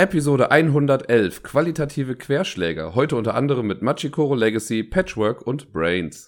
Episode 0.00 0.50
111 0.50 1.42
Qualitative 1.42 2.16
Querschläger. 2.16 2.94
Heute 2.94 3.16
unter 3.16 3.34
anderem 3.34 3.66
mit 3.66 3.82
Machikoro 3.82 4.34
Legacy, 4.34 4.82
Patchwork 4.82 5.46
und 5.46 5.74
Brains. 5.74 6.26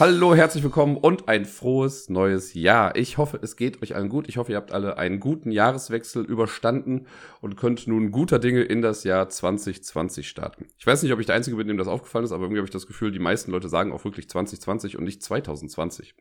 Hallo, 0.00 0.34
herzlich 0.34 0.64
willkommen 0.64 0.96
und 0.96 1.28
ein 1.28 1.44
frohes 1.44 2.08
neues 2.08 2.54
Jahr. 2.54 2.96
Ich 2.96 3.18
hoffe, 3.18 3.38
es 3.42 3.56
geht 3.56 3.82
euch 3.82 3.94
allen 3.94 4.08
gut. 4.08 4.30
Ich 4.30 4.38
hoffe, 4.38 4.52
ihr 4.52 4.56
habt 4.56 4.72
alle 4.72 4.96
einen 4.96 5.20
guten 5.20 5.50
Jahreswechsel 5.50 6.24
überstanden 6.24 7.06
und 7.42 7.58
könnt 7.58 7.86
nun 7.86 8.12
guter 8.12 8.38
Dinge 8.38 8.62
in 8.62 8.80
das 8.80 9.04
Jahr 9.04 9.28
2020 9.28 10.26
starten. 10.26 10.68
Ich 10.78 10.86
weiß 10.86 11.02
nicht, 11.02 11.12
ob 11.12 11.20
ich 11.20 11.26
der 11.26 11.34
Einzige 11.34 11.58
bin, 11.58 11.68
dem 11.68 11.76
das 11.76 11.86
aufgefallen 11.86 12.24
ist, 12.24 12.32
aber 12.32 12.44
irgendwie 12.44 12.60
habe 12.60 12.66
ich 12.68 12.72
das 12.72 12.86
Gefühl, 12.86 13.12
die 13.12 13.18
meisten 13.18 13.50
Leute 13.50 13.68
sagen 13.68 13.92
auch 13.92 14.06
wirklich 14.06 14.26
2020 14.26 14.96
und 14.96 15.04
nicht 15.04 15.22
2020. 15.22 16.14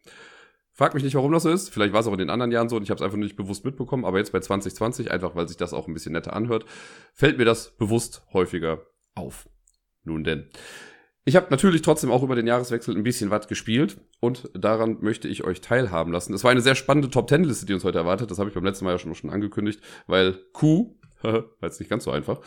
Frag 0.77 0.93
mich 0.93 1.03
nicht, 1.03 1.15
warum 1.15 1.31
das 1.31 1.41
so 1.41 1.49
ist. 1.49 1.69
Vielleicht 1.69 1.91
war 1.91 2.01
es 2.01 2.07
auch 2.07 2.11
in 2.11 2.19
den 2.19 2.29
anderen 2.29 2.51
Jahren 2.51 2.69
so 2.69 2.75
und 2.75 2.83
ich 2.83 2.91
habe 2.91 2.99
es 2.99 3.01
einfach 3.01 3.17
nicht 3.17 3.35
bewusst 3.35 3.65
mitbekommen. 3.65 4.05
Aber 4.05 4.19
jetzt 4.19 4.31
bei 4.31 4.39
2020, 4.39 5.09
einfach 5.09 5.35
weil 5.35 5.47
sich 5.47 5.57
das 5.57 5.73
auch 5.73 5.87
ein 5.87 5.93
bisschen 5.95 6.11
netter 6.11 6.33
anhört, 6.33 6.65
fällt 7.13 7.39
mir 7.39 7.45
das 7.45 7.75
bewusst 7.77 8.21
häufiger 8.31 8.85
auf. 9.15 9.49
Nun 10.03 10.23
denn. 10.23 10.49
Ich 11.25 11.35
habe 11.35 11.47
natürlich 11.49 11.81
trotzdem 11.81 12.11
auch 12.11 12.21
über 12.21 12.35
den 12.35 12.45
Jahreswechsel 12.45 12.95
ein 12.95 13.01
bisschen 13.01 13.31
was 13.31 13.47
gespielt 13.47 13.99
und 14.19 14.51
daran 14.53 14.97
möchte 15.01 15.27
ich 15.27 15.43
euch 15.43 15.61
teilhaben 15.61 16.11
lassen. 16.11 16.35
Es 16.35 16.43
war 16.43 16.51
eine 16.51 16.61
sehr 16.61 16.75
spannende 16.75 17.09
Top 17.09 17.27
Ten 17.27 17.43
Liste, 17.43 17.65
die 17.65 17.73
uns 17.73 17.83
heute 17.83 17.97
erwartet. 17.97 18.29
Das 18.29 18.37
habe 18.37 18.49
ich 18.49 18.53
beim 18.53 18.63
letzten 18.63 18.85
Mal 18.85 18.91
ja 18.91 18.99
schon, 18.99 19.15
schon 19.15 19.31
angekündigt, 19.31 19.81
weil 20.05 20.37
Q, 20.53 20.95
war 21.23 21.43
jetzt 21.63 21.79
nicht 21.79 21.89
ganz 21.89 22.03
so 22.03 22.11
einfach. 22.11 22.39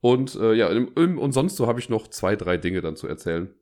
Und 0.00 0.36
äh, 0.36 0.54
ja, 0.54 0.68
im, 0.68 0.90
im, 0.96 1.18
und 1.18 1.32
sonst 1.32 1.56
so 1.56 1.66
habe 1.66 1.80
ich 1.80 1.90
noch 1.90 2.08
zwei, 2.08 2.34
drei 2.34 2.56
Dinge 2.56 2.80
dann 2.80 2.96
zu 2.96 3.06
erzählen. 3.06 3.54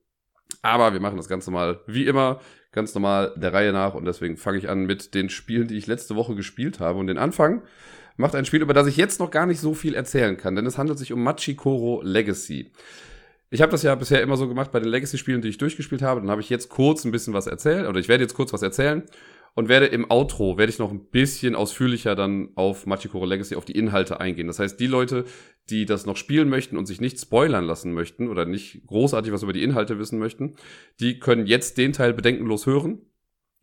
Aber 0.62 0.92
wir 0.92 1.01
machen 1.01 1.16
das 1.16 1.29
Ganze 1.29 1.51
mal 1.51 1.80
wie 1.87 2.06
immer 2.06 2.41
ganz 2.73 2.95
normal 2.95 3.33
der 3.37 3.52
Reihe 3.52 3.73
nach 3.73 3.95
und 3.95 4.05
deswegen 4.05 4.37
fange 4.37 4.59
ich 4.59 4.69
an 4.69 4.87
mit 4.87 5.15
den 5.15 5.29
Spielen, 5.29 5.69
die 5.69 5.77
ich 5.77 5.87
letzte 5.87 6.16
Woche 6.16 6.34
gespielt 6.34 6.80
habe. 6.80 6.98
Und 6.98 7.06
den 7.06 7.19
Anfang 7.19 7.62
macht 8.16 8.34
ein 8.34 8.45
Spiel, 8.45 8.62
über 8.62 8.74
das 8.74 8.87
ich 8.87 8.96
jetzt 8.96 9.20
noch 9.20 9.30
gar 9.30 9.46
nicht 9.46 9.60
so 9.60 9.74
viel 9.74 9.95
erzählen 9.95 10.37
kann, 10.37 10.57
denn 10.57 10.66
es 10.66 10.79
handelt 10.79 10.99
sich 10.99 11.12
um 11.12 11.23
Machikoro 11.23 12.02
Legacy. 12.02 12.71
Ich 13.51 13.60
habe 13.60 13.73
das 13.73 13.82
ja 13.82 13.95
bisher 13.95 14.23
immer 14.23 14.38
so 14.38 14.49
gemacht 14.49 14.73
bei 14.73 14.80
den 14.80 14.88
Legacy-Spielen, 14.88 15.43
die 15.43 15.49
ich 15.49 15.59
durchgespielt 15.59 16.01
habe. 16.01 16.21
Dann 16.21 16.30
habe 16.30 16.40
ich 16.40 16.49
jetzt 16.49 16.71
kurz 16.71 17.05
ein 17.05 17.12
bisschen 17.12 17.34
was 17.34 17.46
erzählt, 17.46 17.87
oder 17.87 18.01
ich 18.01 18.09
werde 18.09 18.24
jetzt 18.24 18.34
kurz 18.34 18.52
was 18.55 18.62
erzählen 18.62 19.02
und 19.55 19.69
werde 19.69 19.87
im 19.87 20.11
Outro, 20.11 20.57
werde 20.57 20.71
ich 20.71 20.79
noch 20.79 20.91
ein 20.91 21.09
bisschen 21.11 21.55
ausführlicher 21.55 22.15
dann 22.15 22.51
auf 22.55 22.87
Machikoro 22.87 23.27
Legacy, 23.27 23.57
auf 23.57 23.65
die 23.65 23.77
Inhalte 23.77 24.21
eingehen. 24.21 24.47
Das 24.47 24.59
heißt, 24.59 24.81
die 24.81 24.87
Leute, 24.87 25.25
die 25.69 25.85
das 25.85 26.07
noch 26.07 26.17
spielen 26.17 26.49
möchten 26.49 26.77
und 26.77 26.87
sich 26.87 27.01
nicht 27.01 27.21
spoilern 27.21 27.65
lassen 27.65 27.93
möchten 27.93 28.29
oder 28.29 28.47
nicht 28.47 28.87
großartig 28.87 29.33
was 29.33 29.43
über 29.43 29.53
die 29.53 29.63
Inhalte 29.63 29.99
wissen 29.99 30.19
möchten, 30.19 30.57
die 31.01 31.19
können 31.19 31.47
jetzt 31.47 31.79
den 31.79 31.93
Teil 31.93 32.15
bedenkenlos 32.15 32.67
hören. 32.67 33.03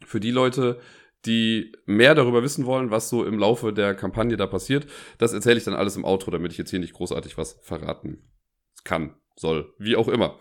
Für 0.05 0.19
die 0.19 0.31
Leute, 0.31 0.79
die 1.25 1.73
mehr 1.85 2.15
darüber 2.15 2.43
wissen 2.43 2.65
wollen, 2.65 2.91
was 2.91 3.09
so 3.09 3.25
im 3.25 3.39
Laufe 3.39 3.73
der 3.73 3.95
Kampagne 3.95 4.37
da 4.37 4.47
passiert, 4.47 4.87
das 5.17 5.33
erzähle 5.33 5.57
ich 5.57 5.65
dann 5.65 5.73
alles 5.73 5.97
im 5.97 6.05
Outro, 6.05 6.31
damit 6.31 6.51
ich 6.51 6.57
jetzt 6.57 6.69
hier 6.69 6.79
nicht 6.79 6.93
großartig 6.93 7.37
was 7.37 7.59
verraten 7.61 8.29
kann, 8.83 9.15
soll, 9.35 9.73
wie 9.77 9.95
auch 9.95 10.07
immer. 10.07 10.39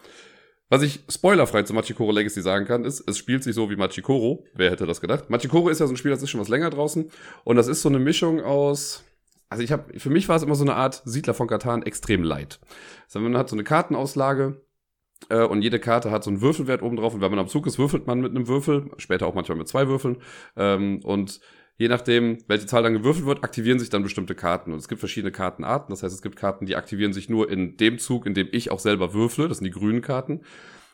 Was 0.71 0.83
ich 0.83 1.01
spoilerfrei 1.09 1.63
zu 1.63 1.73
Machikoro 1.73 2.13
Legacy 2.13 2.43
sagen 2.43 2.67
kann, 2.67 2.85
ist, 2.85 3.09
es 3.09 3.17
spielt 3.17 3.43
sich 3.43 3.55
so 3.55 3.71
wie 3.71 3.77
Machikoro. 3.77 4.45
Wer 4.55 4.71
hätte 4.71 4.87
das 4.87 5.01
gedacht? 5.01 5.31
Machikoro 5.31 5.69
ist 5.71 5.81
ja 5.81 5.87
so 5.87 5.95
ein 5.95 5.97
Spiel, 5.97 6.11
das 6.11 6.23
ist 6.23 6.31
schon 6.31 6.41
was 6.41 6.49
länger 6.49 6.71
draußen. 6.71 7.11
Und 7.45 7.57
das 7.57 7.69
ist 7.69 7.81
so 7.81 7.89
eine 7.89 7.99
Mischung 7.99 8.43
aus. 8.43 9.03
Also 9.49 9.63
ich 9.63 9.73
habe, 9.73 9.99
für 9.99 10.11
mich 10.11 10.29
war 10.29 10.37
es 10.37 10.43
immer 10.43 10.55
so 10.55 10.65
eine 10.65 10.75
Art 10.75 11.01
Siedler 11.07 11.33
von 11.33 11.49
Katan 11.49 11.83
extrem 11.83 12.23
light. 12.23 12.61
Also 13.07 13.21
man 13.21 13.39
hat 13.39 13.49
so 13.49 13.57
eine 13.57 13.65
Kartenauslage, 13.65 14.61
äh, 15.31 15.45
und 15.45 15.63
jede 15.63 15.79
Karte 15.79 16.11
hat 16.11 16.25
so 16.25 16.31
einen 16.31 16.41
Würfelwert 16.41 16.83
oben 16.83 16.97
drauf. 16.97 17.15
Und 17.15 17.21
wenn 17.21 17.31
man 17.31 17.41
am 17.41 17.49
Zug 17.49 17.67
ist, 17.67 17.79
würfelt 17.79 18.07
man 18.07 18.21
mit 18.21 18.31
einem 18.31 18.49
Würfel. 18.49 18.91
Später 18.99 19.27
auch 19.27 19.35
manchmal 19.35 19.59
mit 19.59 19.69
zwei 19.69 19.89
Würfeln. 19.89 20.19
Ähm, 20.57 21.01
und 21.03 21.41
je 21.79 21.89
nachdem, 21.89 22.39
welche 22.49 22.67
Zahl 22.67 22.83
dann 22.83 22.93
gewürfelt 22.93 23.27
wird, 23.27 23.45
aktivieren 23.45 23.79
sich 23.79 23.89
dann 23.89 24.03
bestimmte 24.03 24.35
Karten. 24.35 24.73
Und 24.73 24.79
es 24.79 24.89
gibt 24.89 24.99
verschiedene 24.99 25.33
Kartenarten. 25.33 25.93
Das 25.93 26.03
heißt, 26.03 26.15
es 26.15 26.23
gibt 26.23 26.37
Karten, 26.37 26.67
die 26.67 26.77
aktivieren 26.77 27.13
sich 27.13 27.29
nur 27.29 27.51
in 27.51 27.77
dem 27.77 27.99
Zug, 27.99 28.27
in 28.27 28.35
dem 28.35 28.49
ich 28.51 28.71
auch 28.71 28.81
selber 28.81 29.15
würfle. 29.15 29.49
Das 29.49 29.59
sind 29.59 29.65
die 29.65 29.71
grünen 29.71 30.03
Karten. 30.03 30.41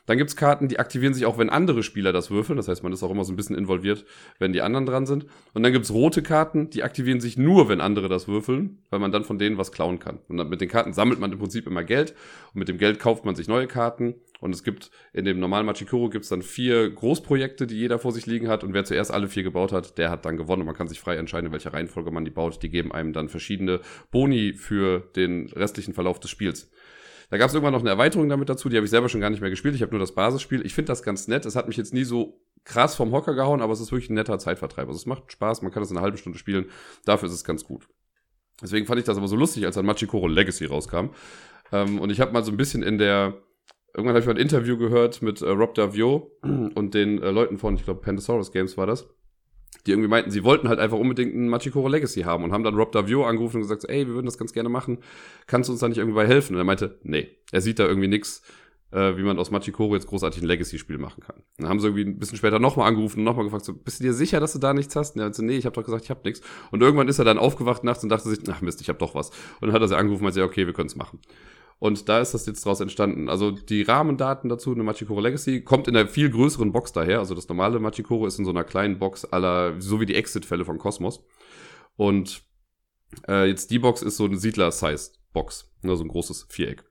Dann 0.05 0.17
gibt's 0.17 0.35
Karten, 0.35 0.67
die 0.67 0.79
aktivieren 0.79 1.13
sich 1.13 1.25
auch, 1.25 1.37
wenn 1.37 1.49
andere 1.49 1.83
Spieler 1.83 2.13
das 2.13 2.29
würfeln. 2.29 2.57
Das 2.57 2.67
heißt, 2.67 2.83
man 2.83 2.93
ist 2.93 3.03
auch 3.03 3.11
immer 3.11 3.23
so 3.23 3.33
ein 3.33 3.35
bisschen 3.35 3.55
involviert, 3.55 4.05
wenn 4.39 4.53
die 4.53 4.61
anderen 4.61 4.85
dran 4.85 5.05
sind. 5.05 5.25
Und 5.53 5.63
dann 5.63 5.73
gibt's 5.73 5.91
rote 5.91 6.21
Karten, 6.21 6.69
die 6.69 6.83
aktivieren 6.83 7.19
sich 7.19 7.37
nur, 7.37 7.69
wenn 7.69 7.81
andere 7.81 8.07
das 8.07 8.27
würfeln, 8.27 8.79
weil 8.89 8.99
man 8.99 9.11
dann 9.11 9.23
von 9.23 9.39
denen 9.39 9.57
was 9.57 9.71
klauen 9.71 9.99
kann. 9.99 10.19
Und 10.27 10.37
dann 10.37 10.49
mit 10.49 10.61
den 10.61 10.69
Karten 10.69 10.93
sammelt 10.93 11.19
man 11.19 11.31
im 11.31 11.39
Prinzip 11.39 11.67
immer 11.67 11.83
Geld. 11.83 12.13
Und 12.53 12.59
mit 12.59 12.67
dem 12.67 12.77
Geld 12.77 12.99
kauft 12.99 13.25
man 13.25 13.35
sich 13.35 13.47
neue 13.47 13.67
Karten. 13.67 14.15
Und 14.41 14.53
es 14.53 14.63
gibt 14.63 14.91
in 15.13 15.25
dem 15.25 15.39
normalen 15.39 15.65
Machikoro 15.65 16.09
gibt's 16.09 16.29
dann 16.29 16.43
vier 16.43 16.89
Großprojekte, 16.91 17.65
die 17.65 17.77
jeder 17.77 17.97
vor 17.97 18.11
sich 18.11 18.25
liegen 18.27 18.47
hat. 18.47 18.63
Und 18.63 18.73
wer 18.73 18.85
zuerst 18.85 19.11
alle 19.11 19.27
vier 19.27 19.43
gebaut 19.43 19.71
hat, 19.71 19.97
der 19.97 20.11
hat 20.11 20.25
dann 20.25 20.37
gewonnen. 20.37 20.61
Und 20.61 20.67
man 20.67 20.75
kann 20.75 20.87
sich 20.87 20.99
frei 20.99 21.15
entscheiden, 21.15 21.47
in 21.47 21.53
welcher 21.53 21.73
Reihenfolge 21.73 22.11
man 22.11 22.25
die 22.25 22.31
baut. 22.31 22.61
Die 22.61 22.69
geben 22.69 22.91
einem 22.91 23.13
dann 23.13 23.29
verschiedene 23.29 23.79
Boni 24.11 24.53
für 24.53 25.09
den 25.15 25.47
restlichen 25.47 25.93
Verlauf 25.93 26.19
des 26.19 26.29
Spiels. 26.29 26.69
Da 27.29 27.37
gab 27.37 27.47
es 27.47 27.53
irgendwann 27.53 27.73
noch 27.73 27.81
eine 27.81 27.89
Erweiterung 27.89 28.29
damit 28.29 28.49
dazu, 28.49 28.69
die 28.69 28.75
habe 28.75 28.85
ich 28.85 28.91
selber 28.91 29.09
schon 29.09 29.21
gar 29.21 29.29
nicht 29.29 29.41
mehr 29.41 29.49
gespielt. 29.49 29.75
Ich 29.75 29.81
habe 29.81 29.91
nur 29.91 29.99
das 29.99 30.13
Basisspiel. 30.13 30.65
Ich 30.65 30.73
finde 30.73 30.87
das 30.87 31.03
ganz 31.03 31.27
nett. 31.27 31.45
Es 31.45 31.55
hat 31.55 31.67
mich 31.67 31.77
jetzt 31.77 31.93
nie 31.93 32.03
so 32.03 32.41
krass 32.63 32.95
vom 32.95 33.11
Hocker 33.11 33.35
gehauen, 33.35 33.61
aber 33.61 33.73
es 33.73 33.79
ist 33.79 33.91
wirklich 33.91 34.09
ein 34.09 34.15
netter 34.15 34.39
Zeitvertreib. 34.39 34.87
Also 34.87 34.97
es 34.97 35.05
macht 35.05 35.31
Spaß, 35.31 35.61
man 35.61 35.71
kann 35.71 35.81
das 35.81 35.91
in 35.91 35.97
einer 35.97 36.03
halben 36.03 36.17
Stunde 36.17 36.37
spielen. 36.37 36.65
Dafür 37.05 37.27
ist 37.27 37.35
es 37.35 37.43
ganz 37.43 37.63
gut. 37.63 37.87
Deswegen 38.61 38.85
fand 38.85 38.99
ich 38.99 39.05
das 39.05 39.17
aber 39.17 39.27
so 39.27 39.35
lustig, 39.35 39.65
als 39.65 39.75
dann 39.75 39.85
Machikoro 39.85 40.27
Legacy 40.27 40.65
rauskam. 40.65 41.09
Ähm, 41.71 41.99
und 41.99 42.09
ich 42.09 42.19
habe 42.21 42.31
mal 42.31 42.43
so 42.43 42.51
ein 42.51 42.57
bisschen 42.57 42.83
in 42.83 42.97
der 42.97 43.35
Irgendwann 43.95 44.15
habe 44.15 44.19
ich 44.19 44.25
mal 44.25 44.33
ein 44.33 44.41
Interview 44.41 44.77
gehört 44.77 45.21
mit 45.21 45.41
äh, 45.41 45.49
Rob 45.49 45.73
Davio 45.73 46.29
und 46.41 46.93
den 46.93 47.21
äh, 47.21 47.31
Leuten 47.31 47.57
von, 47.57 47.75
ich 47.75 47.85
glaube, 47.85 48.01
Pandasaurus 48.01 48.51
Games 48.51 48.75
war 48.77 48.85
das, 48.85 49.07
die 49.85 49.91
irgendwie 49.91 50.09
meinten, 50.09 50.31
sie 50.31 50.43
wollten 50.43 50.67
halt 50.67 50.79
einfach 50.79 50.97
unbedingt 50.97 51.35
ein 51.35 51.49
Machikoro 51.49 51.87
Legacy 51.87 52.21
haben 52.21 52.43
und 52.43 52.51
haben 52.51 52.63
dann 52.63 52.75
Rob 52.75 52.91
Davio 52.91 53.25
angerufen 53.25 53.57
und 53.57 53.61
gesagt, 53.63 53.81
so, 53.81 53.87
ey, 53.87 54.07
wir 54.07 54.13
würden 54.13 54.25
das 54.25 54.37
ganz 54.37 54.53
gerne 54.53 54.69
machen, 54.69 54.99
kannst 55.47 55.69
du 55.69 55.73
uns 55.73 55.81
da 55.81 55.87
nicht 55.87 55.97
irgendwie 55.97 56.15
bei 56.15 56.27
helfen? 56.27 56.53
Und 56.53 56.61
er 56.61 56.65
meinte, 56.65 56.99
nee, 57.03 57.29
er 57.51 57.61
sieht 57.61 57.79
da 57.79 57.85
irgendwie 57.85 58.07
nix, 58.07 58.41
äh, 58.91 59.17
wie 59.17 59.23
man 59.23 59.37
aus 59.37 59.51
Machikoro 59.51 59.93
jetzt 59.95 60.07
großartig 60.07 60.41
ein 60.41 60.47
Legacy-Spiel 60.47 60.97
machen 60.97 61.21
kann. 61.21 61.35
dann 61.57 61.69
haben 61.69 61.79
sie 61.79 61.87
irgendwie 61.87 62.05
ein 62.05 62.17
bisschen 62.17 62.37
später 62.37 62.59
nochmal 62.59 62.87
angerufen 62.87 63.19
und 63.19 63.25
nochmal 63.25 63.45
gefragt, 63.45 63.65
so, 63.65 63.73
bist 63.73 63.99
du 63.99 64.03
dir 64.05 64.13
sicher, 64.13 64.39
dass 64.39 64.53
du 64.53 64.59
da 64.59 64.73
nichts 64.73 64.95
hast? 64.95 65.15
Und 65.15 65.21
er 65.21 65.25
meinte, 65.25 65.43
nee, 65.43 65.57
ich 65.57 65.65
habe 65.65 65.75
doch 65.75 65.83
gesagt, 65.83 66.05
ich 66.05 66.09
habe 66.09 66.21
nichts. 66.23 66.41
Und 66.71 66.81
irgendwann 66.81 67.07
ist 67.07 67.19
er 67.19 67.25
dann 67.25 67.37
aufgewacht 67.37 67.83
nachts 67.83 68.03
und 68.03 68.09
dachte 68.09 68.29
sich, 68.29 68.39
ach 68.49 68.61
Mist, 68.61 68.81
ich 68.81 68.89
habe 68.89 68.99
doch 68.99 69.13
was. 69.13 69.29
Und 69.59 69.67
dann 69.67 69.73
hat 69.73 69.81
er 69.81 69.87
sie 69.87 69.97
angerufen 69.97 70.21
und 70.21 70.25
meinte, 70.25 70.43
okay, 70.43 70.65
wir 70.65 70.73
können 70.73 70.87
es 70.87 70.95
machen. 70.95 71.19
Und 71.77 72.07
da 72.07 72.19
ist 72.19 72.33
das 72.33 72.45
jetzt 72.45 72.65
draus 72.65 72.79
entstanden. 72.79 73.29
Also 73.29 73.51
die 73.51 73.81
Rahmendaten 73.81 74.49
dazu, 74.49 74.71
eine 74.71 74.83
Machikoro 74.83 75.19
Legacy, 75.19 75.61
kommt 75.61 75.87
in 75.87 75.95
einer 75.95 76.07
viel 76.07 76.29
größeren 76.29 76.71
Box 76.71 76.93
daher. 76.93 77.19
Also 77.19 77.35
das 77.35 77.49
normale 77.49 77.79
Machikoro 77.79 78.25
ist 78.25 78.39
in 78.39 78.45
so 78.45 78.51
einer 78.51 78.63
kleinen 78.63 78.97
Box 78.97 79.25
aller, 79.25 79.79
so 79.79 79.99
wie 79.99 80.05
die 80.05 80.15
Exit-Fälle 80.15 80.65
von 80.65 80.77
Cosmos. 80.77 81.25
Und 81.97 82.43
äh, 83.27 83.47
jetzt 83.47 83.71
die 83.71 83.79
Box 83.79 84.01
ist 84.01 84.17
so 84.17 84.25
eine 84.25 84.37
Siedler-Size-Box. 84.37 85.73
Ne, 85.81 85.95
so 85.95 86.03
ein 86.03 86.09
großes 86.09 86.47
Viereck. 86.49 86.83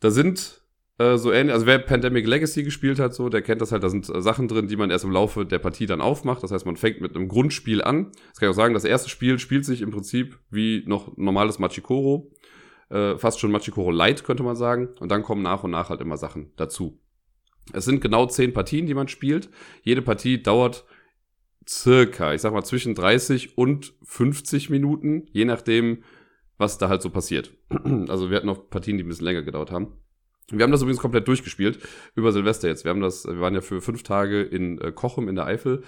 Da 0.00 0.10
sind 0.10 0.62
äh, 0.98 1.16
so 1.16 1.32
ähnlich, 1.32 1.54
also 1.54 1.66
wer 1.66 1.78
Pandemic 1.78 2.26
Legacy 2.26 2.64
gespielt 2.64 2.98
hat, 2.98 3.14
so, 3.14 3.28
der 3.28 3.42
kennt 3.42 3.60
das 3.60 3.72
halt, 3.72 3.82
da 3.82 3.88
sind 3.88 4.08
äh, 4.08 4.20
Sachen 4.20 4.48
drin, 4.48 4.68
die 4.68 4.76
man 4.76 4.90
erst 4.90 5.04
im 5.04 5.12
Laufe 5.12 5.46
der 5.46 5.58
Partie 5.58 5.86
dann 5.86 6.00
aufmacht. 6.00 6.42
Das 6.42 6.50
heißt, 6.50 6.66
man 6.66 6.76
fängt 6.76 7.00
mit 7.00 7.16
einem 7.16 7.28
Grundspiel 7.28 7.82
an. 7.82 8.12
Das 8.28 8.38
kann 8.38 8.48
ich 8.48 8.52
auch 8.52 8.56
sagen, 8.56 8.74
das 8.74 8.84
erste 8.84 9.08
Spiel 9.08 9.38
spielt 9.38 9.64
sich 9.64 9.80
im 9.80 9.90
Prinzip 9.90 10.38
wie 10.50 10.82
noch 10.86 11.16
normales 11.16 11.58
Machikoro 11.58 12.30
äh, 12.90 13.16
fast 13.16 13.40
schon 13.40 13.52
Machikoro 13.52 13.90
Light, 13.90 14.24
könnte 14.24 14.42
man 14.42 14.56
sagen. 14.56 14.88
Und 15.00 15.10
dann 15.10 15.22
kommen 15.22 15.42
nach 15.42 15.64
und 15.64 15.70
nach 15.70 15.90
halt 15.90 16.00
immer 16.00 16.16
Sachen 16.16 16.52
dazu. 16.56 17.00
Es 17.72 17.84
sind 17.84 18.00
genau 18.00 18.26
zehn 18.26 18.52
Partien, 18.52 18.86
die 18.86 18.94
man 18.94 19.08
spielt. 19.08 19.50
Jede 19.82 20.02
Partie 20.02 20.42
dauert 20.42 20.84
circa, 21.68 22.32
ich 22.32 22.40
sag 22.40 22.52
mal, 22.52 22.64
zwischen 22.64 22.94
30 22.94 23.58
und 23.58 23.92
50 24.04 24.70
Minuten, 24.70 25.26
je 25.32 25.44
nachdem, 25.44 26.02
was 26.56 26.78
da 26.78 26.88
halt 26.88 27.02
so 27.02 27.10
passiert. 27.10 27.52
Also 28.08 28.30
wir 28.30 28.36
hatten 28.36 28.46
noch 28.46 28.70
Partien, 28.70 28.96
die 28.96 29.04
ein 29.04 29.08
bisschen 29.08 29.26
länger 29.26 29.42
gedauert 29.42 29.70
haben. 29.70 29.92
Wir 30.50 30.62
haben 30.62 30.72
das 30.72 30.80
übrigens 30.80 31.00
komplett 31.00 31.28
durchgespielt 31.28 31.78
über 32.14 32.32
Silvester 32.32 32.68
jetzt. 32.68 32.84
Wir 32.84 32.90
haben 32.90 33.02
das, 33.02 33.26
wir 33.26 33.40
waren 33.40 33.54
ja 33.54 33.60
für 33.60 33.82
fünf 33.82 34.02
Tage 34.02 34.42
in 34.42 34.80
äh, 34.80 34.92
Kochem 34.92 35.28
in 35.28 35.34
der 35.34 35.44
Eifel 35.44 35.82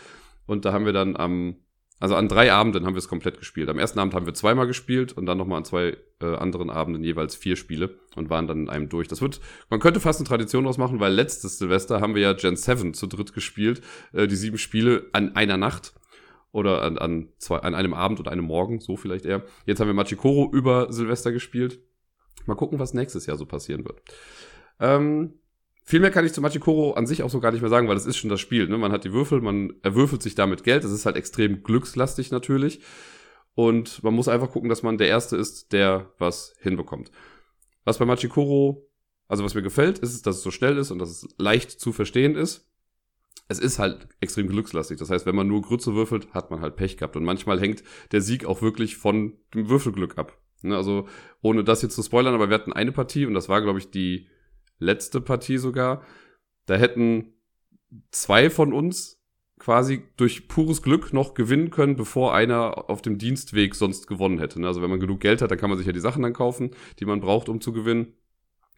und 0.47 0.67
da 0.67 0.73
haben 0.75 0.85
wir 0.85 0.93
dann 0.93 1.17
am 1.17 1.57
also 2.01 2.17
an 2.17 2.29
drei 2.29 2.51
Abenden 2.51 2.87
haben 2.87 2.95
wir 2.95 2.99
es 2.99 3.09
komplett 3.09 3.39
gespielt. 3.39 3.69
Am 3.69 3.79
ersten 3.79 3.99
Abend 3.99 4.15
haben 4.15 4.25
wir 4.25 4.33
zweimal 4.33 4.67
gespielt 4.67 5.13
und 5.13 5.27
dann 5.27 5.37
nochmal 5.37 5.59
an 5.59 5.65
zwei 5.67 5.99
äh, 6.23 6.35
anderen 6.35 6.71
Abenden 6.71 7.05
jeweils 7.05 7.37
vier 7.37 7.57
Spiele 7.57 7.99
und 8.17 8.31
waren 8.31 8.47
dann 8.47 8.63
in 8.63 8.69
einem 8.71 8.89
durch. 8.89 9.07
Das 9.07 9.21
wird, 9.21 9.41
man 9.69 9.81
könnte 9.81 10.01
fast 10.01 10.19
eine 10.19 10.27
Tradition 10.27 10.67
ausmachen, 10.67 10.99
weil 10.99 11.13
letztes 11.13 11.59
Silvester 11.59 12.01
haben 12.01 12.15
wir 12.15 12.23
ja 12.23 12.33
Gen 12.33 12.57
7 12.57 12.95
zu 12.95 13.07
dritt 13.07 13.35
gespielt, 13.35 13.83
äh, 14.15 14.27
die 14.27 14.37
sieben 14.37 14.57
Spiele 14.57 15.11
an 15.13 15.37
einer 15.37 15.59
Nacht 15.59 15.93
oder 16.53 16.83
an, 16.83 16.97
an, 16.97 17.29
zwei, 17.37 17.59
an 17.59 17.75
einem 17.75 17.93
Abend 17.93 18.19
und 18.19 18.29
einem 18.29 18.45
Morgen, 18.45 18.81
so 18.81 18.97
vielleicht 18.97 19.27
eher. 19.27 19.45
Jetzt 19.67 19.79
haben 19.79 19.89
wir 19.89 19.95
Machikoro 19.95 20.51
über 20.53 20.91
Silvester 20.91 21.33
gespielt. 21.33 21.81
Mal 22.47 22.55
gucken, 22.55 22.79
was 22.79 22.95
nächstes 22.95 23.27
Jahr 23.27 23.37
so 23.37 23.45
passieren 23.45 23.85
wird. 23.85 24.01
Ähm, 24.81 25.35
viel 25.83 26.01
mehr 26.01 26.11
kann 26.11 26.25
ich 26.25 26.33
zu 26.33 26.41
Machikoro 26.41 26.93
an 26.93 27.07
sich 27.07 27.23
auch 27.23 27.31
so 27.31 27.41
gar 27.41 27.53
nicht 27.53 27.63
mehr 27.63 27.71
sagen, 27.71 27.89
weil 27.89 27.95
das 27.95 28.07
ist 28.07 28.17
schon 28.17 28.31
das 28.31 28.41
Spiel. 28.41 28.69
Ne? 28.69 28.79
Man 28.79 28.93
hat 28.93 29.05
die 29.05 29.13
Würfel, 29.13 29.41
man 29.41 29.75
erwürfelt 29.83 30.23
sich 30.23 30.35
damit 30.35 30.65
Geld. 30.65 30.85
Das 30.85 30.93
ist 30.93 31.07
halt 31.07 31.17
extrem 31.17 31.63
glückslastig 31.63 32.31
natürlich. 32.31 32.81
Und 33.55 34.03
man 34.03 34.15
muss 34.15 34.29
einfach 34.29 34.51
gucken, 34.51 34.69
dass 34.69 34.83
man 34.83 34.99
der 34.99 35.09
Erste 35.09 35.37
ist, 35.37 35.73
der 35.73 36.13
was 36.19 36.55
hinbekommt. 36.61 37.11
Was 37.85 37.99
bei 37.99 38.05
Machikoro, 38.05 38.89
also 39.27 39.45
was 39.45 39.55
mir 39.55 39.63
gefällt, 39.63 39.99
ist, 39.99 40.27
dass 40.27 40.37
es 40.37 40.43
so 40.43 40.51
schnell 40.51 40.79
ist 40.79 40.91
und 40.91 40.99
dass 40.99 41.11
es 41.11 41.29
leicht 41.39 41.71
zu 41.73 41.93
verstehen 41.93 42.37
ist. 42.37 42.69
es 43.49 43.59
ist 43.59 43.81
halt 43.81 44.07
extrem 44.21 44.47
glückslastig. 44.47 44.99
Das 44.99 45.11
heißt, 45.11 45.27
wenn 45.27 45.35
man 45.35 45.49
nur 45.49 45.63
Grütze 45.63 45.95
würfelt, 45.95 46.33
hat 46.33 46.53
man 46.53 46.61
halt 46.61 46.77
Pech 46.77 46.97
gehabt. 46.97 47.17
Und 47.17 47.25
manchmal 47.25 47.61
hängt 47.61 47.83
der 48.13 48.21
Sieg 48.21 48.45
auch 48.45 48.63
wirklich 48.63 48.97
von 48.97 49.39
dem 49.55 49.69
Würfelglück 49.69 50.19
ab. 50.19 50.39
Ne, 50.63 50.77
also, 50.77 51.09
ohne 51.41 51.65
das 51.65 51.83
jetzt 51.83 51.95
zu 51.95 52.03
spoilern, 52.03 52.35
aber 52.35 52.51
wir 52.51 52.55
hatten 52.55 52.73
eine 52.73 52.93
Partie 52.93 53.27
und 53.27 53.35
das 53.35 53.49
war, 53.49 53.63
glaube 53.63 53.79
ich, 53.79 53.91
die 53.91 54.29
letzte 54.81 55.21
Partie 55.21 55.59
sogar. 55.59 56.03
Da 56.67 56.75
hätten 56.75 57.35
zwei 58.11 58.51
von 58.51 58.73
uns 58.73 59.21
quasi 59.59 60.03
durch 60.17 60.49
pures 60.49 60.83
Glück 60.83 61.13
noch 61.13 61.35
gewinnen 61.35 61.71
können, 61.71 61.95
bevor 61.95 62.35
einer 62.35 62.91
auf 62.91 63.03
dem 63.03 63.19
Dienstweg 63.19 63.75
sonst 63.75 64.07
gewonnen 64.07 64.39
hätte. 64.39 64.61
Ne? 64.61 64.67
Also 64.67 64.83
wenn 64.83 64.91
man 64.91 65.01
genug 65.01 65.21
Geld 65.21 65.43
hat, 65.43 65.51
dann 65.51 65.59
kann 65.59 65.71
man 65.71 65.79
sich 65.79 65.87
ja 65.87 65.93
die 65.93 66.01
Sachen 66.01 66.23
dann 66.23 66.33
kaufen, 66.33 66.71
die 66.99 67.05
man 67.05 67.21
braucht, 67.21 67.49
um 67.49 67.61
zu 67.61 67.73
gewinnen. 67.73 68.15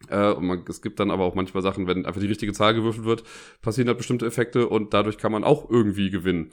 Äh, 0.09 0.31
und 0.33 0.45
man, 0.45 0.65
es 0.67 0.81
gibt 0.81 0.99
dann 0.99 1.09
aber 1.09 1.23
auch 1.23 1.35
manchmal 1.35 1.63
Sachen, 1.63 1.87
wenn 1.87 2.05
einfach 2.05 2.21
die 2.21 2.27
richtige 2.27 2.53
Zahl 2.53 2.73
gewürfelt 2.73 3.05
wird, 3.05 3.23
passieren 3.61 3.87
halt 3.87 3.97
bestimmte 3.97 4.25
Effekte 4.25 4.67
und 4.67 4.93
dadurch 4.93 5.17
kann 5.17 5.31
man 5.31 5.43
auch 5.43 5.69
irgendwie 5.69 6.09
gewinnen. 6.09 6.49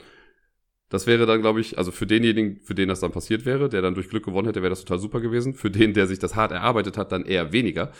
Das 0.87 1.07
wäre 1.07 1.25
dann, 1.25 1.41
glaube 1.41 1.61
ich, 1.61 1.77
also 1.77 1.91
für 1.91 2.05
denjenigen, 2.05 2.59
für 2.61 2.75
den 2.75 2.89
das 2.89 2.99
dann 2.99 3.11
passiert 3.11 3.45
wäre, 3.45 3.69
der 3.69 3.81
dann 3.81 3.95
durch 3.95 4.09
Glück 4.09 4.25
gewonnen 4.25 4.47
hätte, 4.47 4.61
wäre 4.61 4.71
das 4.71 4.81
total 4.81 4.99
super 4.99 5.21
gewesen. 5.21 5.53
Für 5.53 5.71
den, 5.71 5.93
der 5.93 6.05
sich 6.05 6.19
das 6.19 6.35
hart 6.35 6.51
erarbeitet 6.51 6.97
hat, 6.97 7.13
dann 7.13 7.23
eher 7.23 7.53
weniger. 7.53 7.91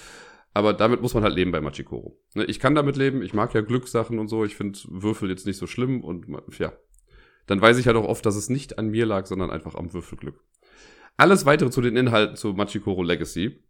Aber 0.53 0.73
damit 0.73 1.01
muss 1.01 1.13
man 1.13 1.23
halt 1.23 1.35
leben 1.35 1.51
bei 1.51 1.61
Machikoro. 1.61 2.19
Ne, 2.33 2.43
ich 2.45 2.59
kann 2.59 2.75
damit 2.75 2.97
leben, 2.97 3.21
ich 3.21 3.33
mag 3.33 3.53
ja 3.53 3.61
Glückssachen 3.61 4.19
und 4.19 4.27
so, 4.27 4.43
ich 4.43 4.55
finde 4.55 4.79
Würfel 4.89 5.29
jetzt 5.29 5.45
nicht 5.45 5.57
so 5.57 5.67
schlimm 5.67 6.03
und 6.03 6.25
ja. 6.59 6.73
Dann 7.47 7.61
weiß 7.61 7.77
ich 7.77 7.87
halt 7.87 7.97
auch 7.97 8.07
oft, 8.07 8.25
dass 8.25 8.35
es 8.35 8.49
nicht 8.49 8.77
an 8.77 8.89
mir 8.89 9.05
lag, 9.05 9.25
sondern 9.25 9.49
einfach 9.49 9.75
am 9.75 9.93
Würfelglück. 9.93 10.43
Alles 11.17 11.45
weitere 11.45 11.69
zu 11.69 11.81
den 11.81 11.95
Inhalten 11.95 12.35
zu 12.35 12.53
Machikoro 12.53 13.03
Legacy 13.03 13.63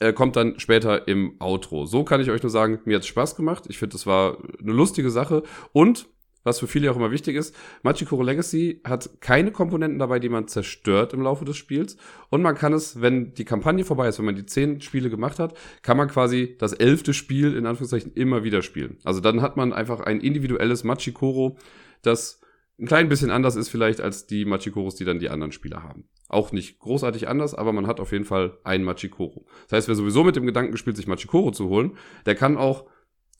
äh, 0.00 0.12
kommt 0.12 0.36
dann 0.36 0.58
später 0.58 1.06
im 1.08 1.36
Outro. 1.40 1.86
So 1.86 2.04
kann 2.04 2.20
ich 2.20 2.30
euch 2.30 2.42
nur 2.42 2.50
sagen, 2.50 2.80
mir 2.84 2.96
hat's 2.96 3.06
Spaß 3.06 3.36
gemacht. 3.36 3.64
Ich 3.68 3.78
finde, 3.78 3.94
das 3.94 4.06
war 4.06 4.38
eine 4.58 4.72
lustige 4.72 5.10
Sache. 5.10 5.42
Und, 5.72 6.08
was 6.44 6.60
für 6.60 6.66
viele 6.66 6.90
auch 6.90 6.96
immer 6.96 7.10
wichtig 7.10 7.36
ist, 7.36 7.56
Machikoro 7.82 8.22
Legacy 8.22 8.80
hat 8.84 9.10
keine 9.20 9.50
Komponenten 9.50 9.98
dabei, 9.98 10.20
die 10.20 10.28
man 10.28 10.46
zerstört 10.46 11.12
im 11.12 11.22
Laufe 11.22 11.44
des 11.44 11.56
Spiels. 11.56 11.96
Und 12.30 12.42
man 12.42 12.54
kann 12.54 12.72
es, 12.72 13.00
wenn 13.00 13.34
die 13.34 13.44
Kampagne 13.44 13.84
vorbei 13.84 14.08
ist, 14.08 14.18
wenn 14.18 14.26
man 14.26 14.36
die 14.36 14.46
zehn 14.46 14.80
Spiele 14.80 15.10
gemacht 15.10 15.38
hat, 15.38 15.56
kann 15.82 15.96
man 15.96 16.08
quasi 16.08 16.56
das 16.58 16.72
elfte 16.72 17.14
Spiel 17.14 17.56
in 17.56 17.66
Anführungszeichen 17.66 18.12
immer 18.14 18.44
wieder 18.44 18.62
spielen. 18.62 18.98
Also 19.04 19.20
dann 19.20 19.42
hat 19.42 19.56
man 19.56 19.72
einfach 19.72 20.00
ein 20.00 20.20
individuelles 20.20 20.84
Machikoro, 20.84 21.56
das 22.02 22.40
ein 22.78 22.86
klein 22.86 23.08
bisschen 23.08 23.30
anders 23.30 23.56
ist 23.56 23.68
vielleicht 23.68 24.00
als 24.00 24.26
die 24.26 24.44
Machikoros, 24.44 24.96
die 24.96 25.04
dann 25.04 25.20
die 25.20 25.30
anderen 25.30 25.52
Spieler 25.52 25.82
haben. 25.82 26.08
Auch 26.28 26.50
nicht 26.50 26.80
großartig 26.80 27.28
anders, 27.28 27.54
aber 27.54 27.72
man 27.72 27.86
hat 27.86 28.00
auf 28.00 28.10
jeden 28.10 28.24
Fall 28.24 28.58
ein 28.64 28.82
Machikoro. 28.82 29.46
Das 29.68 29.76
heißt, 29.76 29.88
wer 29.88 29.94
sowieso 29.94 30.24
mit 30.24 30.34
dem 30.34 30.46
Gedanken 30.46 30.76
spielt, 30.76 30.96
sich 30.96 31.06
Machikoro 31.06 31.52
zu 31.52 31.68
holen, 31.68 31.96
der 32.26 32.34
kann 32.34 32.56
auch, 32.56 32.86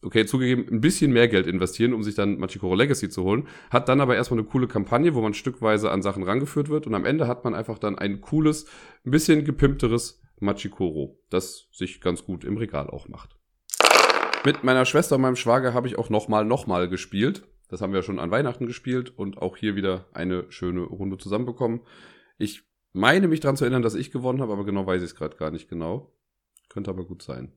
okay, 0.04 0.26
zugegeben, 0.26 0.66
ein 0.70 0.80
bisschen 0.80 1.12
mehr 1.12 1.28
Geld 1.28 1.46
investieren, 1.46 1.92
um 1.92 2.02
sich 2.02 2.14
dann 2.14 2.38
Machikoro 2.38 2.74
Legacy 2.74 3.08
zu 3.08 3.24
holen, 3.24 3.48
hat 3.70 3.88
dann 3.88 4.00
aber 4.00 4.16
erstmal 4.16 4.40
eine 4.40 4.48
coole 4.48 4.68
Kampagne, 4.68 5.14
wo 5.14 5.20
man 5.20 5.34
stückweise 5.34 5.90
an 5.90 6.02
Sachen 6.02 6.22
rangeführt 6.22 6.68
wird 6.68 6.86
und 6.86 6.94
am 6.94 7.04
Ende 7.04 7.26
hat 7.26 7.44
man 7.44 7.54
einfach 7.54 7.78
dann 7.78 7.98
ein 7.98 8.20
cooles, 8.20 8.66
ein 9.04 9.10
bisschen 9.10 9.44
gepimpteres 9.44 10.22
Machikoro, 10.40 11.18
das 11.30 11.68
sich 11.72 12.00
ganz 12.00 12.24
gut 12.24 12.44
im 12.44 12.56
Regal 12.56 12.88
auch 12.88 13.08
macht. 13.08 13.36
Mit 14.44 14.62
meiner 14.62 14.84
Schwester 14.84 15.16
und 15.16 15.22
meinem 15.22 15.36
Schwager 15.36 15.72
habe 15.72 15.86
ich 15.86 15.96
auch 15.98 16.10
nochmal, 16.10 16.44
nochmal 16.44 16.88
gespielt. 16.88 17.46
Das 17.68 17.80
haben 17.80 17.94
wir 17.94 18.02
schon 18.02 18.18
an 18.18 18.30
Weihnachten 18.30 18.66
gespielt 18.66 19.16
und 19.16 19.38
auch 19.38 19.56
hier 19.56 19.74
wieder 19.74 20.06
eine 20.12 20.44
schöne 20.50 20.82
Runde 20.82 21.16
zusammenbekommen. 21.16 21.80
Ich 22.36 22.62
meine 22.92 23.26
mich 23.26 23.40
daran 23.40 23.56
zu 23.56 23.64
erinnern, 23.64 23.82
dass 23.82 23.94
ich 23.94 24.10
gewonnen 24.10 24.42
habe, 24.42 24.52
aber 24.52 24.64
genau 24.64 24.86
weiß 24.86 25.02
ich 25.02 25.10
es 25.10 25.14
gerade 25.14 25.36
gar 25.36 25.50
nicht 25.50 25.68
genau. 25.68 26.12
Könnte 26.68 26.90
aber 26.90 27.04
gut 27.04 27.22
sein. 27.22 27.52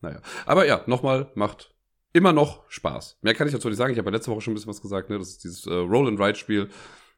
Naja. 0.00 0.22
Aber 0.46 0.66
ja, 0.66 0.82
nochmal, 0.86 1.30
macht 1.34 1.74
immer 2.12 2.32
noch 2.32 2.68
Spaß. 2.68 3.18
Mehr 3.22 3.34
kann 3.34 3.46
ich 3.46 3.52
dazu 3.52 3.68
nicht 3.68 3.78
sagen. 3.78 3.92
Ich 3.92 3.98
habe 3.98 4.10
ja 4.10 4.16
letzte 4.16 4.30
Woche 4.30 4.40
schon 4.40 4.52
ein 4.52 4.54
bisschen 4.54 4.70
was 4.70 4.82
gesagt. 4.82 5.10
Ne? 5.10 5.18
Das 5.18 5.28
ist 5.28 5.44
dieses 5.44 5.66
äh, 5.66 5.72
Roll-and-Ride-Spiel, 5.72 6.68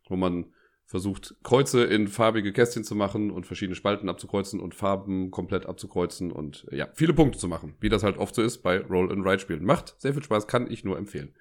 wo 0.09 0.17
man 0.17 0.47
versucht, 0.87 1.35
Kreuze 1.43 1.85
in 1.85 2.07
farbige 2.07 2.53
Kästchen 2.53 2.85
zu 2.85 2.95
machen 2.95 3.31
und 3.31 3.47
verschiedene 3.47 3.75
Spalten 3.75 4.11
abzukreuzen 4.11 4.61
und 4.61 4.75
Farben 4.75 5.31
komplett 5.31 5.65
abzukreuzen 5.65 6.31
und 6.31 6.67
ja, 6.71 6.87
viele 6.93 7.15
Punkte 7.15 7.39
zu 7.39 7.49
machen, 7.49 7.75
wie 7.81 7.89
das 7.89 8.03
halt 8.03 8.19
oft 8.19 8.35
so 8.35 8.43
ist 8.43 8.59
bei 8.59 8.79
Roll-and-Ride-Spielen. 8.79 9.65
Macht 9.65 9.95
sehr 9.99 10.13
viel 10.13 10.23
Spaß, 10.23 10.47
kann 10.47 10.71
ich 10.71 10.85
nur 10.85 10.99
empfehlen. 10.99 11.33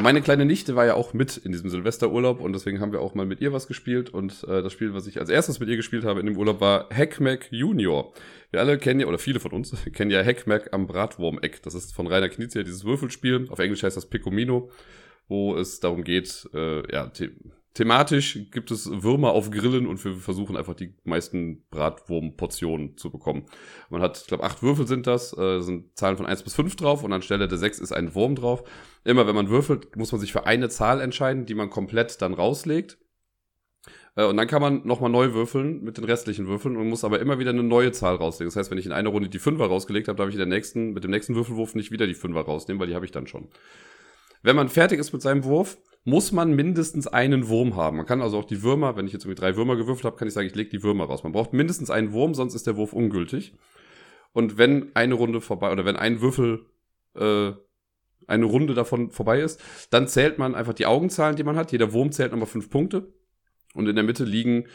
Meine 0.00 0.22
kleine 0.22 0.44
Nichte 0.44 0.76
war 0.76 0.86
ja 0.86 0.94
auch 0.94 1.12
mit 1.12 1.36
in 1.36 1.50
diesem 1.50 1.70
Silvesterurlaub 1.70 2.40
und 2.40 2.52
deswegen 2.52 2.80
haben 2.80 2.92
wir 2.92 3.00
auch 3.00 3.14
mal 3.14 3.26
mit 3.26 3.40
ihr 3.40 3.52
was 3.52 3.66
gespielt. 3.66 4.10
Und 4.10 4.44
äh, 4.44 4.62
das 4.62 4.72
Spiel, 4.72 4.94
was 4.94 5.06
ich 5.06 5.18
als 5.18 5.28
erstes 5.28 5.58
mit 5.58 5.68
ihr 5.68 5.76
gespielt 5.76 6.04
habe 6.04 6.20
in 6.20 6.26
dem 6.26 6.36
Urlaub, 6.36 6.60
war 6.60 6.88
Hackmack 6.90 7.48
Junior. 7.50 8.12
Wir 8.50 8.60
alle 8.60 8.78
kennen 8.78 9.00
ja, 9.00 9.06
oder 9.06 9.18
viele 9.18 9.40
von 9.40 9.52
uns 9.52 9.74
kennen 9.92 10.10
ja 10.10 10.22
Hackmack 10.22 10.72
am 10.72 10.86
Bratwurm-Eck. 10.86 11.62
Das 11.62 11.74
ist 11.74 11.94
von 11.94 12.06
Rainer 12.06 12.28
Knizia 12.28 12.62
dieses 12.62 12.84
Würfelspiel. 12.84 13.46
Auf 13.50 13.58
Englisch 13.58 13.82
heißt 13.82 13.96
das 13.96 14.06
Picomino, 14.06 14.70
wo 15.26 15.56
es 15.56 15.80
darum 15.80 16.04
geht, 16.04 16.48
äh, 16.54 16.92
ja, 16.92 17.10
thematisch 17.74 18.38
gibt 18.50 18.70
es 18.70 18.90
Würmer 18.90 19.32
auf 19.32 19.50
Grillen 19.50 19.86
und 19.86 20.04
wir 20.04 20.14
versuchen 20.14 20.56
einfach 20.56 20.74
die 20.74 20.94
meisten 21.04 21.64
Bratwurmportionen 21.70 22.96
zu 22.96 23.10
bekommen. 23.10 23.46
Man 23.90 24.02
hat, 24.02 24.18
ich 24.18 24.26
glaube, 24.26 24.44
acht 24.44 24.62
Würfel 24.62 24.86
sind 24.86 25.06
das, 25.06 25.36
äh, 25.36 25.60
sind 25.60 25.96
Zahlen 25.96 26.16
von 26.16 26.26
eins 26.26 26.42
bis 26.42 26.54
fünf 26.54 26.76
drauf 26.76 27.04
und 27.04 27.12
anstelle 27.12 27.48
der 27.48 27.58
sechs 27.58 27.78
ist 27.78 27.92
ein 27.92 28.14
Wurm 28.14 28.34
drauf. 28.34 28.64
Immer 29.04 29.26
wenn 29.26 29.34
man 29.34 29.48
würfelt, 29.48 29.96
muss 29.96 30.12
man 30.12 30.20
sich 30.20 30.32
für 30.32 30.46
eine 30.46 30.68
Zahl 30.68 31.00
entscheiden, 31.00 31.46
die 31.46 31.54
man 31.54 31.70
komplett 31.70 32.20
dann 32.20 32.34
rauslegt. 32.34 32.98
Äh, 34.16 34.24
und 34.24 34.36
dann 34.36 34.48
kann 34.48 34.60
man 34.60 34.86
nochmal 34.86 35.10
neu 35.10 35.32
würfeln 35.32 35.82
mit 35.82 35.96
den 35.96 36.04
restlichen 36.04 36.48
Würfeln 36.48 36.76
und 36.76 36.88
muss 36.88 37.04
aber 37.04 37.20
immer 37.20 37.38
wieder 37.38 37.50
eine 37.50 37.62
neue 37.62 37.92
Zahl 37.92 38.16
rauslegen. 38.16 38.48
Das 38.48 38.56
heißt, 38.56 38.70
wenn 38.70 38.78
ich 38.78 38.86
in 38.86 38.92
einer 38.92 39.10
Runde 39.10 39.28
die 39.28 39.38
Fünfer 39.38 39.66
rausgelegt 39.66 40.08
habe, 40.08 40.16
darf 40.16 40.28
ich 40.28 40.34
in 40.34 40.38
der 40.38 40.46
nächsten, 40.46 40.92
mit 40.92 41.04
dem 41.04 41.12
nächsten 41.12 41.34
Würfelwurf 41.34 41.74
nicht 41.74 41.92
wieder 41.92 42.06
die 42.06 42.14
Fünfer 42.14 42.40
rausnehmen, 42.40 42.80
weil 42.80 42.88
die 42.88 42.94
habe 42.94 43.04
ich 43.04 43.12
dann 43.12 43.26
schon. 43.26 43.48
Wenn 44.42 44.56
man 44.56 44.68
fertig 44.68 44.98
ist 44.98 45.12
mit 45.12 45.22
seinem 45.22 45.44
Wurf, 45.44 45.78
muss 46.04 46.32
man 46.32 46.54
mindestens 46.54 47.06
einen 47.06 47.48
Wurm 47.48 47.76
haben. 47.76 47.98
Man 47.98 48.06
kann 48.06 48.22
also 48.22 48.38
auch 48.38 48.44
die 48.44 48.62
Würmer, 48.62 48.96
wenn 48.96 49.06
ich 49.06 49.12
jetzt 49.12 49.24
irgendwie 49.24 49.40
drei 49.40 49.56
Würmer 49.56 49.76
gewürfelt 49.76 50.04
habe, 50.04 50.16
kann 50.16 50.28
ich 50.28 50.34
sagen, 50.34 50.46
ich 50.46 50.54
lege 50.54 50.70
die 50.70 50.82
Würmer 50.82 51.04
raus. 51.04 51.22
Man 51.22 51.32
braucht 51.32 51.52
mindestens 51.52 51.90
einen 51.90 52.12
Wurm, 52.12 52.34
sonst 52.34 52.54
ist 52.54 52.66
der 52.66 52.76
Wurf 52.76 52.92
ungültig. 52.92 53.54
Und 54.32 54.58
wenn 54.58 54.94
eine 54.94 55.14
Runde 55.14 55.40
vorbei, 55.40 55.70
oder 55.72 55.84
wenn 55.84 55.96
ein 55.96 56.20
Würfel, 56.20 56.66
äh, 57.14 57.52
eine 58.26 58.44
Runde 58.44 58.74
davon 58.74 59.10
vorbei 59.10 59.40
ist, 59.40 59.60
dann 59.90 60.06
zählt 60.06 60.38
man 60.38 60.54
einfach 60.54 60.74
die 60.74 60.86
Augenzahlen, 60.86 61.36
die 61.36 61.44
man 61.44 61.56
hat. 61.56 61.72
Jeder 61.72 61.92
Wurm 61.92 62.12
zählt 62.12 62.32
nochmal 62.32 62.46
fünf 62.46 62.70
Punkte. 62.70 63.12
Und 63.74 63.88
in 63.88 63.96
der 63.96 64.04
Mitte 64.04 64.24
liegen 64.24 64.66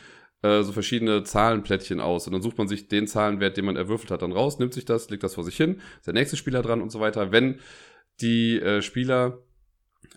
äh, 0.43 0.63
so 0.63 0.71
verschiedene 0.71 1.23
Zahlenplättchen 1.23 1.99
aus. 1.99 2.27
Und 2.27 2.33
dann 2.33 2.41
sucht 2.41 2.57
man 2.57 2.67
sich 2.67 2.87
den 2.87 3.07
Zahlenwert, 3.07 3.57
den 3.57 3.65
man 3.65 3.75
erwürfelt 3.75 4.11
hat, 4.11 4.21
dann 4.21 4.31
raus, 4.31 4.59
nimmt 4.59 4.73
sich 4.73 4.85
das, 4.85 5.09
legt 5.09 5.23
das 5.23 5.35
vor 5.35 5.43
sich 5.43 5.57
hin, 5.57 5.81
ist 5.97 6.07
der 6.07 6.13
nächste 6.13 6.37
Spieler 6.37 6.61
dran 6.61 6.81
und 6.81 6.91
so 6.91 6.99
weiter. 6.99 7.31
Wenn 7.31 7.59
die 8.21 8.59
äh, 8.59 8.81
Spieler 8.81 9.39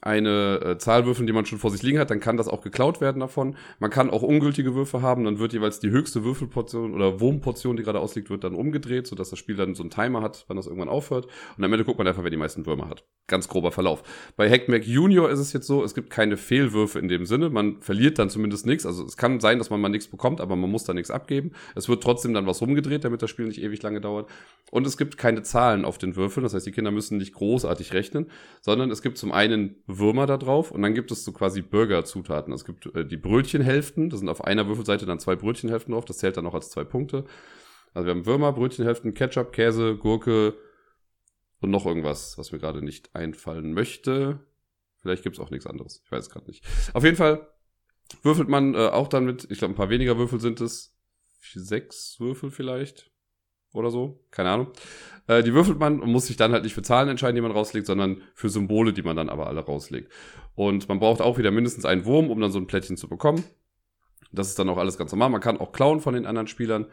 eine 0.02 0.60
äh, 0.64 0.78
Zahl 0.78 1.06
würfeln, 1.06 1.26
die 1.26 1.32
man 1.32 1.46
schon 1.46 1.58
vor 1.58 1.70
sich 1.70 1.82
liegen 1.82 1.98
hat, 1.98 2.10
dann 2.10 2.20
kann 2.20 2.36
das 2.36 2.48
auch 2.48 2.62
geklaut 2.62 3.00
werden 3.00 3.20
davon. 3.20 3.56
Man 3.78 3.90
kann 3.90 4.10
auch 4.10 4.22
ungültige 4.22 4.74
Würfe 4.74 5.02
haben, 5.02 5.24
dann 5.24 5.38
wird 5.38 5.52
jeweils 5.52 5.80
die 5.80 5.90
höchste 5.90 6.24
Würfelportion 6.24 6.94
oder 6.94 7.20
Wurmportion, 7.20 7.76
die 7.76 7.82
gerade 7.82 8.00
ausliegt, 8.00 8.30
wird 8.30 8.44
dann 8.44 8.54
umgedreht, 8.54 9.06
sodass 9.06 9.30
das 9.30 9.38
Spiel 9.38 9.56
dann 9.56 9.74
so 9.74 9.82
einen 9.82 9.90
Timer 9.90 10.22
hat, 10.22 10.44
wann 10.48 10.56
das 10.56 10.66
irgendwann 10.66 10.88
aufhört. 10.88 11.26
Und 11.56 11.64
am 11.64 11.72
Ende 11.72 11.84
guckt 11.84 11.98
man 11.98 12.06
einfach, 12.06 12.22
wer 12.22 12.30
die 12.30 12.36
meisten 12.36 12.66
Würmer 12.66 12.88
hat. 12.88 13.04
Ganz 13.26 13.48
grober 13.48 13.72
Verlauf. 13.72 14.02
Bei 14.36 14.48
Hackmack 14.50 14.86
Junior 14.86 15.30
ist 15.30 15.40
es 15.40 15.52
jetzt 15.52 15.66
so, 15.66 15.82
es 15.82 15.94
gibt 15.94 16.10
keine 16.10 16.36
Fehlwürfe 16.36 16.98
in 16.98 17.08
dem 17.08 17.26
Sinne. 17.26 17.50
Man 17.50 17.80
verliert 17.80 18.18
dann 18.18 18.30
zumindest 18.30 18.66
nichts. 18.66 18.86
Also 18.86 19.04
es 19.04 19.16
kann 19.16 19.40
sein, 19.40 19.58
dass 19.58 19.70
man 19.70 19.80
mal 19.80 19.88
nichts 19.88 20.08
bekommt, 20.08 20.40
aber 20.40 20.56
man 20.56 20.70
muss 20.70 20.84
da 20.84 20.94
nichts 20.94 21.10
abgeben. 21.10 21.52
Es 21.74 21.88
wird 21.88 22.02
trotzdem 22.02 22.34
dann 22.34 22.46
was 22.46 22.60
rumgedreht, 22.60 23.04
damit 23.04 23.22
das 23.22 23.30
Spiel 23.30 23.46
nicht 23.46 23.60
ewig 23.60 23.82
lange 23.82 24.00
dauert. 24.00 24.28
Und 24.70 24.86
es 24.86 24.96
gibt 24.96 25.18
keine 25.18 25.42
Zahlen 25.42 25.84
auf 25.84 25.98
den 25.98 26.16
Würfeln. 26.16 26.44
Das 26.44 26.54
heißt, 26.54 26.66
die 26.66 26.72
Kinder 26.72 26.90
müssen 26.90 27.18
nicht 27.18 27.34
großartig 27.34 27.92
rechnen, 27.92 28.30
sondern 28.60 28.90
es 28.90 29.02
gibt 29.02 29.18
zum 29.18 29.32
einen 29.32 29.76
Würmer 29.86 30.26
da 30.26 30.36
drauf 30.36 30.72
und 30.72 30.82
dann 30.82 30.94
gibt 30.94 31.10
es 31.12 31.24
so 31.24 31.32
quasi 31.32 31.62
Burger-Zutaten. 31.62 32.52
Es 32.52 32.64
gibt 32.64 32.86
äh, 32.94 33.06
die 33.06 33.16
Brötchenhälften, 33.16 34.10
da 34.10 34.16
sind 34.16 34.28
auf 34.28 34.44
einer 34.44 34.66
Würfelseite 34.66 35.06
dann 35.06 35.20
zwei 35.20 35.36
Brötchenhälften 35.36 35.92
drauf, 35.92 36.04
das 36.04 36.18
zählt 36.18 36.36
dann 36.36 36.46
auch 36.46 36.54
als 36.54 36.70
zwei 36.70 36.84
Punkte. 36.84 37.24
Also 37.94 38.06
wir 38.06 38.14
haben 38.14 38.26
Würmer, 38.26 38.52
Brötchenhälften, 38.52 39.14
Ketchup, 39.14 39.52
Käse, 39.52 39.96
Gurke 39.96 40.54
und 41.60 41.70
noch 41.70 41.86
irgendwas, 41.86 42.36
was 42.36 42.52
mir 42.52 42.58
gerade 42.58 42.82
nicht 42.82 43.14
einfallen 43.14 43.72
möchte. 43.72 44.40
Vielleicht 45.00 45.22
gibt 45.22 45.36
es 45.36 45.40
auch 45.40 45.50
nichts 45.50 45.66
anderes, 45.66 46.02
ich 46.04 46.10
weiß 46.10 46.30
gerade 46.30 46.46
nicht. 46.46 46.64
Auf 46.92 47.04
jeden 47.04 47.16
Fall 47.16 47.48
würfelt 48.22 48.48
man 48.48 48.74
äh, 48.74 48.88
auch 48.88 49.08
dann 49.08 49.24
mit, 49.24 49.46
ich 49.50 49.58
glaube 49.58 49.74
ein 49.74 49.76
paar 49.76 49.90
weniger 49.90 50.18
Würfel 50.18 50.40
sind 50.40 50.60
es, 50.60 50.96
sechs 51.40 52.18
Würfel 52.18 52.50
vielleicht 52.50 53.12
oder 53.76 53.90
so, 53.90 54.20
keine 54.30 54.50
Ahnung. 54.50 54.68
Äh, 55.26 55.42
die 55.42 55.54
würfelt 55.54 55.78
man 55.78 56.00
und 56.00 56.10
muss 56.10 56.26
sich 56.26 56.36
dann 56.36 56.52
halt 56.52 56.64
nicht 56.64 56.74
für 56.74 56.82
Zahlen 56.82 57.08
entscheiden, 57.08 57.36
die 57.36 57.42
man 57.42 57.50
rauslegt, 57.50 57.86
sondern 57.86 58.22
für 58.34 58.48
Symbole, 58.48 58.92
die 58.92 59.02
man 59.02 59.16
dann 59.16 59.28
aber 59.28 59.46
alle 59.46 59.60
rauslegt. 59.60 60.10
Und 60.54 60.88
man 60.88 60.98
braucht 60.98 61.20
auch 61.20 61.38
wieder 61.38 61.50
mindestens 61.50 61.84
einen 61.84 62.04
Wurm, 62.04 62.30
um 62.30 62.40
dann 62.40 62.50
so 62.50 62.58
ein 62.58 62.66
Plättchen 62.66 62.96
zu 62.96 63.08
bekommen. 63.08 63.44
Das 64.32 64.48
ist 64.48 64.58
dann 64.58 64.68
auch 64.68 64.78
alles 64.78 64.98
ganz 64.98 65.12
normal. 65.12 65.30
Man 65.30 65.40
kann 65.40 65.58
auch 65.58 65.72
klauen 65.72 66.00
von 66.00 66.14
den 66.14 66.26
anderen 66.26 66.46
Spielern. 66.46 66.86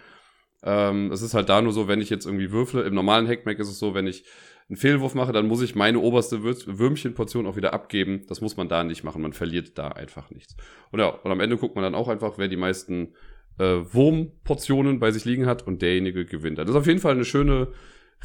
Ähm, 0.64 1.12
es 1.12 1.22
ist 1.22 1.34
halt 1.34 1.50
da 1.50 1.62
nur 1.62 1.74
so, 1.74 1.88
wenn 1.88 2.02
ich 2.02 2.10
jetzt 2.10 2.26
irgendwie 2.26 2.52
würfle. 2.52 2.84
Im 2.84 2.94
normalen 2.94 3.28
Hackmack 3.28 3.60
ist 3.60 3.70
es 3.70 3.80
so, 3.80 3.94
wenn 3.94 4.08
ich 4.08 4.24
einen 4.70 4.78
Fehlwurf 4.78 5.14
mache, 5.14 5.34
dann 5.34 5.48
muss 5.48 5.62
ich 5.62 5.76
meine 5.76 6.00
oberste 6.00 6.44
Würmchenportion 6.44 7.46
auch 7.48 7.56
wieder 7.56 7.74
abgeben. 7.74 8.26
Das 8.30 8.42
muss 8.42 8.56
man 8.56 8.70
da 8.70 8.84
nicht 8.84 9.04
machen. 9.04 9.22
Man 9.22 9.34
verliert 9.34 9.78
da 9.78 9.90
einfach 9.90 10.32
nichts. 10.32 10.56
Und 10.92 11.00
ja, 11.00 11.08
und 11.08 11.32
am 11.32 11.40
Ende 11.42 11.58
guckt 11.58 11.76
man 11.76 11.84
dann 11.84 11.96
auch 11.96 12.08
einfach, 12.08 12.38
wer 12.38 12.48
die 12.48 12.58
meisten 12.58 13.14
äh, 13.58 13.80
Wurmportionen 13.92 15.00
bei 15.00 15.12
sich 15.12 15.26
liegen 15.26 15.46
hat 15.46 15.66
und 15.66 15.82
derjenige 15.82 16.26
gewinnt. 16.26 16.58
Das 16.58 16.70
ist 16.70 16.76
auf 16.76 16.88
jeden 16.88 17.00
Fall 17.00 17.14
eine 17.14 17.26
schöne 17.26 17.70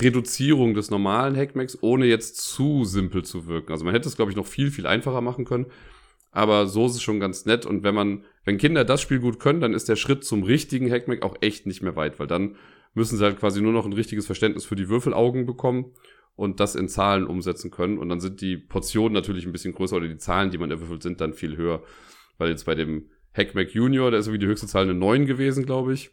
Reduzierung 0.01 0.75
des 0.75 0.91
normalen 0.91 1.37
Hackmacks, 1.37 1.79
ohne 1.81 2.07
jetzt 2.07 2.37
zu 2.37 2.85
simpel 2.85 3.25
zu 3.25 3.47
wirken. 3.47 3.73
Also 3.73 3.85
man 3.85 3.95
hätte 3.95 4.09
es, 4.09 4.17
glaube 4.17 4.31
ich, 4.31 4.37
noch 4.37 4.47
viel, 4.47 4.71
viel 4.71 4.87
einfacher 4.87 5.21
machen 5.21 5.45
können. 5.45 5.67
Aber 6.31 6.67
so 6.67 6.87
ist 6.87 6.95
es 6.95 7.03
schon 7.03 7.21
ganz 7.21 7.47
nett. 7.47 7.67
Und 7.67 7.83
wenn 7.83 7.95
man, 7.95 8.25
wenn 8.45 8.59
Kinder 8.59 8.85
das 8.85 9.01
Spiel 9.01 9.19
gut 9.19 9.41
können, 9.41 9.61
dann 9.61 9.75
ist 9.75 9.89
der 9.89 9.97
Schritt 9.97 10.25
zum 10.25 10.43
richtigen 10.43 10.91
Hackmack 10.91 11.23
auch 11.23 11.37
echt 11.41 11.67
nicht 11.67 11.83
mehr 11.83 11.97
weit, 11.97 12.21
weil 12.21 12.27
dann 12.27 12.57
müssen 12.95 13.17
sie 13.17 13.25
halt 13.25 13.39
quasi 13.39 13.61
nur 13.61 13.73
noch 13.73 13.87
ein 13.87 13.93
richtiges 13.93 14.27
Verständnis 14.27 14.65
für 14.65 14.77
die 14.77 14.89
Würfelaugen 14.89 15.47
bekommen 15.47 15.93
und 16.37 16.61
das 16.61 16.75
in 16.75 16.89
Zahlen 16.89 17.27
umsetzen 17.27 17.71
können. 17.71 17.99
Und 17.99 18.09
dann 18.09 18.21
sind 18.21 18.41
die 18.41 18.57
Portionen 18.57 19.15
natürlich 19.15 19.47
ein 19.47 19.53
bisschen 19.53 19.75
größer 19.75 19.97
oder 19.97 20.09
die 20.09 20.19
Zahlen, 20.19 20.51
die 20.51 20.59
man 20.59 20.71
erwürfelt, 20.71 21.03
sind 21.03 21.21
dann 21.21 21.33
viel 21.33 21.57
höher. 21.57 21.83
Weil 22.37 22.51
jetzt 22.51 22.67
bei 22.67 22.77
dem 22.77 23.09
Hackmack 23.35 23.71
Junior, 23.71 24.11
da 24.11 24.19
ist 24.19 24.27
irgendwie 24.27 24.45
die 24.45 24.51
höchste 24.51 24.67
Zahl 24.67 24.83
eine 24.85 24.95
9 24.95 25.27
gewesen, 25.27 25.65
glaube 25.65 25.95
ich. 25.95 26.11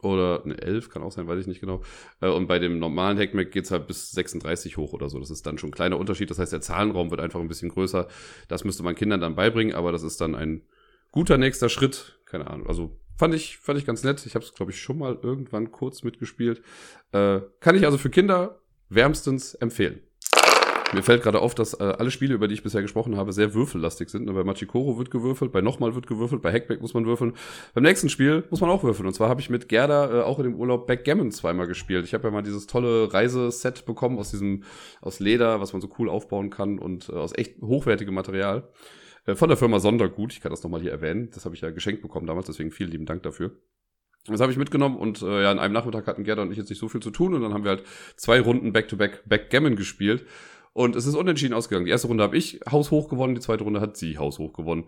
Oder 0.00 0.44
eine 0.44 0.60
11, 0.60 0.90
kann 0.90 1.02
auch 1.02 1.12
sein, 1.12 1.26
weiß 1.26 1.40
ich 1.40 1.46
nicht 1.46 1.60
genau. 1.60 1.82
Äh, 2.20 2.28
und 2.28 2.46
bei 2.46 2.58
dem 2.58 2.78
normalen 2.78 3.18
Hackmack 3.18 3.50
geht's 3.50 3.70
halt 3.70 3.86
bis 3.86 4.12
36 4.12 4.76
hoch 4.76 4.92
oder 4.92 5.08
so. 5.08 5.18
Das 5.18 5.30
ist 5.30 5.46
dann 5.46 5.58
schon 5.58 5.70
ein 5.70 5.74
kleiner 5.74 5.98
Unterschied. 5.98 6.30
Das 6.30 6.38
heißt, 6.38 6.52
der 6.52 6.60
Zahlenraum 6.60 7.10
wird 7.10 7.20
einfach 7.20 7.40
ein 7.40 7.48
bisschen 7.48 7.68
größer. 7.68 8.08
Das 8.48 8.64
müsste 8.64 8.82
man 8.82 8.94
Kindern 8.94 9.20
dann 9.20 9.34
beibringen, 9.34 9.74
aber 9.74 9.92
das 9.92 10.02
ist 10.02 10.20
dann 10.20 10.34
ein 10.34 10.62
guter 11.10 11.36
nächster 11.36 11.68
Schritt. 11.68 12.20
Keine 12.24 12.46
Ahnung. 12.48 12.66
Also 12.68 12.96
fand 13.16 13.34
ich, 13.34 13.58
fand 13.58 13.78
ich 13.78 13.84
ganz 13.84 14.02
nett. 14.04 14.24
Ich 14.24 14.34
habe 14.34 14.44
es, 14.44 14.54
glaube 14.54 14.72
ich, 14.72 14.80
schon 14.80 14.98
mal 14.98 15.18
irgendwann 15.20 15.72
kurz 15.72 16.02
mitgespielt. 16.02 16.62
Äh, 17.12 17.40
kann 17.60 17.76
ich 17.76 17.84
also 17.84 17.98
für 17.98 18.10
Kinder 18.10 18.60
wärmstens 18.88 19.54
empfehlen. 19.54 20.00
Mir 20.92 21.02
fällt 21.02 21.22
gerade 21.22 21.40
auf, 21.40 21.54
dass 21.54 21.72
äh, 21.74 21.84
alle 21.84 22.10
Spiele, 22.10 22.34
über 22.34 22.48
die 22.48 22.54
ich 22.54 22.62
bisher 22.62 22.82
gesprochen 22.82 23.16
habe, 23.16 23.32
sehr 23.32 23.54
würfellastig 23.54 24.10
sind. 24.10 24.26
Bei 24.26 24.44
Machikoro 24.44 24.98
wird 24.98 25.10
gewürfelt, 25.10 25.50
bei 25.50 25.62
Nochmal 25.62 25.94
wird 25.94 26.06
gewürfelt, 26.06 26.42
bei 26.42 26.52
Hackback 26.52 26.82
muss 26.82 26.92
man 26.92 27.06
würfeln. 27.06 27.32
Beim 27.72 27.84
nächsten 27.84 28.10
Spiel 28.10 28.44
muss 28.50 28.60
man 28.60 28.68
auch 28.68 28.84
würfeln. 28.84 29.06
Und 29.06 29.14
zwar 29.14 29.30
habe 29.30 29.40
ich 29.40 29.48
mit 29.48 29.70
Gerda 29.70 30.20
äh, 30.20 30.22
auch 30.22 30.38
in 30.38 30.44
dem 30.44 30.54
Urlaub 30.54 30.86
Backgammon 30.86 31.30
zweimal 31.30 31.66
gespielt. 31.66 32.04
Ich 32.04 32.12
habe 32.12 32.24
ja 32.24 32.30
mal 32.30 32.42
dieses 32.42 32.66
tolle 32.66 33.12
Reiseset 33.12 33.86
bekommen 33.86 34.18
aus 34.18 34.30
diesem, 34.30 34.64
aus 35.00 35.18
Leder, 35.18 35.60
was 35.60 35.72
man 35.72 35.80
so 35.80 35.88
cool 35.98 36.10
aufbauen 36.10 36.50
kann 36.50 36.78
und 36.78 37.08
äh, 37.08 37.12
aus 37.12 37.32
echt 37.34 37.62
hochwertigem 37.62 38.14
Material. 38.14 38.68
Äh, 39.24 39.34
von 39.34 39.48
der 39.48 39.56
Firma 39.56 39.78
Sondergut. 39.80 40.34
Ich 40.34 40.42
kann 40.42 40.50
das 40.50 40.62
nochmal 40.62 40.82
hier 40.82 40.92
erwähnen. 40.92 41.30
Das 41.32 41.46
habe 41.46 41.54
ich 41.54 41.62
ja 41.62 41.70
geschenkt 41.70 42.02
bekommen 42.02 42.26
damals, 42.26 42.46
deswegen 42.46 42.70
vielen 42.70 42.90
lieben 42.90 43.06
Dank 43.06 43.22
dafür. 43.22 43.52
Das 44.26 44.40
habe 44.40 44.52
ich 44.52 44.58
mitgenommen 44.58 44.96
und 44.96 45.20
äh, 45.22 45.42
ja, 45.42 45.50
an 45.50 45.58
einem 45.58 45.74
Nachmittag 45.74 46.06
hatten 46.06 46.22
Gerda 46.22 46.42
und 46.42 46.52
ich 46.52 46.56
jetzt 46.58 46.70
nicht 46.70 46.78
so 46.78 46.88
viel 46.88 47.02
zu 47.02 47.10
tun 47.10 47.34
und 47.34 47.42
dann 47.42 47.52
haben 47.52 47.64
wir 47.64 47.70
halt 47.70 47.82
zwei 48.14 48.40
Runden 48.40 48.72
Back-to-Back 48.72 49.24
Backgammon 49.26 49.74
gespielt 49.74 50.26
und 50.72 50.96
es 50.96 51.06
ist 51.06 51.14
unentschieden 51.14 51.54
ausgegangen. 51.54 51.86
Die 51.86 51.90
erste 51.90 52.08
Runde 52.08 52.22
habe 52.22 52.36
ich 52.36 52.60
haushoch 52.70 53.08
gewonnen, 53.08 53.34
die 53.34 53.40
zweite 53.40 53.64
Runde 53.64 53.80
hat 53.80 53.96
sie 53.96 54.18
haushoch 54.18 54.52
gewonnen. 54.52 54.84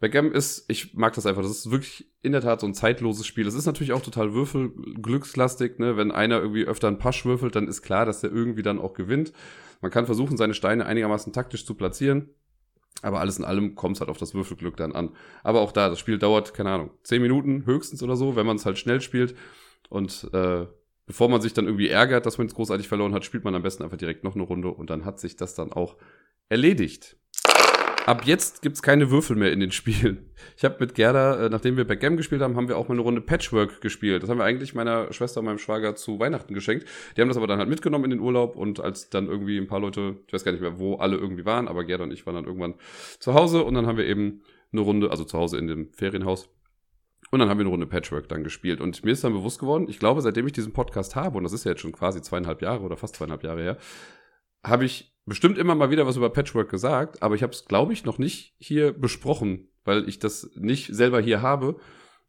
Backgammon 0.00 0.32
ist, 0.32 0.64
ich 0.68 0.94
mag 0.94 1.14
das 1.14 1.26
einfach, 1.26 1.42
das 1.42 1.52
ist 1.52 1.70
wirklich 1.70 2.10
in 2.22 2.32
der 2.32 2.40
Tat 2.40 2.60
so 2.60 2.66
ein 2.66 2.74
zeitloses 2.74 3.24
Spiel. 3.24 3.46
Es 3.46 3.54
ist 3.54 3.66
natürlich 3.66 3.92
auch 3.92 4.02
total 4.02 4.34
würfelglückslastig, 4.34 5.78
ne? 5.78 5.96
Wenn 5.96 6.10
einer 6.10 6.40
irgendwie 6.40 6.64
öfter 6.64 6.88
einen 6.88 6.98
Pasch 6.98 7.24
würfelt, 7.24 7.54
dann 7.54 7.68
ist 7.68 7.82
klar, 7.82 8.04
dass 8.04 8.20
der 8.20 8.32
irgendwie 8.32 8.62
dann 8.62 8.80
auch 8.80 8.94
gewinnt. 8.94 9.32
Man 9.80 9.92
kann 9.92 10.06
versuchen, 10.06 10.36
seine 10.36 10.54
Steine 10.54 10.86
einigermaßen 10.86 11.32
taktisch 11.32 11.64
zu 11.64 11.74
platzieren. 11.74 12.30
Aber 13.00 13.20
alles 13.20 13.38
in 13.38 13.44
allem 13.44 13.74
kommt 13.76 13.96
es 13.96 14.00
halt 14.00 14.10
auf 14.10 14.18
das 14.18 14.34
Würfelglück 14.34 14.76
dann 14.76 14.92
an. 14.92 15.10
Aber 15.44 15.60
auch 15.60 15.72
da, 15.72 15.88
das 15.88 16.00
Spiel 16.00 16.18
dauert, 16.18 16.52
keine 16.52 16.70
Ahnung, 16.70 16.90
zehn 17.04 17.22
Minuten 17.22 17.64
höchstens 17.64 18.02
oder 18.02 18.16
so, 18.16 18.34
wenn 18.34 18.46
man 18.46 18.56
es 18.56 18.66
halt 18.66 18.78
schnell 18.78 19.00
spielt. 19.00 19.36
Und 19.88 20.28
äh, 20.32 20.66
bevor 21.06 21.28
man 21.28 21.40
sich 21.40 21.52
dann 21.52 21.66
irgendwie 21.66 21.88
ärgert, 21.88 22.26
dass 22.26 22.38
man 22.38 22.46
jetzt 22.46 22.56
großartig 22.56 22.88
verloren 22.88 23.14
hat, 23.14 23.24
spielt 23.24 23.44
man 23.44 23.54
am 23.54 23.62
besten 23.62 23.82
einfach 23.82 23.96
direkt 23.96 24.24
noch 24.24 24.34
eine 24.34 24.44
Runde 24.44 24.68
und 24.68 24.90
dann 24.90 25.04
hat 25.04 25.20
sich 25.20 25.36
das 25.36 25.54
dann 25.54 25.72
auch 25.72 25.96
erledigt. 26.48 27.16
Ab 28.04 28.22
jetzt 28.24 28.62
gibt's 28.62 28.82
keine 28.82 29.12
Würfel 29.12 29.36
mehr 29.36 29.52
in 29.52 29.60
den 29.60 29.70
Spielen. 29.72 30.30
Ich 30.56 30.64
habe 30.64 30.76
mit 30.80 30.94
Gerda, 30.94 31.46
äh, 31.46 31.48
nachdem 31.48 31.76
wir 31.76 31.84
Backgammon 31.84 32.16
gespielt 32.16 32.42
haben, 32.42 32.56
haben 32.56 32.66
wir 32.66 32.76
auch 32.76 32.88
mal 32.88 32.94
eine 32.94 33.02
Runde 33.02 33.20
Patchwork 33.20 33.80
gespielt. 33.80 34.22
Das 34.22 34.30
haben 34.30 34.38
wir 34.38 34.44
eigentlich 34.44 34.74
meiner 34.74 35.12
Schwester 35.12 35.38
und 35.38 35.46
meinem 35.46 35.58
Schwager 35.58 35.94
zu 35.94 36.18
Weihnachten 36.18 36.52
geschenkt. 36.52 36.86
Die 37.16 37.20
haben 37.20 37.28
das 37.28 37.36
aber 37.36 37.46
dann 37.46 37.58
halt 37.58 37.68
mitgenommen 37.68 38.04
in 38.04 38.10
den 38.10 38.20
Urlaub 38.20 38.56
und 38.56 38.80
als 38.80 39.08
dann 39.08 39.28
irgendwie 39.28 39.56
ein 39.56 39.68
paar 39.68 39.78
Leute, 39.78 40.16
ich 40.26 40.32
weiß 40.32 40.42
gar 40.42 40.50
nicht 40.50 40.60
mehr, 40.60 40.80
wo 40.80 40.96
alle 40.96 41.16
irgendwie 41.16 41.44
waren, 41.44 41.68
aber 41.68 41.84
Gerda 41.84 42.02
und 42.02 42.12
ich 42.12 42.26
waren 42.26 42.34
dann 42.34 42.44
irgendwann 42.44 42.74
zu 43.20 43.34
Hause 43.34 43.62
und 43.62 43.74
dann 43.74 43.86
haben 43.86 43.98
wir 43.98 44.06
eben 44.06 44.42
eine 44.72 44.80
Runde, 44.80 45.10
also 45.10 45.24
zu 45.24 45.38
Hause 45.38 45.58
in 45.58 45.68
dem 45.68 45.92
Ferienhaus, 45.92 46.48
und 47.32 47.38
dann 47.38 47.48
haben 47.48 47.58
wir 47.58 47.62
eine 47.62 47.70
Runde 47.70 47.86
Patchwork 47.86 48.28
dann 48.28 48.44
gespielt. 48.44 48.82
Und 48.82 49.02
mir 49.04 49.10
ist 49.10 49.24
dann 49.24 49.32
bewusst 49.32 49.58
geworden, 49.58 49.86
ich 49.88 49.98
glaube, 49.98 50.20
seitdem 50.20 50.46
ich 50.46 50.52
diesen 50.52 50.74
Podcast 50.74 51.16
habe, 51.16 51.38
und 51.38 51.44
das 51.44 51.54
ist 51.54 51.64
ja 51.64 51.70
jetzt 51.70 51.80
schon 51.80 51.92
quasi 51.92 52.20
zweieinhalb 52.20 52.60
Jahre 52.60 52.82
oder 52.82 52.98
fast 52.98 53.16
zweieinhalb 53.16 53.42
Jahre 53.42 53.62
her, 53.62 53.78
habe 54.62 54.84
ich 54.84 55.14
bestimmt 55.24 55.56
immer 55.56 55.74
mal 55.74 55.90
wieder 55.90 56.06
was 56.06 56.18
über 56.18 56.28
Patchwork 56.28 56.68
gesagt, 56.68 57.22
aber 57.22 57.34
ich 57.34 57.42
habe 57.42 57.54
es, 57.54 57.64
glaube 57.64 57.94
ich, 57.94 58.04
noch 58.04 58.18
nicht 58.18 58.54
hier 58.58 58.92
besprochen, 58.92 59.70
weil 59.84 60.06
ich 60.10 60.18
das 60.18 60.50
nicht 60.56 60.94
selber 60.94 61.22
hier 61.22 61.40
habe, 61.40 61.76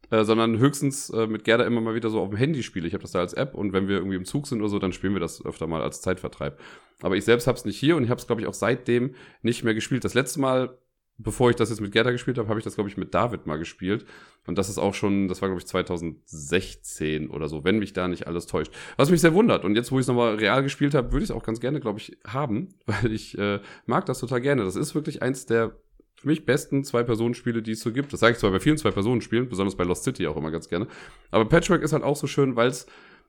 äh, 0.10 0.24
sondern 0.24 0.58
höchstens 0.58 1.10
äh, 1.10 1.28
mit 1.28 1.44
Gerda 1.44 1.66
immer 1.66 1.82
mal 1.82 1.96
wieder 1.96 2.10
so 2.10 2.22
auf 2.22 2.30
dem 2.30 2.38
Handy 2.38 2.64
spiele. 2.64 2.88
Ich 2.88 2.94
habe 2.94 3.02
das 3.02 3.12
da 3.12 3.20
als 3.20 3.34
App 3.34 3.56
und 3.56 3.74
wenn 3.74 3.90
wir 3.90 3.98
irgendwie 3.98 4.16
im 4.16 4.26
Zug 4.26 4.48
sind 4.48 4.62
oder 4.62 4.70
so, 4.70 4.80
dann 4.80 4.94
spielen 4.94 5.14
wir 5.14 5.20
das 5.20 5.44
öfter 5.44 5.68
mal 5.68 5.82
als 5.82 6.00
Zeitvertreib. 6.00 6.62
Aber 7.02 7.18
ich 7.18 7.26
selbst 7.26 7.46
habe 7.46 7.58
es 7.58 7.66
nicht 7.66 7.78
hier 7.78 7.98
und 7.98 8.06
ich 8.06 8.10
habe 8.10 8.22
es, 8.22 8.28
glaube 8.28 8.42
ich, 8.42 8.48
auch 8.48 8.54
seitdem 8.54 9.16
nicht 9.42 9.66
mehr 9.66 9.74
gespielt. 9.74 10.06
Das 10.06 10.14
letzte 10.14 10.40
Mal 10.40 10.78
bevor 11.24 11.50
ich 11.50 11.56
das 11.56 11.70
jetzt 11.70 11.82
mit 11.82 11.92
Gerda 11.92 12.12
gespielt 12.12 12.38
habe, 12.38 12.50
habe 12.50 12.60
ich 12.60 12.64
das, 12.64 12.76
glaube 12.76 12.90
ich, 12.90 12.98
mit 12.98 13.14
David 13.14 13.48
mal 13.48 13.58
gespielt. 13.58 14.06
Und 14.46 14.58
das 14.58 14.70
ist 14.70 14.78
auch 14.78 14.94
schon, 14.94 15.28
das 15.28 15.42
war, 15.42 15.50
glaube 15.50 15.62
ich, 15.62 15.68
2016 15.68 17.30
oder 17.30 17.48
so, 17.48 17.64
wenn 17.64 17.80
mich 17.80 17.94
da 17.94 18.08
nicht 18.08 18.28
alles 18.28 18.46
täuscht. 18.46 18.74
Was 18.98 19.10
mich 19.10 19.22
sehr 19.22 19.34
wundert. 19.34 19.64
Und 19.64 19.76
jetzt, 19.76 19.92
wo 19.92 19.98
ich 19.98 20.04
es 20.04 20.08
nochmal 20.08 20.36
real 20.36 20.62
gespielt 20.64 20.94
habe, 20.94 21.12
würde 21.12 21.24
ich 21.24 21.30
es 21.30 21.36
auch 21.36 21.44
ganz 21.44 21.60
gerne, 21.60 21.80
glaube 21.80 22.00
ich, 22.00 22.18
haben, 22.26 22.76
weil 22.86 23.12
ich 23.12 23.38
äh, 23.38 23.60
mag 23.86 24.06
das 24.06 24.20
total 24.20 24.42
gerne. 24.42 24.64
Das 24.64 24.76
ist 24.76 24.96
wirklich 24.96 25.22
eins 25.22 25.46
der 25.46 25.76
für 26.16 26.28
mich 26.28 26.46
besten 26.46 26.84
Zwei-Personen-Spiele, 26.84 27.62
die 27.62 27.72
es 27.72 27.82
so 27.82 27.92
gibt. 27.92 28.14
Das 28.14 28.22
sage 28.22 28.34
ich 28.34 28.40
zwar 28.40 28.52
bei 28.52 28.60
vielen 28.60 28.78
Zwei-Personen-Spielen, 28.78 29.50
besonders 29.50 29.76
bei 29.76 29.84
Lost 29.84 30.04
City 30.04 30.28
auch 30.28 30.38
immer 30.38 30.52
ganz 30.52 30.70
gerne. 30.70 30.88
Aber 31.32 31.46
Patchwork 31.46 31.82
ist 31.82 31.92
halt 31.92 32.04
auch 32.04 32.16
so 32.16 32.28
schön, 32.28 32.56
weil 32.56 32.70
es 32.70 32.86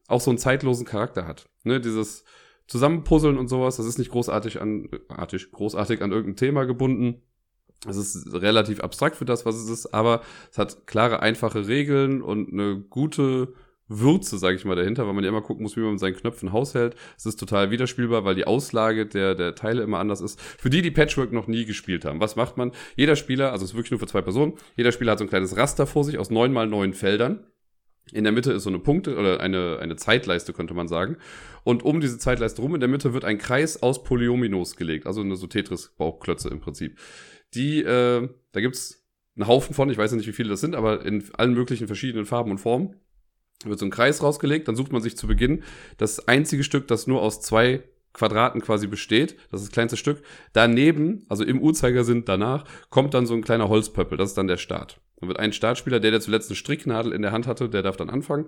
auch 0.06 0.20
so 0.20 0.30
einen 0.30 0.38
zeitlosen 0.38 0.86
Charakter 0.86 1.26
hat. 1.26 1.48
Ne, 1.64 1.80
dieses 1.80 2.24
Zusammenpuzzeln 2.66 3.36
und 3.36 3.48
sowas, 3.48 3.76
das 3.76 3.86
ist 3.86 3.98
nicht 3.98 4.10
großartig 4.10 4.60
an, 4.60 4.88
artig, 5.08 5.50
großartig 5.50 6.02
an 6.02 6.12
irgendein 6.12 6.36
Thema 6.36 6.64
gebunden 6.64 7.22
es 7.86 7.96
ist 7.96 8.32
relativ 8.32 8.80
abstrakt 8.80 9.16
für 9.16 9.24
das, 9.24 9.44
was 9.44 9.56
es 9.56 9.68
ist, 9.68 9.94
aber 9.94 10.22
es 10.50 10.58
hat 10.58 10.86
klare, 10.86 11.20
einfache 11.20 11.66
Regeln 11.66 12.22
und 12.22 12.52
eine 12.52 12.80
gute 12.80 13.54
Würze, 13.86 14.38
sage 14.38 14.56
ich 14.56 14.64
mal, 14.64 14.76
dahinter, 14.76 15.06
weil 15.06 15.12
man 15.12 15.24
ja 15.24 15.30
immer 15.30 15.42
gucken 15.42 15.62
muss, 15.62 15.76
wie 15.76 15.80
man 15.80 15.92
mit 15.92 16.00
seinen 16.00 16.16
Knöpfen 16.16 16.52
haushält. 16.52 16.96
Es 17.18 17.26
ist 17.26 17.38
total 17.38 17.70
widerspielbar, 17.70 18.24
weil 18.24 18.34
die 18.34 18.46
Auslage 18.46 19.06
der, 19.06 19.34
der 19.34 19.54
Teile 19.54 19.82
immer 19.82 19.98
anders 19.98 20.22
ist. 20.22 20.40
Für 20.40 20.70
die, 20.70 20.80
die 20.80 20.90
Patchwork 20.90 21.32
noch 21.32 21.48
nie 21.48 21.66
gespielt 21.66 22.04
haben, 22.06 22.20
was 22.20 22.36
macht 22.36 22.56
man? 22.56 22.72
Jeder 22.96 23.16
Spieler, 23.16 23.52
also 23.52 23.64
es 23.64 23.72
ist 23.72 23.76
wirklich 23.76 23.90
nur 23.90 24.00
für 24.00 24.06
zwei 24.06 24.22
Personen, 24.22 24.54
jeder 24.76 24.90
Spieler 24.90 25.12
hat 25.12 25.18
so 25.18 25.24
ein 25.24 25.28
kleines 25.28 25.56
Raster 25.56 25.86
vor 25.86 26.04
sich 26.04 26.18
aus 26.18 26.30
neun 26.30 26.52
mal 26.52 26.66
neun 26.66 26.94
Feldern. 26.94 27.44
In 28.12 28.24
der 28.24 28.32
Mitte 28.32 28.52
ist 28.52 28.64
so 28.64 28.70
eine 28.70 28.78
Punkte 28.78 29.16
oder 29.16 29.40
eine, 29.40 29.78
eine 29.80 29.96
Zeitleiste, 29.96 30.52
könnte 30.52 30.74
man 30.74 30.88
sagen. 30.88 31.16
Und 31.62 31.82
um 31.82 32.00
diese 32.00 32.18
Zeitleiste 32.18 32.60
rum 32.60 32.74
in 32.74 32.80
der 32.80 32.88
Mitte 32.88 33.14
wird 33.14 33.24
ein 33.24 33.38
Kreis 33.38 33.82
aus 33.82 34.02
Polyominoes 34.02 34.76
gelegt, 34.76 35.06
also 35.06 35.22
eine 35.22 35.36
so 35.36 35.46
Tetris-Bauchklötze 35.46 36.48
im 36.50 36.60
Prinzip 36.60 36.98
die, 37.54 37.82
äh, 37.82 38.28
da 38.52 38.60
gibt's 38.60 39.04
einen 39.36 39.48
Haufen 39.48 39.74
von, 39.74 39.90
ich 39.90 39.98
weiß 39.98 40.12
nicht, 40.12 40.26
wie 40.26 40.32
viele 40.32 40.50
das 40.50 40.60
sind, 40.60 40.74
aber 40.74 41.04
in 41.04 41.24
allen 41.34 41.54
möglichen 41.54 41.86
verschiedenen 41.86 42.26
Farben 42.26 42.50
und 42.50 42.58
Formen. 42.58 42.94
Da 43.62 43.70
wird 43.70 43.78
so 43.78 43.86
ein 43.86 43.90
Kreis 43.90 44.22
rausgelegt, 44.22 44.68
dann 44.68 44.76
sucht 44.76 44.92
man 44.92 45.02
sich 45.02 45.16
zu 45.16 45.26
Beginn 45.26 45.62
das 45.96 46.28
einzige 46.28 46.64
Stück, 46.64 46.86
das 46.86 47.06
nur 47.06 47.22
aus 47.22 47.40
zwei 47.40 47.82
Quadraten 48.12 48.60
quasi 48.60 48.86
besteht, 48.86 49.36
das 49.50 49.60
ist 49.60 49.70
das 49.70 49.74
kleinste 49.74 49.96
Stück. 49.96 50.22
Daneben, 50.52 51.24
also 51.28 51.44
im 51.44 51.60
Uhrzeigersinn 51.60 52.24
danach, 52.24 52.64
kommt 52.90 53.12
dann 53.12 53.26
so 53.26 53.34
ein 53.34 53.42
kleiner 53.42 53.68
Holzpöppel, 53.68 54.16
das 54.16 54.30
ist 54.30 54.38
dann 54.38 54.46
der 54.46 54.56
Start. 54.56 55.00
Dann 55.16 55.28
wird 55.28 55.40
ein 55.40 55.52
Startspieler, 55.52 55.98
der, 55.98 56.12
der 56.12 56.20
zuletzt 56.20 56.50
eine 56.50 56.56
Stricknadel 56.56 57.12
in 57.12 57.22
der 57.22 57.32
Hand 57.32 57.46
hatte, 57.46 57.68
der 57.68 57.82
darf 57.82 57.96
dann 57.96 58.10
anfangen. 58.10 58.46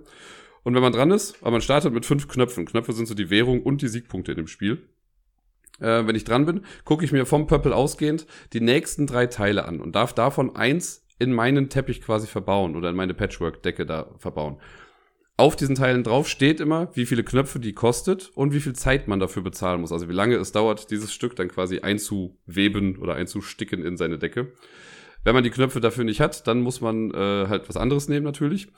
Und 0.63 0.73
wenn 0.73 0.81
man 0.81 0.93
dran 0.93 1.11
ist, 1.11 1.35
aber 1.41 1.51
man 1.51 1.61
startet 1.61 1.93
mit 1.93 2.05
fünf 2.05 2.27
Knöpfen. 2.27 2.65
Knöpfe 2.65 2.93
sind 2.93 3.07
so 3.07 3.13
die 3.13 3.29
Währung 3.29 3.61
und 3.61 3.81
die 3.81 3.87
Siegpunkte 3.87 4.31
in 4.31 4.37
dem 4.37 4.47
Spiel 4.47 4.87
äh, 5.79 6.05
wenn 6.05 6.15
ich 6.15 6.23
dran 6.23 6.45
bin, 6.45 6.61
gucke 6.85 7.05
ich 7.05 7.11
mir 7.11 7.25
vom 7.25 7.47
Purple 7.47 7.75
ausgehend 7.75 8.25
die 8.53 8.61
nächsten 8.61 9.07
drei 9.07 9.27
Teile 9.27 9.65
an 9.65 9.79
und 9.79 9.95
darf 9.95 10.13
davon 10.13 10.55
eins 10.55 11.05
in 11.19 11.33
meinen 11.33 11.69
Teppich 11.69 12.01
quasi 12.01 12.27
verbauen 12.27 12.75
oder 12.75 12.89
in 12.89 12.95
meine 12.95 13.13
Patchwork-Decke 13.13 13.85
da 13.85 14.13
verbauen. 14.17 14.59
Auf 15.39 15.55
diesen 15.55 15.75
Teilen 15.75 16.03
drauf 16.03 16.27
steht 16.27 16.59
immer, 16.59 16.89
wie 16.95 17.05
viele 17.05 17.23
Knöpfe 17.23 17.59
die 17.59 17.73
kostet 17.73 18.31
und 18.33 18.53
wie 18.53 18.59
viel 18.59 18.73
Zeit 18.73 19.07
man 19.07 19.19
dafür 19.19 19.43
bezahlen 19.43 19.81
muss. 19.81 19.91
Also 19.91 20.09
wie 20.09 20.13
lange 20.13 20.35
es 20.35 20.51
dauert, 20.51 20.89
dieses 20.89 21.13
Stück 21.13 21.35
dann 21.35 21.47
quasi 21.47 21.79
einzuweben 21.79 22.97
oder 22.97 23.13
einzusticken 23.13 23.85
in 23.85 23.97
seine 23.97 24.17
Decke. 24.17 24.53
Wenn 25.23 25.35
man 25.35 25.43
die 25.43 25.51
Knöpfe 25.51 25.79
dafür 25.79 26.05
nicht 26.05 26.21
hat, 26.21 26.47
dann 26.47 26.61
muss 26.61 26.81
man 26.81 27.11
äh, 27.11 27.47
halt 27.47 27.69
was 27.69 27.77
anderes 27.77 28.07
nehmen 28.07 28.25
natürlich. 28.25 28.69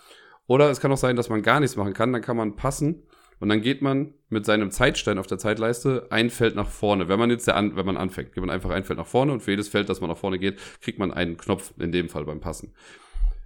Oder 0.47 0.69
es 0.69 0.81
kann 0.81 0.91
auch 0.91 0.97
sein, 0.97 1.15
dass 1.15 1.29
man 1.29 1.43
gar 1.43 1.61
nichts 1.61 1.77
machen 1.77 1.93
kann. 1.93 2.11
Dann 2.11 2.21
kann 2.21 2.35
man 2.35 2.57
passen 2.57 3.03
und 3.39 3.49
dann 3.49 3.61
geht 3.61 3.81
man 3.81 4.13
mit 4.29 4.45
seinem 4.45 4.69
Zeitstein 4.69 5.17
auf 5.17 5.27
der 5.27 5.37
Zeitleiste 5.37 6.07
ein 6.09 6.29
Feld 6.29 6.55
nach 6.55 6.69
vorne. 6.69 7.07
Wenn 7.07 7.19
man 7.19 7.29
jetzt 7.29 7.47
der 7.47 7.55
an, 7.55 7.75
wenn 7.75 7.85
man 7.85 7.97
anfängt, 7.97 8.33
geht 8.33 8.41
man 8.41 8.49
einfach 8.49 8.69
ein 8.69 8.83
Feld 8.83 8.99
nach 8.99 9.07
vorne 9.07 9.31
und 9.31 9.41
für 9.41 9.51
jedes 9.51 9.69
Feld, 9.69 9.89
das 9.89 10.01
man 10.01 10.09
nach 10.09 10.17
vorne 10.17 10.39
geht, 10.39 10.59
kriegt 10.81 10.99
man 10.99 11.11
einen 11.11 11.37
Knopf, 11.37 11.73
in 11.79 11.91
dem 11.91 12.09
Fall 12.09 12.25
beim 12.25 12.41
Passen. 12.41 12.73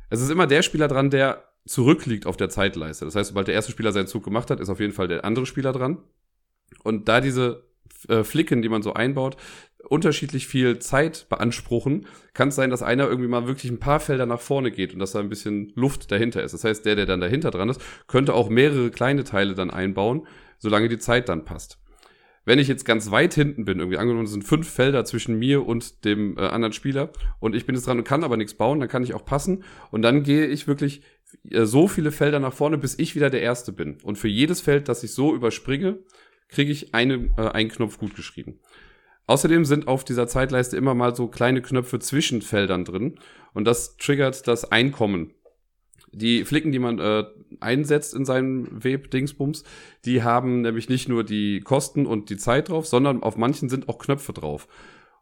Es 0.09 0.21
ist 0.21 0.29
immer 0.29 0.47
der 0.47 0.63
Spieler 0.63 0.87
dran, 0.87 1.09
der 1.09 1.43
zurückliegt 1.65 2.25
auf 2.25 2.37
der 2.37 2.49
Zeitleiste. 2.49 3.05
Das 3.05 3.15
heißt, 3.15 3.29
sobald 3.29 3.47
der 3.47 3.55
erste 3.55 3.71
Spieler 3.71 3.91
seinen 3.91 4.07
Zug 4.07 4.23
gemacht 4.23 4.49
hat, 4.49 4.59
ist 4.59 4.69
auf 4.69 4.79
jeden 4.79 4.93
Fall 4.93 5.07
der 5.07 5.23
andere 5.23 5.45
Spieler 5.45 5.71
dran. 5.71 5.99
Und 6.83 7.07
da 7.07 7.21
diese 7.21 7.63
äh, 8.09 8.23
Flicken, 8.23 8.61
die 8.61 8.69
man 8.69 8.81
so 8.81 8.93
einbaut, 8.93 9.37
unterschiedlich 9.87 10.47
viel 10.47 10.79
Zeit 10.79 11.27
beanspruchen, 11.29 12.07
kann 12.33 12.49
es 12.49 12.55
sein, 12.55 12.69
dass 12.69 12.81
einer 12.81 13.07
irgendwie 13.07 13.29
mal 13.29 13.47
wirklich 13.47 13.71
ein 13.71 13.79
paar 13.79 13.99
Felder 13.99 14.25
nach 14.25 14.39
vorne 14.39 14.71
geht 14.71 14.93
und 14.93 14.99
dass 14.99 15.11
da 15.11 15.19
ein 15.19 15.29
bisschen 15.29 15.71
Luft 15.75 16.11
dahinter 16.11 16.43
ist. 16.43 16.53
Das 16.53 16.63
heißt, 16.63 16.85
der, 16.85 16.95
der 16.95 17.05
dann 17.05 17.21
dahinter 17.21 17.51
dran 17.51 17.69
ist, 17.69 17.81
könnte 18.07 18.33
auch 18.33 18.49
mehrere 18.49 18.91
kleine 18.91 19.23
Teile 19.23 19.55
dann 19.55 19.71
einbauen, 19.71 20.27
solange 20.57 20.87
die 20.87 20.99
Zeit 20.99 21.29
dann 21.29 21.45
passt. 21.45 21.79
Wenn 22.45 22.59
ich 22.59 22.67
jetzt 22.67 22.83
ganz 22.83 23.09
weit 23.09 23.33
hinten 23.33 23.63
bin, 23.63 23.79
irgendwie 23.79 23.97
angenommen, 23.97 24.25
es 24.25 24.31
sind 24.31 24.43
fünf 24.43 24.69
Felder 24.69 25.05
zwischen 25.05 25.39
mir 25.39 25.65
und 25.65 26.03
dem 26.03 26.37
äh, 26.37 26.41
anderen 26.41 26.73
Spieler 26.73 27.11
und 27.39 27.55
ich 27.55 27.65
bin 27.65 27.75
jetzt 27.75 27.87
dran 27.87 27.99
und 27.99 28.03
kann 28.03 28.23
aber 28.23 28.35
nichts 28.35 28.55
bauen, 28.55 28.81
dann 28.81 28.89
kann 28.89 29.03
ich 29.03 29.13
auch 29.13 29.23
passen 29.23 29.63
und 29.91 30.01
dann 30.01 30.23
gehe 30.23 30.47
ich 30.47 30.67
wirklich 30.67 31.03
äh, 31.49 31.63
so 31.63 31.87
viele 31.87 32.11
Felder 32.11 32.39
nach 32.39 32.53
vorne, 32.53 32.77
bis 32.77 32.99
ich 32.99 33.15
wieder 33.15 33.29
der 33.29 33.41
Erste 33.41 33.71
bin. 33.71 33.97
Und 34.03 34.17
für 34.17 34.27
jedes 34.27 34.59
Feld, 34.59 34.89
das 34.89 35.03
ich 35.03 35.13
so 35.13 35.33
überspringe, 35.33 35.99
kriege 36.49 36.71
ich 36.71 36.93
eine, 36.93 37.31
äh, 37.37 37.49
einen 37.49 37.69
Knopf 37.69 37.97
gut 37.97 38.15
geschrieben. 38.15 38.59
Außerdem 39.25 39.63
sind 39.65 39.87
auf 39.87 40.03
dieser 40.03 40.27
Zeitleiste 40.27 40.75
immer 40.75 40.93
mal 40.93 41.15
so 41.15 41.27
kleine 41.27 41.61
Knöpfe 41.61 41.99
zwischen 41.99 42.41
Feldern 42.41 42.83
drin 42.83 43.19
und 43.53 43.65
das 43.65 43.97
triggert 43.97 44.47
das 44.47 44.65
Einkommen. 44.71 45.33
Die 46.11 46.45
Flicken, 46.45 46.71
die 46.71 46.79
man 46.79 46.99
äh, 46.99 47.23
einsetzt 47.59 48.13
in 48.13 48.25
seinem 48.25 48.83
Web-Dingsbums, 48.83 49.63
die 50.05 50.21
haben 50.21 50.61
nämlich 50.61 50.89
nicht 50.89 51.09
nur 51.09 51.23
die 51.23 51.61
Kosten 51.61 52.05
und 52.05 52.29
die 52.29 52.37
Zeit 52.37 52.69
drauf, 52.69 52.85
sondern 52.85 53.23
auf 53.23 53.37
manchen 53.37 53.69
sind 53.69 53.89
auch 53.89 53.97
Knöpfe 53.97 54.33
drauf. 54.33 54.67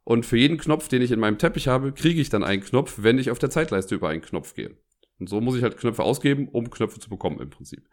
Und 0.04 0.26
für 0.26 0.38
jeden 0.38 0.58
Knopf, 0.58 0.88
den 0.88 1.02
ich 1.02 1.12
in 1.12 1.20
meinem 1.20 1.38
Teppich 1.38 1.68
habe, 1.68 1.94
kriege 1.94 2.20
ich 2.20 2.30
dann 2.30 2.44
einen 2.44 2.64
Knopf, 2.64 2.96
wenn 3.02 3.20
ich 3.20 3.32
auf 3.32 3.40
der 3.40 3.52
Zeitleiste 3.52 3.96
über 3.96 4.10
einen 4.10 4.22
Knopf 4.22 4.56
gehe. 4.56 4.76
Und 5.20 5.30
so 5.30 5.40
muss 5.40 5.56
ich 5.56 5.64
halt 5.64 5.78
Knöpfe 5.78 6.04
ausgeben, 6.04 6.50
um 6.50 6.70
Knöpfe 6.70 7.00
zu 7.00 7.10
bekommen 7.10 7.40
im 7.40 7.52
Prinzip. 7.52 7.88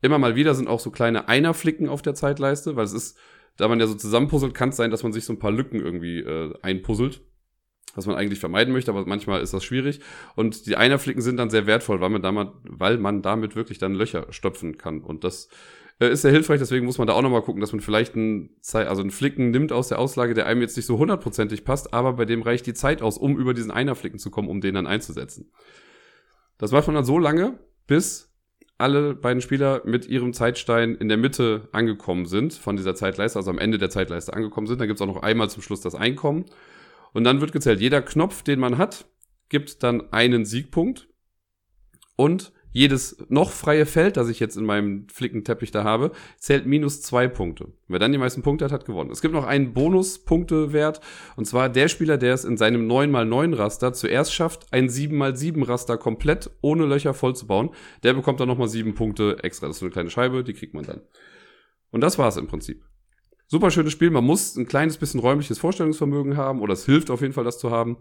Immer 0.00 0.18
mal 0.18 0.34
wieder 0.34 0.54
sind 0.54 0.68
auch 0.68 0.80
so 0.80 0.90
kleine 0.90 1.28
Einerflicken 1.28 1.88
auf 1.88 2.02
der 2.02 2.14
Zeitleiste, 2.14 2.74
weil 2.74 2.84
es 2.84 2.94
ist, 2.94 3.18
da 3.56 3.68
man 3.68 3.80
ja 3.80 3.86
so 3.86 3.94
zusammenpuzzelt, 3.94 4.54
kann 4.54 4.70
es 4.70 4.76
sein, 4.76 4.90
dass 4.90 5.02
man 5.02 5.12
sich 5.12 5.24
so 5.24 5.32
ein 5.32 5.38
paar 5.38 5.52
Lücken 5.52 5.80
irgendwie 5.80 6.20
äh, 6.20 6.54
einpuzzelt, 6.62 7.22
was 7.94 8.06
man 8.06 8.16
eigentlich 8.16 8.40
vermeiden 8.40 8.72
möchte, 8.72 8.90
aber 8.90 9.06
manchmal 9.06 9.40
ist 9.42 9.54
das 9.54 9.64
schwierig. 9.64 10.00
Und 10.34 10.66
die 10.66 10.76
Einerflicken 10.76 11.22
sind 11.22 11.36
dann 11.36 11.50
sehr 11.50 11.66
wertvoll, 11.66 12.00
weil 12.00 12.10
man, 12.10 12.22
damit, 12.22 12.48
weil 12.64 12.98
man 12.98 13.22
damit 13.22 13.54
wirklich 13.54 13.78
dann 13.78 13.94
Löcher 13.94 14.26
stopfen 14.30 14.76
kann. 14.78 15.00
Und 15.00 15.22
das 15.22 15.48
äh, 16.00 16.10
ist 16.10 16.22
sehr 16.22 16.32
hilfreich, 16.32 16.58
deswegen 16.58 16.86
muss 16.86 16.98
man 16.98 17.06
da 17.06 17.12
auch 17.12 17.22
nochmal 17.22 17.42
gucken, 17.42 17.60
dass 17.60 17.72
man 17.72 17.80
vielleicht 17.80 18.16
einen, 18.16 18.50
also 18.72 19.00
einen 19.00 19.10
Flicken 19.10 19.50
nimmt 19.50 19.72
aus 19.72 19.88
der 19.88 19.98
Auslage, 19.98 20.34
der 20.34 20.46
einem 20.46 20.60
jetzt 20.60 20.76
nicht 20.76 20.86
so 20.86 20.98
hundertprozentig 20.98 21.64
passt, 21.64 21.94
aber 21.94 22.14
bei 22.14 22.24
dem 22.24 22.42
reicht 22.42 22.66
die 22.66 22.74
Zeit 22.74 23.02
aus, 23.02 23.18
um 23.18 23.38
über 23.38 23.54
diesen 23.54 23.70
Einerflicken 23.70 24.18
zu 24.18 24.30
kommen, 24.30 24.48
um 24.48 24.60
den 24.60 24.74
dann 24.74 24.86
einzusetzen. 24.86 25.52
Das 26.58 26.72
macht 26.72 26.86
man 26.86 26.96
dann 26.96 27.04
so 27.04 27.18
lange, 27.18 27.58
bis 27.86 28.33
alle 28.78 29.14
beiden 29.14 29.40
Spieler 29.40 29.82
mit 29.84 30.06
ihrem 30.06 30.32
Zeitstein 30.32 30.96
in 30.96 31.08
der 31.08 31.16
Mitte 31.16 31.68
angekommen 31.72 32.26
sind 32.26 32.54
von 32.54 32.76
dieser 32.76 32.94
Zeitleiste, 32.94 33.38
also 33.38 33.50
am 33.50 33.58
Ende 33.58 33.78
der 33.78 33.90
Zeitleiste 33.90 34.34
angekommen 34.34 34.66
sind. 34.66 34.80
Dann 34.80 34.88
gibt 34.88 34.98
es 34.98 35.02
auch 35.02 35.12
noch 35.12 35.22
einmal 35.22 35.48
zum 35.48 35.62
Schluss 35.62 35.80
das 35.80 35.94
Einkommen. 35.94 36.46
Und 37.12 37.24
dann 37.24 37.40
wird 37.40 37.52
gezählt, 37.52 37.80
jeder 37.80 38.02
Knopf, 38.02 38.42
den 38.42 38.58
man 38.58 38.76
hat, 38.78 39.06
gibt 39.48 39.82
dann 39.82 40.12
einen 40.12 40.44
Siegpunkt. 40.44 41.08
Und 42.16 42.52
jedes 42.74 43.16
noch 43.28 43.52
freie 43.52 43.86
Feld, 43.86 44.16
das 44.16 44.28
ich 44.28 44.40
jetzt 44.40 44.56
in 44.56 44.66
meinem 44.66 45.06
Flickenteppich 45.08 45.70
da 45.70 45.84
habe, 45.84 46.10
zählt 46.38 46.66
minus 46.66 47.00
zwei 47.02 47.28
Punkte. 47.28 47.68
Wer 47.86 48.00
dann 48.00 48.10
die 48.10 48.18
meisten 48.18 48.42
Punkte 48.42 48.64
hat, 48.64 48.72
hat 48.72 48.84
gewonnen. 48.84 49.12
Es 49.12 49.22
gibt 49.22 49.32
noch 49.32 49.46
einen 49.46 49.72
Bonuspunktewert, 49.72 51.00
und 51.36 51.46
zwar 51.46 51.68
der 51.68 51.86
Spieler, 51.86 52.18
der 52.18 52.34
es 52.34 52.44
in 52.44 52.56
seinem 52.56 52.90
9x9 52.90 53.56
Raster 53.56 53.92
zuerst 53.92 54.34
schafft, 54.34 54.66
ein 54.72 54.88
7x7 54.88 55.66
Raster 55.66 55.96
komplett 55.96 56.50
ohne 56.62 56.84
Löcher 56.84 57.14
voll 57.14 57.36
zu 57.36 57.46
bauen, 57.46 57.70
der 58.02 58.12
bekommt 58.12 58.40
dann 58.40 58.48
nochmal 58.48 58.68
sieben 58.68 58.94
Punkte 58.94 59.38
extra. 59.44 59.68
Das 59.68 59.76
ist 59.76 59.82
eine 59.82 59.92
kleine 59.92 60.10
Scheibe, 60.10 60.42
die 60.42 60.52
kriegt 60.52 60.74
man 60.74 60.84
dann. 60.84 61.00
Und 61.92 62.00
das 62.00 62.18
war's 62.18 62.36
im 62.36 62.48
Prinzip. 62.48 62.82
Super 63.46 63.70
schönes 63.70 63.92
Spiel. 63.92 64.10
Man 64.10 64.24
muss 64.24 64.56
ein 64.56 64.66
kleines 64.66 64.98
bisschen 64.98 65.20
räumliches 65.20 65.60
Vorstellungsvermögen 65.60 66.36
haben, 66.36 66.60
oder 66.60 66.72
es 66.72 66.86
hilft 66.86 67.08
auf 67.08 67.20
jeden 67.20 67.34
Fall, 67.34 67.44
das 67.44 67.60
zu 67.60 67.70
haben. 67.70 67.98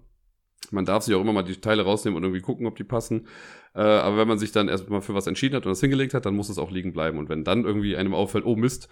Man 0.72 0.86
darf 0.86 1.04
sich 1.04 1.16
auch 1.16 1.22
immer 1.22 1.34
mal 1.34 1.44
die 1.44 1.60
Teile 1.60 1.84
rausnehmen 1.84 2.18
und 2.18 2.24
irgendwie 2.24 2.42
gucken, 2.42 2.66
ob 2.66 2.76
die 2.76 2.84
passen. 2.84 3.28
Äh, 3.76 3.82
aber 3.82 4.18
wenn 4.18 4.28
man 4.28 4.40
sich 4.40 4.52
dann 4.52 4.70
erstmal 4.70 5.02
für 5.02 5.14
was 5.14 5.28
entschieden 5.28 5.56
hat 5.56 5.66
und 5.66 5.72
das 5.72 5.82
hingelegt 5.82 6.14
hat, 6.14 6.26
dann 6.26 6.36
muss 6.36 6.50
es 6.50 6.58
auch 6.58 6.72
liegen 6.72 6.94
bleiben. 6.94 7.18
Und 7.18 7.30
wenn 7.30 7.44
dann 7.44 7.66
irgendwie 7.66 7.96
einem 7.96 8.14
auffällt, 8.14 8.46
oh 8.46 8.56
Mist, 8.56 8.88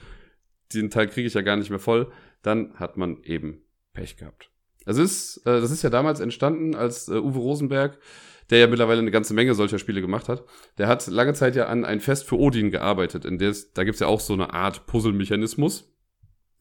den 0.74 0.90
Teil 0.90 1.08
kriege 1.08 1.28
ich 1.28 1.34
ja 1.34 1.42
gar 1.42 1.58
nicht 1.58 1.70
mehr 1.70 1.80
voll, 1.80 2.12
dann 2.42 2.74
hat 2.76 2.98
man 2.98 3.24
eben 3.24 3.62
Pech 3.94 4.18
gehabt. 4.18 4.52
Es 4.86 4.98
ist, 4.98 5.38
äh, 5.46 5.62
das 5.62 5.72
ist 5.72 5.84
ja 5.84 5.90
damals 5.90 6.20
entstanden, 6.20 6.76
als 6.76 7.08
äh, 7.08 7.14
Uwe 7.14 7.40
Rosenberg, 7.40 8.00
der 8.50 8.60
ja 8.60 8.68
mittlerweile 8.68 9.00
eine 9.00 9.12
ganze 9.12 9.34
Menge 9.34 9.54
solcher 9.54 9.80
Spiele 9.80 10.02
gemacht 10.02 10.28
hat, 10.28 10.44
der 10.78 10.88
hat 10.88 11.08
lange 11.08 11.34
Zeit 11.34 11.56
ja 11.56 11.68
an 11.68 11.86
ein 11.86 12.00
Fest 12.00 12.28
für 12.28 12.38
Odin 12.38 12.72
gearbeitet. 12.72 13.26
In 13.26 13.38
der 13.38 13.56
da 13.74 13.84
gibt's 13.84 14.00
ja 14.00 14.08
auch 14.08 14.20
so 14.20 14.34
eine 14.34 14.54
Art 14.54 14.88
Puzzle-Mechanismus 14.88 15.92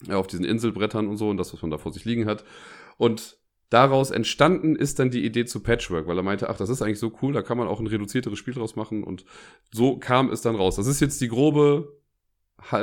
ja, 0.06 0.16
auf 0.16 0.26
diesen 0.26 0.44
Inselbrettern 0.44 1.08
und 1.08 1.16
so 1.16 1.28
und 1.28 1.36
das, 1.36 1.52
was 1.52 1.62
man 1.62 1.70
da 1.70 1.78
vor 1.78 1.92
sich 1.92 2.04
liegen 2.04 2.26
hat. 2.26 2.44
Und 2.96 3.38
daraus 3.70 4.10
entstanden 4.10 4.76
ist 4.76 4.98
dann 4.98 5.10
die 5.10 5.24
Idee 5.24 5.46
zu 5.46 5.60
Patchwork, 5.60 6.06
weil 6.06 6.18
er 6.18 6.22
meinte, 6.22 6.50
ach, 6.50 6.56
das 6.56 6.68
ist 6.68 6.82
eigentlich 6.82 6.98
so 6.98 7.12
cool, 7.22 7.32
da 7.32 7.42
kann 7.42 7.56
man 7.56 7.68
auch 7.68 7.80
ein 7.80 7.86
reduzierteres 7.86 8.38
Spiel 8.38 8.54
draus 8.54 8.76
machen 8.76 9.02
und 9.02 9.24
so 9.72 9.96
kam 9.96 10.30
es 10.30 10.42
dann 10.42 10.56
raus. 10.56 10.76
Das 10.76 10.86
ist 10.86 11.00
jetzt 11.00 11.20
die 11.20 11.28
grobe 11.28 11.96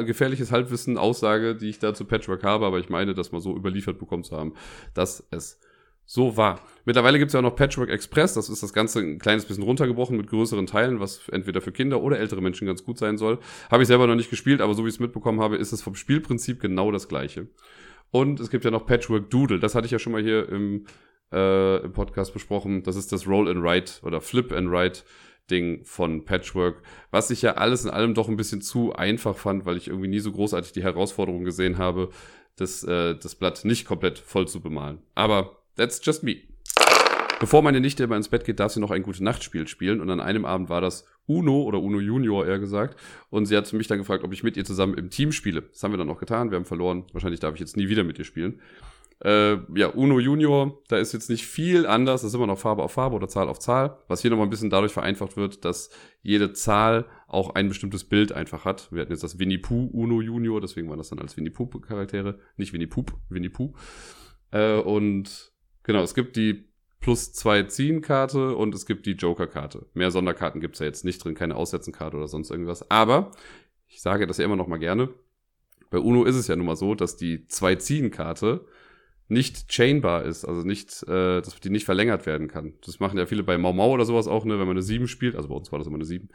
gefährliches 0.06 0.52
Halbwissen 0.52 0.98
Aussage, 0.98 1.56
die 1.56 1.70
ich 1.70 1.78
da 1.78 1.94
zu 1.94 2.06
Patchwork 2.06 2.44
habe, 2.44 2.66
aber 2.66 2.80
ich 2.80 2.90
meine, 2.90 3.14
das 3.14 3.32
mal 3.32 3.42
so 3.42 3.56
überliefert 3.56 4.00
bekommen 4.00 4.24
zu 4.24 4.36
haben, 4.36 4.54
dass 4.96 5.28
es 5.30 5.60
so 6.04 6.38
war. 6.38 6.62
Mittlerweile 6.86 7.20
gibt 7.20 7.30
es 7.30 7.34
ja 7.34 7.42
auch 7.42 7.44
noch 7.44 7.56
Patchwork 7.56 7.90
Express, 7.90 8.34
das 8.34 8.50
ist 8.50 8.64
das 8.64 8.74
Ganze 8.74 9.00
ein 9.00 9.20
kleines 9.20 9.46
bisschen 9.46 9.64
runtergebrochen 9.64 10.18
mit 10.18 10.28
größeren 10.28 10.66
Teilen, 10.66 11.00
was 11.00 11.28
entweder 11.30 11.62
für 11.62 11.74
Kinder 11.74 12.02
oder 12.02 12.18
ältere 12.18 12.42
Menschen 12.42 12.66
ganz 12.66 12.84
gut 12.84 12.98
sein 12.98 13.18
soll. 13.18 13.40
Habe 13.70 13.84
ich 13.84 13.88
selber 13.88 14.08
noch 14.08 14.16
nicht 14.16 14.30
gespielt, 14.30 14.62
aber 14.62 14.74
so 14.74 14.84
wie 14.86 14.90
ich 14.90 14.96
es 14.96 15.00
mitbekommen 15.00 15.42
habe, 15.42 15.58
ist 15.58 15.74
es 15.74 15.82
vom 15.82 15.96
Spielprinzip 15.96 16.62
genau 16.62 16.92
das 16.92 17.10
gleiche. 17.10 17.48
Und 18.12 18.40
es 18.40 18.50
gibt 18.50 18.66
ja 18.66 18.72
noch 18.72 18.86
Patchwork 18.86 19.30
Doodle. 19.30 19.60
Das 19.60 19.76
hatte 19.76 19.86
ich 19.86 19.92
ja 19.92 20.00
schon 20.00 20.14
mal 20.14 20.22
hier 20.22 20.48
im, 20.50 20.86
äh, 21.32 21.78
im 21.84 21.94
Podcast 21.94 22.34
besprochen. 22.34 22.84
Das 22.84 22.96
ist 22.96 23.12
das 23.12 23.28
Roll 23.28 23.50
and 23.50 23.64
Write 23.64 23.94
oder 24.04 24.22
Flip 24.22 24.52
and 24.52 24.72
Write 24.72 25.04
Ding 25.50 25.86
von 25.86 26.26
Patchwork, 26.26 26.82
was 27.10 27.32
ich 27.32 27.42
ja 27.42 27.54
alles 27.54 27.86
in 27.86 27.92
allem 27.92 28.14
doch 28.14 28.28
ein 28.28 28.36
bisschen 28.36 28.62
zu 28.62 28.94
einfach 28.94 29.38
fand, 29.38 29.66
weil 29.66 29.78
ich 29.78 29.88
irgendwie 29.88 30.10
nie 30.10 30.20
so 30.20 30.32
großartig 30.32 30.74
die 30.74 30.84
Herausforderung 30.84 31.46
gesehen 31.46 31.78
habe, 31.78 32.10
das, 32.58 32.84
äh, 32.84 33.16
das 33.16 33.36
Blatt 33.36 33.64
nicht 33.64 33.86
komplett 33.86 34.20
voll 34.20 34.48
zu 34.48 34.60
bemalen. 34.62 35.00
Aber 35.16 35.62
that's 35.78 36.02
just 36.04 36.24
me. 36.24 36.42
Bevor 37.40 37.62
meine 37.62 37.80
Nichte 37.80 38.04
immer 38.04 38.18
ins 38.18 38.30
Bett 38.30 38.46
geht, 38.46 38.60
darf 38.60 38.72
sie 38.72 38.80
noch 38.80 38.92
ein 38.92 39.04
gute 39.04 39.24
Nachtspiel 39.24 39.68
spielen. 39.68 40.02
Und 40.02 40.10
an 40.10 40.20
einem 40.20 40.44
Abend 40.44 40.70
war 40.70 40.82
das 40.82 41.06
Uno 41.28 41.62
oder 41.64 41.80
Uno 41.80 42.00
Junior 42.00 42.46
eher 42.46 42.60
gesagt. 42.60 43.00
Und 43.30 43.46
sie 43.46 43.56
hat 43.56 43.72
mich 43.74 43.88
dann 43.88 44.00
gefragt, 44.00 44.24
ob 44.24 44.34
ich 44.34 44.44
mit 44.44 44.58
ihr 44.58 44.66
zusammen 44.66 44.96
im 44.96 45.10
Team 45.10 45.32
spiele. 45.32 45.62
Das 45.62 45.84
haben 45.84 45.92
wir 45.92 45.98
dann 45.98 46.10
auch 46.10 46.20
getan. 46.20 46.50
Wir 46.50 46.56
haben 46.56 46.66
verloren. 46.66 47.06
Wahrscheinlich 47.14 47.40
darf 47.40 47.54
ich 47.54 47.60
jetzt 47.60 47.78
nie 47.78 47.90
wieder 47.90 48.04
mit 48.04 48.18
ihr 48.18 48.26
spielen. 48.26 48.62
Äh, 49.24 49.58
ja, 49.76 49.88
Uno 49.88 50.20
Junior, 50.20 50.80
da 50.90 50.98
ist 50.98 51.12
jetzt 51.12 51.30
nicht 51.30 51.46
viel 51.46 51.88
anders. 51.88 52.22
Das 52.22 52.30
ist 52.30 52.36
immer 52.36 52.48
noch 52.48 52.60
Farbe 52.60 52.84
auf 52.84 52.92
Farbe 52.92 53.16
oder 53.16 53.28
Zahl 53.28 53.50
auf 53.50 53.60
Zahl. 53.60 53.98
Was 54.08 54.22
hier 54.22 54.30
nochmal 54.30 54.46
ein 54.48 54.52
bisschen 54.52 54.70
dadurch 54.70 54.92
vereinfacht 54.92 55.38
wird, 55.38 55.66
dass 55.66 55.90
jede 56.22 56.54
Zahl 56.54 57.06
auch 57.28 57.56
ein 57.56 57.68
bestimmtes 57.68 58.04
Bild 58.04 58.32
einfach 58.32 58.64
hat. 58.64 58.92
Wir 58.92 59.02
hatten 59.02 59.12
jetzt 59.12 59.24
das 59.24 59.40
Winnie 59.40 59.58
Pooh 59.58 59.90
Uno 59.92 60.22
Junior, 60.22 60.62
deswegen 60.62 60.90
waren 60.90 61.00
das 61.00 61.10
dann 61.10 61.20
als 61.20 61.36
Winnie 61.36 61.50
Pooh 61.50 61.68
Charaktere. 61.68 62.40
Nicht 62.58 62.74
Winnie 62.74 62.88
Pooh, 62.88 63.06
Winnie 63.30 63.50
Pooh. 63.50 63.74
Äh, 64.52 64.76
und 64.80 65.52
genau, 65.84 66.04
es 66.04 66.14
gibt 66.14 66.36
die 66.36 66.67
plus 67.08 67.32
zwei 67.32 67.64
Ziehen-Karte 67.64 68.58
und 68.58 68.76
es 68.76 68.86
gibt 68.86 69.06
die 69.06 69.14
Joker-Karte. 69.14 69.86
Mehr 69.94 70.12
Sonderkarten 70.12 70.60
gibt's 70.60 70.80
ja 70.80 70.88
jetzt 70.88 71.06
nicht 71.06 71.24
drin, 71.24 71.36
keine 71.36 71.56
Aussetzen-Karte 71.56 72.18
oder 72.18 72.28
sonst 72.28 72.52
irgendwas. 72.52 72.92
Aber 72.92 73.32
ich 73.88 74.02
sage 74.02 74.28
das 74.28 74.40
ja 74.40 74.44
immer 74.44 74.58
noch 74.58 74.68
mal 74.68 74.76
gerne. 74.76 75.08
Bei 75.90 76.00
Uno 76.00 76.26
ist 76.26 76.36
es 76.36 76.50
ja 76.50 76.58
nun 76.58 76.66
mal 76.66 76.76
so, 76.76 76.96
dass 76.96 77.16
die 77.16 77.48
zwei 77.48 77.76
Ziehen-Karte 77.76 78.66
nicht 79.30 79.68
chainbar 79.68 80.24
ist, 80.24 80.46
also 80.46 80.62
nicht, 80.62 81.04
äh, 81.04 81.42
dass 81.42 81.60
die 81.60 81.70
nicht 81.70 81.86
verlängert 81.86 82.26
werden 82.26 82.48
kann. 82.48 82.74
Das 82.86 83.00
machen 83.00 83.18
ja 83.18 83.26
viele 83.26 83.44
bei 83.44 83.58
Mau 83.58 83.74
Mau 83.74 83.92
oder 83.92 84.06
sowas 84.06 84.28
auch, 84.28 84.46
ne, 84.46 84.54
wenn 84.54 84.68
man 84.68 84.78
eine 84.78 84.82
7 84.82 85.08
spielt, 85.08 85.36
also 85.36 85.50
bei 85.50 85.56
uns 85.56 85.72
war 85.72 85.80
das 85.80 85.88
immer 85.88 85.98
eine 85.98 86.06
7. 86.06 86.30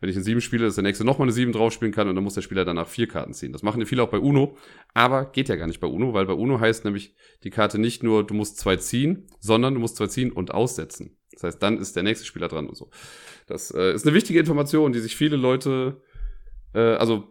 Wenn 0.00 0.08
ich 0.08 0.16
eine 0.16 0.24
7 0.24 0.40
spiele, 0.40 0.64
dass 0.64 0.74
der 0.74 0.84
nächste 0.84 1.04
nochmal 1.04 1.26
eine 1.26 1.32
7 1.32 1.52
drauf 1.52 1.72
spielen 1.72 1.92
kann 1.92 2.08
und 2.08 2.14
dann 2.14 2.24
muss 2.24 2.34
der 2.34 2.42
Spieler 2.42 2.64
danach 2.64 2.88
vier 2.88 3.06
Karten 3.06 3.34
ziehen. 3.34 3.52
Das 3.52 3.62
machen 3.62 3.80
ja 3.80 3.86
viele 3.86 4.02
auch 4.02 4.08
bei 4.08 4.18
Uno, 4.18 4.56
aber 4.94 5.26
geht 5.26 5.48
ja 5.48 5.56
gar 5.56 5.66
nicht 5.66 5.80
bei 5.80 5.86
Uno, 5.86 6.14
weil 6.14 6.24
bei 6.24 6.32
Uno 6.32 6.58
heißt 6.58 6.84
nämlich 6.84 7.14
die 7.44 7.50
Karte 7.50 7.78
nicht 7.78 8.02
nur, 8.02 8.26
du 8.26 8.32
musst 8.32 8.58
zwei 8.58 8.76
ziehen, 8.76 9.26
sondern 9.40 9.74
du 9.74 9.80
musst 9.80 9.96
zwei 9.96 10.06
ziehen 10.06 10.32
und 10.32 10.52
aussetzen. 10.52 11.18
Das 11.32 11.42
heißt, 11.42 11.62
dann 11.62 11.78
ist 11.78 11.96
der 11.96 12.02
nächste 12.02 12.26
Spieler 12.26 12.48
dran 12.48 12.66
und 12.66 12.76
so. 12.76 12.90
Das 13.46 13.70
äh, 13.70 13.92
ist 13.92 14.06
eine 14.06 14.14
wichtige 14.14 14.40
Information, 14.40 14.92
die 14.92 15.00
sich 15.00 15.16
viele 15.16 15.36
Leute, 15.36 16.00
äh, 16.74 16.80
also 16.80 17.28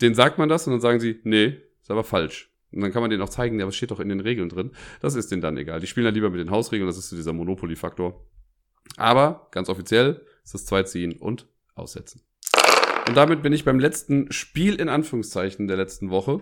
denen 0.00 0.14
sagt 0.14 0.38
man 0.38 0.48
das 0.48 0.66
und 0.66 0.72
dann 0.72 0.80
sagen 0.80 1.00
sie, 1.00 1.20
nee, 1.22 1.58
ist 1.80 1.90
aber 1.90 2.02
falsch. 2.02 2.50
Und 2.74 2.82
dann 2.82 2.92
kann 2.92 3.02
man 3.02 3.10
denen 3.10 3.22
auch 3.22 3.28
zeigen, 3.28 3.58
ja, 3.58 3.66
was 3.66 3.76
steht 3.76 3.90
doch 3.90 4.00
in 4.00 4.08
den 4.08 4.20
Regeln 4.20 4.48
drin. 4.48 4.72
Das 5.00 5.14
ist 5.14 5.30
denen 5.30 5.42
dann 5.42 5.56
egal. 5.56 5.80
Die 5.80 5.86
spielen 5.86 6.04
dann 6.04 6.14
lieber 6.14 6.30
mit 6.30 6.40
den 6.40 6.50
Hausregeln, 6.50 6.86
das 6.86 6.98
ist 6.98 7.10
so 7.10 7.16
dieser 7.16 7.32
Monopoly-Faktor. 7.32 8.26
Aber 8.96 9.48
ganz 9.50 9.68
offiziell 9.68 10.22
ist 10.44 10.54
das 10.54 10.66
Zweiziehen 10.66 11.14
und 11.14 11.46
Aussetzen. 11.74 12.22
Und 13.08 13.16
damit 13.16 13.42
bin 13.42 13.52
ich 13.52 13.64
beim 13.64 13.78
letzten 13.78 14.30
Spiel 14.32 14.76
in 14.76 14.88
Anführungszeichen 14.88 15.68
der 15.68 15.76
letzten 15.76 16.10
Woche. 16.10 16.40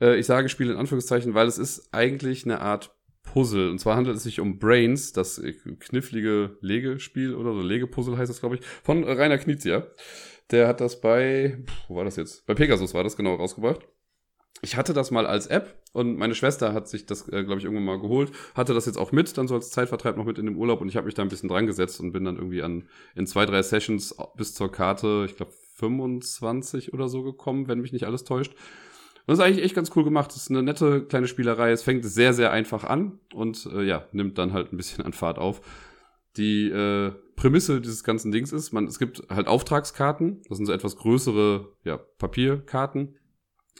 Äh, 0.00 0.18
ich 0.18 0.26
sage 0.26 0.48
Spiel 0.48 0.70
in 0.70 0.76
Anführungszeichen, 0.76 1.34
weil 1.34 1.46
es 1.46 1.58
ist 1.58 1.92
eigentlich 1.92 2.44
eine 2.44 2.60
Art 2.60 2.94
Puzzle. 3.22 3.70
Und 3.70 3.78
zwar 3.78 3.96
handelt 3.96 4.16
es 4.16 4.22
sich 4.22 4.40
um 4.40 4.58
Brains, 4.58 5.12
das 5.12 5.42
knifflige 5.80 6.56
Legespiel 6.60 7.34
oder 7.34 7.52
so 7.52 7.60
Legepuzzle 7.60 8.16
heißt 8.16 8.30
das, 8.30 8.40
glaube 8.40 8.56
ich, 8.56 8.62
von 8.82 9.02
Rainer 9.02 9.38
Knizia. 9.38 9.86
Der 10.50 10.68
hat 10.68 10.80
das 10.80 11.00
bei, 11.00 11.58
wo 11.88 11.96
war 11.96 12.04
das 12.04 12.16
jetzt? 12.16 12.46
Bei 12.46 12.54
Pegasus 12.54 12.94
war 12.94 13.02
das 13.02 13.16
genau 13.16 13.34
rausgebracht 13.34 13.88
ich 14.64 14.76
hatte 14.76 14.92
das 14.92 15.10
mal 15.10 15.26
als 15.26 15.46
App 15.46 15.74
und 15.92 16.16
meine 16.16 16.34
Schwester 16.34 16.72
hat 16.72 16.88
sich 16.88 17.06
das, 17.06 17.28
äh, 17.28 17.44
glaube 17.44 17.58
ich, 17.58 17.64
irgendwann 17.64 17.84
mal 17.84 18.00
geholt, 18.00 18.32
hatte 18.54 18.74
das 18.74 18.86
jetzt 18.86 18.96
auch 18.96 19.12
mit, 19.12 19.36
dann 19.36 19.46
so 19.46 19.54
als 19.54 19.70
Zeitvertreib 19.70 20.16
noch 20.16 20.24
mit 20.24 20.38
in 20.38 20.46
dem 20.46 20.56
Urlaub 20.56 20.80
und 20.80 20.88
ich 20.88 20.96
habe 20.96 21.06
mich 21.06 21.14
da 21.14 21.22
ein 21.22 21.28
bisschen 21.28 21.48
dran 21.48 21.66
gesetzt 21.66 22.00
und 22.00 22.12
bin 22.12 22.24
dann 22.24 22.36
irgendwie 22.36 22.62
an 22.62 22.88
in 23.14 23.26
zwei, 23.26 23.46
drei 23.46 23.62
Sessions 23.62 24.16
bis 24.36 24.54
zur 24.54 24.72
Karte, 24.72 25.26
ich 25.28 25.36
glaube 25.36 25.52
25 25.76 26.94
oder 26.94 27.08
so 27.08 27.22
gekommen, 27.22 27.68
wenn 27.68 27.80
mich 27.80 27.92
nicht 27.92 28.06
alles 28.06 28.24
täuscht. 28.24 28.52
Und 28.52 29.32
das 29.32 29.38
ist 29.38 29.44
eigentlich 29.44 29.64
echt 29.64 29.74
ganz 29.74 29.90
cool 29.96 30.04
gemacht. 30.04 30.30
Das 30.30 30.36
ist 30.36 30.50
eine 30.50 30.62
nette 30.62 31.04
kleine 31.04 31.26
Spielerei. 31.26 31.70
Es 31.70 31.82
fängt 31.82 32.04
sehr, 32.04 32.34
sehr 32.34 32.52
einfach 32.52 32.84
an 32.84 33.18
und 33.32 33.66
äh, 33.72 33.82
ja, 33.82 34.06
nimmt 34.12 34.38
dann 34.38 34.52
halt 34.52 34.72
ein 34.72 34.76
bisschen 34.76 35.04
an 35.04 35.12
Fahrt 35.12 35.38
auf. 35.38 35.62
Die 36.36 36.68
äh, 36.68 37.12
Prämisse 37.34 37.80
dieses 37.80 38.04
ganzen 38.04 38.32
Dings 38.32 38.52
ist, 38.52 38.72
man, 38.72 38.86
es 38.86 38.98
gibt 38.98 39.22
halt 39.30 39.46
Auftragskarten. 39.46 40.42
Das 40.48 40.58
sind 40.58 40.66
so 40.66 40.72
etwas 40.72 40.96
größere 40.96 41.72
ja, 41.84 41.96
Papierkarten. 41.96 43.16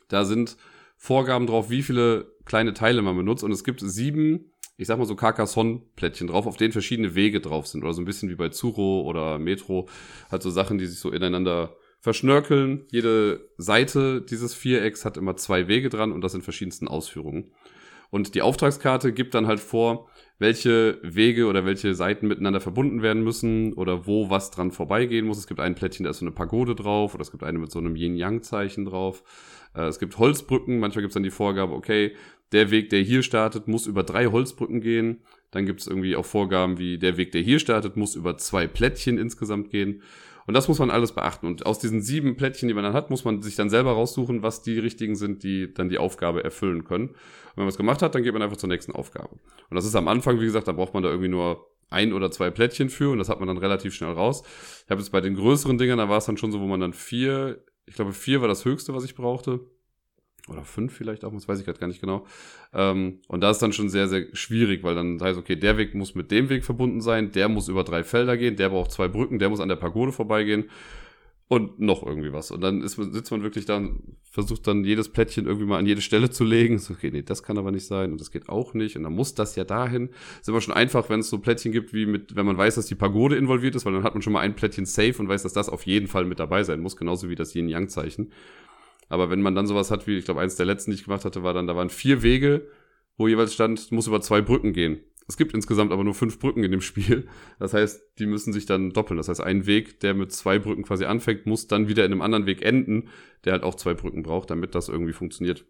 Da 0.09 0.25
sind 0.25 0.57
Vorgaben 0.97 1.47
drauf, 1.47 1.71
wie 1.71 1.83
viele 1.83 2.33
kleine 2.45 2.75
Teile 2.75 3.03
man 3.03 3.17
benutzt. 3.17 3.45
Und 3.45 3.53
es 3.53 3.65
gibt 3.65 3.81
sieben, 3.81 4.53
ich 4.77 4.87
sag 4.87 4.99
mal 4.99 5.07
so 5.07 5.17
Carcassonne-Plättchen 5.17 6.29
drauf, 6.29 6.47
auf 6.47 6.57
denen 6.57 6.73
verschiedene 6.73 7.15
Wege 7.15 7.41
drauf 7.41 7.67
sind. 7.67 7.83
Oder 7.83 7.93
so 7.93 8.03
ein 8.03 8.07
bisschen 8.07 8.31
wie 8.31 8.37
bei 8.37 8.49
Zuro 8.49 9.03
oder 9.03 9.39
Metro. 9.39 9.89
Halt 10.31 10.43
so 10.43 10.51
Sachen, 10.51 10.79
die 10.79 10.87
sich 10.87 10.99
so 10.99 11.11
ineinander 11.11 11.77
verschnörkeln. 12.01 12.87
Jede 12.91 13.49
Seite 13.57 14.21
dieses 14.21 14.55
Vierecks 14.55 15.05
hat 15.05 15.17
immer 15.17 15.37
zwei 15.37 15.69
Wege 15.69 15.89
dran 15.89 16.13
und 16.13 16.21
das 16.21 16.35
in 16.35 16.43
verschiedensten 16.43 16.87
Ausführungen. 16.87 17.53
Und 18.11 18.35
die 18.35 18.43
Auftragskarte 18.43 19.13
gibt 19.13 19.35
dann 19.35 19.47
halt 19.47 19.61
vor, 19.61 20.09
welche 20.39 20.99
Wege 21.03 21.47
oder 21.47 21.65
welche 21.65 21.95
Seiten 21.95 22.27
miteinander 22.27 22.61
verbunden 22.61 23.03
werden 23.03 23.23
müssen 23.23 23.73
oder 23.75 24.07
wo 24.07 24.31
was 24.31 24.51
dran 24.51 24.73
vorbeigehen 24.73 25.27
muss. 25.27 25.39
Es 25.39 25.47
gibt 25.47 25.61
ein 25.61 25.75
Plättchen, 25.75 26.05
da 26.05 26.11
ist 26.11 26.19
so 26.19 26.25
eine 26.25 26.35
Pagode 26.35 26.75
drauf 26.75 27.15
oder 27.15 27.23
es 27.23 27.31
gibt 27.31 27.45
eine 27.45 27.59
mit 27.59 27.71
so 27.71 27.79
einem 27.79 27.95
Yin-Yang-Zeichen 27.95 28.85
drauf. 28.85 29.23
Äh, 29.75 29.83
es 29.83 29.99
gibt 29.99 30.19
Holzbrücken, 30.19 30.81
manchmal 30.81 31.03
gibt 31.03 31.13
es 31.13 31.15
dann 31.15 31.23
die 31.23 31.31
Vorgabe, 31.31 31.73
okay, 31.73 32.15
der 32.53 32.71
Weg, 32.71 32.91
der 32.91 33.01
hier 33.01 33.23
startet, 33.23 33.69
muss 33.69 33.87
über 33.87 34.03
drei 34.03 34.27
Holzbrücken 34.27 34.81
gehen. 34.81 35.23
Dann 35.51 35.67
gibt 35.67 35.81
es 35.81 35.87
irgendwie 35.87 36.17
auch 36.17 36.27
Vorgaben 36.27 36.79
wie 36.79 36.99
der 36.99 37.17
Weg, 37.17 37.33
der 37.33 37.41
hier 37.41 37.59
startet, 37.59 37.97
muss 37.97 38.17
über 38.17 38.37
zwei 38.37 38.67
Plättchen 38.67 39.19
insgesamt 39.19 39.71
gehen. 39.71 40.03
Und 40.47 40.55
das 40.55 40.69
muss 40.69 40.79
man 40.79 40.91
alles 40.91 41.13
beachten. 41.13 41.47
Und 41.47 41.67
aus 41.67 41.79
diesen 41.79 42.03
sieben 42.03 42.37
Plättchen, 42.37 42.69
die 42.69 42.75
man 42.75 42.85
dann 42.85 42.93
hat, 42.93 43.11
muss 43.11 43.25
man 43.25 43.43
sich 43.43 43.57
dann 43.57 43.71
selber 43.71 43.93
raussuchen, 43.93 44.43
was 44.43 44.63
die 44.63 44.79
richtigen 44.79 45.17
sind, 45.17 45.43
die 45.43 45.73
dann 45.73 45.89
die 45.89 45.99
Aufgabe 45.99 46.45
erfüllen 46.45 46.85
können. 46.85 47.09
Und 47.09 47.57
wenn 47.57 47.65
man 47.65 47.69
es 47.69 47.77
gemacht 47.77 48.03
hat, 48.03 48.15
dann 48.15 48.23
geht 48.23 48.33
man 48.33 48.43
einfach 48.43 48.57
zur 48.57 48.69
nächsten 48.69 48.93
Aufgabe. 48.93 49.39
Und 49.71 49.75
das 49.75 49.85
ist 49.87 49.95
am 49.95 50.09
Anfang, 50.09 50.41
wie 50.41 50.45
gesagt, 50.45 50.69
da 50.69 50.73
braucht 50.73 50.95
man 50.95 51.03
da 51.03 51.09
irgendwie 51.09 51.29
nur 51.29 51.71
ein 51.91 52.13
oder 52.13 52.31
zwei 52.31 52.51
Plättchen 52.51 52.89
für 52.89 53.11
und 53.11 53.19
das 53.19 53.29
hat 53.29 53.39
man 53.39 53.47
dann 53.47 53.59
relativ 53.59 53.95
schnell 53.95 54.13
raus. 54.13 54.43
Ich 54.85 54.91
habe 54.91 55.01
jetzt 55.01 55.11
bei 55.11 55.21
den 55.21 55.35
größeren 55.35 55.79
Dingern, 55.79 55.99
da 55.99 56.09
war 56.09 56.19
es 56.19 56.25
dann 56.25 56.37
schon 56.37 56.51
so, 56.51 56.61
wo 56.61 56.67
man 56.67 56.81
dann 56.81 56.93
vier, 56.93 57.63
ich 57.87 57.95
glaube 57.95 58.13
vier 58.13 58.41
war 58.41 58.49
das 58.49 58.65
höchste, 58.65 58.95
was 58.95 59.05
ich 59.05 59.15
brauchte 59.15 59.61
oder 60.49 60.65
fünf 60.65 60.93
vielleicht 60.93 61.25
auch, 61.25 61.33
das 61.33 61.49
weiß 61.49 61.59
ich 61.59 61.65
gerade 61.65 61.79
gar 61.79 61.87
nicht 61.87 62.01
genau. 62.01 62.27
Ähm, 62.73 63.21
und 63.29 63.41
da 63.41 63.51
ist 63.51 63.61
dann 63.61 63.73
schon 63.73 63.89
sehr, 63.89 64.09
sehr 64.09 64.27
schwierig, 64.35 64.83
weil 64.83 64.95
dann 64.95 65.19
heißt, 65.21 65.39
okay, 65.39 65.57
der 65.57 65.79
Weg 65.79 65.95
muss 65.95 66.15
mit 66.15 66.31
dem 66.31 66.49
Weg 66.51 66.65
verbunden 66.65 67.01
sein, 67.01 67.33
der 67.33 67.49
muss 67.49 67.69
über 67.69 67.85
drei 67.85 68.05
Felder 68.05 68.37
gehen, 68.37 68.57
der 68.57 68.69
braucht 68.69 68.93
zwei 68.93 69.09
Brücken, 69.09 69.39
der 69.39 69.49
muss 69.49 69.61
an 69.61 69.69
der 69.69 69.77
Pagode 69.77 70.13
vorbeigehen 70.13 70.65
und 71.49 71.79
noch 71.79 72.05
irgendwie 72.05 72.33
was. 72.33 72.51
Und 72.51 72.63
dann 72.63 72.81
ist, 72.81 72.97
sitzt 72.97 73.31
man 73.31 73.43
wirklich 73.43 73.67
da 73.67 73.77
und 73.77 74.17
versucht 74.31 74.67
dann 74.67 74.85
jedes 74.85 75.11
Plättchen 75.11 75.47
irgendwie 75.47 75.67
mal 75.67 75.79
an 75.79 75.87
jede 75.87 76.01
Stelle 76.01 76.31
zu 76.31 76.43
legen. 76.43 76.79
So, 76.79 76.95
okay, 76.95 77.11
nee, 77.13 77.23
das 77.23 77.43
kann 77.43 77.59
aber 77.59 77.71
nicht 77.71 77.87
sein 77.87 78.13
und 78.13 78.21
das 78.21 78.31
geht 78.31 78.49
auch 78.49 78.75
nicht. 78.75 78.97
Und 78.97 79.03
dann 79.03 79.13
muss 79.13 79.35
das 79.35 79.55
ja 79.55 79.65
dahin. 79.65 80.09
ist 80.41 80.49
immer 80.49 80.61
schon 80.61 80.75
einfach, 80.75 81.11
wenn 81.11 81.21
es 81.21 81.29
so 81.29 81.39
Plättchen 81.39 81.73
gibt, 81.73 81.93
wie 81.93 82.07
mit, 82.07 82.35
wenn 82.35 82.47
man 82.47 82.57
weiß, 82.57 82.77
dass 82.77 82.87
die 82.87 82.95
Pagode 82.95 83.37
involviert 83.37 83.75
ist, 83.75 83.85
weil 83.85 83.93
dann 83.93 84.05
hat 84.05 84.15
man 84.15 84.23
schon 84.23 84.33
mal 84.33 84.41
ein 84.41 84.57
Plättchen 84.57 84.87
safe 84.87 85.17
und 85.19 85.29
weiß, 85.29 85.43
dass 85.43 85.53
das 85.53 85.69
auf 85.69 85.87
jeden 85.87 86.09
Fall 86.09 86.25
mit 86.25 86.41
dabei 86.41 86.65
sein 86.65 86.81
muss, 86.81 86.97
genauso 86.97 87.29
wie 87.29 87.35
das 87.35 87.55
Yin-Yang-Zeichen. 87.55 88.33
Aber 89.09 89.31
wenn 89.31 89.43
man 89.43 89.55
dann 89.55 89.67
sowas 89.67 89.91
hat, 89.91 90.07
wie 90.07 90.17
ich 90.17 90.25
glaube, 90.25 90.41
eins 90.41 90.57
der 90.57 90.67
letzten, 90.67 90.91
die 90.91 90.97
ich 90.97 91.05
gemacht 91.05 91.25
hatte, 91.25 91.43
war 91.43 91.55
dann, 91.55 91.67
da 91.67 91.77
waren 91.77 91.91
vier 91.91 92.23
Wege, 92.23 92.69
wo 93.17 93.29
jeweils 93.29 93.55
stand, 93.55 93.93
muss 93.93 94.07
über 94.07 94.21
zwei 94.21 94.41
Brücken 94.41 94.73
gehen. 94.73 95.01
Es 95.27 95.37
gibt 95.37 95.55
insgesamt 95.55 95.93
aber 95.93 96.05
nur 96.05 96.15
fünf 96.15 96.39
Brücken 96.39 96.65
in 96.65 96.71
dem 96.71 96.83
Spiel. 96.83 97.27
Das 97.59 97.73
heißt, 97.73 98.19
die 98.19 98.27
müssen 98.27 98.53
sich 98.53 98.67
dann 98.67 98.91
doppeln. 98.91 99.17
Das 99.17 99.29
heißt, 99.29 99.41
ein 99.41 99.67
Weg, 99.67 100.01
der 100.01 100.15
mit 100.15 100.33
zwei 100.33 100.59
Brücken 100.59 100.83
quasi 100.83 101.07
anfängt, 101.07 101.47
muss 101.47 101.67
dann 101.67 101.89
wieder 101.89 102.05
in 102.05 102.13
einem 102.13 102.21
anderen 102.21 102.47
Weg 102.47 102.63
enden, 102.63 103.09
der 103.45 103.55
halt 103.55 103.63
auch 103.63 103.75
zwei 103.75 103.95
Brücken 103.95 104.23
braucht, 104.23 104.51
damit 104.51 104.75
das 104.75 104.89
irgendwie 104.89 105.15
funktioniert. 105.15 105.65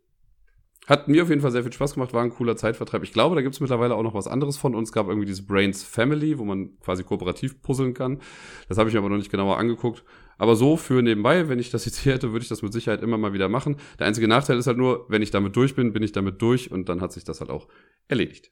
Hat 0.87 1.09
mir 1.09 1.23
auf 1.23 1.31
jeden 1.31 1.41
Fall 1.41 1.53
sehr 1.53 1.63
viel 1.63 1.73
Spaß 1.73 1.95
gemacht, 1.95 2.13
war 2.13 2.23
ein 2.23 2.31
cooler 2.31 2.57
Zeitvertreib. 2.57 3.05
Ich 3.05 3.13
glaube, 3.13 3.37
da 3.37 3.43
gibt 3.43 3.55
es 3.55 3.61
mittlerweile 3.61 3.95
auch 3.95 4.03
noch 4.03 4.13
was 4.13 4.27
anderes 4.27 4.59
von. 4.59 4.75
Und 4.75 4.83
es 4.83 4.93
gab 4.93 5.07
irgendwie 5.09 5.27
dieses 5.27 5.47
Brains 5.47 5.83
Family, 5.83 6.39
wo 6.39 6.45
man 6.45 6.79
quasi 6.81 7.05
kooperativ 7.05 7.63
puzzeln 7.63 7.95
kann. 7.95 8.21
Das 8.69 8.77
habe 8.77 8.89
ich 8.89 8.95
mir 8.95 9.01
aber 9.01 9.09
noch 9.09 9.17
nicht 9.17 9.31
genauer 9.31 9.57
angeguckt. 9.57 10.05
Aber 10.39 10.57
so 10.57 10.77
für 10.77 11.03
nebenbei, 11.03 11.49
wenn 11.49 11.59
ich 11.59 11.71
das 11.71 11.85
jetzt 11.85 11.99
hier 11.99 12.15
hätte, 12.15 12.33
würde 12.33 12.43
ich 12.43 12.49
das 12.49 12.63
mit 12.63 12.73
Sicherheit 12.73 13.03
immer 13.03 13.19
mal 13.19 13.33
wieder 13.33 13.49
machen. 13.49 13.77
Der 13.99 14.07
einzige 14.07 14.29
Nachteil 14.29 14.59
ist 14.59 14.67
halt 14.67 14.79
nur, 14.79 15.07
wenn 15.09 15.23
ich 15.23 15.31
damit 15.31 15.57
durch 15.57 15.75
bin, 15.75 15.93
bin 15.93 16.03
ich 16.03 16.13
damit 16.13 16.43
durch 16.43 16.71
und 16.71 16.89
dann 16.89 17.01
hat 17.01 17.13
sich 17.13 17.25
das 17.25 17.41
halt 17.41 17.51
auch 17.51 17.69
erledigt. 18.09 18.51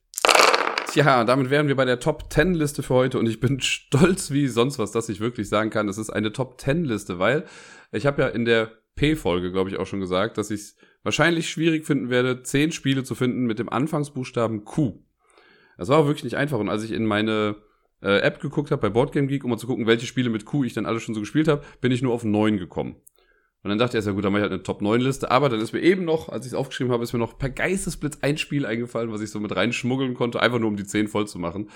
Tja, 0.92 1.24
damit 1.24 1.48
wären 1.48 1.68
wir 1.68 1.74
bei 1.76 1.86
der 1.86 2.00
Top 2.00 2.30
10 2.30 2.52
Liste 2.52 2.82
für 2.82 2.92
heute 2.92 3.18
und 3.18 3.26
ich 3.26 3.40
bin 3.40 3.60
stolz 3.62 4.30
wie 4.30 4.46
sonst 4.46 4.78
was, 4.78 4.92
dass 4.92 5.08
ich 5.08 5.20
wirklich 5.20 5.48
sagen 5.48 5.70
kann, 5.70 5.88
es 5.88 5.96
ist 5.96 6.10
eine 6.10 6.32
Top 6.32 6.60
10 6.60 6.84
Liste, 6.84 7.18
weil 7.18 7.44
ich 7.92 8.04
habe 8.04 8.22
ja 8.22 8.28
in 8.28 8.44
der 8.44 8.70
P-Folge, 8.94 9.52
glaube 9.52 9.70
ich, 9.70 9.78
auch 9.78 9.86
schon 9.86 10.00
gesagt, 10.00 10.36
dass 10.36 10.50
ich 10.50 10.60
es 10.60 10.76
wahrscheinlich 11.02 11.48
schwierig 11.48 11.86
finden 11.86 12.10
werde, 12.10 12.42
10 12.42 12.72
Spiele 12.72 13.04
zu 13.04 13.14
finden 13.14 13.46
mit 13.46 13.58
dem 13.58 13.70
Anfangsbuchstaben 13.70 14.64
Q. 14.64 15.02
Das 15.78 15.88
war 15.88 15.98
auch 15.98 16.06
wirklich 16.06 16.24
nicht 16.24 16.36
einfach 16.36 16.58
und 16.58 16.68
als 16.68 16.84
ich 16.84 16.92
in 16.92 17.06
meine 17.06 17.56
äh, 18.02 18.18
App 18.18 18.40
geguckt 18.40 18.70
habe 18.70 18.82
bei 18.82 18.90
Boardgame 18.90 19.28
Geek, 19.28 19.44
um 19.44 19.50
mal 19.50 19.58
zu 19.58 19.66
gucken, 19.66 19.86
welche 19.86 20.06
Spiele 20.06 20.30
mit 20.30 20.44
Q 20.44 20.64
ich 20.64 20.74
dann 20.74 20.86
alle 20.86 21.00
schon 21.00 21.14
so 21.14 21.20
gespielt 21.20 21.48
habe, 21.48 21.62
bin 21.80 21.92
ich 21.92 22.02
nur 22.02 22.12
auf 22.12 22.24
neun 22.24 22.58
gekommen. 22.58 22.96
Und 23.62 23.68
dann 23.68 23.78
dachte 23.78 23.96
ich, 23.96 24.04
ja 24.04 24.10
gut, 24.10 24.24
dann 24.24 24.32
mache 24.32 24.40
ich 24.40 24.42
halt 24.42 24.52
eine 24.52 24.64
Top 24.64 24.82
9 24.82 25.00
Liste. 25.00 25.30
Aber 25.30 25.48
dann 25.48 25.60
ist 25.60 25.72
mir 25.72 25.80
eben 25.80 26.04
noch, 26.04 26.28
als 26.28 26.46
ich 26.46 26.52
es 26.52 26.58
aufgeschrieben 26.58 26.92
habe, 26.92 27.04
ist 27.04 27.12
mir 27.12 27.20
noch 27.20 27.38
per 27.38 27.50
Geistesblitz 27.50 28.18
ein 28.20 28.36
Spiel 28.36 28.66
eingefallen, 28.66 29.12
was 29.12 29.20
ich 29.20 29.30
so 29.30 29.38
mit 29.38 29.54
reinschmuggeln 29.54 30.14
konnte, 30.14 30.42
einfach 30.42 30.58
nur 30.58 30.68
um 30.68 30.76
die 30.76 30.84
10 30.84 31.06
voll 31.06 31.28
zu 31.28 31.38
machen. 31.38 31.70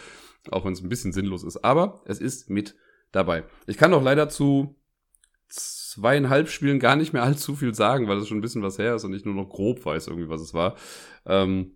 Auch 0.51 0.65
wenn 0.65 0.73
es 0.73 0.83
ein 0.83 0.89
bisschen 0.89 1.13
sinnlos 1.13 1.45
ist. 1.45 1.59
Aber 1.59 2.03
es 2.07 2.19
ist 2.19 2.51
mit 2.51 2.75
dabei. 3.13 3.45
Ich 3.69 3.77
kann 3.77 3.95
auch 3.95 4.03
leider 4.03 4.29
zu 4.29 4.75
zweieinhalb 5.49 6.49
Spielen 6.49 6.81
gar 6.81 6.97
nicht 6.97 7.13
mehr 7.13 7.23
allzu 7.23 7.55
viel 7.55 7.73
sagen, 7.73 8.09
weil 8.09 8.19
es 8.19 8.27
schon 8.27 8.39
ein 8.39 8.43
bisschen 8.43 8.63
was 8.63 8.79
her 8.79 8.97
ist 8.97 9.05
und 9.05 9.15
ich 9.15 9.25
nur 9.25 9.35
noch 9.35 9.49
grob 9.49 9.85
weiß 9.87 10.09
irgendwie, 10.09 10.29
was 10.29 10.41
es 10.41 10.55
war. 10.55 10.77
Ähm, 11.25 11.76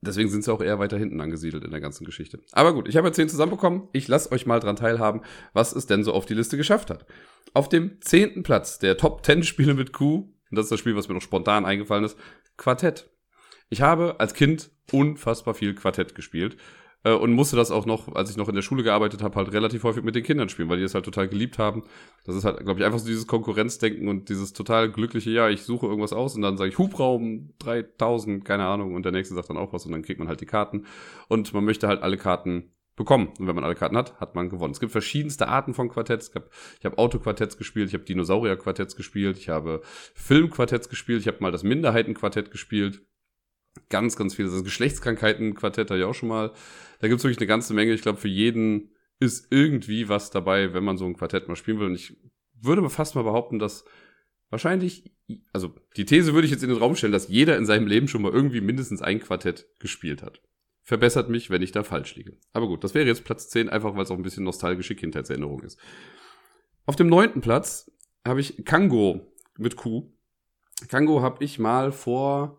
Deswegen 0.00 0.28
sind 0.28 0.44
sie 0.44 0.52
auch 0.52 0.60
eher 0.60 0.78
weiter 0.78 0.96
hinten 0.96 1.20
angesiedelt 1.20 1.64
in 1.64 1.72
der 1.72 1.80
ganzen 1.80 2.04
Geschichte. 2.04 2.40
Aber 2.52 2.72
gut, 2.72 2.88
ich 2.88 2.96
habe 2.96 3.08
jetzt 3.08 3.16
10 3.16 3.28
zusammenbekommen. 3.28 3.88
Ich 3.92 4.06
lasse 4.06 4.30
euch 4.30 4.46
mal 4.46 4.60
dran 4.60 4.76
teilhaben, 4.76 5.22
was 5.52 5.74
es 5.74 5.86
denn 5.86 6.04
so 6.04 6.12
auf 6.12 6.24
die 6.24 6.34
Liste 6.34 6.56
geschafft 6.56 6.90
hat. 6.90 7.04
Auf 7.52 7.68
dem 7.68 8.00
zehnten 8.00 8.44
Platz 8.44 8.78
der 8.78 8.96
Top 8.96 9.24
10 9.24 9.42
Spiele 9.42 9.74
mit 9.74 9.92
Q, 9.92 10.32
und 10.50 10.56
das 10.56 10.66
ist 10.66 10.72
das 10.72 10.80
Spiel, 10.80 10.94
was 10.94 11.08
mir 11.08 11.14
noch 11.14 11.22
spontan 11.22 11.64
eingefallen 11.64 12.04
ist, 12.04 12.16
Quartett. 12.56 13.10
Ich 13.70 13.82
habe 13.82 14.20
als 14.20 14.34
Kind 14.34 14.70
unfassbar 14.92 15.54
viel 15.54 15.74
Quartett 15.74 16.14
gespielt. 16.14 16.56
Äh, 17.04 17.12
und 17.12 17.32
musste 17.32 17.56
das 17.56 17.70
auch 17.70 17.86
noch, 17.86 18.14
als 18.14 18.30
ich 18.30 18.36
noch 18.36 18.48
in 18.48 18.54
der 18.54 18.62
Schule 18.62 18.82
gearbeitet 18.82 19.22
habe, 19.22 19.36
halt 19.36 19.52
relativ 19.52 19.84
häufig 19.84 20.02
mit 20.02 20.14
den 20.14 20.24
Kindern 20.24 20.48
spielen, 20.48 20.68
weil 20.68 20.78
die 20.78 20.84
es 20.84 20.94
halt 20.94 21.04
total 21.04 21.28
geliebt 21.28 21.58
haben. 21.58 21.84
Das 22.24 22.34
ist 22.34 22.44
halt, 22.44 22.58
glaube 22.64 22.80
ich, 22.80 22.86
einfach 22.86 22.98
so 22.98 23.06
dieses 23.06 23.26
Konkurrenzdenken 23.26 24.08
und 24.08 24.28
dieses 24.28 24.52
total 24.52 24.90
glückliche, 24.90 25.30
ja, 25.30 25.48
ich 25.48 25.62
suche 25.62 25.86
irgendwas 25.86 26.12
aus 26.12 26.34
und 26.34 26.42
dann 26.42 26.56
sage 26.56 26.70
ich 26.70 26.78
Hubraum 26.78 27.54
3000, 27.60 28.44
keine 28.44 28.66
Ahnung, 28.66 28.94
und 28.94 29.04
der 29.04 29.12
nächste 29.12 29.34
sagt 29.34 29.50
dann 29.50 29.56
auch 29.56 29.72
was 29.72 29.86
und 29.86 29.92
dann 29.92 30.02
kriegt 30.02 30.18
man 30.18 30.28
halt 30.28 30.40
die 30.40 30.46
Karten. 30.46 30.86
Und 31.28 31.52
man 31.54 31.64
möchte 31.64 31.88
halt 31.88 32.02
alle 32.02 32.16
Karten 32.16 32.72
bekommen. 32.98 33.28
Und 33.38 33.46
wenn 33.46 33.54
man 33.54 33.64
alle 33.64 33.76
Karten 33.76 33.96
hat, 33.96 34.20
hat 34.20 34.34
man 34.34 34.50
gewonnen. 34.50 34.72
Es 34.72 34.80
gibt 34.80 34.92
verschiedenste 34.92 35.48
Arten 35.48 35.72
von 35.72 35.88
Quartetts. 35.88 36.28
Ich 36.28 36.34
habe 36.34 36.50
hab 36.84 36.98
Autoquartetts 36.98 37.56
gespielt, 37.56 37.88
ich 37.88 37.94
habe 37.94 38.04
Dinosaurier-Quartetts 38.04 38.96
gespielt, 38.96 39.38
ich 39.38 39.48
habe 39.48 39.80
Filmquartetts 40.14 40.90
gespielt, 40.90 41.22
ich 41.22 41.28
habe 41.28 41.38
mal 41.40 41.52
das 41.52 41.62
Minderheitenquartett 41.62 42.50
gespielt. 42.50 43.00
Ganz, 43.88 44.16
ganz 44.16 44.34
viele. 44.34 44.50
Das 44.50 44.64
Geschlechtskrankheiten-Quartett 44.64 45.90
habe 45.90 46.00
ich 46.00 46.06
auch 46.06 46.14
schon 46.14 46.28
mal. 46.28 46.52
Da 47.00 47.08
gibt 47.08 47.18
es 47.18 47.24
wirklich 47.24 47.38
eine 47.38 47.46
ganze 47.46 47.74
Menge. 47.74 47.92
Ich 47.92 48.02
glaube, 48.02 48.18
für 48.18 48.28
jeden 48.28 48.90
ist 49.20 49.48
irgendwie 49.50 50.08
was 50.08 50.30
dabei, 50.30 50.74
wenn 50.74 50.84
man 50.84 50.96
so 50.96 51.06
ein 51.06 51.16
Quartett 51.16 51.48
mal 51.48 51.56
spielen 51.56 51.80
will. 51.80 51.86
Und 51.86 51.94
ich 51.94 52.16
würde 52.60 52.88
fast 52.90 53.14
mal 53.14 53.24
behaupten, 53.24 53.58
dass 53.58 53.84
wahrscheinlich, 54.50 55.12
also 55.52 55.74
die 55.96 56.04
These 56.04 56.34
würde 56.34 56.46
ich 56.46 56.52
jetzt 56.52 56.62
in 56.62 56.70
den 56.70 56.78
Raum 56.78 56.96
stellen, 56.96 57.12
dass 57.12 57.28
jeder 57.28 57.56
in 57.56 57.66
seinem 57.66 57.86
Leben 57.86 58.08
schon 58.08 58.22
mal 58.22 58.32
irgendwie 58.32 58.60
mindestens 58.60 59.02
ein 59.02 59.20
Quartett 59.20 59.66
gespielt 59.78 60.22
hat. 60.22 60.40
Verbessert 60.82 61.28
mich, 61.28 61.50
wenn 61.50 61.62
ich 61.62 61.72
da 61.72 61.82
falsch 61.82 62.16
liege. 62.16 62.38
Aber 62.52 62.66
gut, 62.66 62.82
das 62.82 62.94
wäre 62.94 63.06
jetzt 63.06 63.24
Platz 63.24 63.48
10, 63.50 63.68
einfach 63.68 63.94
weil 63.94 64.04
es 64.04 64.10
auch 64.10 64.16
ein 64.16 64.22
bisschen 64.22 64.44
nostalgische 64.44 64.94
Kindheitserinnerung 64.94 65.60
ist. 65.62 65.78
Auf 66.86 66.96
dem 66.96 67.08
neunten 67.08 67.42
Platz 67.42 67.90
habe 68.24 68.40
ich 68.40 68.64
Kango 68.64 69.34
mit 69.58 69.76
Q. 69.76 70.10
Kango 70.88 71.20
habe 71.20 71.44
ich 71.44 71.58
mal 71.58 71.92
vor 71.92 72.58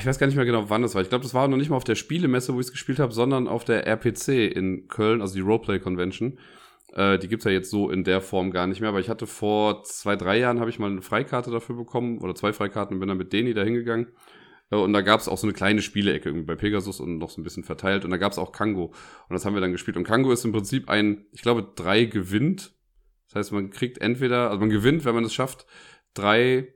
ich 0.00 0.06
weiß 0.06 0.18
gar 0.18 0.26
nicht 0.26 0.36
mehr 0.36 0.46
genau, 0.46 0.70
wann 0.70 0.82
das 0.82 0.94
war. 0.94 1.02
Ich 1.02 1.10
glaube, 1.10 1.24
das 1.24 1.34
war 1.34 1.48
noch 1.48 1.58
nicht 1.58 1.68
mal 1.68 1.76
auf 1.76 1.84
der 1.84 1.96
Spielemesse, 1.96 2.54
wo 2.54 2.60
ich 2.60 2.66
es 2.66 2.72
gespielt 2.72 2.98
habe, 2.98 3.12
sondern 3.12 3.46
auf 3.46 3.64
der 3.64 3.86
RPC 3.86 4.28
in 4.28 4.88
Köln, 4.88 5.20
also 5.20 5.34
die 5.34 5.40
Roleplay 5.40 5.80
Convention. 5.80 6.38
Äh, 6.94 7.18
die 7.18 7.28
gibt's 7.28 7.44
ja 7.44 7.50
jetzt 7.50 7.70
so 7.70 7.90
in 7.90 8.02
der 8.02 8.22
Form 8.22 8.50
gar 8.50 8.66
nicht 8.66 8.80
mehr, 8.80 8.88
aber 8.88 9.00
ich 9.00 9.10
hatte 9.10 9.26
vor 9.26 9.82
zwei, 9.84 10.16
drei 10.16 10.38
Jahren 10.38 10.60
habe 10.60 10.70
ich 10.70 10.78
mal 10.78 10.90
eine 10.90 11.02
Freikarte 11.02 11.50
dafür 11.50 11.76
bekommen 11.76 12.18
oder 12.18 12.34
zwei 12.34 12.54
Freikarten 12.54 12.94
und 12.94 13.00
bin 13.00 13.08
dann 13.08 13.18
mit 13.18 13.34
Deni 13.34 13.52
da 13.52 13.62
hingegangen. 13.62 14.08
Äh, 14.70 14.76
und 14.76 14.92
da 14.94 15.02
gab's 15.02 15.28
auch 15.28 15.38
so 15.38 15.46
eine 15.46 15.54
kleine 15.54 15.82
Spielecke 15.82 16.28
irgendwie 16.28 16.46
bei 16.46 16.56
Pegasus 16.56 17.00
und 17.00 17.18
noch 17.18 17.30
so 17.30 17.40
ein 17.40 17.44
bisschen 17.44 17.64
verteilt. 17.64 18.04
Und 18.04 18.10
da 18.12 18.16
gab's 18.16 18.38
auch 18.38 18.52
Kango. 18.52 18.86
Und 18.86 19.34
das 19.34 19.44
haben 19.44 19.54
wir 19.54 19.60
dann 19.60 19.72
gespielt. 19.72 19.96
Und 19.96 20.04
Kango 20.04 20.32
ist 20.32 20.44
im 20.44 20.52
Prinzip 20.52 20.88
ein, 20.88 21.26
ich 21.32 21.42
glaube, 21.42 21.72
drei 21.76 22.04
gewinnt. 22.04 22.72
Das 23.28 23.36
heißt, 23.36 23.52
man 23.52 23.70
kriegt 23.70 23.98
entweder, 23.98 24.48
also 24.48 24.60
man 24.60 24.70
gewinnt, 24.70 25.04
wenn 25.04 25.14
man 25.14 25.24
es 25.24 25.34
schafft, 25.34 25.66
drei 26.14 26.72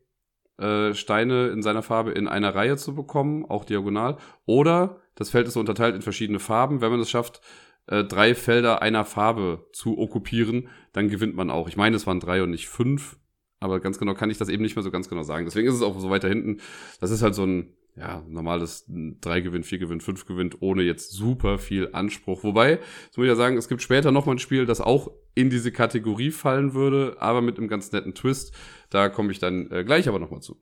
äh, 0.60 0.94
Steine 0.94 1.48
in 1.48 1.62
seiner 1.62 1.82
Farbe 1.82 2.12
in 2.12 2.28
einer 2.28 2.54
Reihe 2.54 2.76
zu 2.76 2.94
bekommen, 2.94 3.44
auch 3.46 3.64
diagonal. 3.64 4.16
Oder 4.46 5.00
das 5.14 5.30
Feld 5.30 5.48
ist 5.48 5.56
unterteilt 5.56 5.94
in 5.94 6.02
verschiedene 6.02 6.38
Farben. 6.38 6.80
Wenn 6.80 6.90
man 6.90 7.00
es 7.00 7.10
schafft, 7.10 7.40
äh, 7.86 8.04
drei 8.04 8.34
Felder 8.34 8.82
einer 8.82 9.04
Farbe 9.04 9.66
zu 9.72 9.98
okkupieren, 9.98 10.68
dann 10.92 11.08
gewinnt 11.08 11.34
man 11.34 11.50
auch. 11.50 11.68
Ich 11.68 11.76
meine, 11.76 11.96
es 11.96 12.06
waren 12.06 12.20
drei 12.20 12.42
und 12.42 12.50
nicht 12.50 12.68
fünf, 12.68 13.16
aber 13.58 13.80
ganz 13.80 13.98
genau 13.98 14.14
kann 14.14 14.30
ich 14.30 14.38
das 14.38 14.48
eben 14.48 14.62
nicht 14.62 14.76
mehr 14.76 14.82
so 14.82 14.90
ganz 14.90 15.08
genau 15.08 15.22
sagen. 15.22 15.44
Deswegen 15.44 15.68
ist 15.68 15.74
es 15.74 15.82
auch 15.82 15.98
so 15.98 16.10
weiter 16.10 16.28
hinten. 16.28 16.60
Das 17.00 17.10
ist 17.10 17.22
halt 17.22 17.34
so 17.34 17.44
ein 17.44 17.74
ja, 18.00 18.24
normales 18.26 18.86
3 18.88 19.40
gewinnt, 19.40 19.66
4 19.66 19.78
gewinnt, 19.78 20.02
5 20.02 20.24
gewinnt, 20.24 20.56
ohne 20.60 20.82
jetzt 20.82 21.12
super 21.12 21.58
viel 21.58 21.90
Anspruch. 21.92 22.42
Wobei, 22.44 22.76
das 22.76 23.16
muss 23.16 23.24
ich 23.24 23.28
ja 23.28 23.36
sagen, 23.36 23.58
es 23.58 23.68
gibt 23.68 23.82
später 23.82 24.10
nochmal 24.10 24.36
ein 24.36 24.38
Spiel, 24.38 24.64
das 24.64 24.80
auch 24.80 25.10
in 25.34 25.50
diese 25.50 25.70
Kategorie 25.70 26.30
fallen 26.30 26.72
würde, 26.72 27.16
aber 27.20 27.42
mit 27.42 27.58
einem 27.58 27.68
ganz 27.68 27.92
netten 27.92 28.14
Twist. 28.14 28.54
Da 28.88 29.10
komme 29.10 29.32
ich 29.32 29.38
dann 29.38 29.70
äh, 29.70 29.84
gleich 29.84 30.08
aber 30.08 30.18
nochmal 30.18 30.40
zu. 30.40 30.56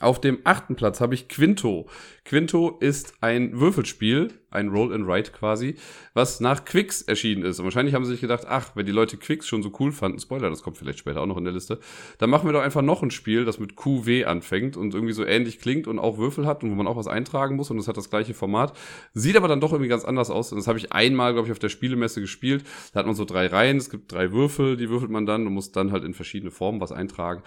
Auf 0.00 0.20
dem 0.20 0.38
achten 0.42 0.74
Platz 0.74 1.00
habe 1.00 1.14
ich 1.14 1.28
Quinto. 1.28 1.86
Quinto 2.24 2.78
ist 2.80 3.14
ein 3.20 3.60
Würfelspiel, 3.60 4.28
ein 4.50 4.68
Roll 4.68 4.92
and 4.92 5.06
Write 5.06 5.30
quasi, 5.30 5.76
was 6.14 6.40
nach 6.40 6.64
Quicks 6.64 7.02
erschienen 7.02 7.44
ist. 7.44 7.60
Und 7.60 7.66
wahrscheinlich 7.66 7.94
haben 7.94 8.04
sie 8.04 8.10
sich 8.10 8.20
gedacht, 8.20 8.44
ach, 8.48 8.74
wenn 8.74 8.86
die 8.86 8.92
Leute 8.92 9.16
Quicks 9.16 9.46
schon 9.46 9.62
so 9.62 9.70
cool 9.78 9.92
fanden, 9.92 10.18
Spoiler, 10.18 10.50
das 10.50 10.62
kommt 10.62 10.78
vielleicht 10.78 10.98
später 10.98 11.20
auch 11.20 11.26
noch 11.26 11.36
in 11.36 11.44
der 11.44 11.52
Liste, 11.52 11.78
dann 12.18 12.28
machen 12.28 12.48
wir 12.48 12.52
doch 12.52 12.62
einfach 12.62 12.82
noch 12.82 13.04
ein 13.04 13.12
Spiel, 13.12 13.44
das 13.44 13.60
mit 13.60 13.76
QW 13.76 14.24
anfängt 14.24 14.76
und 14.76 14.94
irgendwie 14.94 15.12
so 15.12 15.24
ähnlich 15.24 15.60
klingt 15.60 15.86
und 15.86 16.00
auch 16.00 16.18
Würfel 16.18 16.44
hat 16.44 16.64
und 16.64 16.72
wo 16.72 16.74
man 16.74 16.88
auch 16.88 16.96
was 16.96 17.06
eintragen 17.06 17.54
muss 17.54 17.70
und 17.70 17.78
es 17.78 17.86
hat 17.86 17.96
das 17.96 18.10
gleiche 18.10 18.34
Format. 18.34 18.76
Sieht 19.12 19.36
aber 19.36 19.46
dann 19.46 19.60
doch 19.60 19.70
irgendwie 19.70 19.90
ganz 19.90 20.04
anders 20.04 20.30
aus. 20.30 20.50
Und 20.50 20.58
das 20.58 20.66
habe 20.66 20.78
ich 20.78 20.92
einmal, 20.92 21.34
glaube 21.34 21.46
ich, 21.46 21.52
auf 21.52 21.60
der 21.60 21.68
Spielemesse 21.68 22.20
gespielt. 22.20 22.64
Da 22.92 22.98
hat 22.98 23.06
man 23.06 23.14
so 23.14 23.24
drei 23.24 23.46
Reihen, 23.46 23.76
es 23.76 23.90
gibt 23.90 24.10
drei 24.10 24.32
Würfel, 24.32 24.76
die 24.76 24.88
würfelt 24.88 25.12
man 25.12 25.24
dann 25.24 25.46
und 25.46 25.52
muss 25.52 25.70
dann 25.70 25.92
halt 25.92 26.02
in 26.02 26.14
verschiedene 26.14 26.50
Formen 26.50 26.80
was 26.80 26.90
eintragen 26.90 27.44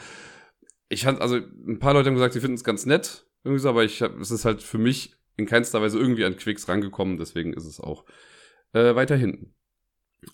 ich 0.89 1.03
fand, 1.03 1.21
also 1.21 1.35
ein 1.35 1.79
paar 1.79 1.93
Leute 1.93 2.07
haben 2.07 2.15
gesagt, 2.15 2.33
sie 2.33 2.41
finden 2.41 2.55
es 2.55 2.63
ganz 2.63 2.85
nett, 2.85 3.25
irgendwie 3.43 3.61
so, 3.61 3.69
aber 3.69 3.83
ich 3.83 4.01
hab, 4.01 4.19
es 4.19 4.31
ist 4.31 4.45
halt 4.45 4.61
für 4.61 4.77
mich 4.77 5.15
in 5.35 5.45
keinster 5.45 5.81
Weise 5.81 5.99
irgendwie 5.99 6.25
an 6.25 6.37
Quicks 6.37 6.67
rangekommen, 6.67 7.17
deswegen 7.17 7.53
ist 7.53 7.65
es 7.65 7.79
auch 7.79 8.05
äh, 8.73 8.95
weiter 8.95 9.15
hinten. 9.15 9.53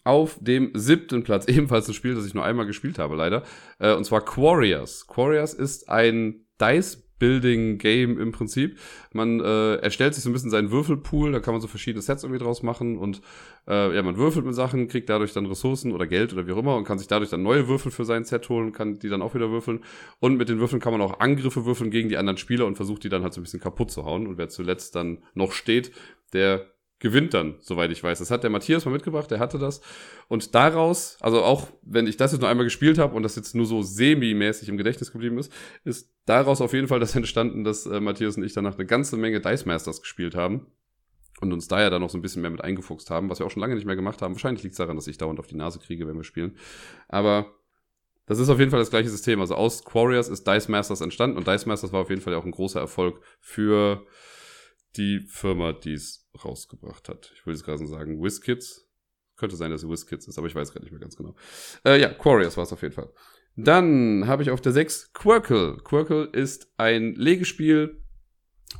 Auf 0.03 0.37
dem 0.39 0.71
siebten 0.73 1.23
Platz, 1.23 1.45
ebenfalls 1.47 1.87
ein 1.87 1.93
Spiel, 1.93 2.15
das 2.15 2.25
ich 2.25 2.33
nur 2.33 2.45
einmal 2.45 2.65
gespielt 2.65 2.99
habe, 2.99 3.15
leider, 3.15 3.43
äh, 3.79 3.93
und 3.93 4.05
zwar 4.05 4.23
Quarriors. 4.23 5.07
Quarriors 5.07 5.53
ist 5.53 5.89
ein 5.89 6.45
Dice 6.61 7.03
Building-Game 7.23 8.19
im 8.19 8.33
Prinzip. 8.33 8.77
Man 9.13 9.39
äh, 9.39 9.75
erstellt 9.75 10.13
sich 10.13 10.25
so 10.25 10.29
ein 10.29 10.33
bisschen 10.33 10.49
seinen 10.49 10.71
Würfelpool, 10.71 11.31
da 11.31 11.39
kann 11.39 11.53
man 11.53 11.61
so 11.61 11.69
verschiedene 11.69 12.01
Sets 12.01 12.23
irgendwie 12.23 12.43
draus 12.43 12.63
machen 12.63 12.97
und 12.97 13.21
äh, 13.65 13.95
ja, 13.95 14.03
man 14.03 14.17
würfelt 14.17 14.45
mit 14.45 14.55
Sachen, 14.55 14.89
kriegt 14.89 15.09
dadurch 15.09 15.31
dann 15.31 15.45
Ressourcen 15.45 15.93
oder 15.93 16.05
Geld 16.05 16.33
oder 16.33 16.45
wie 16.47 16.51
auch 16.51 16.57
immer 16.57 16.75
und 16.75 16.83
kann 16.83 16.97
sich 16.97 17.07
dadurch 17.07 17.29
dann 17.29 17.41
neue 17.41 17.69
Würfel 17.69 17.91
für 17.91 18.03
sein 18.03 18.25
Set 18.25 18.49
holen, 18.49 18.73
kann 18.73 18.99
die 18.99 19.07
dann 19.07 19.21
auch 19.21 19.35
wieder 19.35 19.49
würfeln. 19.51 19.85
Und 20.19 20.35
mit 20.35 20.49
den 20.49 20.59
Würfeln 20.59 20.81
kann 20.81 20.91
man 20.91 21.01
auch 21.01 21.21
Angriffe 21.21 21.65
würfeln 21.65 21.91
gegen 21.91 22.09
die 22.09 22.17
anderen 22.17 22.35
Spieler 22.37 22.65
und 22.65 22.75
versucht 22.75 23.05
die 23.05 23.09
dann 23.09 23.23
halt 23.23 23.33
so 23.33 23.39
ein 23.39 23.43
bisschen 23.43 23.61
kaputt 23.61 23.89
zu 23.89 24.03
hauen. 24.03 24.27
Und 24.27 24.37
wer 24.37 24.49
zuletzt 24.49 24.95
dann 24.95 25.19
noch 25.33 25.53
steht, 25.53 25.93
der 26.33 26.72
gewinnt 27.03 27.33
dann, 27.33 27.55
soweit 27.59 27.91
ich 27.91 28.01
weiß. 28.01 28.19
Das 28.19 28.31
hat 28.31 28.43
der 28.43 28.49
Matthias 28.49 28.85
mal 28.85 28.91
mitgebracht, 28.91 29.29
der 29.29 29.39
hatte 29.39 29.59
das. 29.59 29.81
Und 30.29 30.55
daraus, 30.55 31.17
also 31.19 31.43
auch 31.43 31.67
wenn 31.81 32.07
ich 32.07 32.15
das 32.15 32.31
jetzt 32.31 32.39
nur 32.39 32.49
einmal 32.49 32.63
gespielt 32.63 32.97
habe 32.97 33.13
und 33.13 33.23
das 33.23 33.35
jetzt 33.35 33.55
nur 33.55 33.65
so 33.65 33.81
semi-mäßig 33.81 34.69
im 34.69 34.77
Gedächtnis 34.77 35.11
geblieben 35.11 35.37
ist, 35.37 35.51
ist 35.83 36.09
daraus 36.25 36.61
auf 36.61 36.71
jeden 36.71 36.87
Fall 36.87 37.01
das 37.01 37.13
entstanden, 37.17 37.65
dass 37.65 37.85
äh, 37.85 37.99
Matthias 37.99 38.37
und 38.37 38.43
ich 38.45 38.53
danach 38.53 38.75
eine 38.75 38.85
ganze 38.85 39.17
Menge 39.17 39.41
Dice 39.41 39.65
Masters 39.65 39.99
gespielt 39.99 40.33
haben 40.33 40.67
und 41.41 41.51
uns 41.51 41.67
da 41.67 41.81
ja 41.81 41.89
dann 41.89 42.01
noch 42.01 42.09
so 42.09 42.17
ein 42.17 42.21
bisschen 42.21 42.41
mehr 42.41 42.51
mit 42.51 42.63
eingefuchst 42.63 43.09
haben, 43.09 43.29
was 43.29 43.39
wir 43.39 43.45
auch 43.45 43.51
schon 43.51 43.59
lange 43.59 43.75
nicht 43.75 43.85
mehr 43.85 43.97
gemacht 43.97 44.21
haben. 44.21 44.33
Wahrscheinlich 44.33 44.63
liegt 44.63 44.73
es 44.73 44.77
daran, 44.77 44.95
dass 44.95 45.07
ich 45.07 45.17
dauernd 45.17 45.41
auf 45.41 45.47
die 45.47 45.57
Nase 45.57 45.79
kriege, 45.79 46.07
wenn 46.07 46.15
wir 46.15 46.23
spielen. 46.23 46.55
Aber 47.09 47.47
das 48.27 48.39
ist 48.39 48.47
auf 48.47 48.59
jeden 48.59 48.71
Fall 48.71 48.79
das 48.79 48.91
gleiche 48.91 49.09
System. 49.09 49.41
Also 49.41 49.55
aus 49.55 49.83
Quarriors 49.83 50.29
ist 50.29 50.47
Dice 50.47 50.69
Masters 50.69 51.01
entstanden 51.01 51.35
und 51.35 51.47
Dice 51.47 51.65
Masters 51.65 51.91
war 51.91 51.99
auf 51.99 52.09
jeden 52.09 52.21
Fall 52.21 52.33
auch 52.35 52.45
ein 52.45 52.51
großer 52.51 52.79
Erfolg 52.79 53.19
für 53.41 54.05
die 54.95 55.19
Firma, 55.27 55.73
die 55.73 55.95
es 55.95 56.22
rausgebracht 56.43 57.09
hat. 57.09 57.31
Ich 57.35 57.45
will 57.45 57.53
jetzt 57.53 57.63
gerade 57.63 57.85
sagen, 57.85 58.23
WizKids. 58.23 58.89
Könnte 59.35 59.55
sein, 59.55 59.71
dass 59.71 59.81
sie 59.81 59.89
WizKids 59.89 60.27
ist, 60.27 60.37
aber 60.37 60.47
ich 60.47 60.53
weiß 60.53 60.71
gerade 60.71 60.85
nicht 60.85 60.91
mehr 60.91 61.01
ganz 61.01 61.15
genau. 61.15 61.35
Äh, 61.83 61.99
ja, 61.99 62.13
Quarriors 62.13 62.55
war 62.55 62.65
es 62.65 62.73
auf 62.73 62.81
jeden 62.83 62.93
Fall. 62.93 63.11
Dann 63.55 64.27
habe 64.27 64.43
ich 64.43 64.51
auf 64.51 64.61
der 64.61 64.71
6 64.71 65.11
Quirkle. 65.13 65.77
Quirkle 65.83 66.25
ist 66.25 66.71
ein 66.77 67.15
Legespiel, 67.15 68.03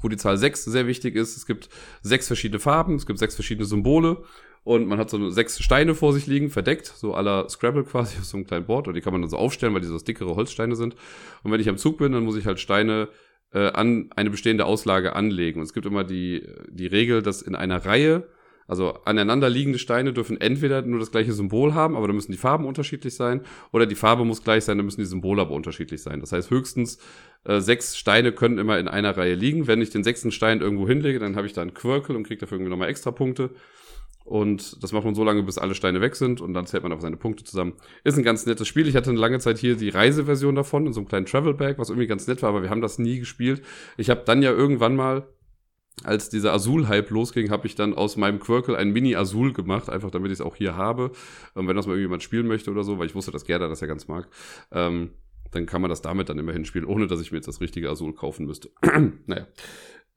wo 0.01 0.09
die 0.09 0.17
Zahl 0.17 0.37
6 0.37 0.65
sehr 0.65 0.87
wichtig 0.87 1.15
ist. 1.15 1.37
Es 1.37 1.45
gibt 1.45 1.69
sechs 2.01 2.27
verschiedene 2.27 2.59
Farben, 2.59 2.95
es 2.95 3.05
gibt 3.05 3.19
sechs 3.19 3.35
verschiedene 3.35 3.65
Symbole 3.65 4.23
und 4.63 4.87
man 4.87 4.97
hat 4.97 5.09
so 5.09 5.29
sechs 5.29 5.61
Steine 5.61 5.93
vor 5.93 6.13
sich 6.13 6.25
liegen, 6.25 6.49
verdeckt, 6.49 6.87
so 6.87 7.13
aller 7.13 7.49
Scrabble 7.49 7.83
quasi 7.83 8.17
auf 8.17 8.25
so 8.25 8.37
einem 8.37 8.47
kleinen 8.47 8.65
Board 8.65 8.87
und 8.87 8.93
die 8.95 9.01
kann 9.01 9.13
man 9.13 9.21
dann 9.21 9.29
so 9.29 9.37
aufstellen, 9.37 9.73
weil 9.73 9.81
die 9.81 9.87
so 9.87 9.97
dickere 9.97 10.35
Holzsteine 10.35 10.75
sind. 10.75 10.95
Und 11.43 11.51
wenn 11.51 11.59
ich 11.59 11.69
am 11.69 11.77
Zug 11.77 11.97
bin, 11.97 12.11
dann 12.11 12.23
muss 12.23 12.37
ich 12.37 12.45
halt 12.45 12.59
Steine 12.59 13.09
äh, 13.53 13.67
an 13.69 14.09
eine 14.15 14.29
bestehende 14.29 14.65
Auslage 14.65 15.15
anlegen. 15.15 15.59
Und 15.59 15.65
es 15.65 15.73
gibt 15.73 15.85
immer 15.85 16.03
die, 16.03 16.47
die 16.69 16.87
Regel, 16.87 17.21
dass 17.21 17.41
in 17.41 17.55
einer 17.55 17.85
Reihe, 17.85 18.23
also 18.67 18.93
aneinander 19.05 19.49
liegende 19.49 19.77
Steine 19.77 20.13
dürfen 20.13 20.39
entweder 20.39 20.81
nur 20.81 20.99
das 20.99 21.11
gleiche 21.11 21.33
Symbol 21.33 21.73
haben, 21.73 21.95
aber 21.95 22.07
da 22.07 22.13
müssen 22.13 22.31
die 22.31 22.37
Farben 22.37 22.65
unterschiedlich 22.65 23.13
sein, 23.13 23.41
oder 23.71 23.85
die 23.85 23.95
Farbe 23.95 24.25
muss 24.25 24.43
gleich 24.43 24.63
sein, 24.63 24.77
da 24.77 24.83
müssen 24.83 25.01
die 25.01 25.05
Symbole 25.05 25.41
aber 25.41 25.51
unterschiedlich 25.51 26.01
sein. 26.01 26.19
Das 26.21 26.31
heißt, 26.31 26.49
höchstens 26.49 26.97
äh, 27.43 27.59
sechs 27.59 27.97
Steine 27.97 28.31
können 28.31 28.57
immer 28.57 28.79
in 28.79 28.87
einer 28.87 29.15
Reihe 29.15 29.35
liegen. 29.35 29.67
Wenn 29.67 29.81
ich 29.81 29.89
den 29.89 30.03
sechsten 30.03 30.31
Stein 30.31 30.61
irgendwo 30.61 30.87
hinlege, 30.87 31.19
dann 31.19 31.35
habe 31.35 31.45
ich 31.45 31.53
da 31.53 31.61
einen 31.61 31.73
Quirkel 31.73 32.15
und 32.15 32.23
kriege 32.23 32.39
dafür 32.39 32.57
irgendwie 32.57 32.71
nochmal 32.71 32.89
extra 32.89 33.11
Punkte. 33.11 33.51
Und 34.23 34.81
das 34.81 34.93
macht 34.93 35.03
man 35.03 35.15
so 35.15 35.23
lange, 35.23 35.43
bis 35.43 35.57
alle 35.57 35.75
Steine 35.75 35.99
weg 35.99 36.15
sind 36.15 36.39
und 36.39 36.53
dann 36.53 36.65
zählt 36.65 36.83
man 36.83 36.93
auf 36.93 37.01
seine 37.01 37.17
Punkte 37.17 37.43
zusammen. 37.43 37.73
Ist 38.03 38.17
ein 38.17 38.23
ganz 38.23 38.45
nettes 38.45 38.67
Spiel. 38.67 38.87
Ich 38.87 38.95
hatte 38.95 39.09
eine 39.09 39.19
lange 39.19 39.39
Zeit 39.39 39.57
hier 39.57 39.75
die 39.75 39.89
Reiseversion 39.89 40.55
davon 40.55 40.87
in 40.87 40.93
so 40.93 41.01
einem 41.01 41.07
kleinen 41.07 41.25
Travel 41.25 41.53
Bag, 41.53 41.77
was 41.77 41.89
irgendwie 41.89 42.07
ganz 42.07 42.25
nett 42.27 42.41
war, 42.41 42.49
aber 42.49 42.61
wir 42.61 42.69
haben 42.69 42.81
das 42.81 42.99
nie 42.99 43.19
gespielt. 43.19 43.61
Ich 43.97 44.09
habe 44.09 44.23
dann 44.25 44.41
ja 44.41 44.51
irgendwann 44.51 44.95
mal, 44.95 45.27
als 46.03 46.29
dieser 46.29 46.53
Azul-Hype 46.53 47.09
losging, 47.09 47.51
habe 47.51 47.67
ich 47.67 47.75
dann 47.75 47.93
aus 47.93 48.17
meinem 48.17 48.39
Quirkel 48.39 48.75
ein 48.75 48.91
Mini-Azul 48.91 49.53
gemacht, 49.53 49.89
einfach 49.89 50.09
damit 50.09 50.31
ich 50.31 50.39
es 50.39 50.41
auch 50.41 50.55
hier 50.55 50.75
habe. 50.75 51.11
Und 51.53 51.67
wenn 51.67 51.75
das 51.75 51.85
mal 51.85 51.93
irgendjemand 51.93 52.23
spielen 52.23 52.47
möchte 52.47 52.71
oder 52.71 52.83
so, 52.83 52.97
weil 52.99 53.07
ich 53.07 53.15
wusste, 53.15 53.31
dass 53.31 53.45
Gerda 53.45 53.67
das 53.67 53.81
ja 53.81 53.87
ganz 53.87 54.07
mag, 54.07 54.27
ähm, 54.71 55.11
dann 55.51 55.65
kann 55.65 55.81
man 55.81 55.89
das 55.89 56.01
damit 56.01 56.29
dann 56.29 56.39
immerhin 56.39 56.65
spielen, 56.65 56.85
ohne 56.85 57.07
dass 57.07 57.21
ich 57.21 57.31
mir 57.31 57.37
jetzt 57.37 57.47
das 57.47 57.61
richtige 57.61 57.89
Azul 57.89 58.13
kaufen 58.13 58.45
müsste. 58.45 58.69
naja. 59.27 59.47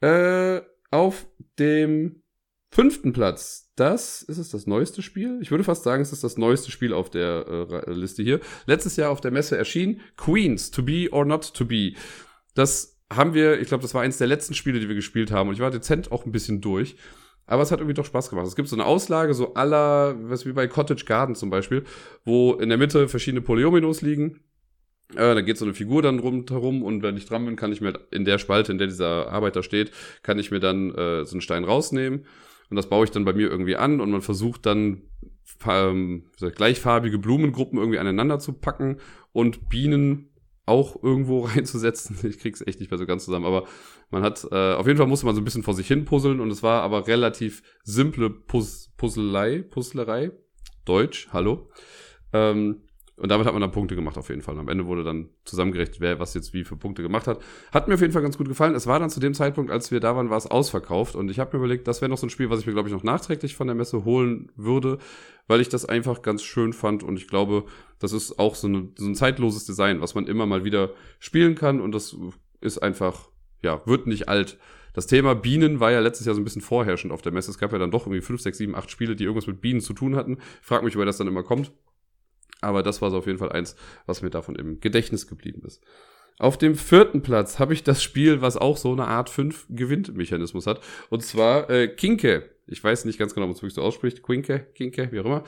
Äh, 0.00 0.62
auf 0.90 1.26
dem 1.58 2.22
fünften 2.70 3.12
Platz. 3.12 3.70
Das 3.76 4.22
ist 4.22 4.38
es 4.38 4.50
das 4.50 4.66
neueste 4.66 5.02
Spiel. 5.02 5.38
Ich 5.42 5.50
würde 5.50 5.64
fast 5.64 5.84
sagen, 5.84 6.02
es 6.02 6.12
ist 6.12 6.24
das 6.24 6.38
neueste 6.38 6.70
Spiel 6.70 6.92
auf 6.92 7.10
der 7.10 7.68
äh, 7.70 7.92
Liste 7.92 8.22
hier. 8.22 8.40
Letztes 8.66 8.96
Jahr 8.96 9.10
auf 9.10 9.20
der 9.20 9.30
Messe 9.30 9.56
erschien 9.56 10.00
Queens, 10.16 10.70
To 10.70 10.82
Be 10.82 11.08
or 11.10 11.24
Not 11.24 11.54
To 11.54 11.64
Be. 11.64 11.92
Das 12.54 12.98
haben 13.12 13.34
wir, 13.34 13.60
ich 13.60 13.68
glaube, 13.68 13.82
das 13.82 13.94
war 13.94 14.02
eins 14.02 14.18
der 14.18 14.26
letzten 14.26 14.54
Spiele, 14.54 14.80
die 14.80 14.88
wir 14.88 14.94
gespielt 14.94 15.30
haben. 15.30 15.48
Und 15.48 15.54
ich 15.54 15.60
war 15.60 15.70
dezent 15.70 16.10
auch 16.10 16.24
ein 16.24 16.32
bisschen 16.32 16.60
durch. 16.60 16.96
Aber 17.46 17.62
es 17.62 17.70
hat 17.70 17.78
irgendwie 17.78 17.94
doch 17.94 18.04
Spaß 18.04 18.30
gemacht. 18.30 18.46
Es 18.46 18.56
gibt 18.56 18.68
so 18.68 18.76
eine 18.76 18.86
Auslage, 18.86 19.32
so 19.32 19.54
aller, 19.54 20.16
was 20.22 20.46
wie 20.46 20.52
bei 20.52 20.66
Cottage 20.66 21.04
Garden 21.04 21.36
zum 21.36 21.48
Beispiel, 21.48 21.84
wo 22.24 22.54
in 22.54 22.68
der 22.68 22.78
Mitte 22.78 23.08
verschiedene 23.08 23.40
Polyominos 23.40 24.02
liegen. 24.02 24.40
Äh, 25.12 25.34
da 25.34 25.40
geht 25.42 25.56
so 25.56 25.64
eine 25.64 25.74
Figur 25.74 26.02
dann 26.02 26.18
rundherum 26.18 26.82
und 26.82 27.02
wenn 27.02 27.16
ich 27.16 27.26
dran 27.26 27.44
bin, 27.44 27.54
kann 27.54 27.70
ich 27.70 27.80
mir 27.80 28.00
in 28.10 28.24
der 28.24 28.38
Spalte, 28.38 28.72
in 28.72 28.78
der 28.78 28.88
dieser 28.88 29.30
Arbeiter 29.30 29.62
steht, 29.62 29.92
kann 30.24 30.40
ich 30.40 30.50
mir 30.50 30.58
dann 30.58 30.92
äh, 30.92 31.24
so 31.24 31.34
einen 31.34 31.40
Stein 31.40 31.62
rausnehmen 31.62 32.26
und 32.70 32.76
das 32.76 32.88
baue 32.88 33.04
ich 33.04 33.10
dann 33.10 33.24
bei 33.24 33.32
mir 33.32 33.50
irgendwie 33.50 33.76
an 33.76 34.00
und 34.00 34.10
man 34.10 34.22
versucht 34.22 34.66
dann 34.66 35.02
ähm, 35.66 36.24
gleichfarbige 36.38 37.18
Blumengruppen 37.18 37.78
irgendwie 37.78 37.98
aneinander 37.98 38.38
zu 38.38 38.52
packen 38.52 38.98
und 39.32 39.68
Bienen 39.68 40.30
auch 40.66 41.02
irgendwo 41.02 41.40
reinzusetzen. 41.44 42.18
Ich 42.28 42.38
krieg's 42.38 42.60
echt 42.60 42.80
nicht 42.80 42.90
mehr 42.90 42.98
so 42.98 43.06
ganz 43.06 43.24
zusammen, 43.24 43.46
aber 43.46 43.66
man 44.10 44.22
hat, 44.22 44.46
äh, 44.50 44.74
auf 44.74 44.86
jeden 44.86 44.98
Fall 44.98 45.06
musste 45.06 45.26
man 45.26 45.34
so 45.34 45.40
ein 45.40 45.44
bisschen 45.44 45.62
vor 45.62 45.74
sich 45.74 45.86
hin 45.86 46.04
puzzeln 46.04 46.40
und 46.40 46.50
es 46.50 46.62
war 46.62 46.82
aber 46.82 47.06
relativ 47.06 47.62
simple 47.84 48.30
Puz 48.30 48.92
Puzzlei, 48.96 49.62
Puzzlerei. 49.62 50.32
Deutsch, 50.84 51.28
hallo. 51.32 51.70
Ähm, 52.32 52.82
und 53.16 53.30
damit 53.30 53.46
hat 53.46 53.54
man 53.54 53.62
dann 53.62 53.72
Punkte 53.72 53.94
gemacht 53.94 54.18
auf 54.18 54.28
jeden 54.28 54.42
Fall. 54.42 54.58
Am 54.58 54.68
Ende 54.68 54.84
wurde 54.84 55.02
dann 55.02 55.30
zusammengerechnet, 55.44 56.00
wer 56.00 56.20
was 56.20 56.34
jetzt 56.34 56.52
wie 56.52 56.64
für 56.64 56.76
Punkte 56.76 57.02
gemacht 57.02 57.26
hat. 57.26 57.40
Hat 57.72 57.88
mir 57.88 57.94
auf 57.94 58.00
jeden 58.02 58.12
Fall 58.12 58.20
ganz 58.20 58.36
gut 58.36 58.46
gefallen. 58.46 58.74
Es 58.74 58.86
war 58.86 59.00
dann 59.00 59.08
zu 59.08 59.20
dem 59.20 59.32
Zeitpunkt, 59.32 59.70
als 59.70 59.90
wir 59.90 60.00
da 60.00 60.14
waren, 60.14 60.28
war 60.28 60.36
es 60.36 60.46
ausverkauft. 60.46 61.14
Und 61.14 61.30
ich 61.30 61.38
habe 61.38 61.56
mir 61.56 61.64
überlegt, 61.64 61.88
das 61.88 62.02
wäre 62.02 62.10
noch 62.10 62.18
so 62.18 62.26
ein 62.26 62.30
Spiel, 62.30 62.50
was 62.50 62.60
ich 62.60 62.66
mir, 62.66 62.74
glaube 62.74 62.90
ich, 62.90 62.94
noch 62.94 63.04
nachträglich 63.04 63.56
von 63.56 63.68
der 63.68 63.76
Messe 63.76 64.04
holen 64.04 64.52
würde, 64.54 64.98
weil 65.46 65.62
ich 65.62 65.70
das 65.70 65.86
einfach 65.86 66.20
ganz 66.20 66.42
schön 66.42 66.74
fand. 66.74 67.02
Und 67.02 67.16
ich 67.16 67.26
glaube, 67.26 67.64
das 68.00 68.12
ist 68.12 68.38
auch 68.38 68.54
so, 68.54 68.66
eine, 68.68 68.90
so 68.98 69.06
ein 69.06 69.14
zeitloses 69.14 69.64
Design, 69.64 70.02
was 70.02 70.14
man 70.14 70.26
immer 70.26 70.44
mal 70.44 70.64
wieder 70.64 70.90
spielen 71.18 71.54
kann. 71.54 71.80
Und 71.80 71.92
das 71.92 72.14
ist 72.60 72.78
einfach, 72.82 73.30
ja, 73.62 73.80
wird 73.86 74.06
nicht 74.06 74.28
alt. 74.28 74.58
Das 74.92 75.06
Thema 75.06 75.34
Bienen 75.34 75.80
war 75.80 75.90
ja 75.90 76.00
letztes 76.00 76.26
Jahr 76.26 76.34
so 76.34 76.40
ein 76.42 76.44
bisschen 76.44 76.62
vorherrschend 76.62 77.14
auf 77.14 77.22
der 77.22 77.32
Messe. 77.32 77.50
Es 77.50 77.58
gab 77.58 77.72
ja 77.72 77.78
dann 77.78 77.90
doch 77.90 78.06
irgendwie 78.06 78.20
fünf, 78.20 78.42
sechs, 78.42 78.58
sieben, 78.58 78.74
acht 78.74 78.90
Spiele, 78.90 79.16
die 79.16 79.24
irgendwas 79.24 79.46
mit 79.46 79.62
Bienen 79.62 79.80
zu 79.80 79.94
tun 79.94 80.16
hatten. 80.16 80.36
Ich 80.60 80.66
frage 80.66 80.84
mich, 80.84 80.96
woher 80.96 81.06
das 81.06 81.16
dann 81.16 81.28
immer 81.28 81.42
kommt. 81.42 81.72
Aber 82.60 82.82
das 82.82 83.02
war 83.02 83.10
so 83.10 83.18
auf 83.18 83.26
jeden 83.26 83.38
Fall 83.38 83.52
eins, 83.52 83.76
was 84.06 84.22
mir 84.22 84.30
davon 84.30 84.56
im 84.56 84.80
Gedächtnis 84.80 85.26
geblieben 85.26 85.62
ist. 85.64 85.82
Auf 86.38 86.58
dem 86.58 86.74
vierten 86.74 87.22
Platz 87.22 87.58
habe 87.58 87.72
ich 87.72 87.82
das 87.82 88.02
Spiel, 88.02 88.42
was 88.42 88.56
auch 88.56 88.76
so 88.76 88.92
eine 88.92 89.06
Art 89.06 89.30
5 89.30 89.66
Gewinnt-Mechanismus 89.70 90.66
hat. 90.66 90.80
Und 91.08 91.22
zwar 91.22 91.70
äh, 91.70 91.88
Kinke. 91.88 92.50
Ich 92.66 92.82
weiß 92.82 93.04
nicht 93.04 93.18
ganz 93.18 93.34
genau, 93.34 93.46
ob 93.46 93.52
es 93.52 93.62
wirklich 93.62 93.74
so 93.74 93.82
ausspricht. 93.82 94.22
Quinke, 94.22 94.66
Kinke, 94.74 95.10
wie 95.12 95.20
auch 95.20 95.24
immer. 95.24 95.44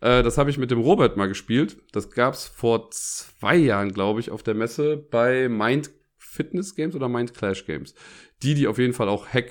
Äh, 0.00 0.22
das 0.22 0.36
habe 0.36 0.50
ich 0.50 0.58
mit 0.58 0.70
dem 0.70 0.80
Robert 0.80 1.16
mal 1.16 1.28
gespielt. 1.28 1.78
Das 1.92 2.10
gab's 2.10 2.46
vor 2.46 2.90
zwei 2.90 3.56
Jahren, 3.56 3.92
glaube 3.94 4.20
ich, 4.20 4.30
auf 4.30 4.42
der 4.42 4.54
Messe 4.54 4.96
bei 4.96 5.48
Mind 5.48 5.90
Fitness 6.18 6.74
Games 6.74 6.94
oder 6.94 7.08
Mind 7.08 7.32
Clash 7.32 7.64
Games. 7.64 7.94
Die, 8.42 8.54
die 8.54 8.66
auf 8.66 8.78
jeden 8.78 8.92
Fall 8.92 9.08
auch 9.08 9.26
Hack, 9.28 9.50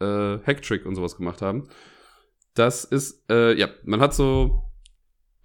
äh, 0.00 0.38
Hacktrick 0.46 0.86
und 0.86 0.94
sowas 0.94 1.16
gemacht 1.16 1.42
haben. 1.42 1.68
Das 2.54 2.84
ist, 2.84 3.30
äh, 3.30 3.54
ja, 3.58 3.68
man 3.84 4.00
hat 4.00 4.14
so 4.14 4.62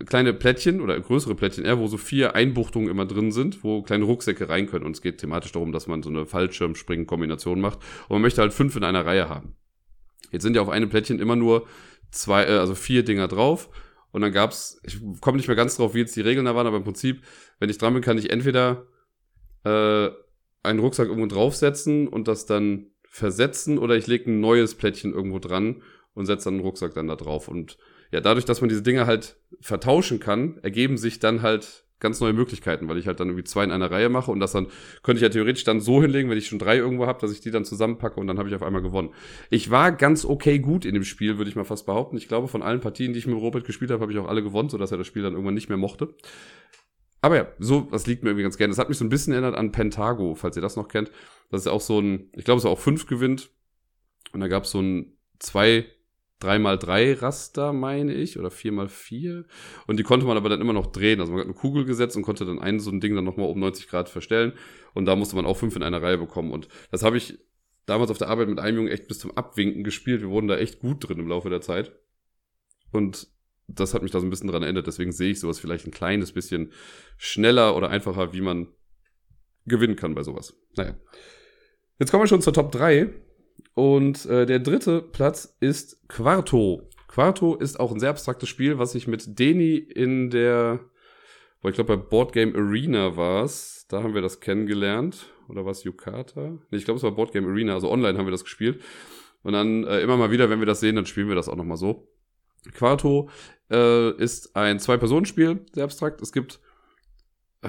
kleine 0.06 0.34
Plättchen 0.34 0.82
oder 0.82 1.00
größere 1.00 1.36
Plättchen 1.36 1.66
eher, 1.66 1.80
wo 1.80 1.88
so 1.88 1.98
vier 1.98 2.36
Einbuchtungen 2.36 2.90
immer 2.90 3.06
drin 3.06 3.32
sind, 3.32 3.64
wo 3.64 3.82
kleine 3.82 4.06
Rucksäcke 4.06 4.48
rein 4.48 4.68
können. 4.68 4.86
Und 4.86 4.96
es 4.96 5.02
geht 5.02 5.18
thematisch 5.18 5.52
darum, 5.52 5.72
dass 5.72 5.88
man 5.88 6.04
so 6.04 6.10
eine 6.10 6.26
Fallschirmspringen-Kombination 6.26 7.60
macht. 7.60 7.80
Und 8.08 8.16
man 8.16 8.22
möchte 8.22 8.42
halt 8.42 8.54
fünf 8.54 8.76
in 8.76 8.84
einer 8.84 9.06
Reihe 9.06 9.28
haben. 9.28 9.56
Jetzt 10.32 10.44
sind 10.44 10.56
ja 10.56 10.62
auf 10.62 10.70
einem 10.70 10.90
Plättchen 10.90 11.20
immer 11.20 11.36
nur 11.36 11.68
zwei, 12.12 12.46
äh, 12.46 12.58
also 12.58 12.76
vier 12.76 13.04
Dinger 13.04 13.28
drauf. 13.28 13.70
Und 14.12 14.22
dann 14.22 14.32
gab's, 14.32 14.80
ich 14.84 15.00
komme 15.20 15.38
nicht 15.38 15.48
mehr 15.48 15.56
ganz 15.56 15.78
drauf, 15.78 15.94
wie 15.94 16.00
jetzt 16.00 16.16
die 16.16 16.22
Regeln 16.22 16.46
da 16.46 16.56
waren, 16.56 16.68
aber 16.68 16.78
im 16.78 16.84
Prinzip, 16.84 17.24
wenn 17.60 17.70
ich 17.70 17.78
dran 17.78 17.94
bin, 17.94 18.02
kann 18.02 18.18
ich 18.18 18.30
entweder 18.30 18.88
äh, 19.64 20.10
einen 20.64 20.80
Rucksack 20.80 21.08
irgendwo 21.08 21.28
draufsetzen 21.28 22.08
und 22.08 22.28
das 22.28 22.46
dann 22.46 22.88
versetzen 23.10 23.78
oder 23.78 23.96
ich 23.96 24.08
lege 24.08 24.30
ein 24.30 24.40
neues 24.40 24.76
Plättchen 24.76 25.14
irgendwo 25.14 25.40
dran 25.40 25.82
und 26.14 26.26
setze 26.26 26.46
dann 26.46 26.56
einen 26.56 26.64
Rucksack 26.64 26.94
dann 26.94 27.08
da 27.08 27.16
drauf. 27.16 27.48
Und 27.48 27.78
ja, 28.12 28.22
dadurch, 28.22 28.46
dass 28.46 28.62
man 28.62 28.70
diese 28.70 28.84
Dinge 28.84 29.06
halt 29.06 29.38
vertauschen 29.62 30.20
kann, 30.20 30.58
ergeben 30.62 30.98
sich 30.98 31.20
dann 31.20 31.42
halt 31.42 31.86
ganz 32.00 32.20
neue 32.20 32.34
Möglichkeiten, 32.34 32.88
weil 32.88 32.98
ich 32.98 33.08
halt 33.08 33.20
dann 33.20 33.30
irgendwie 33.30 33.44
zwei 33.44 33.64
in 33.64 33.72
einer 33.72 33.90
Reihe 33.90 34.10
mache 34.10 34.32
und 34.32 34.40
das 34.40 34.52
dann 34.52 34.68
könnte 35.02 35.18
ich 35.18 35.24
ja 35.24 35.30
theoretisch 35.30 35.64
dann 35.64 35.82
so 35.82 36.02
hinlegen, 36.02 36.30
wenn 36.30 36.38
ich 36.38 36.48
schon 36.48 36.60
drei 36.60 36.78
irgendwo 36.78 37.08
habe, 37.08 37.20
dass 37.20 37.32
ich 37.32 37.42
die 37.42 37.50
dann 37.50 37.66
zusammenpacke 37.66 38.20
und 38.20 38.28
dann 38.28 38.38
habe 38.38 38.50
ich 38.50 38.56
auf 38.56 38.62
einmal 38.62 38.84
gewonnen. 38.84 39.10
Ich 39.50 39.72
war 39.72 39.92
ganz 39.92 40.24
okay 40.24 40.60
gut 40.60 40.86
in 40.86 40.94
dem 40.94 41.04
Spiel, 41.04 41.38
würde 41.38 41.50
ich 41.50 41.56
mal 41.56 41.64
fast 41.64 41.86
behaupten. 41.86 42.18
Ich 42.18 42.28
glaube, 42.28 42.48
von 42.48 42.62
allen 42.62 42.82
Partien, 42.82 43.14
die 43.14 43.20
ich 43.20 43.28
mit 43.28 43.36
Robert 43.36 43.66
gespielt 43.66 43.90
habe, 43.90 44.02
habe 44.02 44.12
ich 44.12 44.20
auch 44.20 44.28
alle 44.28 44.44
gewonnen, 44.44 44.70
sodass 44.70 44.92
er 44.92 45.00
das 45.00 45.08
Spiel 45.08 45.24
dann 45.24 45.34
irgendwann 45.34 45.56
nicht 45.56 45.70
mehr 45.70 45.78
mochte. 45.78 46.14
Aber 47.22 47.36
ja, 47.36 47.48
so, 47.58 47.82
das 47.82 48.06
liegt 48.06 48.24
mir 48.24 48.30
irgendwie 48.30 48.44
ganz 48.44 48.58
gerne. 48.58 48.72
Das 48.72 48.78
hat 48.78 48.90
mich 48.90 48.98
so 49.00 49.06
ein 49.06 49.10
bisschen 49.10 49.34
erinnert 49.34 49.56
an 49.56 49.72
Pentago, 49.72 50.36
falls 50.36 50.56
ihr 50.56 50.62
das 50.62 50.76
noch 50.76 50.88
kennt. 50.88 51.12
Das 51.50 51.62
ist 51.62 51.68
auch 51.68 51.82
so 51.82 52.00
ein, 52.00 52.30
ich 52.34 52.46
glaube, 52.46 52.60
es 52.60 52.64
war 52.64 52.72
auch 52.72 52.80
fünf 52.80 53.08
gewinnt. 53.08 53.50
Und 54.34 54.42
da 54.42 54.48
gab 54.48 54.66
es 54.66 54.72
so 54.72 54.82
ein 54.82 55.18
zwei 55.40 55.86
3x3 56.42 57.22
Raster, 57.22 57.74
meine 57.74 58.14
ich, 58.14 58.38
oder 58.38 58.50
4x4. 58.50 59.46
Und 59.88 59.98
die 59.98 60.04
konnte 60.04 60.26
man 60.26 60.38
aber 60.38 60.50
dann 60.50 60.62
immer 60.62 60.74
noch 60.74 60.88
drehen. 60.88 61.20
Also 61.20 61.32
man 61.32 61.42
hat 61.42 61.48
eine 61.48 61.56
Kugel 61.56 61.86
gesetzt 61.86 62.16
und 62.16 62.24
konnte 62.24 62.46
dann 62.46 62.60
ein 62.60 62.80
so 62.80 62.92
ein 62.92 63.00
Ding 63.00 63.16
dann 63.16 63.24
nochmal 63.24 63.50
um 63.50 63.60
90 63.60 63.88
Grad 63.88 64.10
verstellen. 64.10 64.54
Und 64.94 65.06
da 65.06 65.16
musste 65.16 65.36
man 65.36 65.46
auch 65.46 65.58
fünf 65.58 65.76
in 65.76 65.84
einer 65.84 66.02
Reihe 66.02 66.18
bekommen. 66.18 66.52
Und 66.52 66.68
das 66.92 67.04
habe 67.04 67.18
ich 67.18 67.40
damals 67.86 68.12
auf 68.12 68.18
der 68.20 68.30
Arbeit 68.30 68.50
mit 68.50 68.60
einem 68.60 68.78
Jungen 68.78 68.92
echt 68.92 69.08
bis 69.08 69.20
zum 69.20 69.36
Abwinken 69.36 69.84
gespielt. 69.84 70.22
Wir 70.22 70.30
wurden 70.30 70.48
da 70.48 70.58
echt 70.58 70.80
gut 70.80 71.08
drin 71.08 71.20
im 71.20 71.28
Laufe 71.28 71.50
der 71.50 71.62
Zeit. 71.62 71.92
Und 72.92 73.28
das 73.68 73.94
hat 73.94 74.04
mich 74.04 74.12
da 74.12 74.20
so 74.20 74.26
ein 74.26 74.30
bisschen 74.30 74.50
dran 74.50 74.64
erinnert. 74.64 74.88
Deswegen 74.88 75.12
sehe 75.12 75.32
ich 75.32 75.40
sowas 75.40 75.60
vielleicht 75.60 75.88
ein 75.88 75.92
kleines 75.92 76.32
bisschen 76.32 76.72
schneller 77.18 77.76
oder 77.76 77.90
einfacher, 77.90 78.34
wie 78.34 78.42
man 78.42 78.68
gewinnen 79.66 79.96
kann 79.96 80.16
bei 80.16 80.24
sowas. 80.24 80.56
Naja. 80.76 80.96
Jetzt 82.00 82.12
kommen 82.12 82.24
wir 82.24 82.28
schon 82.28 82.42
zur 82.42 82.54
Top 82.54 82.72
3. 82.72 83.27
Und 83.74 84.26
äh, 84.26 84.46
der 84.46 84.60
dritte 84.60 85.02
Platz 85.02 85.56
ist 85.60 86.08
Quarto. 86.08 86.90
Quarto 87.08 87.56
ist 87.56 87.80
auch 87.80 87.92
ein 87.92 88.00
sehr 88.00 88.10
abstraktes 88.10 88.50
Spiel, 88.50 88.80
was 88.80 88.96
ich 88.96 89.08
mit 89.08 89.40
Deni 89.40 89.76
in 89.76 90.30
der, 90.30 90.80
ich 91.64 91.74
glaube 91.74 91.98
bei 91.98 92.04
Board 92.04 92.34
Game 92.34 92.56
Arena 92.56 93.16
war 93.16 93.44
es. 93.44 93.86
Da 93.90 94.04
haben 94.04 94.14
wir 94.14 94.22
das 94.22 94.40
kennengelernt. 94.40 95.28
Oder 95.48 95.66
was 95.66 95.84
Yukata? 95.84 96.58
Nee, 96.70 96.78
ich 96.78 96.86
glaube 96.86 96.98
es 96.98 97.04
war 97.04 97.12
Board 97.12 97.32
Game 97.32 97.48
Arena, 97.48 97.74
also 97.74 97.90
online 97.90 98.18
haben 98.18 98.26
wir 98.26 98.32
das 98.32 98.44
gespielt. 98.44 98.82
Und 99.44 99.54
dann 99.54 99.86
äh, 99.86 100.02
immer 100.02 100.18
mal 100.18 100.32
wieder, 100.32 100.50
wenn 100.50 100.60
wir 100.60 100.66
das 100.66 100.80
sehen, 100.80 100.96
dann 100.96 101.06
spielen 101.06 101.30
wir 101.30 101.36
das 101.36 101.48
auch 101.48 101.56
nochmal 101.56 101.78
so. 101.78 102.08
Quarto 102.74 103.30
äh, 103.72 104.12
ist 104.22 104.56
ein 104.56 104.80
Zwei-Personen-Spiel, 104.80 105.66
sehr 105.74 105.84
abstrakt. 105.86 106.22
Es 106.22 106.32
gibt 106.32 106.60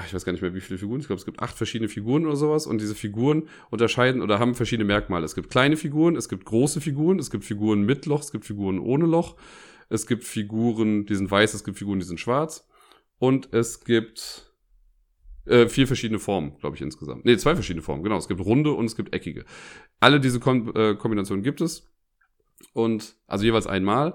ich 0.07 0.15
weiß 0.15 0.25
gar 0.25 0.33
nicht 0.33 0.43
mehr, 0.43 0.55
wie 0.55 0.61
viele 0.61 0.79
Figuren. 0.79 1.01
Ich 1.01 1.07
glaube, 1.07 1.19
es 1.19 1.25
gibt 1.25 1.41
acht 1.41 1.57
verschiedene 1.57 1.89
Figuren 1.89 2.27
oder 2.27 2.37
sowas. 2.37 2.67
Und 2.67 2.81
diese 2.81 2.95
Figuren 2.95 3.49
unterscheiden 3.71 4.23
oder 4.23 4.39
haben 4.39 4.55
verschiedene 4.55 4.87
Merkmale. 4.87 5.25
Es 5.25 5.35
gibt 5.35 5.51
kleine 5.51 5.77
Figuren, 5.77 6.17
es 6.17 6.29
gibt 6.29 6.45
große 6.45 6.81
Figuren, 6.81 7.19
es 7.19 7.31
gibt 7.31 7.45
Figuren 7.45 7.83
mit 7.83 8.07
Loch, 8.07 8.21
es 8.21 8.33
gibt 8.33 8.45
Figuren 8.45 8.79
ohne 8.79 9.07
Loch. 9.07 9.37
Es 9.89 10.07
gibt 10.07 10.25
Figuren, 10.25 11.07
die 11.07 11.15
sind 11.15 11.31
weiß, 11.31 11.55
es 11.55 11.65
gibt 11.65 11.79
Figuren, 11.79 11.99
die 11.99 12.07
sind 12.07 12.21
schwarz. 12.21 12.69
Und 13.19 13.53
es 13.53 13.85
gibt 13.85 14.53
äh, 15.47 15.69
vier 15.69 15.87
verschiedene 15.87 16.19
Formen, 16.19 16.59
glaube 16.59 16.77
ich, 16.77 16.83
insgesamt. 16.83 17.25
Nee, 17.25 17.37
zwei 17.37 17.55
verschiedene 17.55 17.83
Formen, 17.83 18.03
genau. 18.03 18.19
Es 18.19 18.29
gibt 18.29 18.41
runde 18.41 18.73
und 18.73 18.85
es 18.85 18.97
gibt 18.97 19.15
eckige. 19.15 19.45
Alle 19.99 20.21
diese 20.21 20.41
Kom 20.41 20.73
äh, 20.75 20.95
Kombinationen 20.95 21.43
gibt 21.43 21.61
es. 21.61 21.91
Und 22.73 23.17
also 23.27 23.45
jeweils 23.45 23.67
einmal. 23.67 24.15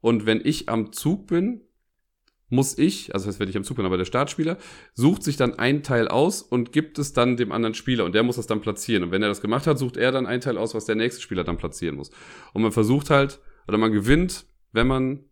Und 0.00 0.26
wenn 0.26 0.40
ich 0.44 0.68
am 0.68 0.92
Zug 0.92 1.26
bin, 1.26 1.62
muss 2.54 2.78
ich, 2.78 3.14
also 3.14 3.26
das 3.26 3.34
heißt, 3.34 3.40
wenn 3.40 3.48
ich 3.48 3.56
am 3.56 3.64
Zug 3.64 3.76
bin, 3.76 3.86
aber 3.86 3.96
der 3.96 4.04
Startspieler, 4.04 4.56
sucht 4.94 5.22
sich 5.22 5.36
dann 5.36 5.58
ein 5.58 5.82
Teil 5.82 6.08
aus 6.08 6.42
und 6.42 6.72
gibt 6.72 6.98
es 6.98 7.12
dann 7.12 7.36
dem 7.36 7.52
anderen 7.52 7.74
Spieler 7.74 8.04
und 8.04 8.14
der 8.14 8.22
muss 8.22 8.36
das 8.36 8.46
dann 8.46 8.60
platzieren. 8.60 9.02
Und 9.02 9.10
wenn 9.10 9.22
er 9.22 9.28
das 9.28 9.40
gemacht 9.40 9.66
hat, 9.66 9.78
sucht 9.78 9.96
er 9.96 10.12
dann 10.12 10.26
ein 10.26 10.40
Teil 10.40 10.58
aus, 10.58 10.74
was 10.74 10.84
der 10.84 10.94
nächste 10.94 11.20
Spieler 11.20 11.44
dann 11.44 11.56
platzieren 11.56 11.96
muss. 11.96 12.10
Und 12.52 12.62
man 12.62 12.72
versucht 12.72 13.10
halt, 13.10 13.40
oder 13.68 13.78
man 13.78 13.92
gewinnt, 13.92 14.46
wenn 14.72 14.86
man, 14.86 15.24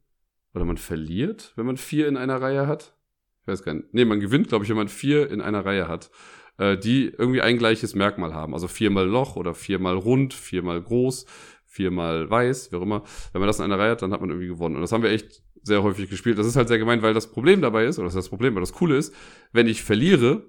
oder 0.54 0.64
man 0.64 0.76
verliert, 0.76 1.52
wenn 1.56 1.66
man 1.66 1.76
vier 1.76 2.08
in 2.08 2.16
einer 2.16 2.40
Reihe 2.40 2.66
hat. 2.66 2.96
Ich 3.42 3.48
weiß 3.48 3.64
gar 3.64 3.74
nicht. 3.74 3.92
Nee, 3.92 4.04
man 4.04 4.20
gewinnt, 4.20 4.48
glaube 4.48 4.64
ich, 4.64 4.70
wenn 4.70 4.76
man 4.76 4.88
vier 4.88 5.30
in 5.30 5.40
einer 5.40 5.64
Reihe 5.64 5.88
hat, 5.88 6.10
äh, 6.58 6.76
die 6.76 7.06
irgendwie 7.06 7.42
ein 7.42 7.58
gleiches 7.58 7.94
Merkmal 7.94 8.34
haben. 8.34 8.54
Also 8.54 8.68
viermal 8.68 9.06
Loch 9.06 9.36
oder 9.36 9.54
viermal 9.54 9.96
rund, 9.96 10.34
viermal 10.34 10.80
groß, 10.80 11.26
viermal 11.66 12.30
weiß, 12.30 12.70
wie 12.70 12.76
auch 12.76 12.82
immer. 12.82 13.02
Wenn 13.32 13.40
man 13.40 13.48
das 13.48 13.58
in 13.58 13.64
einer 13.64 13.78
Reihe 13.78 13.92
hat, 13.92 14.02
dann 14.02 14.12
hat 14.12 14.20
man 14.20 14.30
irgendwie 14.30 14.48
gewonnen. 14.48 14.76
Und 14.76 14.82
das 14.82 14.92
haben 14.92 15.02
wir 15.02 15.10
echt 15.10 15.42
sehr 15.62 15.82
häufig 15.82 16.10
gespielt. 16.10 16.38
Das 16.38 16.46
ist 16.46 16.56
halt 16.56 16.68
sehr 16.68 16.78
gemein, 16.78 17.02
weil 17.02 17.14
das 17.14 17.30
Problem 17.30 17.60
dabei 17.62 17.86
ist, 17.86 17.98
oder 17.98 18.06
das 18.06 18.14
ist 18.14 18.24
das 18.24 18.28
Problem, 18.28 18.54
weil 18.54 18.62
das 18.62 18.72
Coole 18.72 18.96
ist, 18.96 19.14
wenn 19.52 19.66
ich 19.66 19.82
verliere, 19.82 20.48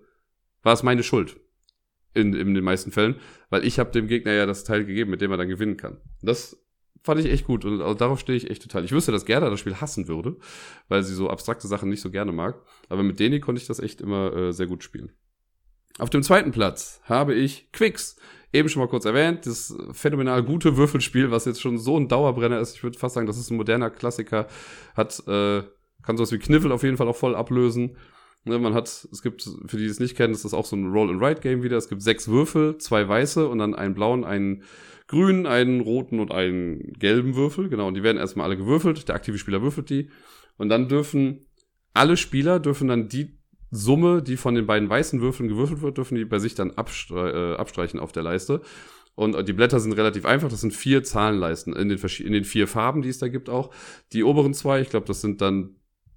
war 0.62 0.74
es 0.74 0.84
meine 0.84 1.04
Schuld. 1.04 1.38
In, 2.16 2.36
in 2.36 2.54
den 2.54 2.64
meisten 2.64 2.92
Fällen, 2.92 3.16
weil 3.50 3.66
ich 3.66 3.80
habe 3.80 3.90
dem 3.90 4.08
Gegner 4.08 4.34
ja 4.34 4.46
das 4.46 4.64
Teil 4.64 4.86
gegeben, 4.86 5.10
mit 5.10 5.22
dem 5.22 5.32
er 5.32 5.38
dann 5.38 5.48
gewinnen 5.48 5.78
kann. 5.78 5.98
Das 6.22 6.64
fand 7.04 7.20
ich 7.20 7.26
echt 7.26 7.46
gut 7.46 7.66
und 7.66 7.82
also 7.82 7.96
darauf 7.96 8.20
stehe 8.20 8.38
ich 8.38 8.50
echt 8.52 8.62
total. 8.62 8.86
Ich 8.86 8.92
wüsste, 8.92 9.12
dass 9.12 9.26
Gerda 9.26 9.50
das 9.50 9.60
Spiel 9.60 9.76
hassen 9.76 10.08
würde, 10.08 10.38
weil 10.88 11.02
sie 11.04 11.16
so 11.16 11.30
abstrakte 11.30 11.68
Sachen 11.68 11.90
nicht 11.90 12.02
so 12.02 12.12
gerne 12.12 12.32
mag. 12.32 12.62
Aber 12.88 13.02
mit 13.02 13.20
Deni 13.20 13.40
konnte 13.40 13.60
ich 13.60 13.68
das 13.68 13.80
echt 13.80 14.00
immer 14.00 14.32
äh, 14.32 14.54
sehr 14.54 14.68
gut 14.68 14.84
spielen. 14.84 15.12
Auf 16.00 16.10
dem 16.10 16.24
zweiten 16.24 16.52
Platz 16.52 17.02
habe 17.04 17.36
ich 17.36 17.72
Quicks 17.72 18.16
eben 18.52 18.70
schon 18.70 18.82
mal 18.82 18.88
kurz 18.88 19.06
erwähnt, 19.06 19.46
das 19.46 19.76
phänomenal 19.92 20.44
gute 20.44 20.78
Würfelspiel, 20.78 21.32
was 21.32 21.46
jetzt 21.46 21.62
schon 21.62 21.78
so 21.78 21.98
ein 21.98 22.08
Dauerbrenner 22.08 22.60
ist. 22.60 22.76
Ich 22.76 22.84
würde 22.84 22.98
fast 22.98 23.16
sagen, 23.16 23.28
das 23.28 23.38
ist 23.38 23.50
ein 23.52 23.58
moderner 23.58 23.90
Klassiker. 23.90 24.48
Hat, 24.96 25.22
äh, 25.28 25.64
kann 26.04 26.18
sowas 26.18 26.32
wie 26.32 26.40
Kniffel 26.40 26.72
auf 26.72 26.84
jeden 26.84 26.98
Fall 26.98 27.08
auch 27.08 27.16
voll 27.16 27.36
ablösen. 27.36 27.98
Ne, 28.46 28.60
man 28.60 28.74
hat, 28.74 29.08
es 29.12 29.22
gibt, 29.22 29.44
für 29.44 29.78
die, 29.78 29.84
die 29.84 29.90
es 29.90 30.00
nicht 30.00 30.18
kennen, 30.18 30.34
ist 30.34 30.46
das 30.46 30.54
auch 30.54 30.66
so 30.66 30.76
ein 30.76 30.92
Roll-and-Ride-Game 30.92 31.64
wieder. 31.64 31.78
Es 31.78 31.88
gibt 31.88 32.02
sechs 32.02 32.28
Würfel, 32.28 32.78
zwei 32.78 33.08
weiße 33.08 33.48
und 33.48 33.60
dann 33.60 33.74
einen 33.74 33.94
blauen, 33.94 34.26
einen 34.26 34.64
grünen, 35.08 35.46
einen 35.46 35.80
roten 35.80 36.20
und 36.20 36.32
einen 36.32 36.94
gelben 36.94 37.36
Würfel. 37.36 37.70
Genau, 37.70 37.88
und 37.88 37.94
die 37.94 38.04
werden 38.04 38.18
erstmal 38.18 38.48
alle 38.48 38.58
gewürfelt. 38.58 39.08
Der 39.08 39.16
aktive 39.16 39.38
Spieler 39.38 39.62
würfelt 39.62 39.90
die. 39.90 40.10
Und 40.58 40.70
dann 40.70 40.90
dürfen 40.90 41.46
alle 41.94 42.18
Spieler 42.18 42.60
dürfen 42.60 42.88
dann 42.88 43.08
die 43.08 43.38
Summe, 43.76 44.22
die 44.22 44.38
von 44.38 44.56
den 44.56 44.68
beiden 44.68 44.90
weißen 44.90 45.20
Würfeln 45.22 45.50
gewürfelt 45.50 45.82
wird, 45.82 45.98
dürfen 45.98 46.16
die 46.16 46.26
bei 46.26 46.40
sich 46.40 46.56
dann 46.56 46.72
abstre 46.72 47.54
äh, 47.54 47.58
abstreichen 47.58 48.00
auf 48.00 48.12
der 48.12 48.24
Leiste. 48.24 48.62
Und 49.16 49.48
die 49.48 49.54
Blätter 49.54 49.80
sind 49.80 49.94
relativ 49.94 50.26
einfach. 50.26 50.50
Das 50.50 50.62
sind 50.62 50.74
vier 50.74 51.04
Zahlenleisten 51.04 51.76
in 51.76 51.90
den, 51.90 52.00
in 52.00 52.34
den 52.34 52.46
vier 52.46 52.68
Farben, 52.68 53.02
die 53.02 53.10
es 53.10 53.20
da 53.20 53.28
gibt 53.28 53.50
auch. 53.50 53.72
Die 54.12 54.24
oberen 54.24 54.54
zwei, 54.54 54.82
ich 54.82 54.90
glaube, 54.90 55.06
das 55.06 55.22
sind 55.22 55.42
dann 55.42 55.76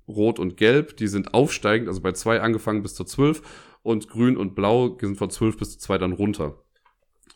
Rot 0.08 0.38
und 0.38 0.56
Gelb, 0.56 0.96
die 0.96 1.08
sind 1.08 1.34
aufsteigend, 1.34 1.88
also 1.88 2.00
bei 2.00 2.12
zwei 2.12 2.40
angefangen 2.40 2.82
bis 2.82 2.94
zur 2.94 3.06
zwölf. 3.06 3.42
Und 3.82 4.08
Grün 4.08 4.36
und 4.36 4.54
Blau 4.54 4.96
sind 5.00 5.16
von 5.16 5.30
zwölf 5.30 5.58
bis 5.58 5.72
zu 5.72 5.78
zwei 5.78 5.98
dann 5.98 6.12
runter. 6.12 6.62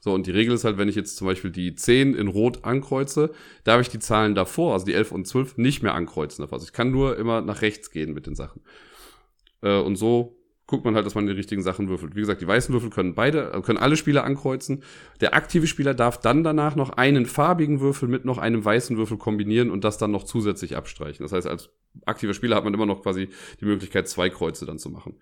So, 0.01 0.15
und 0.15 0.27
die 0.27 0.31
Regel 0.31 0.55
ist 0.55 0.65
halt, 0.65 0.79
wenn 0.79 0.89
ich 0.89 0.97
jetzt 0.97 1.17
zum 1.17 1.27
Beispiel 1.27 1.51
die 1.51 1.75
10 1.75 2.15
in 2.15 2.29
Rot 2.29 2.65
ankreuze, 2.65 3.33
darf 3.65 3.83
ich 3.83 3.91
die 3.91 3.99
Zahlen 3.99 4.35
davor, 4.35 4.73
also 4.73 4.87
die 4.87 4.95
11 4.95 5.13
und 5.13 5.27
12, 5.27 5.59
nicht 5.59 5.83
mehr 5.83 5.95
ankreuzen. 5.95 6.47
Also 6.51 6.65
ich 6.65 6.73
kann 6.73 6.91
nur 6.91 7.19
immer 7.19 7.43
nach 7.43 7.61
rechts 7.61 7.91
gehen 7.91 8.15
mit 8.15 8.27
den 8.27 8.35
Sachen. 8.35 8.63
Äh, 9.63 9.81
und 9.81 9.97
so 9.97 10.37
guckt 10.71 10.85
man 10.85 10.95
halt, 10.95 11.05
dass 11.05 11.17
man 11.17 11.27
die 11.27 11.33
richtigen 11.33 11.63
Sachen 11.63 11.89
würfelt. 11.89 12.15
Wie 12.15 12.21
gesagt, 12.21 12.41
die 12.41 12.47
weißen 12.47 12.73
Würfel 12.73 12.91
können 12.91 13.15
beide, 13.15 13.53
äh, 13.53 13.61
können 13.61 13.79
alle 13.79 13.97
Spieler 13.97 14.25
ankreuzen. 14.25 14.85
Der 15.21 15.35
aktive 15.35 15.67
Spieler 15.67 15.95
darf 15.95 16.21
dann 16.21 16.45
danach 16.45 16.77
noch 16.77 16.91
einen 16.91 17.27
farbigen 17.27 17.81
Würfel 17.81 18.09
mit 18.09 18.25
noch 18.25 18.39
einem 18.39 18.65
weißen 18.65 18.97
Würfel 18.97 19.19
kombinieren 19.19 19.71
und 19.71 19.83
das 19.83 19.99
dann 19.99 20.13
noch 20.13 20.23
zusätzlich 20.23 20.77
abstreichen. 20.77 21.25
Das 21.25 21.33
heißt, 21.33 21.49
als 21.49 21.71
aktiver 22.07 22.35
Spieler 22.35 22.57
hat 22.57 22.65
man 22.65 22.73
immer 22.73 22.87
noch 22.87 23.03
quasi 23.03 23.29
die 23.61 23.65
Möglichkeit, 23.65 24.09
zwei 24.09 24.31
Kreuze 24.31 24.65
dann 24.65 24.79
zu 24.79 24.91
machen. 24.91 25.17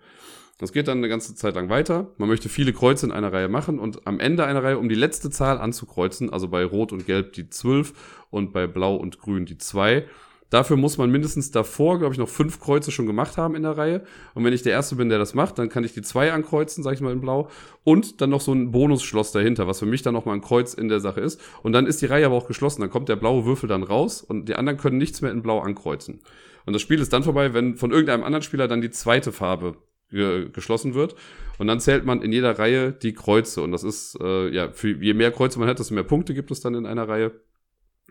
Das 0.59 0.73
geht 0.73 0.89
dann 0.89 0.97
eine 0.97 1.07
ganze 1.07 1.33
Zeit 1.35 1.55
lang 1.55 1.69
weiter. 1.69 2.13
Man 2.17 2.27
möchte 2.27 2.49
viele 2.49 2.73
Kreuze 2.73 3.05
in 3.05 3.13
einer 3.13 3.31
Reihe 3.31 3.47
machen 3.47 3.79
und 3.79 4.05
am 4.05 4.19
Ende 4.19 4.45
einer 4.45 4.61
Reihe, 4.61 4.77
um 4.77 4.89
die 4.89 4.95
letzte 4.95 5.29
Zahl 5.29 5.57
anzukreuzen, 5.57 6.31
also 6.31 6.49
bei 6.49 6.63
Rot 6.65 6.91
und 6.91 7.05
Gelb 7.05 7.33
die 7.33 7.49
12 7.49 7.93
und 8.29 8.51
bei 8.51 8.67
Blau 8.67 8.97
und 8.97 9.19
Grün 9.19 9.45
die 9.45 9.57
2, 9.57 10.05
Dafür 10.49 10.77
muss 10.77 10.97
man 10.97 11.11
mindestens 11.11 11.51
davor, 11.51 11.99
glaube 11.99 12.13
ich, 12.13 12.19
noch 12.19 12.29
fünf 12.29 12.59
Kreuze 12.59 12.91
schon 12.91 13.05
gemacht 13.05 13.37
haben 13.37 13.55
in 13.55 13.63
der 13.63 13.77
Reihe. 13.77 14.03
Und 14.33 14.43
wenn 14.43 14.53
ich 14.53 14.63
der 14.63 14.71
Erste 14.71 14.95
bin, 14.95 15.09
der 15.09 15.19
das 15.19 15.35
macht, 15.35 15.59
dann 15.59 15.69
kann 15.69 15.83
ich 15.83 15.93
die 15.93 16.01
zwei 16.01 16.31
ankreuzen, 16.31 16.83
sage 16.83 16.95
ich 16.95 17.01
mal 17.01 17.13
in 17.13 17.21
Blau. 17.21 17.49
Und 17.83 18.19
dann 18.21 18.31
noch 18.31 18.41
so 18.41 18.51
ein 18.53 18.71
Bonusschloss 18.71 19.31
dahinter, 19.31 19.67
was 19.67 19.79
für 19.79 19.85
mich 19.85 20.01
dann 20.01 20.15
nochmal 20.15 20.35
ein 20.35 20.41
Kreuz 20.41 20.73
in 20.73 20.89
der 20.89 20.99
Sache 20.99 21.21
ist. 21.21 21.39
Und 21.61 21.73
dann 21.73 21.85
ist 21.85 22.01
die 22.01 22.07
Reihe 22.07 22.25
aber 22.25 22.35
auch 22.35 22.47
geschlossen. 22.47 22.81
Dann 22.81 22.89
kommt 22.89 23.09
der 23.09 23.15
blaue 23.15 23.45
Würfel 23.45 23.69
dann 23.69 23.83
raus 23.83 24.21
und 24.21 24.49
die 24.49 24.55
anderen 24.55 24.79
können 24.79 24.97
nichts 24.97 25.21
mehr 25.21 25.31
in 25.31 25.43
Blau 25.43 25.59
ankreuzen. 25.59 26.21
Und 26.65 26.73
das 26.73 26.81
Spiel 26.81 26.99
ist 26.99 27.13
dann 27.13 27.23
vorbei, 27.23 27.53
wenn 27.53 27.75
von 27.75 27.91
irgendeinem 27.91 28.23
anderen 28.23 28.43
Spieler 28.43 28.67
dann 28.67 28.81
die 28.81 28.91
zweite 28.91 29.31
Farbe 29.31 29.75
ge 30.09 30.49
geschlossen 30.49 30.95
wird. 30.95 31.15
Und 31.59 31.67
dann 31.67 31.79
zählt 31.79 32.05
man 32.05 32.21
in 32.21 32.31
jeder 32.31 32.57
Reihe 32.57 32.91
die 32.91 33.13
Kreuze. 33.13 33.61
Und 33.61 33.71
das 33.71 33.83
ist, 33.83 34.17
äh, 34.21 34.49
ja, 34.49 34.71
für 34.71 34.89
je 34.89 35.13
mehr 35.13 35.31
Kreuze 35.31 35.59
man 35.59 35.67
hat, 35.67 35.77
desto 35.77 35.93
mehr 35.93 36.03
Punkte 36.03 36.33
gibt 36.33 36.51
es 36.51 36.61
dann 36.61 36.73
in 36.73 36.85
einer 36.85 37.07
Reihe. 37.07 37.31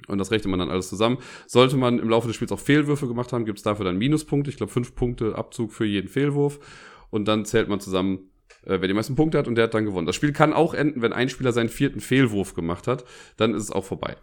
Und 0.07 0.19
das 0.19 0.31
rechnet 0.31 0.51
man 0.51 0.61
dann 0.61 0.71
alles 0.71 0.89
zusammen. 0.89 1.19
Sollte 1.47 1.77
man 1.77 1.99
im 1.99 2.09
Laufe 2.09 2.27
des 2.29 2.37
Spiels 2.37 2.53
auch 2.53 2.61
Fehlwürfe 2.61 3.09
gemacht 3.09 3.33
haben, 3.33 3.45
gibt 3.45 3.59
es 3.59 3.65
dafür 3.65 3.85
dann 3.85 3.99
Minuspunkte. 3.99 4.51
Ich 4.51 4.57
glaube, 4.57 4.73
fünf 4.73 4.95
Punkte 4.95 5.35
Abzug 5.37 5.73
für 5.73 5.85
jeden 5.85 6.09
Fehlwurf. 6.09 6.61
Und 7.11 7.27
dann 7.27 7.45
zählt 7.45 7.69
man 7.69 7.81
zusammen, 7.81 8.31
äh, 8.63 8.81
wer 8.81 8.89
die 8.89 8.95
meisten 8.95 9.17
Punkte 9.17 9.39
hat 9.39 9.49
und 9.49 9.55
der 9.55 9.65
hat 9.65 9.75
dann 9.75 9.85
gewonnen. 9.85 10.07
Das 10.07 10.17
Spiel 10.17 10.33
kann 10.33 10.53
auch 10.53 10.75
enden, 10.75 11.03
wenn 11.03 11.13
ein 11.13 11.29
Spieler 11.29 11.53
seinen 11.53 11.69
vierten 11.69 12.01
Fehlwurf 12.01 12.55
gemacht 12.55 12.87
hat. 12.87 13.05
Dann 13.37 13.55
ist 13.55 13.63
es 13.65 13.71
auch 13.71 13.85
vorbei. 13.85 14.17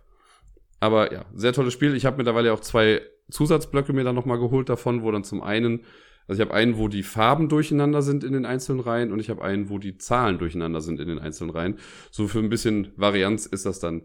Aber 0.79 1.11
ja, 1.11 1.25
sehr 1.33 1.53
tolles 1.53 1.73
Spiel. 1.73 1.95
Ich 1.95 2.05
habe 2.05 2.17
mittlerweile 2.17 2.53
auch 2.53 2.59
zwei 2.59 3.01
Zusatzblöcke 3.29 3.93
mir 3.93 4.03
dann 4.03 4.15
nochmal 4.15 4.39
geholt 4.39 4.69
davon, 4.69 5.01
wo 5.01 5.11
dann 5.11 5.23
zum 5.23 5.41
einen, 5.41 5.81
also 6.27 6.41
ich 6.41 6.47
habe 6.47 6.55
einen, 6.55 6.77
wo 6.77 6.87
die 6.87 7.03
Farben 7.03 7.49
durcheinander 7.49 8.01
sind 8.01 8.23
in 8.23 8.33
den 8.33 8.45
einzelnen 8.45 8.81
Reihen 8.81 9.11
und 9.11 9.19
ich 9.19 9.29
habe 9.29 9.43
einen, 9.43 9.69
wo 9.69 9.79
die 9.79 9.97
Zahlen 9.97 10.37
durcheinander 10.37 10.81
sind 10.81 10.99
in 10.99 11.07
den 11.07 11.19
einzelnen 11.19 11.49
Reihen. 11.49 11.79
So 12.11 12.27
für 12.27 12.39
ein 12.39 12.49
bisschen 12.49 12.91
Varianz 12.97 13.45
ist 13.45 13.65
das 13.65 13.79
dann 13.79 14.03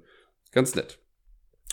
ganz 0.52 0.74
nett. 0.74 0.98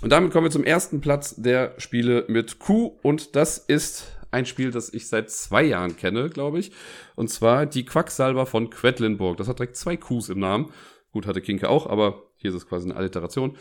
Und 0.01 0.11
damit 0.11 0.31
kommen 0.31 0.45
wir 0.45 0.51
zum 0.51 0.63
ersten 0.63 1.01
Platz 1.01 1.35
der 1.37 1.73
Spiele 1.79 2.25
mit 2.27 2.59
Q 2.59 2.97
und 3.01 3.35
das 3.35 3.57
ist 3.57 4.15
ein 4.29 4.45
Spiel, 4.45 4.71
das 4.71 4.93
ich 4.93 5.07
seit 5.07 5.31
zwei 5.31 5.63
Jahren 5.63 5.97
kenne, 5.97 6.29
glaube 6.29 6.59
ich. 6.59 6.71
Und 7.15 7.29
zwar 7.29 7.65
die 7.65 7.85
Quacksalber 7.85 8.45
von 8.45 8.69
Quedlinburg. 8.69 9.37
Das 9.37 9.47
hat 9.47 9.57
direkt 9.59 9.75
zwei 9.75 9.97
Qs 9.97 10.29
im 10.29 10.39
Namen. 10.39 10.71
Gut, 11.11 11.25
hatte 11.25 11.41
Kinke 11.41 11.69
auch, 11.69 11.87
aber 11.87 12.23
hier 12.35 12.51
ist 12.51 12.57
es 12.57 12.67
quasi 12.67 12.85
eine 12.87 12.95
Alliteration. 12.95 13.57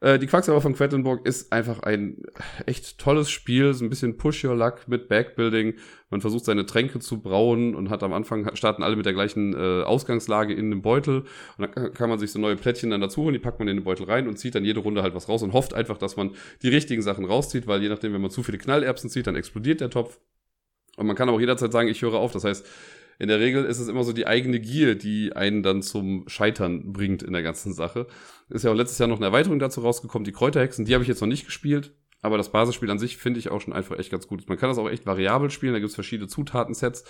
Äh, 0.00 0.18
die 0.18 0.26
Quacksalber 0.26 0.60
von 0.60 0.74
Quedlinburg 0.74 1.26
ist 1.26 1.52
einfach 1.52 1.80
ein 1.80 2.22
echt 2.66 2.98
tolles 2.98 3.30
Spiel, 3.30 3.74
so 3.74 3.84
ein 3.84 3.90
bisschen 3.90 4.16
Push 4.16 4.44
Your 4.44 4.56
Luck 4.56 4.88
mit 4.88 5.08
Backbuilding. 5.08 5.74
Man 6.08 6.20
versucht 6.20 6.46
seine 6.46 6.64
Tränke 6.64 7.00
zu 7.00 7.20
brauen 7.20 7.74
und 7.74 7.90
hat 7.90 8.02
am 8.02 8.12
Anfang 8.12 8.54
starten 8.56 8.82
alle 8.82 8.96
mit 8.96 9.04
der 9.06 9.12
gleichen 9.12 9.54
äh, 9.54 9.82
Ausgangslage 9.82 10.54
in 10.54 10.70
dem 10.70 10.82
Beutel 10.82 11.24
und 11.58 11.76
dann 11.76 11.92
kann 11.92 12.08
man 12.08 12.18
sich 12.18 12.32
so 12.32 12.38
neue 12.38 12.56
Plättchen 12.56 12.90
dann 12.90 13.00
dazu 13.00 13.22
holen, 13.22 13.34
die 13.34 13.38
packt 13.38 13.58
man 13.58 13.68
in 13.68 13.76
den 13.76 13.84
Beutel 13.84 14.06
rein 14.06 14.26
und 14.26 14.38
zieht 14.38 14.54
dann 14.54 14.64
jede 14.64 14.80
Runde 14.80 15.02
halt 15.02 15.14
was 15.14 15.28
raus 15.28 15.42
und 15.42 15.52
hofft 15.52 15.74
einfach, 15.74 15.98
dass 15.98 16.16
man 16.16 16.34
die 16.62 16.68
richtigen 16.68 17.02
Sachen 17.02 17.26
rauszieht, 17.26 17.66
weil 17.66 17.82
je 17.82 17.90
nachdem, 17.90 18.14
wenn 18.14 18.22
man 18.22 18.30
zu 18.30 18.42
viele 18.42 18.58
Knallerbsen 18.58 19.10
zieht, 19.10 19.26
dann 19.26 19.36
explodiert 19.36 19.80
der 19.80 19.90
Topf. 19.90 20.18
Und 20.96 21.06
man 21.06 21.16
kann 21.16 21.28
auch 21.28 21.40
jederzeit 21.40 21.72
sagen, 21.72 21.88
ich 21.88 22.02
höre 22.02 22.14
auf. 22.14 22.32
Das 22.32 22.44
heißt, 22.44 22.66
in 23.20 23.28
der 23.28 23.38
Regel 23.38 23.66
ist 23.66 23.78
es 23.78 23.88
immer 23.88 24.02
so 24.02 24.14
die 24.14 24.26
eigene 24.26 24.58
Gier, 24.60 24.94
die 24.94 25.36
einen 25.36 25.62
dann 25.62 25.82
zum 25.82 26.26
Scheitern 26.26 26.90
bringt 26.94 27.22
in 27.22 27.34
der 27.34 27.42
ganzen 27.42 27.74
Sache. 27.74 28.06
Ist 28.48 28.64
ja 28.64 28.70
auch 28.70 28.74
letztes 28.74 28.98
Jahr 28.98 29.08
noch 29.08 29.18
eine 29.18 29.26
Erweiterung 29.26 29.58
dazu 29.58 29.82
rausgekommen, 29.82 30.24
die 30.24 30.32
Kräuterhexen, 30.32 30.86
die 30.86 30.94
habe 30.94 31.04
ich 31.04 31.08
jetzt 31.08 31.20
noch 31.20 31.28
nicht 31.28 31.44
gespielt. 31.44 31.94
Aber 32.22 32.38
das 32.38 32.50
Basisspiel 32.50 32.90
an 32.90 32.98
sich 32.98 33.18
finde 33.18 33.38
ich 33.38 33.50
auch 33.50 33.60
schon 33.60 33.74
einfach 33.74 33.98
echt 33.98 34.10
ganz 34.10 34.26
gut. 34.26 34.48
Man 34.48 34.56
kann 34.56 34.70
das 34.70 34.78
auch 34.78 34.88
echt 34.88 35.04
variabel 35.04 35.50
spielen, 35.50 35.74
da 35.74 35.80
gibt 35.80 35.90
es 35.90 35.94
verschiedene 35.94 36.28
Zutatensets, 36.28 37.04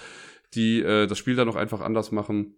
die 0.54 0.82
äh, 0.82 1.06
das 1.06 1.16
Spiel 1.16 1.36
dann 1.36 1.46
noch 1.46 1.54
einfach 1.54 1.80
anders 1.80 2.10
machen. 2.10 2.56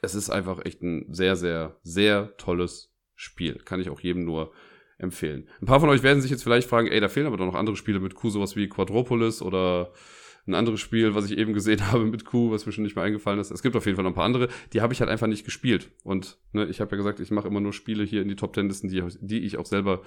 Es 0.00 0.14
ist 0.14 0.30
einfach 0.30 0.64
echt 0.64 0.80
ein 0.80 1.12
sehr, 1.12 1.34
sehr, 1.34 1.80
sehr 1.82 2.36
tolles 2.36 2.94
Spiel. 3.16 3.54
Kann 3.64 3.80
ich 3.80 3.90
auch 3.90 3.98
jedem 3.98 4.24
nur 4.24 4.52
empfehlen. 4.96 5.48
Ein 5.60 5.66
paar 5.66 5.80
von 5.80 5.88
euch 5.88 6.04
werden 6.04 6.22
sich 6.22 6.30
jetzt 6.30 6.44
vielleicht 6.44 6.68
fragen, 6.68 6.86
ey, 6.86 7.00
da 7.00 7.08
fehlen 7.08 7.26
aber 7.26 7.36
doch 7.36 7.46
noch 7.46 7.56
andere 7.56 7.74
Spiele 7.74 7.98
mit 7.98 8.14
Q, 8.14 8.30
sowas 8.30 8.54
wie 8.54 8.68
Quadropolis 8.68 9.42
oder 9.42 9.92
ein 10.46 10.54
anderes 10.54 10.80
Spiel, 10.80 11.14
was 11.14 11.30
ich 11.30 11.38
eben 11.38 11.52
gesehen 11.52 11.86
habe 11.92 12.04
mit 12.04 12.24
Q, 12.24 12.50
was 12.50 12.66
mir 12.66 12.72
schon 12.72 12.84
nicht 12.84 12.96
mehr 12.96 13.04
eingefallen 13.04 13.40
ist. 13.40 13.50
Es 13.50 13.62
gibt 13.62 13.76
auf 13.76 13.86
jeden 13.86 13.96
Fall 13.96 14.04
noch 14.04 14.12
ein 14.12 14.14
paar 14.16 14.24
andere, 14.24 14.48
die 14.72 14.80
habe 14.80 14.92
ich 14.92 15.00
halt 15.00 15.10
einfach 15.10 15.26
nicht 15.26 15.44
gespielt. 15.44 15.90
Und 16.04 16.38
ne, 16.52 16.66
ich 16.66 16.80
habe 16.80 16.90
ja 16.92 16.96
gesagt, 16.96 17.20
ich 17.20 17.30
mache 17.30 17.48
immer 17.48 17.60
nur 17.60 17.72
Spiele 17.72 18.04
hier 18.04 18.22
in 18.22 18.28
die 18.28 18.36
Top 18.36 18.52
Ten 18.52 18.68
Listen, 18.68 18.88
die, 18.88 19.02
die 19.20 19.40
ich 19.40 19.56
auch 19.58 19.66
selber 19.66 20.02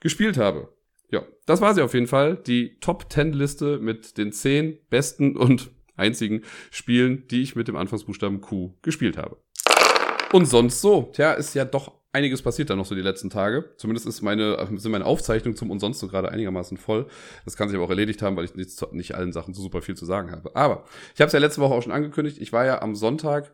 gespielt 0.00 0.36
habe. 0.38 0.72
Ja, 1.10 1.22
das 1.46 1.60
war 1.60 1.74
sie 1.74 1.82
auf 1.82 1.94
jeden 1.94 2.06
Fall. 2.06 2.36
Die 2.36 2.78
Top 2.80 3.08
Ten 3.08 3.32
Liste 3.32 3.78
mit 3.78 4.18
den 4.18 4.32
zehn 4.32 4.78
besten 4.90 5.36
und 5.36 5.70
einzigen 5.96 6.42
Spielen, 6.70 7.26
die 7.28 7.42
ich 7.42 7.56
mit 7.56 7.68
dem 7.68 7.76
Anfangsbuchstaben 7.76 8.40
Q 8.40 8.74
gespielt 8.82 9.16
habe. 9.16 9.38
Und 10.32 10.44
sonst 10.44 10.80
so. 10.80 11.10
Tja, 11.14 11.32
ist 11.32 11.54
ja 11.54 11.64
doch 11.64 11.97
einiges 12.18 12.42
passiert 12.42 12.70
da 12.70 12.76
noch 12.76 12.86
so 12.86 12.94
die 12.94 13.00
letzten 13.00 13.30
Tage. 13.30 13.70
Zumindest 13.76 14.06
ist 14.06 14.22
meine, 14.22 14.58
sind 14.76 14.90
meine 14.90 15.06
Aufzeichnungen 15.06 15.56
zum 15.56 15.70
und 15.70 15.80
so 15.80 16.08
gerade 16.08 16.30
einigermaßen 16.30 16.76
voll. 16.76 17.06
Das 17.44 17.56
kann 17.56 17.68
sich 17.68 17.76
aber 17.76 17.84
auch 17.84 17.90
erledigt 17.90 18.20
haben, 18.20 18.36
weil 18.36 18.44
ich 18.44 18.54
nicht, 18.54 18.92
nicht 18.92 19.14
allen 19.14 19.32
Sachen 19.32 19.54
so 19.54 19.62
super 19.62 19.80
viel 19.80 19.96
zu 19.96 20.04
sagen 20.04 20.30
habe. 20.30 20.54
Aber 20.54 20.84
ich 21.14 21.20
habe 21.20 21.28
es 21.28 21.32
ja 21.32 21.38
letzte 21.38 21.60
Woche 21.60 21.74
auch 21.74 21.82
schon 21.82 21.92
angekündigt. 21.92 22.38
Ich 22.38 22.52
war 22.52 22.66
ja 22.66 22.82
am 22.82 22.94
Sonntag 22.94 23.52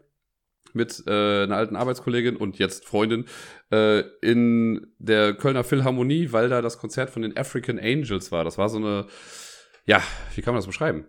mit 0.73 1.05
äh, 1.07 1.45
einer 1.45 1.57
alten 1.57 1.77
Arbeitskollegin 1.77 2.37
und 2.37 2.59
jetzt 2.59 2.85
Freundin 2.85 3.27
äh, 3.71 4.01
in 4.23 4.87
der 4.99 5.35
Kölner 5.35 5.63
Philharmonie, 5.63 6.33
weil 6.33 6.49
da 6.49 6.63
das 6.63 6.79
Konzert 6.79 7.11
von 7.11 7.23
den 7.23 7.37
African 7.37 7.79
Angels 7.79 8.33
war. 8.33 8.45
Das 8.45 8.59
war 8.59 8.69
so 8.69 8.79
eine, 8.79 9.07
ja, 9.85 10.03
wie 10.35 10.43
kann 10.43 10.55
man 10.55 10.59
das 10.59 10.67
beschreiben? 10.67 11.07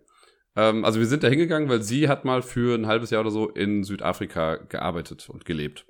Ähm, 0.56 0.86
also 0.86 1.00
wir 1.00 1.08
sind 1.08 1.24
da 1.24 1.28
hingegangen, 1.28 1.70
weil 1.70 1.82
sie 1.82 2.08
hat 2.08 2.26
mal 2.26 2.42
für 2.42 2.76
ein 2.76 2.88
halbes 2.88 3.10
Jahr 3.10 3.22
oder 3.22 3.32
so 3.32 3.50
in 3.50 3.84
Südafrika 3.84 4.58
gearbeitet 4.58 5.30
und 5.30 5.46
gelebt. 5.46 5.86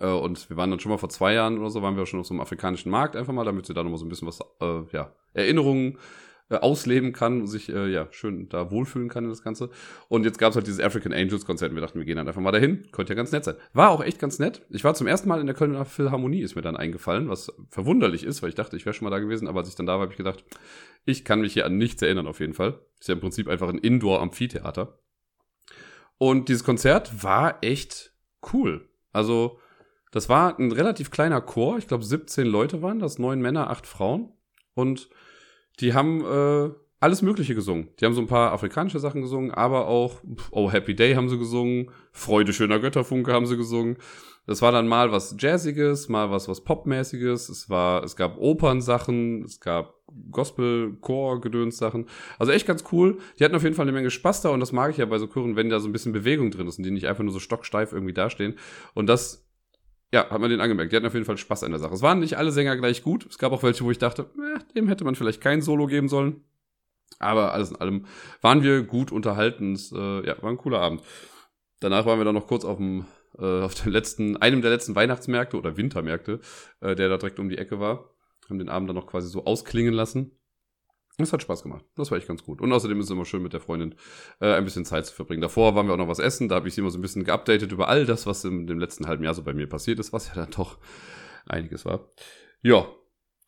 Äh, 0.00 0.06
und 0.06 0.48
wir 0.50 0.56
waren 0.56 0.70
dann 0.70 0.80
schon 0.80 0.90
mal 0.90 0.98
vor 0.98 1.08
zwei 1.08 1.34
Jahren 1.34 1.58
oder 1.58 1.70
so, 1.70 1.82
waren 1.82 1.96
wir 1.96 2.06
schon 2.06 2.20
auf 2.20 2.26
so 2.26 2.34
einem 2.34 2.40
afrikanischen 2.40 2.90
Markt 2.90 3.16
einfach 3.16 3.32
mal, 3.32 3.44
damit 3.44 3.66
sie 3.66 3.74
da 3.74 3.82
nochmal 3.82 3.98
so 3.98 4.04
ein 4.04 4.08
bisschen 4.08 4.28
was, 4.28 4.40
äh, 4.60 4.82
ja, 4.92 5.12
Erinnerungen 5.32 5.98
äh, 6.48 6.58
ausleben 6.58 7.12
kann 7.12 7.40
und 7.40 7.46
sich 7.48 7.68
äh, 7.70 7.88
ja 7.88 8.06
schön 8.12 8.48
da 8.48 8.70
wohlfühlen 8.70 9.08
kann 9.08 9.24
in 9.24 9.30
das 9.30 9.42
Ganze. 9.42 9.70
Und 10.08 10.24
jetzt 10.24 10.38
gab 10.38 10.50
es 10.50 10.56
halt 10.56 10.66
dieses 10.68 10.80
African 10.80 11.12
Angels 11.12 11.44
Konzert 11.44 11.70
und 11.70 11.76
wir 11.76 11.80
dachten, 11.80 11.98
wir 11.98 12.06
gehen 12.06 12.16
dann 12.16 12.28
einfach 12.28 12.40
mal 12.40 12.52
dahin. 12.52 12.86
Könnte 12.92 13.14
ja 13.14 13.16
ganz 13.16 13.32
nett 13.32 13.44
sein. 13.44 13.56
War 13.72 13.90
auch 13.90 14.02
echt 14.02 14.20
ganz 14.20 14.38
nett. 14.38 14.62
Ich 14.70 14.84
war 14.84 14.94
zum 14.94 15.08
ersten 15.08 15.28
Mal 15.28 15.40
in 15.40 15.46
der 15.46 15.56
Kölner 15.56 15.84
Philharmonie, 15.84 16.42
ist 16.42 16.54
mir 16.54 16.62
dann 16.62 16.76
eingefallen, 16.76 17.28
was 17.28 17.52
verwunderlich 17.68 18.22
ist, 18.22 18.42
weil 18.42 18.50
ich 18.50 18.54
dachte, 18.54 18.76
ich 18.76 18.86
wäre 18.86 18.94
schon 18.94 19.06
mal 19.06 19.10
da 19.10 19.18
gewesen, 19.18 19.48
aber 19.48 19.60
als 19.60 19.68
ich 19.68 19.74
dann 19.74 19.86
da 19.86 19.94
war, 19.94 20.02
habe 20.02 20.12
ich 20.12 20.16
gedacht, 20.16 20.44
ich 21.04 21.24
kann 21.24 21.40
mich 21.40 21.52
hier 21.52 21.66
an 21.66 21.78
nichts 21.78 22.00
erinnern 22.02 22.28
auf 22.28 22.38
jeden 22.38 22.54
Fall. 22.54 22.78
Ist 23.00 23.08
ja 23.08 23.14
im 23.14 23.20
Prinzip 23.20 23.48
einfach 23.48 23.68
ein 23.68 23.78
Indoor-Amphitheater. 23.78 25.00
Und 26.18 26.48
dieses 26.48 26.62
Konzert 26.62 27.24
war 27.24 27.58
echt 27.62 28.12
cool. 28.52 28.88
Also, 29.12 29.58
das 30.16 30.30
war 30.30 30.58
ein 30.58 30.72
relativ 30.72 31.10
kleiner 31.10 31.42
Chor. 31.42 31.76
Ich 31.76 31.88
glaube, 31.88 32.02
17 32.02 32.46
Leute 32.46 32.80
waren 32.80 33.00
das, 33.00 33.18
neun 33.18 33.38
Männer, 33.38 33.68
acht 33.68 33.86
Frauen. 33.86 34.32
Und 34.72 35.10
die 35.78 35.92
haben 35.92 36.24
äh, 36.24 36.70
alles 37.00 37.20
Mögliche 37.20 37.54
gesungen. 37.54 37.90
Die 38.00 38.06
haben 38.06 38.14
so 38.14 38.22
ein 38.22 38.26
paar 38.26 38.52
afrikanische 38.52 38.98
Sachen 38.98 39.20
gesungen, 39.20 39.50
aber 39.50 39.88
auch 39.88 40.22
Oh 40.50 40.72
Happy 40.72 40.96
Day 40.96 41.16
haben 41.16 41.28
sie 41.28 41.36
gesungen, 41.36 41.90
Freude 42.12 42.54
schöner 42.54 42.78
Götterfunke 42.78 43.30
haben 43.34 43.44
sie 43.44 43.58
gesungen. 43.58 43.98
Das 44.46 44.62
war 44.62 44.72
dann 44.72 44.88
mal 44.88 45.12
was 45.12 45.36
Jazziges, 45.38 46.08
mal 46.08 46.30
was 46.30 46.48
was 46.48 46.64
Popmäßiges. 46.64 47.50
Es 47.50 47.68
war, 47.68 48.02
es 48.02 48.16
gab 48.16 48.38
Opernsachen, 48.38 49.42
es 49.42 49.60
gab 49.60 49.96
Gospel, 50.30 50.96
Chor, 51.02 51.42
Gedöns-Sachen. 51.42 52.06
Also 52.38 52.52
echt 52.52 52.66
ganz 52.66 52.84
cool. 52.90 53.18
Die 53.38 53.44
hatten 53.44 53.54
auf 53.54 53.64
jeden 53.64 53.74
Fall 53.74 53.84
eine 53.84 53.92
Menge 53.92 54.10
Spaß 54.10 54.40
da 54.40 54.48
und 54.48 54.60
das 54.60 54.72
mag 54.72 54.92
ich 54.92 54.96
ja 54.96 55.04
bei 55.04 55.18
so 55.18 55.26
Chören, 55.26 55.56
wenn 55.56 55.68
da 55.68 55.78
so 55.78 55.88
ein 55.88 55.92
bisschen 55.92 56.12
Bewegung 56.12 56.50
drin 56.50 56.68
ist 56.68 56.78
und 56.78 56.84
die 56.84 56.90
nicht 56.90 57.06
einfach 57.06 57.22
nur 57.22 57.34
so 57.34 57.38
stocksteif 57.38 57.92
irgendwie 57.92 58.14
dastehen. 58.14 58.54
Und 58.94 59.08
das 59.08 59.45
ja, 60.12 60.30
hat 60.30 60.40
man 60.40 60.50
den 60.50 60.60
angemerkt. 60.60 60.92
Die 60.92 60.96
hatten 60.96 61.06
auf 61.06 61.14
jeden 61.14 61.26
Fall 61.26 61.36
Spaß 61.36 61.64
an 61.64 61.72
der 61.72 61.80
Sache. 61.80 61.94
Es 61.94 62.02
waren 62.02 62.20
nicht 62.20 62.38
alle 62.38 62.52
Sänger 62.52 62.76
gleich 62.76 63.02
gut. 63.02 63.26
Es 63.26 63.38
gab 63.38 63.52
auch 63.52 63.62
welche, 63.62 63.84
wo 63.84 63.90
ich 63.90 63.98
dachte, 63.98 64.30
eh, 64.38 64.58
dem 64.74 64.88
hätte 64.88 65.04
man 65.04 65.14
vielleicht 65.14 65.40
kein 65.40 65.62
Solo 65.62 65.86
geben 65.86 66.08
sollen. 66.08 66.44
Aber 67.18 67.52
alles 67.52 67.70
in 67.70 67.76
allem 67.76 68.06
waren 68.40 68.62
wir 68.62 68.82
gut 68.82 69.10
unterhalten. 69.10 69.72
Es, 69.72 69.92
äh, 69.92 70.26
ja, 70.26 70.40
war 70.42 70.50
ein 70.50 70.58
cooler 70.58 70.80
Abend. 70.80 71.02
Danach 71.80 72.06
waren 72.06 72.18
wir 72.18 72.24
dann 72.24 72.34
noch 72.34 72.46
kurz 72.46 72.64
auf 72.64 72.78
dem, 72.78 73.06
äh, 73.38 73.62
auf 73.62 73.74
dem 73.74 73.92
letzten, 73.92 74.36
einem 74.36 74.62
der 74.62 74.70
letzten 74.70 74.94
Weihnachtsmärkte 74.94 75.56
oder 75.56 75.76
Wintermärkte, 75.76 76.40
äh, 76.80 76.94
der 76.94 77.08
da 77.08 77.16
direkt 77.16 77.38
um 77.38 77.48
die 77.48 77.58
Ecke 77.58 77.80
war. 77.80 78.10
Haben 78.48 78.58
den 78.58 78.68
Abend 78.68 78.88
dann 78.88 78.96
noch 78.96 79.06
quasi 79.06 79.28
so 79.28 79.44
ausklingen 79.44 79.94
lassen. 79.94 80.38
Das 81.18 81.32
hat 81.32 81.40
Spaß 81.40 81.62
gemacht. 81.62 81.84
Das 81.96 82.10
war 82.10 82.18
echt 82.18 82.28
ganz 82.28 82.44
gut. 82.44 82.60
Und 82.60 82.72
außerdem 82.72 82.98
ist 83.00 83.06
es 83.06 83.10
immer 83.10 83.24
schön, 83.24 83.42
mit 83.42 83.54
der 83.54 83.60
Freundin 83.60 83.94
äh, 84.40 84.52
ein 84.52 84.64
bisschen 84.64 84.84
Zeit 84.84 85.06
zu 85.06 85.14
verbringen. 85.14 85.40
Davor 85.40 85.74
waren 85.74 85.86
wir 85.86 85.94
auch 85.94 85.98
noch 85.98 86.08
was 86.08 86.18
essen. 86.18 86.48
Da 86.48 86.56
habe 86.56 86.68
ich 86.68 86.74
sie 86.74 86.82
immer 86.82 86.90
so 86.90 86.98
ein 86.98 87.02
bisschen 87.02 87.24
geupdatet 87.24 87.72
über 87.72 87.88
all 87.88 88.04
das, 88.04 88.26
was 88.26 88.44
in 88.44 88.66
dem 88.66 88.78
letzten 88.78 89.06
halben 89.06 89.24
Jahr 89.24 89.32
so 89.32 89.42
bei 89.42 89.54
mir 89.54 89.66
passiert 89.66 89.98
ist, 89.98 90.12
was 90.12 90.28
ja 90.28 90.34
dann 90.34 90.50
doch 90.50 90.78
einiges 91.46 91.86
war. 91.86 92.10
Ja, 92.60 92.86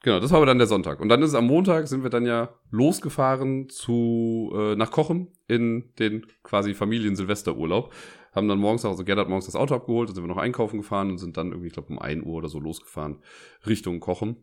genau, 0.03 0.19
das 0.19 0.31
war 0.31 0.39
aber 0.39 0.47
dann 0.47 0.57
der 0.57 0.67
Sonntag. 0.67 1.01
Und 1.01 1.11
dann 1.11 1.21
ist 1.21 1.31
es 1.31 1.35
am 1.35 1.47
Montag, 1.47 1.89
sind 1.89 2.03
wir 2.03 2.11
dann 2.11 2.25
ja 2.25 2.55
losgefahren 2.71 3.69
zu 3.69 4.51
äh, 4.57 4.75
nach 4.75 4.91
Kochen 4.91 5.33
in 5.47 5.93
den 5.99 6.27
quasi 6.43 6.73
Familien-Silvesterurlaub. 6.73 7.93
Haben 8.33 8.49
dann 8.49 8.59
morgens, 8.59 8.87
also 8.87 9.05
Gerd 9.05 9.19
hat 9.19 9.29
morgens 9.29 9.47
das 9.47 9.57
Auto 9.57 9.75
abgeholt, 9.75 10.09
dann 10.09 10.15
sind 10.15 10.25
wir 10.25 10.29
noch 10.29 10.39
einkaufen 10.39 10.79
gefahren 10.79 11.11
und 11.11 11.19
sind 11.19 11.37
dann 11.37 11.49
irgendwie, 11.49 11.69
ich 11.69 11.75
glaube, 11.75 11.89
um 11.89 11.99
1 11.99 12.25
Uhr 12.25 12.35
oder 12.35 12.49
so 12.49 12.61
losgefahren 12.61 13.19
Richtung 13.67 14.01
Kochen. 14.01 14.37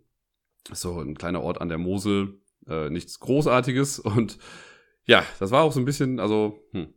So 0.71 0.99
ein 0.99 1.15
kleiner 1.15 1.41
Ort 1.41 1.61
an 1.61 1.69
der 1.69 1.77
Mosel, 1.77 2.41
äh, 2.67 2.89
nichts 2.89 3.19
Großartiges. 3.19 3.99
Und 3.99 4.37
ja, 5.05 5.23
das 5.39 5.51
war 5.51 5.63
auch 5.63 5.71
so 5.71 5.79
ein 5.79 5.85
bisschen, 5.85 6.19
also, 6.19 6.59
hm. 6.71 6.93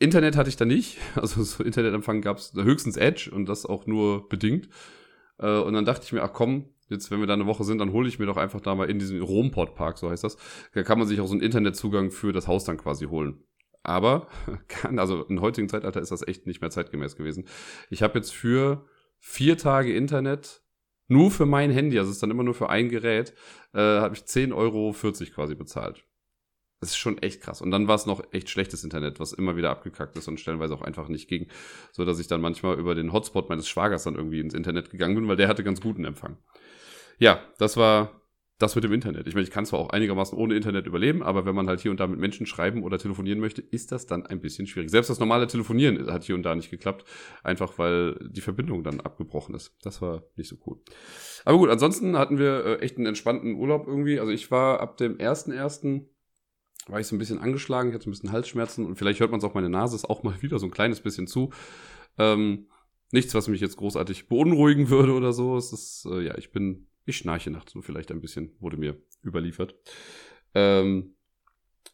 Internet 0.00 0.36
hatte 0.36 0.48
ich 0.48 0.56
da 0.56 0.64
nicht. 0.64 0.98
Also 1.16 1.42
so 1.42 1.64
Internetempfang 1.64 2.20
gab 2.20 2.38
es 2.38 2.52
höchstens 2.54 2.96
Edge 2.96 3.30
und 3.32 3.48
das 3.48 3.66
auch 3.66 3.86
nur 3.86 4.28
bedingt. 4.28 4.68
Äh, 5.38 5.58
und 5.58 5.72
dann 5.74 5.84
dachte 5.84 6.04
ich 6.04 6.12
mir, 6.12 6.22
ach 6.22 6.32
komm, 6.32 6.70
jetzt 6.88 7.10
wenn 7.10 7.20
wir 7.20 7.26
da 7.26 7.34
eine 7.34 7.46
Woche 7.46 7.64
sind, 7.64 7.78
dann 7.78 7.92
hole 7.92 8.08
ich 8.08 8.18
mir 8.18 8.26
doch 8.26 8.36
einfach 8.36 8.60
da 8.60 8.74
mal 8.74 8.88
in 8.88 8.98
diesem 8.98 9.20
Romport 9.22 9.74
Park, 9.74 9.98
so 9.98 10.10
heißt 10.10 10.24
das. 10.24 10.36
Da 10.72 10.82
kann 10.82 10.98
man 10.98 11.08
sich 11.08 11.20
auch 11.20 11.26
so 11.26 11.32
einen 11.32 11.42
Internetzugang 11.42 12.10
für 12.10 12.32
das 12.32 12.46
Haus 12.46 12.64
dann 12.64 12.76
quasi 12.76 13.06
holen. 13.06 13.42
Aber 13.82 14.28
kann, 14.68 14.98
also 14.98 15.24
im 15.24 15.40
heutigen 15.40 15.68
Zeitalter 15.68 16.00
ist 16.00 16.12
das 16.12 16.26
echt 16.26 16.46
nicht 16.46 16.60
mehr 16.60 16.70
zeitgemäß 16.70 17.16
gewesen. 17.16 17.46
Ich 17.90 18.02
habe 18.02 18.18
jetzt 18.18 18.32
für 18.32 18.86
vier 19.18 19.58
Tage 19.58 19.94
Internet 19.94 20.62
nur 21.08 21.30
für 21.30 21.46
mein 21.46 21.70
Handy, 21.70 21.98
also 21.98 22.10
es 22.10 22.16
ist 22.16 22.22
dann 22.22 22.30
immer 22.30 22.44
nur 22.44 22.54
für 22.54 22.70
ein 22.70 22.88
Gerät, 22.88 23.34
äh, 23.74 23.78
habe 23.78 24.14
ich 24.14 24.22
10,40 24.22 24.54
Euro 24.54 24.94
quasi 25.34 25.54
bezahlt. 25.54 26.04
Das 26.80 26.90
ist 26.90 26.96
schon 26.96 27.18
echt 27.18 27.40
krass. 27.40 27.60
Und 27.60 27.72
dann 27.72 27.88
war 27.88 27.96
es 27.96 28.06
noch 28.06 28.22
echt 28.32 28.50
schlechtes 28.50 28.84
Internet, 28.84 29.18
was 29.18 29.32
immer 29.32 29.56
wieder 29.56 29.70
abgekackt 29.70 30.16
ist 30.16 30.28
und 30.28 30.38
stellenweise 30.38 30.74
auch 30.74 30.82
einfach 30.82 31.08
nicht 31.08 31.28
ging. 31.28 31.48
So 31.90 32.04
dass 32.04 32.20
ich 32.20 32.28
dann 32.28 32.40
manchmal 32.40 32.78
über 32.78 32.94
den 32.94 33.12
Hotspot 33.12 33.48
meines 33.48 33.68
Schwagers 33.68 34.04
dann 34.04 34.14
irgendwie 34.14 34.38
ins 34.38 34.54
Internet 34.54 34.90
gegangen 34.90 35.16
bin, 35.16 35.26
weil 35.26 35.36
der 35.36 35.48
hatte 35.48 35.64
ganz 35.64 35.80
guten 35.80 36.04
Empfang. 36.04 36.36
ja, 37.18 37.42
das 37.58 37.76
war 37.76 38.22
das 38.58 38.74
mit 38.74 38.82
dem 38.82 38.92
Internet. 38.92 39.28
Ich 39.28 39.34
meine, 39.34 39.44
ich 39.44 39.52
kann 39.52 39.64
zwar 39.64 39.78
auch 39.78 39.90
einigermaßen 39.90 40.36
ohne 40.36 40.56
Internet 40.56 40.86
überleben, 40.86 41.22
aber 41.22 41.46
wenn 41.46 41.54
man 41.54 41.68
halt 41.68 41.80
hier 41.80 41.92
und 41.92 42.00
da 42.00 42.08
mit 42.08 42.18
Menschen 42.18 42.44
schreiben 42.44 42.82
oder 42.82 42.98
telefonieren 42.98 43.38
möchte, 43.38 43.62
ist 43.62 43.92
das 43.92 44.06
dann 44.06 44.26
ein 44.26 44.40
bisschen 44.40 44.66
schwierig. 44.66 44.90
Selbst 44.90 45.10
das 45.10 45.20
normale 45.20 45.46
Telefonieren 45.46 46.10
hat 46.12 46.24
hier 46.24 46.34
und 46.34 46.42
da 46.42 46.56
nicht 46.56 46.70
geklappt, 46.70 47.04
einfach 47.44 47.78
weil 47.78 48.18
die 48.28 48.40
Verbindung 48.40 48.82
dann 48.82 49.00
abgebrochen 49.00 49.54
ist. 49.54 49.76
Das 49.82 50.02
war 50.02 50.24
nicht 50.34 50.48
so 50.48 50.56
cool. 50.66 50.80
Aber 51.44 51.56
gut, 51.56 51.70
ansonsten 51.70 52.18
hatten 52.18 52.38
wir 52.38 52.64
äh, 52.64 52.78
echt 52.80 52.96
einen 52.96 53.06
entspannten 53.06 53.54
Urlaub 53.54 53.86
irgendwie. 53.86 54.18
Also 54.18 54.32
ich 54.32 54.50
war 54.50 54.80
ab 54.80 54.96
dem 54.96 55.18
1.1. 55.18 56.06
war 56.88 56.98
ich 56.98 57.06
so 57.06 57.14
ein 57.14 57.20
bisschen 57.20 57.38
angeschlagen, 57.38 57.90
ich 57.90 57.94
hatte 57.94 58.04
so 58.04 58.10
ein 58.10 58.12
bisschen 58.12 58.32
Halsschmerzen 58.32 58.86
und 58.86 58.96
vielleicht 58.96 59.20
hört 59.20 59.30
man 59.30 59.38
es 59.38 59.44
auch, 59.44 59.54
meine 59.54 59.70
Nase 59.70 59.94
ist 59.94 60.10
auch 60.10 60.24
mal 60.24 60.42
wieder 60.42 60.58
so 60.58 60.66
ein 60.66 60.72
kleines 60.72 61.00
bisschen 61.00 61.28
zu. 61.28 61.50
Ähm, 62.18 62.66
nichts, 63.12 63.34
was 63.36 63.46
mich 63.46 63.60
jetzt 63.60 63.76
großartig 63.76 64.26
beunruhigen 64.26 64.90
würde 64.90 65.12
oder 65.12 65.32
so. 65.32 65.56
Es 65.56 65.72
ist, 65.72 66.08
äh, 66.10 66.22
ja, 66.22 66.36
ich 66.36 66.50
bin 66.50 66.87
ich 67.08 67.16
schnarche 67.16 67.50
nachts 67.50 67.72
so 67.72 67.82
vielleicht 67.82 68.10
ein 68.10 68.20
bisschen, 68.20 68.52
wurde 68.60 68.76
mir 68.76 68.96
überliefert. 69.24 69.74
Ähm, 70.54 71.14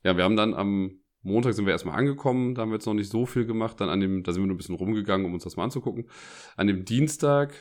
ja, 0.02 0.16
wir 0.16 0.24
haben 0.24 0.36
dann 0.36 0.54
am 0.54 1.00
Montag 1.22 1.54
sind 1.54 1.64
wir 1.64 1.72
erstmal 1.72 1.98
angekommen, 1.98 2.54
da 2.54 2.62
haben 2.62 2.68
wir 2.68 2.76
jetzt 2.76 2.86
noch 2.86 2.94
nicht 2.94 3.10
so 3.10 3.24
viel 3.24 3.46
gemacht. 3.46 3.80
Dann 3.80 3.88
an 3.88 4.00
dem, 4.00 4.22
da 4.22 4.32
sind 4.32 4.42
wir 4.42 4.46
nur 4.46 4.54
ein 4.54 4.58
bisschen 4.58 4.74
rumgegangen, 4.74 5.26
um 5.26 5.32
uns 5.32 5.44
das 5.44 5.56
mal 5.56 5.64
anzugucken. 5.64 6.08
An 6.56 6.66
dem 6.66 6.84
Dienstag 6.84 7.54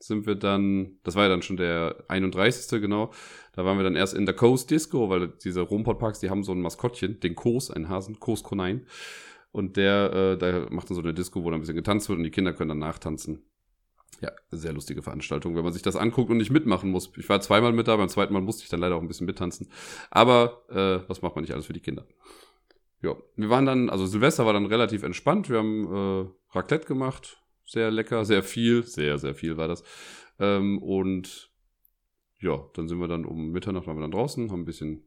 sind 0.00 0.26
wir 0.26 0.34
dann, 0.34 0.98
das 1.04 1.14
war 1.14 1.22
ja 1.22 1.28
dann 1.28 1.42
schon 1.42 1.56
der 1.56 2.04
31. 2.08 2.80
genau, 2.80 3.12
da 3.52 3.64
waren 3.64 3.78
wir 3.78 3.84
dann 3.84 3.96
erst 3.96 4.14
in 4.14 4.26
der 4.26 4.34
Coast 4.34 4.70
Disco, 4.70 5.08
weil 5.08 5.28
diese 5.42 5.60
Rumport 5.60 6.20
die 6.20 6.30
haben 6.30 6.42
so 6.42 6.52
ein 6.52 6.60
Maskottchen, 6.60 7.20
den 7.20 7.34
Kos, 7.34 7.70
einen 7.70 7.88
Hasen, 7.88 8.18
Kos 8.18 8.42
Konein. 8.42 8.86
Und 9.52 9.76
der, 9.76 10.12
äh, 10.12 10.38
der 10.38 10.70
macht 10.70 10.90
dann 10.90 10.96
so 10.96 11.02
eine 11.02 11.14
Disco, 11.14 11.42
wo 11.42 11.50
dann 11.50 11.58
ein 11.58 11.60
bisschen 11.60 11.76
getanzt 11.76 12.08
wird 12.08 12.18
und 12.18 12.24
die 12.24 12.30
Kinder 12.30 12.52
können 12.52 12.68
dann 12.68 12.78
nachtanzen. 12.78 13.42
Ja, 14.20 14.32
sehr 14.50 14.72
lustige 14.72 15.02
Veranstaltung, 15.02 15.56
wenn 15.56 15.64
man 15.64 15.72
sich 15.72 15.82
das 15.82 15.96
anguckt 15.96 16.30
und 16.30 16.38
nicht 16.38 16.50
mitmachen 16.50 16.90
muss. 16.90 17.10
Ich 17.16 17.28
war 17.28 17.40
zweimal 17.40 17.72
mit 17.72 17.86
da, 17.86 17.96
beim 17.96 18.08
zweiten 18.08 18.32
Mal 18.32 18.40
musste 18.40 18.62
ich 18.62 18.70
dann 18.70 18.80
leider 18.80 18.96
auch 18.96 19.02
ein 19.02 19.08
bisschen 19.08 19.26
mittanzen. 19.26 19.68
Aber 20.10 20.62
äh, 20.70 21.08
was 21.08 21.20
macht 21.22 21.34
man 21.34 21.42
nicht 21.42 21.52
alles 21.52 21.66
für 21.66 21.74
die 21.74 21.80
Kinder? 21.80 22.06
Ja, 23.02 23.14
wir 23.36 23.50
waren 23.50 23.66
dann, 23.66 23.90
also 23.90 24.06
Silvester 24.06 24.46
war 24.46 24.54
dann 24.54 24.66
relativ 24.66 25.02
entspannt. 25.02 25.50
Wir 25.50 25.58
haben 25.58 25.84
äh, 25.84 26.56
Raclette 26.56 26.86
gemacht, 26.86 27.42
sehr 27.66 27.90
lecker, 27.90 28.24
sehr 28.24 28.42
viel, 28.42 28.84
sehr, 28.84 29.18
sehr 29.18 29.34
viel 29.34 29.56
war 29.58 29.68
das. 29.68 29.84
Ähm, 30.38 30.78
und 30.82 31.50
ja, 32.40 32.64
dann 32.74 32.88
sind 32.88 32.98
wir 32.98 33.08
dann 33.08 33.24
um 33.24 33.50
Mitternacht 33.50 33.86
waren 33.86 33.96
wir 33.96 34.02
dann 34.02 34.10
draußen, 34.10 34.50
haben 34.50 34.62
ein 34.62 34.66
bisschen 34.66 35.06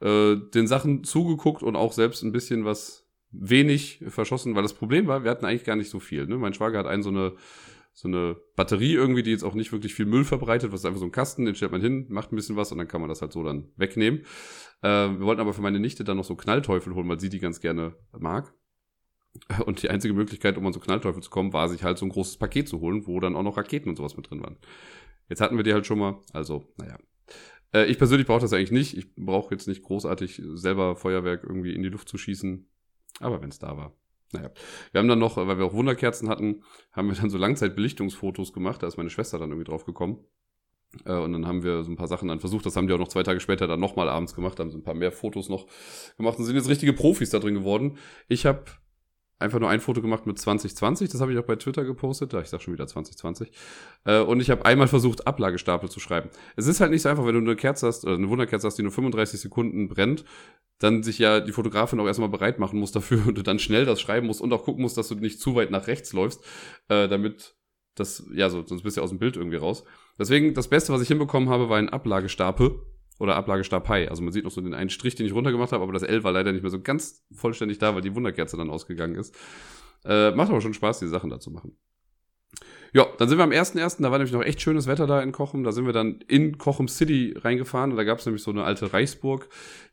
äh, 0.00 0.36
den 0.36 0.66
Sachen 0.66 1.04
zugeguckt 1.04 1.62
und 1.62 1.76
auch 1.76 1.92
selbst 1.92 2.22
ein 2.22 2.32
bisschen 2.32 2.64
was 2.64 3.06
wenig 3.30 4.02
verschossen, 4.08 4.54
weil 4.54 4.62
das 4.62 4.74
Problem 4.74 5.06
war, 5.06 5.24
wir 5.24 5.30
hatten 5.30 5.44
eigentlich 5.44 5.64
gar 5.64 5.76
nicht 5.76 5.90
so 5.90 6.00
viel. 6.00 6.26
Ne? 6.26 6.38
Mein 6.38 6.54
Schwager 6.54 6.78
hat 6.78 6.86
einen 6.86 7.02
so 7.02 7.10
eine 7.10 7.34
so 7.98 8.08
eine 8.08 8.36
Batterie 8.56 8.92
irgendwie, 8.92 9.22
die 9.22 9.30
jetzt 9.30 9.42
auch 9.42 9.54
nicht 9.54 9.72
wirklich 9.72 9.94
viel 9.94 10.04
Müll 10.04 10.24
verbreitet, 10.24 10.70
was 10.70 10.80
ist 10.80 10.84
einfach 10.84 11.00
so 11.00 11.06
ein 11.06 11.12
Kasten, 11.12 11.46
den 11.46 11.54
stellt 11.54 11.72
man 11.72 11.80
hin, 11.80 12.04
macht 12.10 12.30
ein 12.30 12.36
bisschen 12.36 12.54
was 12.54 12.70
und 12.70 12.76
dann 12.76 12.88
kann 12.88 13.00
man 13.00 13.08
das 13.08 13.22
halt 13.22 13.32
so 13.32 13.42
dann 13.42 13.70
wegnehmen. 13.76 14.20
Äh, 14.82 14.88
wir 14.88 15.20
wollten 15.20 15.40
aber 15.40 15.54
für 15.54 15.62
meine 15.62 15.80
Nichte 15.80 16.04
dann 16.04 16.18
noch 16.18 16.24
so 16.24 16.36
Knallteufel 16.36 16.94
holen, 16.94 17.08
weil 17.08 17.18
sie 17.18 17.30
die 17.30 17.38
ganz 17.38 17.58
gerne 17.58 17.96
mag. 18.12 18.52
Und 19.64 19.82
die 19.82 19.88
einzige 19.88 20.12
Möglichkeit, 20.12 20.58
um 20.58 20.66
an 20.66 20.74
so 20.74 20.80
Knallteufel 20.80 21.22
zu 21.22 21.30
kommen, 21.30 21.54
war, 21.54 21.70
sich 21.70 21.84
halt 21.84 21.96
so 21.96 22.04
ein 22.04 22.10
großes 22.10 22.36
Paket 22.36 22.68
zu 22.68 22.80
holen, 22.80 23.06
wo 23.06 23.18
dann 23.18 23.34
auch 23.34 23.42
noch 23.42 23.56
Raketen 23.56 23.88
und 23.88 23.96
sowas 23.96 24.14
mit 24.14 24.28
drin 24.28 24.42
waren. 24.42 24.58
Jetzt 25.30 25.40
hatten 25.40 25.56
wir 25.56 25.64
die 25.64 25.72
halt 25.72 25.86
schon 25.86 25.98
mal, 25.98 26.20
also, 26.34 26.70
naja. 26.76 26.98
Äh, 27.72 27.86
ich 27.86 27.96
persönlich 27.96 28.26
brauche 28.26 28.40
das 28.40 28.52
eigentlich 28.52 28.72
nicht. 28.72 28.96
Ich 28.96 29.14
brauche 29.14 29.54
jetzt 29.54 29.68
nicht 29.68 29.82
großartig 29.82 30.42
selber 30.52 30.96
Feuerwerk 30.96 31.44
irgendwie 31.44 31.74
in 31.74 31.82
die 31.82 31.88
Luft 31.88 32.10
zu 32.10 32.18
schießen. 32.18 32.68
Aber 33.20 33.40
wenn 33.40 33.48
es 33.48 33.58
da 33.58 33.76
war, 33.78 33.96
naja, 34.32 34.50
wir 34.92 34.98
haben 34.98 35.08
dann 35.08 35.18
noch, 35.18 35.36
weil 35.36 35.58
wir 35.58 35.64
auch 35.64 35.72
Wunderkerzen 35.72 36.28
hatten, 36.28 36.62
haben 36.92 37.08
wir 37.08 37.14
dann 37.14 37.30
so 37.30 37.38
Langzeitbelichtungsfotos 37.38 38.52
gemacht. 38.52 38.82
Da 38.82 38.86
ist 38.86 38.96
meine 38.96 39.10
Schwester 39.10 39.38
dann 39.38 39.50
irgendwie 39.50 39.70
drauf 39.70 39.84
gekommen. 39.84 40.24
Äh, 41.04 41.14
und 41.14 41.32
dann 41.32 41.46
haben 41.46 41.62
wir 41.62 41.84
so 41.84 41.90
ein 41.90 41.96
paar 41.96 42.08
Sachen 42.08 42.28
dann 42.28 42.40
versucht. 42.40 42.66
Das 42.66 42.76
haben 42.76 42.86
die 42.86 42.94
auch 42.94 42.98
noch 42.98 43.08
zwei 43.08 43.22
Tage 43.22 43.40
später 43.40 43.66
dann 43.66 43.80
nochmal 43.80 44.08
abends 44.08 44.34
gemacht. 44.34 44.58
Haben 44.58 44.70
so 44.70 44.78
ein 44.78 44.82
paar 44.84 44.94
mehr 44.94 45.12
Fotos 45.12 45.48
noch 45.48 45.66
gemacht 46.16 46.38
und 46.38 46.44
sind 46.44 46.56
jetzt 46.56 46.68
richtige 46.68 46.92
Profis 46.92 47.30
da 47.30 47.38
drin 47.38 47.54
geworden. 47.54 47.98
Ich 48.28 48.46
habe 48.46 48.64
einfach 49.38 49.60
nur 49.60 49.68
ein 49.68 49.80
Foto 49.80 50.00
gemacht 50.00 50.26
mit 50.26 50.38
2020. 50.38 51.10
Das 51.10 51.20
habe 51.20 51.32
ich 51.32 51.38
auch 51.38 51.44
bei 51.44 51.56
Twitter 51.56 51.84
gepostet. 51.84 52.32
Ich 52.34 52.48
sag 52.48 52.62
schon 52.62 52.72
wieder 52.72 52.86
2020. 52.86 53.50
Äh, 54.04 54.20
und 54.20 54.40
ich 54.40 54.50
habe 54.50 54.64
einmal 54.64 54.88
versucht, 54.88 55.26
Ablagestapel 55.26 55.90
zu 55.90 56.00
schreiben. 56.00 56.30
Es 56.56 56.66
ist 56.66 56.80
halt 56.80 56.90
nicht 56.90 57.02
so 57.02 57.08
einfach, 57.08 57.26
wenn 57.26 57.34
du 57.34 57.40
eine 57.40 57.56
Kerze 57.56 57.86
hast, 57.86 58.04
oder 58.04 58.14
eine 58.14 58.28
Wunderkerze 58.28 58.66
hast, 58.66 58.76
die 58.76 58.82
nur 58.82 58.92
35 58.92 59.40
Sekunden 59.40 59.88
brennt, 59.88 60.24
dann 60.78 61.02
sich 61.02 61.18
ja 61.18 61.40
die 61.40 61.52
Fotografin 61.52 62.00
auch 62.00 62.06
erstmal 62.06 62.28
bereit 62.28 62.58
machen 62.58 62.78
muss 62.78 62.92
dafür 62.92 63.22
und 63.26 63.36
du 63.36 63.42
dann 63.42 63.58
schnell 63.58 63.84
das 63.84 64.00
schreiben 64.00 64.26
musst 64.26 64.40
und 64.40 64.52
auch 64.52 64.64
gucken 64.64 64.82
musst, 64.82 64.96
dass 64.96 65.08
du 65.08 65.14
nicht 65.16 65.40
zu 65.40 65.54
weit 65.54 65.70
nach 65.70 65.86
rechts 65.86 66.12
läufst, 66.12 66.42
äh, 66.88 67.08
damit 67.08 67.54
das, 67.94 68.26
ja, 68.32 68.50
so, 68.50 68.64
sonst 68.66 68.82
bist 68.82 68.96
du 68.96 69.02
aus 69.02 69.10
dem 69.10 69.18
Bild 69.18 69.36
irgendwie 69.36 69.56
raus. 69.56 69.84
Deswegen, 70.18 70.54
das 70.54 70.68
Beste, 70.68 70.92
was 70.92 71.00
ich 71.00 71.08
hinbekommen 71.08 71.48
habe, 71.48 71.68
war 71.68 71.78
ein 71.78 71.88
Ablagestapel 71.88 72.80
oder 73.18 73.36
Ablagestapel. 73.36 74.08
Also 74.08 74.22
man 74.22 74.32
sieht 74.32 74.44
noch 74.44 74.50
so 74.50 74.60
den 74.60 74.74
einen 74.74 74.90
Strich, 74.90 75.14
den 75.14 75.26
ich 75.26 75.32
runtergemacht 75.32 75.72
habe, 75.72 75.82
aber 75.82 75.92
das 75.92 76.02
L 76.02 76.24
war 76.24 76.32
leider 76.32 76.52
nicht 76.52 76.62
mehr 76.62 76.70
so 76.70 76.80
ganz 76.80 77.24
vollständig 77.32 77.78
da, 77.78 77.94
weil 77.94 78.02
die 78.02 78.14
Wunderkerze 78.14 78.56
dann 78.56 78.70
ausgegangen 78.70 79.14
ist. 79.14 79.34
Äh, 80.04 80.32
macht 80.32 80.50
aber 80.50 80.60
schon 80.60 80.74
Spaß, 80.74 81.00
die 81.00 81.08
Sachen 81.08 81.30
da 81.30 81.40
zu 81.40 81.50
machen. 81.50 81.76
Ja, 82.92 83.06
dann 83.18 83.28
sind 83.28 83.36
wir 83.36 83.44
am 83.44 83.50
1.1., 83.50 84.00
da 84.00 84.10
war 84.10 84.18
nämlich 84.18 84.32
noch 84.32 84.42
echt 84.42 84.62
schönes 84.62 84.86
Wetter 84.86 85.06
da 85.06 85.20
in 85.20 85.32
Kochem. 85.32 85.64
Da 85.64 85.72
sind 85.72 85.84
wir 85.84 85.92
dann 85.92 86.20
in 86.28 86.56
Kochem 86.56 86.88
City 86.88 87.34
reingefahren 87.36 87.90
und 87.90 87.96
da 87.96 88.04
gab 88.04 88.20
es 88.20 88.26
nämlich 88.26 88.42
so 88.42 88.50
eine 88.50 88.64
alte 88.64 88.92
Reichsburg, 88.92 89.48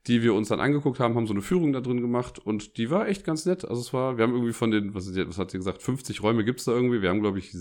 die 0.08 0.22
wir 0.22 0.34
uns 0.34 0.48
dann 0.48 0.62
angeguckt 0.62 1.00
haben, 1.00 1.16
haben 1.16 1.28
so 1.28 1.34
eine 1.34 1.42
Führung 1.42 1.74
da 1.74 1.82
drin 1.82 2.00
gemacht 2.00 2.40
und 2.40 2.78
die 2.78 2.90
war 2.90 3.08
echt 3.08 3.26
ganz 3.26 3.46
nett. 3.46 3.66
Also 3.66 3.82
es 3.82 3.94
war, 3.94 4.18
wir 4.18 4.24
haben 4.24 4.34
irgendwie 4.34 4.54
von 4.54 4.72
den, 4.72 4.94
was, 4.94 5.14
was 5.14 5.38
hat 5.38 5.52
sie 5.52 5.58
gesagt, 5.58 5.82
50 5.82 6.24
Räume 6.24 6.46
gibt's 6.46 6.66
da 6.66 6.72
irgendwie. 6.72 7.02
Wir 7.02 7.10
haben, 7.10 7.22
glaube 7.22 7.40
ich, 7.40 7.52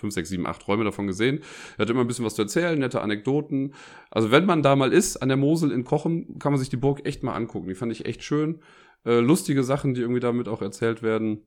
5, 0.00 0.14
6, 0.14 0.28
7, 0.28 0.46
8 0.46 0.66
Räume 0.68 0.84
davon 0.84 1.06
gesehen. 1.06 1.40
Er 1.76 1.82
hat 1.82 1.90
immer 1.90 2.00
ein 2.00 2.06
bisschen 2.06 2.24
was 2.24 2.34
zu 2.34 2.42
erzählen, 2.42 2.78
nette 2.78 3.00
Anekdoten. 3.00 3.74
Also 4.10 4.30
wenn 4.30 4.46
man 4.46 4.62
da 4.62 4.76
mal 4.76 4.92
ist, 4.92 5.18
an 5.18 5.28
der 5.28 5.36
Mosel 5.36 5.70
in 5.70 5.84
Kochem, 5.84 6.38
kann 6.38 6.52
man 6.52 6.58
sich 6.58 6.68
die 6.68 6.76
Burg 6.76 7.06
echt 7.06 7.22
mal 7.22 7.34
angucken. 7.34 7.68
Die 7.68 7.74
fand 7.74 7.92
ich 7.92 8.06
echt 8.06 8.22
schön. 8.22 8.60
Äh, 9.04 9.20
lustige 9.20 9.62
Sachen, 9.62 9.94
die 9.94 10.00
irgendwie 10.00 10.20
damit 10.20 10.48
auch 10.48 10.62
erzählt 10.62 11.02
werden 11.02 11.42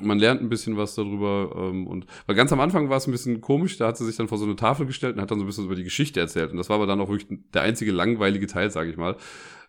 man 0.00 0.18
lernt 0.18 0.40
ein 0.40 0.48
bisschen 0.48 0.76
was 0.76 0.94
darüber 0.94 1.54
ähm, 1.56 1.86
und 1.86 2.06
weil 2.26 2.36
ganz 2.36 2.52
am 2.52 2.60
Anfang 2.60 2.88
war 2.88 2.96
es 2.96 3.06
ein 3.06 3.12
bisschen 3.12 3.40
komisch, 3.40 3.76
da 3.76 3.88
hat 3.88 3.96
sie 3.96 4.06
sich 4.06 4.16
dann 4.16 4.28
vor 4.28 4.38
so 4.38 4.44
eine 4.44 4.56
Tafel 4.56 4.86
gestellt 4.86 5.16
und 5.16 5.22
hat 5.22 5.30
dann 5.30 5.38
so 5.38 5.44
ein 5.44 5.46
bisschen 5.46 5.66
über 5.66 5.74
die 5.74 5.84
Geschichte 5.84 6.20
erzählt 6.20 6.50
und 6.50 6.56
das 6.56 6.68
war 6.68 6.76
aber 6.76 6.86
dann 6.86 7.00
auch 7.00 7.08
wirklich 7.08 7.38
der 7.52 7.62
einzige 7.62 7.92
langweilige 7.92 8.46
Teil, 8.46 8.70
sage 8.70 8.90
ich 8.90 8.96
mal. 8.96 9.16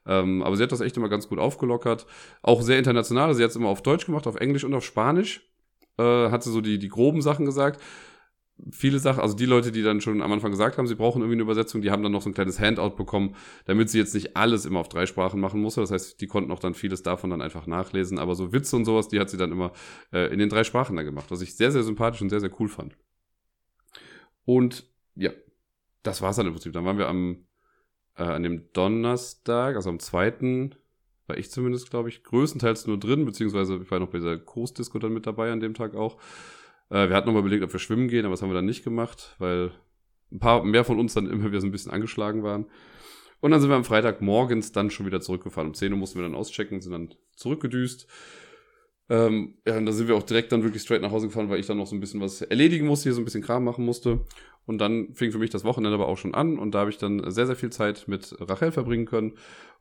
Ähm, 0.05 0.43
aber 0.43 0.57
sie 0.57 0.64
hat 0.64 0.72
das 0.72 0.82
echt 0.82 0.97
immer 0.97 1.09
ganz 1.09 1.30
gut 1.30 1.39
aufgelockert, 1.39 2.05
auch 2.41 2.61
sehr 2.61 2.78
international. 2.78 3.34
Sie 3.36 3.43
hat 3.43 3.51
es 3.51 3.55
immer 3.55 3.70
auf 3.70 3.84
Deutsch 3.84 4.05
gemacht, 4.05 4.28
auf 4.28 4.36
Englisch 4.36 4.64
und 4.66 4.74
auf 4.74 4.84
Spanisch. 4.84 5.49
Äh, 5.97 6.29
hat 6.29 6.43
sie 6.43 6.51
so 6.51 6.61
die 6.61 6.79
die 6.79 6.89
groben 6.89 7.21
Sachen 7.21 7.45
gesagt 7.45 7.79
viele 8.71 8.99
Sachen, 8.99 9.21
also 9.21 9.35
die 9.35 9.45
Leute, 9.45 9.71
die 9.71 9.81
dann 9.81 10.01
schon 10.01 10.21
am 10.21 10.31
Anfang 10.31 10.51
gesagt 10.51 10.77
haben, 10.77 10.87
sie 10.87 10.95
brauchen 10.95 11.21
irgendwie 11.21 11.35
eine 11.35 11.43
Übersetzung, 11.43 11.81
die 11.81 11.91
haben 11.91 12.03
dann 12.03 12.11
noch 12.11 12.21
so 12.21 12.29
ein 12.29 12.33
kleines 12.33 12.59
Handout 12.59 12.95
bekommen, 12.95 13.35
damit 13.65 13.89
sie 13.89 13.97
jetzt 13.97 14.13
nicht 14.13 14.37
alles 14.37 14.65
immer 14.65 14.79
auf 14.79 14.89
drei 14.89 15.05
Sprachen 15.05 15.39
machen 15.39 15.61
musste. 15.61 15.81
Das 15.81 15.91
heißt, 15.91 16.21
die 16.21 16.27
konnten 16.27 16.51
auch 16.51 16.59
dann 16.59 16.73
vieles 16.73 17.03
davon 17.03 17.29
dann 17.29 17.41
einfach 17.41 17.67
nachlesen. 17.67 18.19
Aber 18.19 18.35
so 18.35 18.53
Witze 18.53 18.75
und 18.75 18.85
sowas, 18.85 19.07
die 19.07 19.19
hat 19.19 19.29
sie 19.29 19.37
dann 19.37 19.51
immer 19.51 19.73
äh, 20.11 20.31
in 20.31 20.39
den 20.39 20.49
drei 20.49 20.63
Sprachen 20.63 20.95
dann 20.95 21.05
gemacht, 21.05 21.29
was 21.29 21.41
ich 21.41 21.55
sehr, 21.55 21.71
sehr 21.71 21.83
sympathisch 21.83 22.21
und 22.21 22.29
sehr, 22.29 22.39
sehr 22.39 22.51
cool 22.59 22.69
fand. 22.69 22.95
Und 24.45 24.87
ja, 25.15 25.31
das 26.03 26.21
war's 26.21 26.35
dann 26.35 26.47
im 26.47 26.53
Prinzip. 26.53 26.73
Dann 26.73 26.85
waren 26.85 26.97
wir 26.97 27.07
am 27.07 27.47
äh, 28.15 28.23
an 28.23 28.43
dem 28.43 28.71
Donnerstag, 28.73 29.75
also 29.75 29.89
am 29.89 29.99
zweiten, 29.99 30.75
war 31.28 31.38
ich 31.38 31.49
zumindest, 31.51 31.89
glaube 31.89 32.09
ich, 32.09 32.24
größtenteils 32.24 32.88
nur 32.88 32.99
drin, 32.99 33.26
beziehungsweise 33.26 33.78
ich 33.82 33.91
war 33.91 33.99
noch 33.99 34.09
bei 34.09 34.17
dieser 34.17 34.38
Coast-Disco 34.38 34.99
dann 34.99 35.13
mit 35.13 35.26
dabei 35.26 35.51
an 35.51 35.59
dem 35.59 35.74
Tag 35.74 35.95
auch. 35.95 36.17
Äh, 36.89 37.09
wir 37.09 37.15
hatten 37.15 37.28
noch 37.28 37.34
mal 37.34 37.39
überlegt, 37.39 37.63
ob 37.63 37.71
wir 37.71 37.80
schwimmen 37.80 38.07
gehen, 38.07 38.26
aber 38.26 38.34
das 38.34 38.41
haben 38.41 38.49
wir 38.49 38.55
dann 38.55 38.65
nicht 38.65 38.84
gemacht, 38.84 39.36
weil 39.39 39.71
ein 40.32 40.39
paar 40.39 40.63
mehr 40.63 40.84
von 40.84 40.99
uns 40.99 41.13
dann 41.13 41.28
immer 41.30 41.45
wieder 41.45 41.61
so 41.61 41.67
ein 41.67 41.71
bisschen 41.71 41.91
angeschlagen 41.91 42.43
waren. 42.43 42.65
Und 43.39 43.51
dann 43.51 43.59
sind 43.59 43.69
wir 43.69 43.76
am 43.76 43.84
Freitag 43.84 44.21
morgens 44.21 44.71
dann 44.71 44.89
schon 44.89 45.05
wieder 45.05 45.19
zurückgefahren. 45.19 45.67
Um 45.67 45.74
10 45.74 45.91
Uhr 45.91 45.99
mussten 45.99 46.17
wir 46.17 46.24
dann 46.24 46.36
auschecken, 46.36 46.80
sind 46.80 46.93
dann 46.93 47.13
zurückgedüst. 47.36 48.07
Ähm, 49.10 49.56
ja, 49.68 49.78
und 49.78 49.86
da 49.86 49.91
sind 49.91 50.08
wir 50.08 50.16
auch 50.16 50.24
direkt 50.24 50.51
dann 50.51 50.64
wirklich 50.64 50.82
straight 50.82 51.01
nach 51.01 51.12
Hause 51.12 51.28
gefahren, 51.28 51.49
weil 51.49 51.60
ich 51.60 51.68
dann 51.68 51.78
noch 51.78 51.88
so 51.88 51.95
ein 51.95 51.99
bisschen 51.99 52.22
was 52.22 52.41
erledigen 52.41 52.88
musste, 52.88 53.04
hier 53.04 53.14
so 53.14 53.22
ein 53.22 53.26
bisschen 53.26 53.43
Kram 53.43 53.64
machen 53.64 53.86
musste. 53.86 54.22
Und 54.66 54.78
dann 54.78 55.14
fing 55.14 55.32
für 55.32 55.39
mich 55.39 55.49
das 55.49 55.66
Wochenende 55.66 55.95
aber 55.95 56.08
auch 56.08 56.18
schon 56.18 56.34
an 56.34 56.58
und 56.58 56.74
da 56.74 56.80
habe 56.80 56.89
ich 56.89 56.97
dann 56.97 57.30
sehr, 57.30 57.45
sehr 57.45 57.58
viel 57.58 57.70
Zeit 57.70 58.08
mit 58.08 58.34
Rachel 58.39 58.72
verbringen 58.72 59.06
können. 59.06 59.34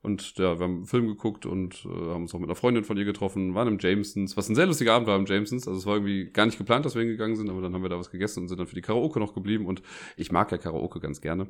Und 0.03 0.37
ja, 0.39 0.59
wir 0.59 0.64
haben 0.64 0.79
einen 0.79 0.87
Film 0.87 1.07
geguckt 1.07 1.47
und 1.47 1.85
äh, 1.85 1.89
haben 1.89 2.23
uns 2.23 2.35
auch 2.35 2.41
mit 2.41 2.49
einer 2.49 2.57
Freundin 2.57 2.83
von 2.83 2.97
ihr 2.97 3.05
getroffen, 3.05 3.55
waren 3.55 3.68
im 3.68 3.79
Jamesons, 3.79 4.37
was 4.37 4.49
ein 4.49 4.57
sehr 4.57 4.66
lustiger 4.66 4.95
Abend 4.95 5.07
war 5.07 5.16
im 5.16 5.27
Jamesons. 5.27 5.68
Also 5.68 5.79
es 5.79 5.87
war 5.87 5.95
irgendwie 5.95 6.31
gar 6.33 6.47
nicht 6.47 6.59
geplant, 6.59 6.85
dass 6.85 6.97
wir 6.97 7.03
hingegangen 7.03 7.37
sind, 7.37 7.49
aber 7.49 7.62
dann 7.62 7.73
haben 7.73 7.83
wir 7.83 7.89
da 7.89 7.99
was 7.99 8.11
gegessen 8.11 8.41
und 8.41 8.49
sind 8.49 8.59
dann 8.59 8.66
für 8.66 8.75
die 8.75 8.81
Karaoke 8.81 9.20
noch 9.20 9.35
geblieben. 9.35 9.66
Und 9.66 9.83
ich 10.16 10.33
mag 10.33 10.51
ja 10.51 10.59
Karaoke 10.59 10.99
ganz 10.99 11.20
gerne. 11.20 11.47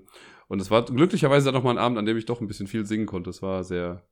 Und 0.48 0.60
es 0.60 0.70
war 0.70 0.84
glücklicherweise 0.84 1.46
dann 1.46 1.54
nochmal 1.54 1.78
ein 1.78 1.82
Abend, 1.82 1.96
an 1.96 2.04
dem 2.04 2.18
ich 2.18 2.26
doch 2.26 2.42
ein 2.42 2.46
bisschen 2.46 2.66
viel 2.66 2.84
singen 2.84 3.06
konnte. 3.06 3.30
Es 3.30 3.40
war 3.40 3.64
sehr 3.64 4.06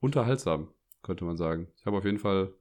unterhaltsam, 0.00 0.70
könnte 1.02 1.24
man 1.24 1.36
sagen. 1.36 1.68
Ich 1.76 1.86
habe 1.86 1.96
auf 1.96 2.04
jeden 2.04 2.18
Fall 2.18 2.52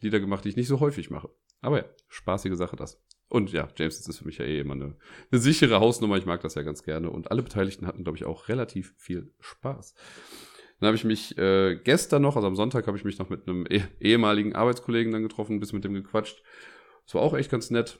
Lieder 0.00 0.20
gemacht, 0.20 0.44
die 0.44 0.50
ich 0.50 0.56
nicht 0.56 0.68
so 0.68 0.80
häufig 0.80 1.10
mache. 1.10 1.30
Aber 1.60 1.78
ja, 1.78 1.84
spaßige 2.08 2.54
Sache 2.56 2.76
das. 2.76 3.02
Und 3.28 3.52
ja, 3.52 3.68
James 3.76 3.98
ist 3.98 4.18
für 4.18 4.24
mich 4.24 4.38
ja 4.38 4.44
eh 4.44 4.60
immer 4.60 4.74
eine, 4.74 4.96
eine 5.30 5.40
sichere 5.40 5.80
Hausnummer. 5.80 6.16
Ich 6.16 6.26
mag 6.26 6.40
das 6.42 6.54
ja 6.54 6.62
ganz 6.62 6.82
gerne. 6.82 7.10
Und 7.10 7.30
alle 7.30 7.42
Beteiligten 7.42 7.86
hatten, 7.86 8.04
glaube 8.04 8.18
ich, 8.18 8.24
auch 8.24 8.48
relativ 8.48 8.94
viel 8.98 9.32
Spaß. 9.40 9.94
Dann 10.78 10.88
habe 10.88 10.96
ich 10.96 11.04
mich 11.04 11.36
äh, 11.38 11.76
gestern 11.76 12.22
noch, 12.22 12.36
also 12.36 12.46
am 12.46 12.56
Sonntag, 12.56 12.86
habe 12.86 12.98
ich 12.98 13.04
mich 13.04 13.18
noch 13.18 13.30
mit 13.30 13.48
einem 13.48 13.66
eh 13.68 13.82
ehemaligen 13.98 14.54
Arbeitskollegen 14.54 15.12
dann 15.12 15.22
getroffen, 15.22 15.58
bis 15.58 15.72
mit 15.72 15.84
dem 15.84 15.94
gequatscht. 15.94 16.42
Das 17.04 17.14
war 17.14 17.22
auch 17.22 17.34
echt 17.34 17.50
ganz 17.50 17.70
nett. 17.70 17.98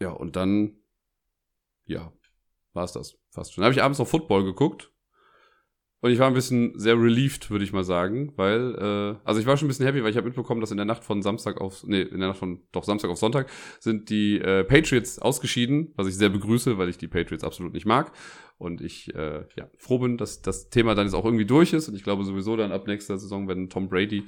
Ja, 0.00 0.10
und 0.10 0.36
dann, 0.36 0.76
ja, 1.84 2.12
war 2.72 2.84
es 2.84 2.92
das 2.92 3.16
fast 3.30 3.54
schon. 3.54 3.62
Dann 3.62 3.66
habe 3.66 3.74
ich 3.78 3.82
abends 3.82 3.98
noch 3.98 4.08
Football 4.08 4.44
geguckt 4.44 4.92
und 6.00 6.10
ich 6.10 6.18
war 6.18 6.26
ein 6.26 6.34
bisschen 6.34 6.78
sehr 6.78 6.94
relieved, 6.94 7.50
würde 7.50 7.64
ich 7.64 7.72
mal 7.72 7.82
sagen, 7.82 8.32
weil, 8.36 8.74
äh, 8.74 9.18
also 9.24 9.40
ich 9.40 9.46
war 9.46 9.56
schon 9.56 9.66
ein 9.66 9.68
bisschen 9.68 9.86
happy, 9.86 10.02
weil 10.02 10.10
ich 10.10 10.16
habe 10.16 10.26
mitbekommen, 10.26 10.60
dass 10.60 10.70
in 10.70 10.76
der 10.76 10.86
Nacht 10.86 11.04
von 11.04 11.22
Samstag 11.22 11.60
auf, 11.60 11.84
nee, 11.84 12.02
in 12.02 12.20
der 12.20 12.28
Nacht 12.28 12.38
von, 12.38 12.60
doch 12.70 12.84
Samstag 12.84 13.10
auf 13.10 13.18
Sonntag 13.18 13.48
sind 13.80 14.10
die 14.10 14.38
äh, 14.38 14.62
Patriots 14.64 15.18
ausgeschieden, 15.18 15.92
was 15.96 16.06
ich 16.06 16.16
sehr 16.16 16.28
begrüße, 16.28 16.76
weil 16.76 16.90
ich 16.90 16.98
die 16.98 17.08
Patriots 17.08 17.44
absolut 17.44 17.72
nicht 17.72 17.86
mag. 17.86 18.12
Und 18.58 18.82
ich, 18.82 19.14
äh, 19.14 19.44
ja, 19.56 19.70
froh 19.76 19.98
bin, 19.98 20.18
dass 20.18 20.42
das 20.42 20.68
Thema 20.70 20.94
dann 20.94 21.06
jetzt 21.06 21.14
auch 21.14 21.24
irgendwie 21.24 21.46
durch 21.46 21.72
ist. 21.72 21.88
Und 21.88 21.94
ich 21.94 22.04
glaube 22.04 22.24
sowieso 22.24 22.56
dann 22.56 22.72
ab 22.72 22.86
nächster 22.86 23.18
Saison, 23.18 23.48
wenn 23.48 23.68
Tom 23.70 23.88
Brady 23.88 24.24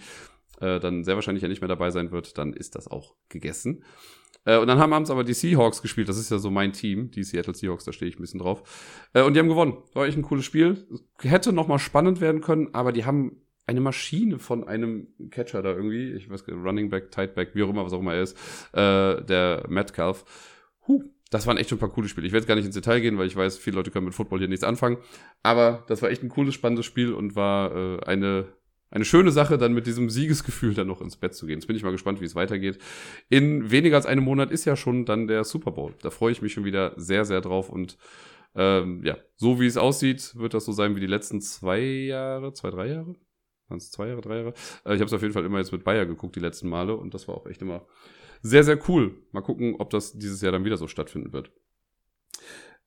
äh, 0.61 0.81
dann 0.81 1.05
sehr 1.05 1.15
wahrscheinlich 1.15 1.43
ja 1.43 1.49
nicht 1.49 1.61
mehr 1.61 1.69
dabei 1.69 1.91
sein 1.91 2.11
wird, 2.11 2.39
dann 2.39 2.53
ist 2.53 2.75
das 2.75 2.89
auch 2.89 3.15
gegessen. 3.29 3.85
Äh, 4.45 4.59
und 4.59 4.67
dann 4.67 4.79
haben 4.79 4.93
abends 4.93 5.11
aber 5.11 5.25
die 5.25 5.35
Seahawks 5.35 5.83
gespielt. 5.83 6.09
Das 6.09 6.19
ist 6.19 6.31
ja 6.31 6.39
so 6.39 6.51
mein 6.51 6.73
Team, 6.73 7.11
die 7.11 7.25
Seattle 7.25 7.55
Seahawks, 7.55 7.85
da 7.85 7.93
stehe 7.93 8.09
ich 8.09 8.19
ein 8.19 8.23
bisschen 8.23 8.41
drauf. 8.41 9.09
Äh, 9.13 9.23
und 9.23 9.35
die 9.35 9.41
haben 9.41 9.49
gewonnen. 9.49 9.77
War 9.95 10.07
echt 10.07 10.17
ein 10.17 10.23
cooles 10.23 10.45
Spiel. 10.45 10.87
Hätte 11.21 11.53
noch 11.53 11.69
mal 11.69 11.79
spannend 11.79 12.21
werden 12.21 12.41
können, 12.41 12.75
aber 12.75 12.93
die 12.93 13.05
haben 13.05 13.43
eine 13.67 13.81
Maschine 13.81 14.39
von 14.39 14.67
einem 14.67 15.09
Catcher 15.31 15.63
da 15.63 15.71
irgendwie, 15.71 16.13
ich 16.13 16.31
weiß 16.31 16.45
gar 16.45 16.57
Running 16.57 16.89
Back, 16.89 17.11
Tight 17.11 17.35
Back, 17.35 17.51
wie 17.55 17.63
auch 17.63 17.69
immer, 17.69 17.85
was 17.85 17.93
auch 17.93 18.01
immer 18.01 18.15
er 18.15 18.23
ist, 18.23 18.37
äh, 18.73 19.23
der 19.25 19.67
Metcalf. 19.69 20.25
Huh, 20.87 21.03
das 21.31 21.47
waren 21.47 21.59
echt 21.59 21.69
schon 21.69 21.77
ein 21.77 21.81
paar 21.81 21.91
coole 21.91 22.09
Spiele. 22.09 22.27
Ich 22.27 22.33
werde 22.33 22.47
gar 22.47 22.55
nicht 22.55 22.65
ins 22.65 22.75
Detail 22.75 23.01
gehen, 23.01 23.19
weil 23.19 23.27
ich 23.27 23.37
weiß, 23.37 23.59
viele 23.59 23.77
Leute 23.77 23.91
können 23.91 24.07
mit 24.07 24.15
Football 24.15 24.39
hier 24.39 24.49
nichts 24.49 24.65
anfangen. 24.65 24.97
Aber 25.43 25.85
das 25.89 26.01
war 26.01 26.11
echt 26.11 26.23
ein 26.23 26.31
cooles, 26.31 26.55
spannendes 26.55 26.87
Spiel 26.87 27.13
und 27.13 27.37
war 27.37 27.77
äh, 27.77 28.01
eine 28.05 28.47
eine 28.91 29.05
schöne 29.05 29.31
Sache, 29.31 29.59
dann 29.59 29.75
mit 29.75 29.87
diesem 29.87 30.11
Siegesgefühl 30.11 30.75
dann 30.75 30.87
noch 30.87 31.01
ins 31.01 31.17
Bett 31.17 31.35
zu 31.35 31.47
gehen. 31.47 31.59
Jetzt 31.59 31.67
bin 31.67 31.77
ich 31.77 31.83
mal 31.83 31.93
gespannt, 31.93 32.21
wie 32.21 32.25
es 32.25 32.35
weitergeht. 32.35 32.79
In 33.29 33.71
weniger 33.71 33.97
als 33.97 34.07
einem 34.07 34.25
Monat 34.25 34.51
ist 34.51 34.65
ja 34.65 34.77
schon 34.77 35.05
dann 35.05 35.27
der 35.27 35.45
Super 35.45 35.73
Bowl. 35.73 35.95
Da 36.03 36.11
freue 36.11 36.33
ich 36.33 36.43
mich 36.43 36.53
schon 36.53 36.65
wieder 36.65 36.95
sehr, 36.97 37.25
sehr 37.25 37.41
drauf. 37.41 37.69
Und 37.69 37.99
ähm, 38.55 39.03
ja, 39.05 39.17
so 39.37 39.61
wie 39.61 39.67
es 39.67 39.77
aussieht, 39.77 40.35
wird 40.37 40.55
das 40.55 40.65
so 40.65 40.73
sein 40.73 40.97
wie 40.97 41.01
die 41.01 41.07
letzten 41.07 41.41
zwei 41.41 41.81
Jahre, 41.81 42.53
zwei, 42.53 42.71
drei 42.71 42.89
Jahre? 42.89 43.15
Waren 43.69 43.79
es 43.79 43.91
zwei 43.91 44.09
Jahre, 44.09 44.23
drei 44.23 44.37
Jahre? 44.37 44.55
Äh, 44.85 44.95
ich 44.95 45.01
habe 45.01 45.05
es 45.05 45.13
auf 45.13 45.23
jeden 45.23 45.35
Fall 45.35 45.45
immer 45.45 45.59
jetzt 45.59 45.73
mit 45.73 45.85
Bayer 45.85 46.07
geguckt, 46.07 46.37
die 46.37 46.41
letzten 46.41 46.69
Male. 46.69 46.97
Und 46.97 47.13
das 47.13 47.29
war 47.29 47.35
auch 47.35 47.47
echt 47.47 47.61
immer 47.61 47.87
sehr, 48.41 48.65
sehr 48.65 48.79
cool. 48.89 49.15
Mal 49.33 49.43
gucken, 49.43 49.77
ob 49.79 49.91
das 49.91 50.19
dieses 50.19 50.41
Jahr 50.41 50.53
dann 50.53 50.65
wieder 50.65 50.77
so 50.77 50.89
stattfinden 50.89 51.33
wird. 51.33 51.53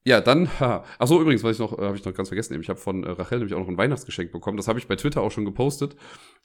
Ja, 0.04 0.20
dann, 0.20 0.50
ha. 0.60 0.84
ach 1.00 1.08
so 1.08 1.22
übrigens, 1.22 1.44
was 1.44 1.54
ich 1.54 1.60
noch, 1.60 1.78
äh, 1.78 1.84
habe 1.84 1.96
ich 1.96 2.04
noch 2.04 2.14
ganz 2.14 2.30
vergessen, 2.30 2.60
ich 2.60 2.70
habe 2.70 2.80
von 2.80 3.04
äh, 3.04 3.12
Rachel 3.12 3.38
nämlich 3.38 3.54
auch 3.54 3.60
noch 3.60 3.68
ein 3.68 3.78
Weihnachtsgeschenk 3.78 4.32
bekommen. 4.32 4.58
Das 4.58 4.68
habe 4.68 4.80
ich 4.80 4.88
bei 4.88 4.96
Twitter 4.96 5.22
auch 5.22 5.32
schon 5.32 5.46
gepostet. 5.46 5.96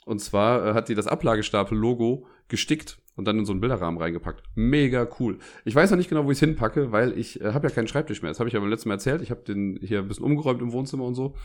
Und 0.05 0.19
zwar 0.19 0.67
äh, 0.67 0.73
hat 0.73 0.89
die 0.89 0.95
das 0.95 1.07
Ablagestapel-Logo 1.07 2.27
gestickt 2.47 2.99
und 3.15 3.25
dann 3.25 3.39
in 3.39 3.45
so 3.45 3.51
einen 3.51 3.61
Bilderrahmen 3.61 3.99
reingepackt. 3.99 4.43
Mega 4.55 5.07
cool. 5.19 5.39
Ich 5.65 5.73
weiß 5.73 5.89
noch 5.89 5.97
nicht 5.97 6.09
genau, 6.09 6.25
wo 6.25 6.31
ich 6.31 6.37
es 6.37 6.39
hinpacke, 6.39 6.91
weil 6.91 7.17
ich 7.17 7.41
äh, 7.41 7.53
habe 7.53 7.67
ja 7.67 7.73
keinen 7.73 7.87
Schreibtisch 7.87 8.21
mehr. 8.21 8.29
Das 8.29 8.39
habe 8.39 8.47
ich 8.47 8.53
ja 8.53 8.59
beim 8.59 8.69
letzten 8.69 8.89
Mal 8.89 8.95
erzählt. 8.95 9.21
Ich 9.21 9.31
habe 9.31 9.41
den 9.41 9.79
hier 9.81 9.99
ein 9.99 10.07
bisschen 10.07 10.25
umgeräumt 10.25 10.61
im 10.61 10.71
Wohnzimmer 10.71 11.05
und 11.05 11.15
so. 11.15 11.35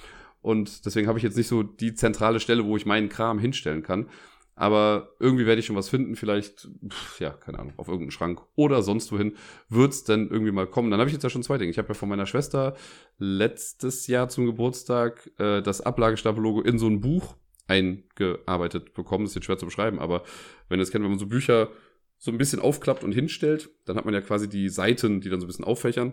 Und 0.43 0.85
deswegen 0.85 1.09
habe 1.09 1.19
ich 1.19 1.25
jetzt 1.25 1.37
nicht 1.37 1.49
so 1.49 1.63
die 1.63 1.95
zentrale 1.95 2.41
Stelle, 2.41 2.65
wo 2.65 2.77
ich 2.77 2.85
meinen 2.85 3.09
Kram 3.09 3.39
hinstellen 3.39 3.83
kann. 3.83 4.09
Aber 4.55 5.15
irgendwie 5.19 5.47
werde 5.47 5.61
ich 5.61 5.67
schon 5.67 5.77
was 5.77 5.89
finden, 5.89 6.15
vielleicht, 6.15 6.69
pff, 6.87 7.21
ja, 7.21 7.31
keine 7.31 7.59
Ahnung, 7.59 7.73
auf 7.79 7.89
irgendeinen 7.89 8.11
Schrank 8.11 8.43
oder 8.55 8.83
sonst 8.83 9.11
wohin 9.11 9.37
wird 9.69 9.93
es 9.93 10.05
dann 10.05 10.29
irgendwie 10.29 10.53
mal 10.53 10.67
kommen. 10.67 10.91
Dann 10.91 11.01
habe 11.01 11.09
ich 11.09 11.15
jetzt 11.15 11.23
ja 11.23 11.31
schon 11.31 11.43
zwei 11.43 11.57
Dinge. 11.57 11.71
Ich 11.71 11.79
habe 11.79 11.89
ja 11.89 11.95
von 11.95 12.09
meiner 12.09 12.27
Schwester 12.27 12.77
letztes 13.19 14.07
Jahr 14.07 14.29
zum 14.29 14.45
Geburtstag 14.45 15.31
äh, 15.39 15.63
das 15.63 15.81
Ablagestapel-Logo 15.81 16.61
in 16.61 16.79
so 16.79 16.87
ein 16.87 17.01
Buch 17.01 17.37
eingearbeitet 17.67 18.93
bekommen. 18.93 19.25
Das 19.25 19.33
ist 19.33 19.37
jetzt 19.37 19.45
schwer 19.47 19.59
zu 19.59 19.67
beschreiben, 19.67 19.99
aber 19.99 20.23
wenn 20.69 20.79
ihr 20.79 20.83
es 20.83 20.91
kennt, 20.91 21.03
wenn 21.05 21.11
man 21.11 21.19
so 21.19 21.27
Bücher 21.27 21.71
so 22.19 22.31
ein 22.31 22.39
bisschen 22.39 22.61
aufklappt 22.61 23.03
und 23.03 23.13
hinstellt, 23.13 23.71
dann 23.85 23.97
hat 23.97 24.05
man 24.05 24.15
ja 24.15 24.21
quasi 24.21 24.49
die 24.49 24.69
Seiten, 24.69 25.21
die 25.21 25.29
dann 25.29 25.41
so 25.41 25.47
ein 25.47 25.49
bisschen 25.49 25.65
auffächern. 25.65 26.13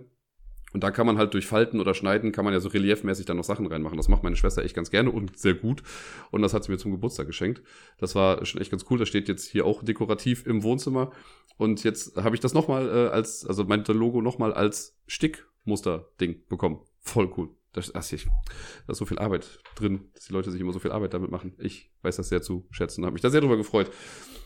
Und 0.74 0.84
da 0.84 0.91
kann 0.91 1.05
man 1.05 1.17
halt 1.17 1.34
durch 1.34 1.47
Falten 1.47 1.80
oder 1.80 1.93
Schneiden, 1.93 2.32
kann 2.32 2.45
man 2.45 2.53
ja 2.53 2.59
so 2.59 2.70
reliefmäßig 2.70 3.26
dann 3.26 3.38
noch 3.38 3.43
Sachen 3.43 3.65
reinmachen. 3.65 3.97
Das 3.97 4.07
macht 4.07 4.24
meine 4.24 4.36
Schwester 4.36 4.63
echt 4.63 4.76
ganz 4.76 4.91
gerne 4.91 5.11
und 5.11 5.38
sehr 5.38 5.55
gut. 5.55 5.84
Und 6.32 6.41
das 6.41 6.53
hat 6.53 6.63
sie 6.63 6.72
mir 6.72 6.78
zum 6.78 6.91
Geburtstag 6.91 7.28
geschenkt. 7.28 7.61
Das 7.97 8.15
war 8.15 8.45
schon 8.45 8.61
echt 8.61 8.72
ganz 8.72 8.86
cool. 8.89 8.99
Das 8.99 9.07
steht 9.07 9.28
jetzt 9.28 9.49
hier 9.49 9.65
auch 9.65 9.84
dekorativ 9.84 10.45
im 10.45 10.63
Wohnzimmer. 10.63 11.11
Und 11.57 11.84
jetzt 11.84 12.15
habe 12.17 12.36
ich 12.36 12.41
das 12.41 12.53
nochmal 12.53 12.88
äh, 12.88 13.09
als, 13.09 13.45
also 13.45 13.63
mein 13.65 13.84
Logo 13.86 14.22
nochmal 14.22 14.53
als 14.53 14.97
Stickmuster-Ding 15.07 16.43
bekommen. 16.47 16.80
Voll 17.01 17.32
cool. 17.38 17.49
Das, 17.74 17.93
ach, 17.93 18.11
ich, 18.11 18.26
da 18.26 18.91
ist 18.91 18.97
so 18.97 19.05
viel 19.05 19.20
Arbeit 19.20 19.59
drin, 19.76 20.09
dass 20.15 20.26
die 20.26 20.34
Leute 20.34 20.51
sich 20.51 20.59
immer 20.59 20.74
so 20.74 20.80
viel 20.80 20.91
Arbeit 20.91 21.13
damit 21.13 21.30
machen. 21.30 21.53
Ich 21.59 21.91
weiß 22.01 22.15
das 22.15 22.30
sehr 22.30 22.41
zu 22.41 22.67
schätzen, 22.72 23.05
habe 23.05 23.13
mich 23.13 23.22
da 23.22 23.30
sehr 23.30 23.41
drüber 23.41 23.57
gefreut. 23.57 23.91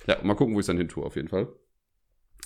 Ja, 0.08 0.18
mal 0.24 0.36
gucken, 0.36 0.56
wo 0.56 0.60
ich 0.60 0.64
es 0.64 0.68
dann 0.68 0.78
hin 0.78 0.90
tue, 0.90 1.06
auf 1.06 1.16
jeden 1.16 1.30
Fall. 1.30 1.48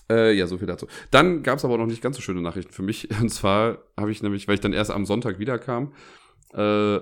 Äh, 0.09 0.33
ja, 0.33 0.47
so 0.47 0.57
viel 0.57 0.67
dazu. 0.67 0.87
Dann 1.11 1.43
gab 1.43 1.57
es 1.57 1.65
aber 1.65 1.77
noch 1.77 1.85
nicht 1.85 2.01
ganz 2.01 2.15
so 2.15 2.21
schöne 2.21 2.41
Nachrichten 2.41 2.71
für 2.71 2.83
mich. 2.83 3.09
Und 3.21 3.29
zwar 3.29 3.79
habe 3.97 4.11
ich 4.11 4.23
nämlich, 4.23 4.47
weil 4.47 4.55
ich 4.55 4.61
dann 4.61 4.73
erst 4.73 4.91
am 4.91 5.05
Sonntag 5.05 5.39
wiederkam, 5.39 5.93
äh, 6.53 6.57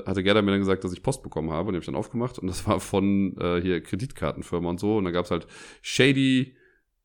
hatte 0.05 0.23
Gerda 0.23 0.41
mir 0.41 0.51
dann 0.51 0.59
gesagt, 0.59 0.83
dass 0.83 0.93
ich 0.93 1.03
Post 1.03 1.21
bekommen 1.21 1.51
habe 1.51 1.67
und 1.67 1.73
die 1.73 1.77
habe 1.77 1.83
ich 1.83 1.85
dann 1.85 1.95
aufgemacht 1.95 2.39
und 2.39 2.47
das 2.47 2.67
war 2.67 2.79
von 2.79 3.37
äh, 3.37 3.61
hier 3.61 3.79
Kreditkartenfirma 3.81 4.67
und 4.69 4.79
so 4.79 4.97
und 4.97 5.03
dann 5.03 5.13
gab 5.13 5.25
es 5.25 5.31
halt 5.31 5.45
shady 5.83 6.55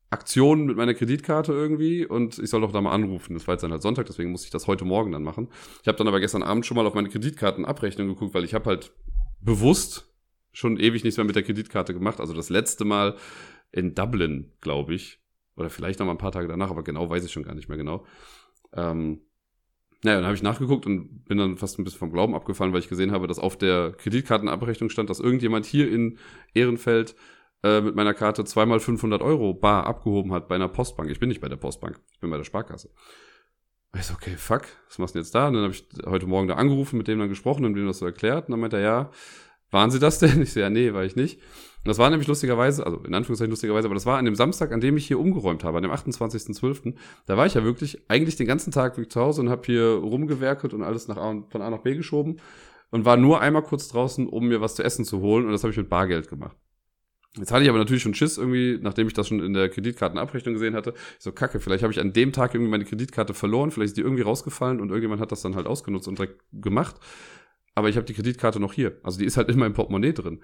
Aktionen 0.09 0.65
mit 0.65 0.75
meiner 0.75 0.93
Kreditkarte 0.93 1.53
irgendwie 1.53 2.05
und 2.05 2.37
ich 2.37 2.49
soll 2.49 2.61
doch 2.61 2.73
da 2.73 2.81
mal 2.81 2.91
anrufen. 2.91 3.35
Das 3.35 3.47
war 3.47 3.53
jetzt 3.53 3.61
dann 3.61 3.71
halt 3.71 3.81
Sonntag, 3.81 4.07
deswegen 4.07 4.31
muss 4.31 4.43
ich 4.43 4.49
das 4.49 4.67
heute 4.67 4.83
Morgen 4.83 5.11
dann 5.11 5.23
machen. 5.23 5.47
Ich 5.81 5.87
habe 5.87 5.97
dann 5.97 6.07
aber 6.07 6.19
gestern 6.19 6.43
Abend 6.43 6.65
schon 6.65 6.75
mal 6.75 6.85
auf 6.85 6.95
meine 6.95 7.09
Kreditkartenabrechnung 7.09 8.07
geguckt, 8.07 8.33
weil 8.33 8.43
ich 8.43 8.53
habe 8.53 8.69
halt 8.69 8.91
bewusst 9.39 10.11
schon 10.51 10.77
ewig 10.77 11.05
nichts 11.05 11.17
mehr 11.17 11.25
mit 11.25 11.35
der 11.35 11.43
Kreditkarte 11.43 11.93
gemacht. 11.93 12.19
Also 12.19 12.33
das 12.33 12.49
letzte 12.49 12.83
Mal 12.83 13.15
in 13.71 13.95
Dublin, 13.95 14.51
glaube 14.59 14.95
ich, 14.95 15.20
oder 15.55 15.69
vielleicht 15.69 15.99
noch 15.99 16.05
mal 16.05 16.13
ein 16.13 16.17
paar 16.17 16.31
Tage 16.31 16.47
danach, 16.47 16.69
aber 16.69 16.83
genau 16.83 17.09
weiß 17.09 17.23
ich 17.23 17.31
schon 17.31 17.43
gar 17.43 17.55
nicht 17.55 17.69
mehr 17.69 17.77
genau. 17.77 18.05
Ähm, 18.73 19.21
naja, 20.03 20.17
dann 20.17 20.25
habe 20.25 20.35
ich 20.35 20.41
nachgeguckt 20.41 20.85
und 20.85 21.25
bin 21.25 21.37
dann 21.37 21.57
fast 21.57 21.77
ein 21.77 21.83
bisschen 21.83 21.99
vom 21.99 22.11
Glauben 22.11 22.33
abgefallen, 22.33 22.73
weil 22.73 22.79
ich 22.79 22.89
gesehen 22.89 23.11
habe, 23.11 23.27
dass 23.27 23.37
auf 23.37 23.57
der 23.57 23.91
Kreditkartenabrechnung 23.91 24.89
stand, 24.89 25.09
dass 25.09 25.19
irgendjemand 25.19 25.65
hier 25.65 25.91
in 25.91 26.17
Ehrenfeld 26.53 27.15
äh, 27.63 27.81
mit 27.81 27.95
meiner 27.95 28.15
Karte 28.15 28.43
zweimal 28.43 28.79
500 28.79 29.21
Euro 29.21 29.53
bar 29.53 29.85
abgehoben 29.85 30.33
hat 30.33 30.47
bei 30.47 30.55
einer 30.55 30.67
Postbank. 30.67 31.11
Ich 31.11 31.19
bin 31.19 31.29
nicht 31.29 31.41
bei 31.41 31.49
der 31.49 31.57
Postbank, 31.57 31.99
ich 32.13 32.19
bin 32.19 32.31
bei 32.31 32.37
der 32.37 32.43
Sparkasse. 32.43 32.89
Ich 33.95 34.05
so, 34.05 34.13
okay, 34.13 34.35
fuck, 34.37 34.63
was 34.87 34.97
machst 34.97 35.13
du 35.13 35.19
denn 35.19 35.25
jetzt 35.25 35.35
da? 35.35 35.47
Und 35.47 35.53
dann 35.53 35.63
habe 35.63 35.73
ich 35.73 35.85
heute 36.05 36.25
Morgen 36.25 36.47
da 36.47 36.55
angerufen, 36.55 36.97
mit 36.97 37.07
dem 37.07 37.19
dann 37.19 37.29
gesprochen 37.29 37.65
und 37.65 37.75
dem 37.75 37.85
das 37.85 37.99
so 37.99 38.05
erklärt. 38.05 38.47
Und 38.47 38.53
dann 38.53 38.61
meinte 38.61 38.77
er, 38.77 38.83
ja, 38.83 39.11
waren 39.69 39.91
Sie 39.91 39.99
das 39.99 40.17
denn? 40.19 40.41
Ich 40.41 40.53
so, 40.53 40.61
ja, 40.61 40.69
nee, 40.69 40.93
war 40.93 41.03
ich 41.03 41.15
nicht. 41.15 41.39
Und 41.83 41.87
das 41.87 41.97
war 41.97 42.11
nämlich 42.11 42.27
lustigerweise, 42.27 42.85
also 42.85 42.97
in 42.99 43.15
Anführungszeichen 43.15 43.49
lustigerweise, 43.49 43.87
aber 43.87 43.95
das 43.95 44.05
war 44.05 44.19
an 44.19 44.25
dem 44.25 44.35
Samstag, 44.35 44.71
an 44.71 44.81
dem 44.81 44.97
ich 44.97 45.07
hier 45.07 45.19
umgeräumt 45.19 45.63
habe, 45.63 45.77
an 45.77 45.83
dem 45.83 45.91
28.12. 45.91 46.93
Da 47.25 47.37
war 47.37 47.47
ich 47.47 47.55
ja 47.55 47.63
wirklich 47.63 48.03
eigentlich 48.07 48.35
den 48.35 48.45
ganzen 48.45 48.71
Tag 48.71 48.95
zu 49.11 49.19
Hause 49.19 49.41
und 49.41 49.49
habe 49.49 49.63
hier 49.65 49.85
rumgewerkelt 49.85 50.75
und 50.75 50.83
alles 50.83 51.07
nach 51.07 51.17
A, 51.17 51.43
von 51.49 51.61
A 51.61 51.69
nach 51.71 51.79
B 51.79 51.95
geschoben 51.95 52.37
und 52.91 53.05
war 53.05 53.17
nur 53.17 53.41
einmal 53.41 53.63
kurz 53.63 53.87
draußen, 53.87 54.27
um 54.27 54.47
mir 54.47 54.61
was 54.61 54.75
zu 54.75 54.83
essen 54.83 55.05
zu 55.05 55.21
holen 55.21 55.45
und 55.45 55.53
das 55.53 55.63
habe 55.63 55.71
ich 55.71 55.77
mit 55.77 55.89
Bargeld 55.89 56.29
gemacht. 56.29 56.55
Jetzt 57.37 57.51
hatte 57.51 57.63
ich 57.63 57.69
aber 57.69 57.79
natürlich 57.79 58.03
schon 58.03 58.13
Schiss 58.13 58.37
irgendwie, 58.37 58.77
nachdem 58.79 59.07
ich 59.07 59.13
das 59.13 59.29
schon 59.29 59.39
in 59.39 59.53
der 59.53 59.69
Kreditkartenabrechnung 59.69 60.53
gesehen 60.53 60.75
hatte. 60.75 60.93
Ich 61.17 61.23
so, 61.23 61.31
kacke, 61.31 61.61
vielleicht 61.61 61.81
habe 61.81 61.93
ich 61.93 61.99
an 61.99 62.13
dem 62.13 62.33
Tag 62.33 62.53
irgendwie 62.53 62.69
meine 62.69 62.83
Kreditkarte 62.83 63.33
verloren, 63.33 63.71
vielleicht 63.71 63.91
ist 63.91 63.97
die 63.97 64.01
irgendwie 64.01 64.21
rausgefallen 64.21 64.81
und 64.81 64.89
irgendjemand 64.89 65.21
hat 65.21 65.31
das 65.31 65.41
dann 65.41 65.55
halt 65.55 65.65
ausgenutzt 65.65 66.07
und 66.07 66.19
direkt 66.19 66.41
gemacht 66.51 66.97
aber 67.75 67.89
ich 67.89 67.95
habe 67.95 68.05
die 68.05 68.13
Kreditkarte 68.13 68.59
noch 68.59 68.73
hier. 68.73 68.97
Also 69.03 69.19
die 69.19 69.25
ist 69.25 69.37
halt 69.37 69.49
in 69.49 69.57
meinem 69.57 69.73
Portemonnaie 69.73 70.13
drin. 70.13 70.41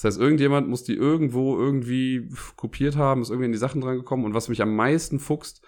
Das 0.00 0.14
heißt, 0.14 0.20
irgendjemand 0.20 0.66
muss 0.66 0.82
die 0.82 0.94
irgendwo 0.94 1.58
irgendwie 1.58 2.30
kopiert 2.56 2.96
haben, 2.96 3.20
ist 3.20 3.28
irgendwie 3.28 3.44
in 3.44 3.52
die 3.52 3.58
Sachen 3.58 3.82
dran 3.82 3.98
gekommen. 3.98 4.24
Und 4.24 4.32
was 4.32 4.48
mich 4.48 4.62
am 4.62 4.74
meisten 4.74 5.18
fuchst, 5.18 5.60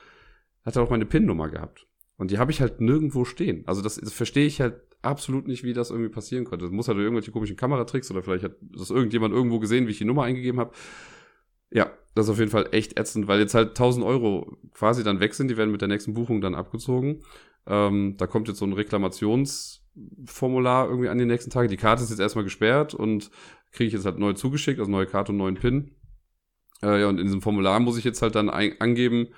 hat 0.65 0.75
er 0.75 0.83
auch 0.83 0.89
meine 0.89 1.05
PIN-Nummer 1.05 1.51
gehabt. 1.51 1.87
Und 2.17 2.31
die 2.31 2.39
habe 2.39 2.51
ich 2.51 2.63
halt 2.63 2.81
nirgendwo 2.81 3.27
stehen. 3.27 3.63
Also 3.67 3.83
das, 3.83 3.97
das 3.97 4.15
verstehe 4.15 4.47
ich 4.47 4.63
halt 4.63 4.81
absolut 5.03 5.49
nicht, 5.49 5.65
wie 5.65 5.75
das 5.75 5.91
irgendwie 5.91 6.09
passieren 6.09 6.47
konnte. 6.47 6.65
Das 6.65 6.73
muss 6.73 6.89
halt 6.89 6.97
irgendwelche 6.97 7.31
komischen 7.31 7.57
Kameratricks 7.57 8.11
oder 8.11 8.23
vielleicht 8.23 8.45
hat 8.45 8.57
das 8.63 8.89
irgendjemand 8.89 9.35
irgendwo 9.35 9.59
gesehen, 9.59 9.87
wie 9.87 9.91
ich 9.91 9.99
die 9.99 10.07
Nummer 10.07 10.23
eingegeben 10.23 10.61
habe. 10.61 10.73
Ja, 11.71 11.91
das 12.15 12.27
ist 12.27 12.31
auf 12.31 12.39
jeden 12.39 12.51
Fall 12.51 12.69
echt 12.73 12.99
ätzend, 12.99 13.29
weil 13.29 13.39
jetzt 13.39 13.53
halt 13.53 13.71
1000 13.71 14.03
Euro 14.03 14.57
quasi 14.73 15.05
dann 15.05 15.21
weg 15.21 15.35
sind. 15.35 15.49
Die 15.49 15.59
werden 15.59 15.73
mit 15.73 15.83
der 15.83 15.89
nächsten 15.89 16.15
Buchung 16.15 16.41
dann 16.41 16.55
abgezogen. 16.55 17.23
Ähm, 17.67 18.15
da 18.17 18.27
kommt 18.27 18.49
jetzt 18.49 18.61
so 18.61 18.65
ein 18.65 18.73
Reklamations- 18.73 19.82
Formular 20.27 20.89
irgendwie 20.89 21.09
an 21.09 21.19
die 21.19 21.27
nächsten 21.27 21.51
Tage. 21.51 21.69
Die 21.69 21.77
Karte 21.77 22.03
ist 22.03 22.11
jetzt 22.11 22.21
erstmal 22.21 22.45
gesperrt 22.45 22.95
und 22.95 23.31
kriege 23.73 23.89
ich 23.89 23.95
jetzt 23.95 24.07
halt 24.07 24.19
neu 24.19 24.33
zugeschickt, 24.33 24.79
also 24.79 24.91
neue 24.91 25.07
Karte 25.07 25.33
und 25.33 25.39
neuen 25.39 25.57
PIN. 25.57 25.95
Äh, 26.83 27.01
ja, 27.01 27.09
und 27.09 27.19
in 27.19 27.27
diesem 27.27 27.43
Formular 27.43 27.81
muss 27.81 27.99
ich 27.99 28.05
jetzt 28.05 28.23
halt 28.23 28.35
dann 28.35 28.51
angeben, 28.51 29.29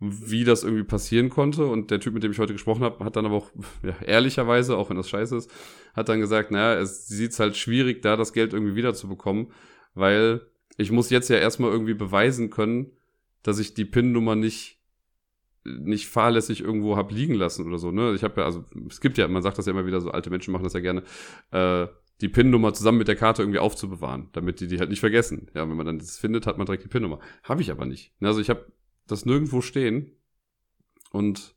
wie 0.00 0.44
das 0.44 0.64
irgendwie 0.64 0.84
passieren 0.84 1.28
konnte. 1.28 1.66
Und 1.66 1.90
der 1.90 2.00
Typ, 2.00 2.14
mit 2.14 2.22
dem 2.22 2.32
ich 2.32 2.38
heute 2.38 2.52
gesprochen 2.52 2.84
habe, 2.84 3.04
hat 3.04 3.16
dann 3.16 3.26
aber 3.26 3.36
auch, 3.36 3.50
ja, 3.82 3.94
ehrlicherweise, 4.04 4.76
auch 4.76 4.90
wenn 4.90 4.96
das 4.96 5.08
scheiße 5.08 5.36
ist, 5.36 5.50
hat 5.94 6.08
dann 6.08 6.20
gesagt, 6.20 6.50
naja, 6.50 6.80
es 6.80 7.06
sieht 7.06 7.38
halt 7.38 7.56
schwierig, 7.56 8.02
da 8.02 8.16
das 8.16 8.32
Geld 8.32 8.52
irgendwie 8.52 8.76
wiederzubekommen, 8.76 9.48
weil 9.94 10.42
ich 10.76 10.92
muss 10.92 11.10
jetzt 11.10 11.28
ja 11.28 11.36
erstmal 11.36 11.72
irgendwie 11.72 11.94
beweisen 11.94 12.50
können, 12.50 12.92
dass 13.42 13.58
ich 13.58 13.74
die 13.74 13.84
PIN-Nummer 13.84 14.36
nicht 14.36 14.77
nicht 15.80 16.08
fahrlässig 16.08 16.60
irgendwo 16.60 16.96
hab 16.96 17.10
liegen 17.12 17.34
lassen 17.34 17.66
oder 17.66 17.78
so. 17.78 17.90
Ne? 17.90 18.14
Ich 18.14 18.22
habe 18.22 18.40
ja, 18.40 18.46
also 18.46 18.64
es 18.88 19.00
gibt 19.00 19.18
ja, 19.18 19.28
man 19.28 19.42
sagt 19.42 19.58
das 19.58 19.66
ja 19.66 19.72
immer 19.72 19.86
wieder, 19.86 20.00
so 20.00 20.10
alte 20.10 20.30
Menschen 20.30 20.52
machen 20.52 20.64
das 20.64 20.72
ja 20.72 20.80
gerne, 20.80 21.02
äh, 21.50 21.86
die 22.20 22.28
PIN-Nummer 22.28 22.74
zusammen 22.74 22.98
mit 22.98 23.08
der 23.08 23.16
Karte 23.16 23.42
irgendwie 23.42 23.60
aufzubewahren, 23.60 24.28
damit 24.32 24.60
die 24.60 24.66
die 24.66 24.78
halt 24.78 24.90
nicht 24.90 25.00
vergessen. 25.00 25.50
Ja, 25.54 25.68
wenn 25.68 25.76
man 25.76 25.86
dann 25.86 25.98
das 25.98 26.18
findet, 26.18 26.46
hat 26.46 26.58
man 26.58 26.66
direkt 26.66 26.84
die 26.84 26.88
PIN-Nummer. 26.88 27.20
Habe 27.44 27.62
ich 27.62 27.70
aber 27.70 27.86
nicht. 27.86 28.12
Also 28.20 28.40
ich 28.40 28.50
habe 28.50 28.66
das 29.06 29.24
nirgendwo 29.24 29.60
stehen 29.60 30.12
und 31.12 31.54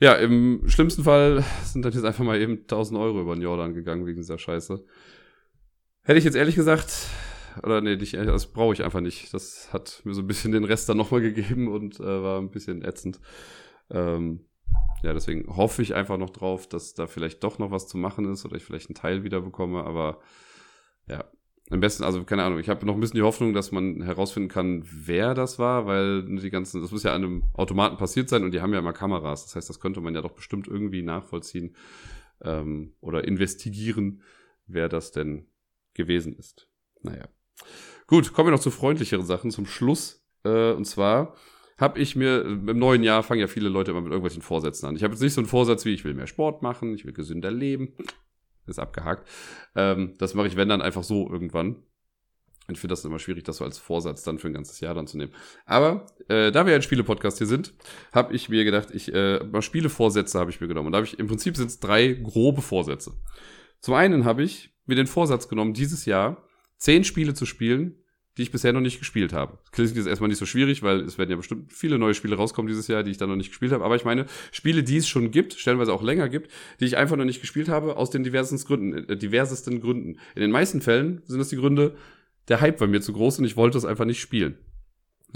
Ja, 0.00 0.14
im 0.14 0.68
schlimmsten 0.68 1.04
Fall 1.04 1.44
sind 1.64 1.84
dann 1.84 1.92
jetzt 1.92 2.04
einfach 2.04 2.24
mal 2.24 2.40
eben 2.40 2.62
1000 2.62 2.98
Euro 2.98 3.20
über 3.20 3.36
den 3.36 3.42
Jordan 3.42 3.72
gegangen 3.72 4.04
wegen 4.04 4.18
dieser 4.18 4.36
Scheiße. 4.36 4.84
Hätte 6.02 6.18
ich 6.18 6.24
jetzt 6.24 6.34
ehrlich 6.34 6.56
gesagt, 6.56 6.92
oder 7.62 7.80
nee, 7.80 7.96
nicht 7.96 8.14
ehrlich, 8.14 8.30
das 8.30 8.52
brauche 8.52 8.74
ich 8.74 8.84
einfach 8.84 9.00
nicht. 9.00 9.32
Das 9.34 9.72
hat 9.72 10.02
mir 10.04 10.14
so 10.14 10.22
ein 10.22 10.26
bisschen 10.26 10.52
den 10.52 10.64
Rest 10.64 10.88
dann 10.88 10.96
nochmal 10.96 11.20
gegeben 11.20 11.68
und 11.68 12.00
äh, 12.00 12.22
war 12.22 12.40
ein 12.40 12.50
bisschen 12.50 12.82
ätzend. 12.84 13.20
Ähm, 13.90 14.46
ja, 15.02 15.12
deswegen 15.12 15.56
hoffe 15.56 15.82
ich 15.82 15.94
einfach 15.94 16.18
noch 16.18 16.30
drauf, 16.30 16.68
dass 16.68 16.94
da 16.94 17.06
vielleicht 17.06 17.42
doch 17.42 17.58
noch 17.58 17.70
was 17.70 17.88
zu 17.88 17.98
machen 17.98 18.30
ist 18.30 18.44
oder 18.44 18.56
ich 18.56 18.64
vielleicht 18.64 18.88
einen 18.88 18.94
Teil 18.94 19.24
wieder 19.24 19.40
bekomme, 19.40 19.84
aber 19.84 20.20
ja, 21.08 21.24
am 21.70 21.80
besten, 21.80 22.04
also 22.04 22.22
keine 22.24 22.44
Ahnung, 22.44 22.58
ich 22.58 22.68
habe 22.68 22.84
noch 22.86 22.94
ein 22.94 23.00
bisschen 23.00 23.16
die 23.16 23.22
Hoffnung, 23.22 23.54
dass 23.54 23.72
man 23.72 24.02
herausfinden 24.02 24.48
kann, 24.48 24.84
wer 24.84 25.34
das 25.34 25.58
war, 25.58 25.86
weil 25.86 26.22
die 26.22 26.50
ganzen, 26.50 26.82
das 26.82 26.90
muss 26.90 27.02
ja 27.02 27.14
an 27.14 27.24
einem 27.24 27.42
Automaten 27.54 27.96
passiert 27.96 28.28
sein 28.28 28.44
und 28.44 28.52
die 28.52 28.60
haben 28.60 28.72
ja 28.72 28.78
immer 28.78 28.92
Kameras. 28.92 29.44
Das 29.44 29.56
heißt, 29.56 29.68
das 29.70 29.80
könnte 29.80 30.00
man 30.00 30.14
ja 30.14 30.20
doch 30.20 30.32
bestimmt 30.32 30.68
irgendwie 30.68 31.02
nachvollziehen 31.02 31.74
ähm, 32.42 32.94
oder 33.00 33.24
investigieren, 33.24 34.22
wer 34.66 34.88
das 34.88 35.12
denn 35.12 35.46
gewesen 35.94 36.36
ist. 36.36 36.68
Naja. 37.02 37.28
Gut, 38.06 38.32
kommen 38.32 38.48
wir 38.48 38.52
noch 38.52 38.60
zu 38.60 38.70
freundlicheren 38.70 39.24
Sachen 39.24 39.50
zum 39.50 39.66
Schluss. 39.66 40.24
Äh, 40.44 40.72
und 40.72 40.84
zwar 40.84 41.34
habe 41.78 41.98
ich 41.98 42.14
mir, 42.14 42.42
im 42.42 42.78
neuen 42.78 43.02
Jahr 43.02 43.22
fangen 43.22 43.40
ja 43.40 43.46
viele 43.46 43.68
Leute 43.68 43.90
immer 43.90 44.00
mit 44.00 44.10
irgendwelchen 44.10 44.42
Vorsätzen 44.42 44.86
an. 44.86 44.96
Ich 44.96 45.02
habe 45.02 45.14
jetzt 45.14 45.22
nicht 45.22 45.34
so 45.34 45.40
einen 45.40 45.48
Vorsatz 45.48 45.84
wie, 45.84 45.94
ich 45.94 46.04
will 46.04 46.14
mehr 46.14 46.26
Sport 46.26 46.62
machen, 46.62 46.94
ich 46.94 47.04
will 47.04 47.12
gesünder 47.12 47.50
leben 47.50 47.94
ist 48.66 48.78
abgehakt. 48.78 49.28
Ähm, 49.74 50.14
das 50.18 50.34
mache 50.34 50.46
ich, 50.46 50.56
wenn 50.56 50.68
dann, 50.68 50.82
einfach 50.82 51.02
so 51.02 51.28
irgendwann. 51.28 51.82
Ich 52.70 52.78
finde 52.78 52.92
das 52.92 53.04
immer 53.04 53.18
schwierig, 53.18 53.42
das 53.42 53.56
so 53.56 53.64
als 53.64 53.78
Vorsatz 53.78 54.22
dann 54.22 54.38
für 54.38 54.46
ein 54.46 54.52
ganzes 54.52 54.78
Jahr 54.78 54.94
dann 54.94 55.08
zu 55.08 55.18
nehmen. 55.18 55.32
Aber 55.66 56.06
äh, 56.28 56.52
da 56.52 56.64
wir 56.64 56.74
ein 56.74 56.82
Spiele-Podcast 56.82 57.38
hier 57.38 57.48
sind, 57.48 57.74
habe 58.12 58.34
ich 58.34 58.48
mir 58.48 58.64
gedacht, 58.64 58.88
ich 58.92 59.12
äh, 59.12 59.42
mal 59.42 59.62
Spiele-Vorsätze 59.62 60.38
habe 60.38 60.50
ich 60.50 60.60
mir 60.60 60.68
genommen. 60.68 60.86
Und 60.86 60.92
da 60.92 60.98
habe 60.98 61.06
ich 61.06 61.18
im 61.18 61.26
Prinzip 61.26 61.56
sind 61.56 61.66
es 61.66 61.80
drei 61.80 62.12
grobe 62.12 62.62
Vorsätze. 62.62 63.14
Zum 63.80 63.94
einen 63.94 64.24
habe 64.24 64.44
ich 64.44 64.72
mir 64.86 64.94
den 64.94 65.08
Vorsatz 65.08 65.48
genommen, 65.48 65.74
dieses 65.74 66.04
Jahr 66.04 66.44
zehn 66.82 67.04
Spiele 67.04 67.32
zu 67.32 67.46
spielen, 67.46 67.94
die 68.36 68.42
ich 68.42 68.50
bisher 68.50 68.72
noch 68.72 68.80
nicht 68.80 68.98
gespielt 68.98 69.32
habe. 69.32 69.58
Das 69.62 69.72
klingt 69.72 69.94
jetzt 69.94 70.06
erstmal 70.06 70.28
nicht 70.28 70.38
so 70.38 70.46
schwierig, 70.46 70.82
weil 70.82 71.00
es 71.00 71.16
werden 71.16 71.30
ja 71.30 71.36
bestimmt 71.36 71.72
viele 71.72 71.96
neue 71.98 72.14
Spiele 72.14 72.34
rauskommen 72.34 72.66
dieses 72.66 72.88
Jahr, 72.88 73.04
die 73.04 73.12
ich 73.12 73.18
dann 73.18 73.28
noch 73.28 73.36
nicht 73.36 73.50
gespielt 73.50 73.70
habe. 73.72 73.84
Aber 73.84 73.94
ich 73.94 74.04
meine, 74.04 74.26
Spiele, 74.50 74.82
die 74.82 74.96
es 74.96 75.06
schon 75.06 75.30
gibt, 75.30 75.52
stellenweise 75.52 75.92
auch 75.92 76.02
länger 76.02 76.28
gibt, 76.28 76.50
die 76.80 76.86
ich 76.86 76.96
einfach 76.96 77.16
noch 77.16 77.24
nicht 77.24 77.40
gespielt 77.40 77.68
habe, 77.68 77.96
aus 77.96 78.10
den 78.10 78.24
diversesten 78.24 78.66
Gründen, 78.66 79.08
äh, 79.08 79.16
diversesten 79.16 79.80
Gründen. 79.80 80.18
In 80.34 80.40
den 80.40 80.50
meisten 80.50 80.80
Fällen 80.80 81.22
sind 81.26 81.38
das 81.38 81.50
die 81.50 81.56
Gründe, 81.56 81.94
der 82.48 82.60
Hype 82.60 82.80
war 82.80 82.88
mir 82.88 83.00
zu 83.00 83.12
groß 83.12 83.38
und 83.38 83.44
ich 83.44 83.56
wollte 83.56 83.78
es 83.78 83.84
einfach 83.84 84.06
nicht 84.06 84.20
spielen. 84.20 84.58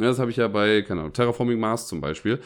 Ja, 0.01 0.07
das 0.07 0.19
habe 0.19 0.33
ich 0.33 0.39
ja 0.39 0.49
bei, 0.49 0.83
keine 0.83 1.03
Ahnung, 1.03 1.13
Terraforming 1.13 1.61
Mars 1.61 1.87
zum 1.87 2.01
Beispiel 2.01 2.41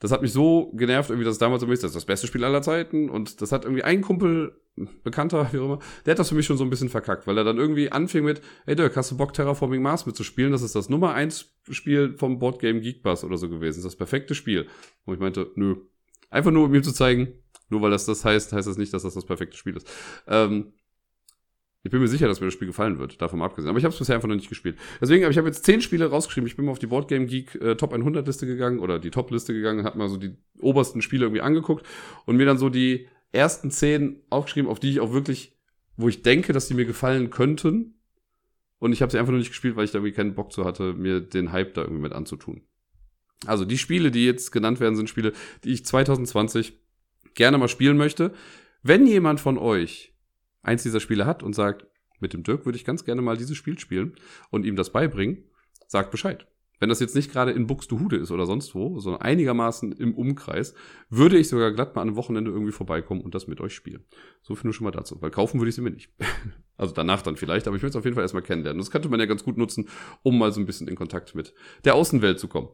das 0.00 0.12
hat 0.12 0.22
mich 0.22 0.32
so 0.32 0.70
genervt, 0.74 1.10
irgendwie, 1.10 1.24
dass 1.24 1.34
es 1.34 1.38
damals 1.38 1.62
so 1.62 1.70
ist, 1.70 1.82
das 1.82 1.90
ist 1.90 1.96
das 1.96 2.04
beste 2.04 2.26
Spiel 2.26 2.44
aller 2.44 2.62
Zeiten. 2.62 3.10
Und 3.10 3.40
das 3.42 3.50
hat 3.50 3.64
irgendwie 3.64 3.82
ein 3.82 4.00
Kumpel, 4.00 4.60
Bekannter, 5.02 5.48
wie 5.52 5.58
auch 5.58 5.64
immer, 5.64 5.78
der 6.06 6.12
hat 6.12 6.18
das 6.18 6.28
für 6.28 6.36
mich 6.36 6.46
schon 6.46 6.56
so 6.56 6.64
ein 6.64 6.70
bisschen 6.70 6.88
verkackt, 6.88 7.26
weil 7.26 7.36
er 7.36 7.44
dann 7.44 7.58
irgendwie 7.58 7.90
anfing 7.90 8.24
mit, 8.24 8.40
hey 8.64 8.76
Dirk, 8.76 8.96
hast 8.96 9.10
du 9.10 9.16
Bock, 9.16 9.32
Terraforming 9.32 9.82
Mars 9.82 10.06
mitzuspielen? 10.06 10.52
Das 10.52 10.62
ist 10.62 10.74
das 10.74 10.88
Nummer 10.88 11.14
eins 11.14 11.52
Spiel 11.70 12.14
vom 12.16 12.38
Boardgame 12.38 12.80
Geekbus 12.80 13.24
oder 13.24 13.36
so 13.36 13.48
gewesen. 13.48 13.68
Das 13.70 13.78
ist 13.78 13.84
das 13.84 13.96
perfekte 13.96 14.34
Spiel. 14.34 14.68
Und 15.04 15.14
ich 15.14 15.20
meinte, 15.20 15.50
nö. 15.56 15.76
Einfach 16.30 16.50
nur, 16.50 16.66
um 16.66 16.74
ihm 16.74 16.82
zu 16.82 16.92
zeigen, 16.92 17.32
nur 17.68 17.82
weil 17.82 17.90
das 17.90 18.06
das 18.06 18.24
heißt, 18.24 18.52
heißt 18.52 18.68
das 18.68 18.76
nicht, 18.76 18.92
dass 18.92 19.02
das 19.02 19.14
das 19.14 19.24
perfekte 19.24 19.56
Spiel 19.56 19.76
ist. 19.76 19.90
Ähm, 20.26 20.72
ich 21.84 21.90
bin 21.90 22.00
mir 22.00 22.08
sicher, 22.08 22.26
dass 22.26 22.40
mir 22.40 22.48
das 22.48 22.54
Spiel 22.54 22.66
gefallen 22.66 22.98
wird, 22.98 23.22
davon 23.22 23.40
abgesehen. 23.40 23.70
Aber 23.70 23.78
ich 23.78 23.84
habe 23.84 23.92
es 23.92 23.98
bisher 23.98 24.16
einfach 24.16 24.28
noch 24.28 24.34
nicht 24.34 24.48
gespielt. 24.48 24.76
Deswegen, 25.00 25.24
aber 25.24 25.30
ich 25.30 25.38
habe 25.38 25.46
jetzt 25.46 25.64
zehn 25.64 25.80
Spiele 25.80 26.06
rausgeschrieben. 26.06 26.48
Ich 26.48 26.56
bin 26.56 26.64
mal 26.64 26.72
auf 26.72 26.80
die 26.80 26.88
Boardgame 26.88 27.26
Geek 27.26 27.54
äh, 27.54 27.76
Top 27.76 27.92
100 27.92 28.26
Liste 28.26 28.46
gegangen 28.46 28.80
oder 28.80 28.98
die 28.98 29.10
Top 29.10 29.30
Liste 29.30 29.54
gegangen, 29.54 29.84
habe 29.84 29.96
mal 29.96 30.08
so 30.08 30.16
die 30.16 30.36
obersten 30.60 31.02
Spiele 31.02 31.26
irgendwie 31.26 31.40
angeguckt 31.40 31.86
und 32.26 32.36
mir 32.36 32.46
dann 32.46 32.58
so 32.58 32.68
die 32.68 33.06
ersten 33.30 33.70
zehn 33.70 34.22
aufgeschrieben, 34.28 34.68
auf 34.68 34.80
die 34.80 34.90
ich 34.90 35.00
auch 35.00 35.12
wirklich, 35.12 35.56
wo 35.96 36.08
ich 36.08 36.22
denke, 36.22 36.52
dass 36.52 36.66
die 36.66 36.74
mir 36.74 36.84
gefallen 36.84 37.30
könnten. 37.30 37.94
Und 38.80 38.92
ich 38.92 39.02
habe 39.02 39.12
sie 39.12 39.18
einfach 39.18 39.32
noch 39.32 39.38
nicht 39.38 39.50
gespielt, 39.50 39.76
weil 39.76 39.84
ich 39.84 39.92
da 39.92 39.98
irgendwie 39.98 40.14
keinen 40.14 40.34
Bock 40.34 40.52
zu 40.52 40.64
hatte, 40.64 40.94
mir 40.94 41.20
den 41.20 41.52
Hype 41.52 41.74
da 41.74 41.82
irgendwie 41.82 42.02
mit 42.02 42.12
anzutun. 42.12 42.62
Also 43.46 43.64
die 43.64 43.78
Spiele, 43.78 44.10
die 44.10 44.24
jetzt 44.24 44.50
genannt 44.50 44.80
werden, 44.80 44.96
sind 44.96 45.08
Spiele, 45.08 45.32
die 45.64 45.70
ich 45.70 45.84
2020 45.84 46.78
gerne 47.34 47.58
mal 47.58 47.68
spielen 47.68 47.96
möchte. 47.96 48.32
Wenn 48.82 49.06
jemand 49.06 49.40
von 49.40 49.58
euch 49.58 50.07
eins 50.62 50.82
dieser 50.82 51.00
Spiele 51.00 51.26
hat 51.26 51.42
und 51.42 51.54
sagt, 51.54 51.86
mit 52.20 52.32
dem 52.32 52.42
Dirk 52.42 52.64
würde 52.64 52.76
ich 52.76 52.84
ganz 52.84 53.04
gerne 53.04 53.22
mal 53.22 53.36
dieses 53.36 53.56
Spiel 53.56 53.78
spielen 53.78 54.16
und 54.50 54.66
ihm 54.66 54.76
das 54.76 54.92
beibringen, 54.92 55.44
sagt 55.86 56.10
Bescheid. 56.10 56.46
Wenn 56.80 56.88
das 56.88 57.00
jetzt 57.00 57.16
nicht 57.16 57.32
gerade 57.32 57.50
in 57.50 57.66
Buxtehude 57.66 58.16
ist 58.16 58.30
oder 58.30 58.46
sonst 58.46 58.74
wo, 58.74 59.00
sondern 59.00 59.22
einigermaßen 59.22 59.92
im 59.92 60.14
Umkreis, 60.14 60.74
würde 61.10 61.36
ich 61.36 61.48
sogar 61.48 61.72
glatt 61.72 61.96
mal 61.96 62.02
an 62.02 62.08
einem 62.08 62.16
Wochenende 62.16 62.50
irgendwie 62.52 62.72
vorbeikommen 62.72 63.20
und 63.20 63.34
das 63.34 63.48
mit 63.48 63.60
euch 63.60 63.74
spielen. 63.74 64.04
So 64.42 64.54
viel 64.54 64.64
nur 64.64 64.74
schon 64.74 64.84
mal 64.84 64.92
dazu. 64.92 65.20
Weil 65.20 65.30
kaufen 65.30 65.58
würde 65.58 65.70
ich 65.70 65.74
sie 65.74 65.82
mir 65.82 65.90
nicht. 65.90 66.10
Also 66.80 66.94
danach 66.94 67.22
dann 67.22 67.36
vielleicht, 67.36 67.66
aber 67.66 67.74
ich 67.74 67.82
würde 67.82 67.90
es 67.90 67.96
auf 67.96 68.04
jeden 68.04 68.14
Fall 68.14 68.22
erstmal 68.22 68.44
kennenlernen. 68.44 68.78
Das 68.78 68.92
könnte 68.92 69.08
man 69.08 69.18
ja 69.18 69.26
ganz 69.26 69.42
gut 69.42 69.58
nutzen, 69.58 69.88
um 70.22 70.38
mal 70.38 70.52
so 70.52 70.60
ein 70.60 70.64
bisschen 70.64 70.86
in 70.86 70.94
Kontakt 70.94 71.34
mit 71.34 71.52
der 71.84 71.96
Außenwelt 71.96 72.38
zu 72.38 72.46
kommen. 72.46 72.68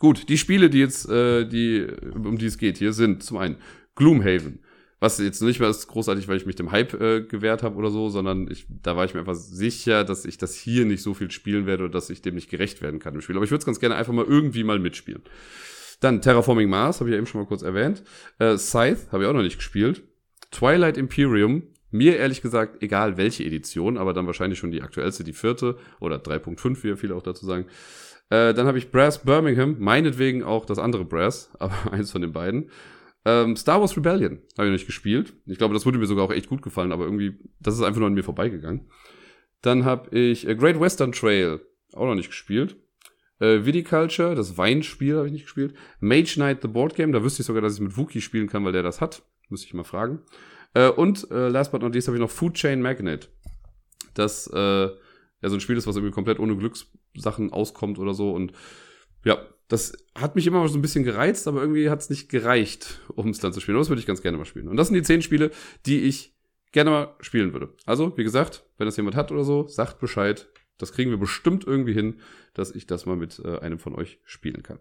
Gut, 0.00 0.28
die 0.28 0.36
Spiele, 0.36 0.68
die 0.68 0.80
jetzt, 0.80 1.08
äh, 1.08 1.46
die, 1.46 1.86
um 2.12 2.38
die 2.38 2.46
es 2.46 2.58
geht 2.58 2.78
hier, 2.78 2.92
sind 2.92 3.22
zum 3.22 3.36
einen 3.36 3.58
Gloomhaven. 3.94 4.64
Was 5.00 5.18
jetzt 5.18 5.40
nicht 5.40 5.60
mehr 5.60 5.70
ist 5.70 5.88
großartig, 5.88 6.28
weil 6.28 6.36
ich 6.36 6.44
mich 6.44 6.56
dem 6.56 6.72
Hype 6.72 6.92
äh, 7.00 7.22
gewehrt 7.22 7.62
habe 7.62 7.76
oder 7.76 7.90
so, 7.90 8.10
sondern 8.10 8.50
ich, 8.50 8.66
da 8.68 8.96
war 8.96 9.06
ich 9.06 9.14
mir 9.14 9.20
einfach 9.20 9.34
sicher, 9.34 10.04
dass 10.04 10.26
ich 10.26 10.36
das 10.36 10.54
hier 10.54 10.84
nicht 10.84 11.02
so 11.02 11.14
viel 11.14 11.30
spielen 11.30 11.66
werde 11.66 11.84
oder 11.84 11.92
dass 11.92 12.10
ich 12.10 12.20
dem 12.20 12.34
nicht 12.34 12.50
gerecht 12.50 12.82
werden 12.82 13.00
kann 13.00 13.14
im 13.14 13.22
Spiel. 13.22 13.36
Aber 13.36 13.44
ich 13.44 13.50
würde 13.50 13.60
es 13.60 13.66
ganz 13.66 13.80
gerne 13.80 13.94
einfach 13.94 14.12
mal 14.12 14.26
irgendwie 14.26 14.62
mal 14.62 14.78
mitspielen. 14.78 15.22
Dann 16.00 16.20
Terraforming 16.20 16.68
Mars, 16.68 17.00
habe 17.00 17.08
ich 17.08 17.12
ja 17.12 17.18
eben 17.18 17.26
schon 17.26 17.40
mal 17.40 17.46
kurz 17.46 17.62
erwähnt. 17.62 18.02
Äh, 18.38 18.58
Scythe 18.58 19.10
habe 19.10 19.22
ich 19.22 19.28
auch 19.28 19.34
noch 19.34 19.42
nicht 19.42 19.56
gespielt. 19.56 20.02
Twilight 20.50 20.98
Imperium, 20.98 21.62
mir 21.90 22.16
ehrlich 22.18 22.42
gesagt, 22.42 22.82
egal 22.82 23.16
welche 23.16 23.44
Edition, 23.44 23.96
aber 23.96 24.12
dann 24.12 24.26
wahrscheinlich 24.26 24.58
schon 24.58 24.70
die 24.70 24.82
aktuellste, 24.82 25.24
die 25.24 25.32
vierte 25.32 25.76
oder 25.98 26.16
3.5, 26.16 26.82
wie 26.82 26.96
viele 26.96 27.14
auch 27.14 27.22
dazu 27.22 27.46
sagen. 27.46 27.66
Äh, 28.30 28.54
dann 28.54 28.66
habe 28.66 28.78
ich 28.78 28.90
Brass 28.90 29.22
Birmingham, 29.24 29.76
meinetwegen 29.78 30.42
auch 30.42 30.64
das 30.64 30.78
andere 30.78 31.04
Brass, 31.04 31.50
aber 31.58 31.92
eins 31.92 32.12
von 32.12 32.22
den 32.22 32.32
beiden. 32.32 32.70
Ähm, 33.24 33.56
Star 33.56 33.80
Wars 33.80 33.96
Rebellion 33.96 34.38
habe 34.56 34.66
ich 34.66 34.70
noch 34.70 34.70
nicht 34.70 34.86
gespielt. 34.86 35.34
Ich 35.46 35.58
glaube, 35.58 35.74
das 35.74 35.84
würde 35.84 35.98
mir 35.98 36.06
sogar 36.06 36.24
auch 36.24 36.32
echt 36.32 36.48
gut 36.48 36.62
gefallen, 36.62 36.92
aber 36.92 37.04
irgendwie, 37.04 37.38
das 37.60 37.74
ist 37.74 37.82
einfach 37.82 37.98
nur 37.98 38.08
an 38.08 38.14
mir 38.14 38.24
vorbeigegangen. 38.24 38.90
Dann 39.62 39.84
habe 39.84 40.16
ich 40.16 40.48
äh, 40.48 40.54
Great 40.54 40.80
Western 40.80 41.12
Trail 41.12 41.60
auch 41.92 42.06
noch 42.06 42.14
nicht 42.14 42.30
gespielt. 42.30 42.76
Äh, 43.40 43.64
Viticulture, 43.64 44.34
das 44.34 44.56
Weinspiel 44.56 45.16
habe 45.16 45.26
ich 45.26 45.32
nicht 45.32 45.44
gespielt. 45.44 45.74
Mage 46.00 46.34
Knight, 46.34 46.62
The 46.62 46.68
Board 46.68 46.94
Game, 46.94 47.12
da 47.12 47.22
wüsste 47.22 47.42
ich 47.42 47.46
sogar, 47.46 47.62
dass 47.62 47.74
ich 47.74 47.80
mit 47.80 47.96
Wookie 47.96 48.20
spielen 48.20 48.48
kann, 48.48 48.64
weil 48.64 48.72
der 48.72 48.82
das 48.82 49.00
hat. 49.00 49.22
Müsste 49.48 49.66
ich 49.66 49.74
mal 49.74 49.84
fragen. 49.84 50.22
Äh, 50.74 50.88
und 50.88 51.30
äh, 51.30 51.48
last 51.48 51.72
but 51.72 51.82
not 51.82 51.94
least 51.94 52.08
habe 52.08 52.16
ich 52.16 52.20
noch 52.20 52.30
Food 52.30 52.54
Chain 52.54 52.80
Magnet. 52.80 53.28
Das 54.14 54.46
äh, 54.52 54.88
ja 55.42 55.48
so 55.48 55.56
ein 55.56 55.60
Spiel 55.60 55.76
ist, 55.76 55.86
was 55.86 55.96
irgendwie 55.96 56.14
komplett 56.14 56.38
ohne 56.38 56.56
Glückssachen 56.56 57.52
auskommt 57.52 57.98
oder 57.98 58.14
so. 58.14 58.32
Und 58.32 58.52
ja, 59.24 59.38
das 59.70 59.92
hat 60.16 60.34
mich 60.34 60.48
immer 60.48 60.68
so 60.68 60.76
ein 60.76 60.82
bisschen 60.82 61.04
gereizt, 61.04 61.46
aber 61.46 61.60
irgendwie 61.60 61.90
hat 61.90 62.00
es 62.00 62.10
nicht 62.10 62.28
gereicht, 62.28 63.00
um 63.14 63.28
es 63.28 63.38
dann 63.38 63.52
zu 63.52 63.60
spielen. 63.60 63.76
Aber 63.76 63.82
das 63.82 63.88
würde 63.88 64.00
ich 64.00 64.06
ganz 64.06 64.20
gerne 64.20 64.36
mal 64.36 64.44
spielen. 64.44 64.66
Und 64.66 64.76
das 64.76 64.88
sind 64.88 64.96
die 64.96 65.02
zehn 65.02 65.22
Spiele, 65.22 65.52
die 65.86 66.00
ich 66.00 66.34
gerne 66.72 66.90
mal 66.90 67.14
spielen 67.20 67.52
würde. 67.52 67.72
Also, 67.86 68.16
wie 68.18 68.24
gesagt, 68.24 68.64
wenn 68.78 68.86
das 68.86 68.96
jemand 68.96 69.14
hat 69.14 69.30
oder 69.30 69.44
so, 69.44 69.68
sagt 69.68 70.00
Bescheid. 70.00 70.48
Das 70.76 70.92
kriegen 70.92 71.10
wir 71.10 71.18
bestimmt 71.18 71.66
irgendwie 71.66 71.92
hin, 71.92 72.20
dass 72.52 72.74
ich 72.74 72.86
das 72.86 73.06
mal 73.06 73.14
mit 73.14 73.40
äh, 73.44 73.58
einem 73.58 73.78
von 73.78 73.94
euch 73.94 74.18
spielen 74.24 74.64
kann. 74.64 74.80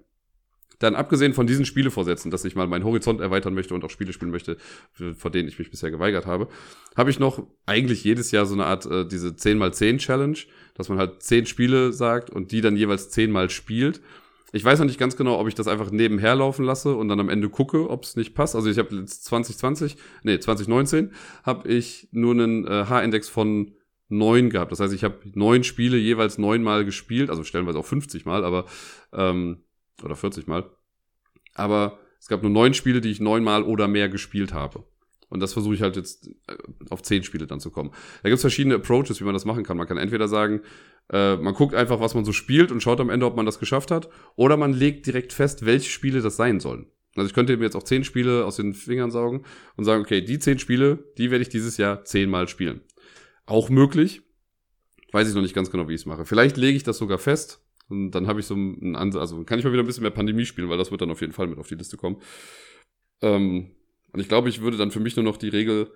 Dann 0.80 0.96
abgesehen 0.96 1.34
von 1.34 1.46
diesen 1.46 1.66
Spielevorsätzen, 1.66 2.32
dass 2.32 2.46
ich 2.46 2.56
mal 2.56 2.66
meinen 2.66 2.86
Horizont 2.86 3.20
erweitern 3.20 3.54
möchte 3.54 3.76
und 3.76 3.84
auch 3.84 3.90
Spiele 3.90 4.14
spielen 4.14 4.32
möchte, 4.32 4.58
vor 5.18 5.30
denen 5.30 5.50
ich 5.50 5.60
mich 5.60 5.70
bisher 5.70 5.92
geweigert 5.92 6.26
habe, 6.26 6.48
habe 6.96 7.10
ich 7.10 7.20
noch 7.20 7.46
eigentlich 7.66 8.06
jedes 8.06 8.32
Jahr 8.32 8.46
so 8.46 8.54
eine 8.56 8.66
Art 8.66 8.86
äh, 8.86 9.06
diese 9.06 9.30
10x10 9.30 9.98
Challenge, 9.98 10.38
dass 10.74 10.90
man 10.90 10.98
halt 10.98 11.22
10 11.22 11.46
Spiele 11.46 11.92
sagt 11.92 12.30
und 12.30 12.54
die 12.54 12.62
dann 12.62 12.78
jeweils 12.78 13.10
10 13.10 13.30
mal 13.30 13.50
spielt. 13.50 14.02
Ich 14.52 14.64
weiß 14.64 14.80
noch 14.80 14.86
nicht 14.86 15.00
ganz 15.00 15.16
genau, 15.16 15.40
ob 15.40 15.48
ich 15.48 15.56
das 15.56 15.68
einfach 15.68 15.92
nebenher 15.92 16.36
laufen 16.36 16.66
lasse 16.66 16.96
und 16.96 17.08
dann 17.08 17.20
am 17.20 17.30
Ende 17.30 17.50
gucke, 17.50 17.90
ob 17.90 18.04
es 18.04 18.16
nicht 18.16 18.34
passt. 18.34 18.56
Also 18.56 18.70
ich 18.70 18.80
habe 18.80 18.96
jetzt 18.96 19.26
2020, 19.26 19.98
nee, 20.24 20.40
2019 20.40 21.12
habe 21.44 21.70
ich 21.70 22.08
nur 22.12 22.34
einen 22.34 22.66
äh, 22.66 22.86
H-Index 22.86 23.30
von 23.30 23.74
neun 24.08 24.50
gehabt. 24.50 24.72
Das 24.72 24.80
heißt, 24.80 24.94
ich 24.94 25.04
habe 25.04 25.20
neun 25.34 25.64
Spiele 25.64 25.98
jeweils 25.98 26.38
neunmal 26.38 26.84
gespielt, 26.84 27.30
also 27.30 27.44
stellenweise 27.44 27.78
auch 27.78 27.86
50 27.86 28.26
Mal, 28.26 28.44
aber 28.44 28.66
ähm, 29.14 29.64
oder 30.04 30.16
40 30.16 30.48
Mal. 30.48 30.70
Aber 31.54 32.00
es 32.20 32.28
gab 32.28 32.42
nur 32.42 32.52
neun 32.52 32.74
Spiele, 32.74 33.02
die 33.02 33.12
ich 33.12 33.20
neunmal 33.20 33.64
oder 33.64 33.88
mehr 33.88 34.10
gespielt 34.10 34.54
habe. 34.54 34.84
Und 35.30 35.42
das 35.42 35.54
versuche 35.54 35.76
ich 35.76 35.82
halt 35.84 35.96
jetzt 35.96 36.28
äh, 36.48 36.58
auf 36.90 37.04
zehn 37.04 37.24
Spiele 37.24 37.46
dann 37.46 37.60
zu 37.60 37.70
kommen. 37.70 37.92
Da 38.24 38.30
gibt 38.30 38.38
es 38.38 38.42
verschiedene 38.42 38.76
Approaches, 38.76 39.20
wie 39.20 39.26
man 39.26 39.34
das 39.34 39.46
machen 39.46 39.64
kann. 39.64 39.78
Man 39.78 39.88
kann 39.88 39.98
entweder 39.98 40.28
sagen, 40.28 40.62
äh, 41.12 41.38
man 41.38 41.54
guckt 41.54 41.74
einfach, 41.74 42.00
was 42.00 42.16
man 42.16 42.26
so 42.26 42.34
spielt 42.34 42.72
und 42.72 42.82
schaut 42.82 43.00
am 43.00 43.10
Ende, 43.10 43.26
ob 43.26 43.36
man 43.36 43.46
das 43.46 43.60
geschafft 43.60 43.92
hat. 43.92 44.10
Oder 44.36 44.58
man 44.58 44.74
legt 44.74 45.06
direkt 45.06 45.34
fest, 45.34 45.66
welche 45.66 45.90
Spiele 45.90 46.22
das 46.22 46.36
sein 46.36 46.60
sollen. 46.60 46.88
Also 47.16 47.28
ich 47.28 47.34
könnte 47.34 47.58
mir 47.58 47.66
jetzt 47.66 47.76
auch 47.76 47.84
zehn 47.84 48.04
Spiele 48.04 48.46
aus 48.46 48.58
den 48.58 48.74
Fingern 48.74 49.12
saugen 49.12 49.44
und 49.76 49.84
sagen, 49.84 50.04
okay, 50.04 50.22
die 50.22 50.40
zehn 50.40 50.60
Spiele, 50.60 51.04
die 51.18 51.32
werde 51.32 51.42
ich 51.42 51.50
dieses 51.50 51.78
Jahr 51.78 52.06
zehnmal 52.06 52.48
spielen. 52.48 52.82
Auch 53.46 53.70
möglich. 53.70 54.22
Weiß 55.12 55.28
ich 55.28 55.34
noch 55.34 55.42
nicht 55.42 55.56
ganz 55.56 55.72
genau, 55.72 55.88
wie 55.90 55.96
ich 55.96 56.02
es 56.02 56.06
mache. 56.06 56.26
Vielleicht 56.26 56.56
lege 56.58 56.78
ich 56.78 56.84
das 56.84 57.00
sogar 57.00 57.18
fest 57.18 57.66
und 57.90 58.12
dann 58.12 58.28
habe 58.28 58.40
ich 58.40 58.46
so 58.46 58.54
einen 58.54 58.96
Ansatz, 58.96 59.22
also 59.22 59.44
kann 59.44 59.58
ich 59.58 59.66
mal 59.66 59.72
wieder 59.74 59.82
ein 59.82 59.88
bisschen 59.88 60.04
mehr 60.04 60.12
Pandemie 60.12 60.46
spielen, 60.46 60.70
weil 60.70 60.78
das 60.78 60.92
wird 60.92 61.02
dann 61.02 61.10
auf 61.10 61.22
jeden 61.22 61.34
Fall 61.34 61.48
mit 61.48 61.58
auf 61.58 61.68
die 61.68 61.76
Liste 61.76 61.98
kommen. 61.98 62.18
Ähm, 63.22 63.72
und 64.12 64.20
ich 64.20 64.28
glaube, 64.28 64.50
ich 64.50 64.62
würde 64.62 64.78
dann 64.78 64.92
für 64.92 65.00
mich 65.00 65.16
nur 65.16 65.26
noch 65.26 65.38
die 65.38 65.50
Regel 65.50 65.92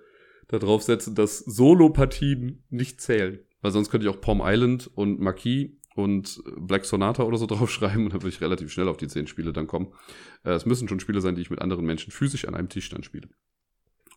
darauf 0.48 0.82
setzen, 0.82 1.14
dass 1.14 1.38
Solo-Partien 1.38 2.64
nicht 2.70 3.00
zählen. 3.00 3.38
Weil 3.64 3.72
sonst 3.72 3.90
könnte 3.90 4.06
ich 4.06 4.14
auch 4.14 4.20
Palm 4.20 4.42
Island 4.44 4.90
und 4.94 5.20
Marquis 5.20 5.70
und 5.94 6.42
Black 6.58 6.84
Sonata 6.84 7.22
oder 7.22 7.38
so 7.38 7.46
draufschreiben 7.48 8.04
und 8.04 8.12
dann 8.12 8.20
würde 8.20 8.28
ich 8.28 8.42
relativ 8.42 8.70
schnell 8.70 8.88
auf 8.88 8.98
die 8.98 9.08
zehn 9.08 9.26
Spiele 9.26 9.54
dann 9.54 9.66
kommen. 9.66 9.88
Äh, 10.44 10.50
es 10.50 10.66
müssen 10.66 10.86
schon 10.86 11.00
Spiele 11.00 11.22
sein, 11.22 11.34
die 11.34 11.40
ich 11.40 11.48
mit 11.48 11.62
anderen 11.62 11.86
Menschen 11.86 12.12
physisch 12.12 12.46
an 12.46 12.54
einem 12.54 12.68
Tisch 12.68 12.90
dann 12.90 13.02
spiele. 13.02 13.26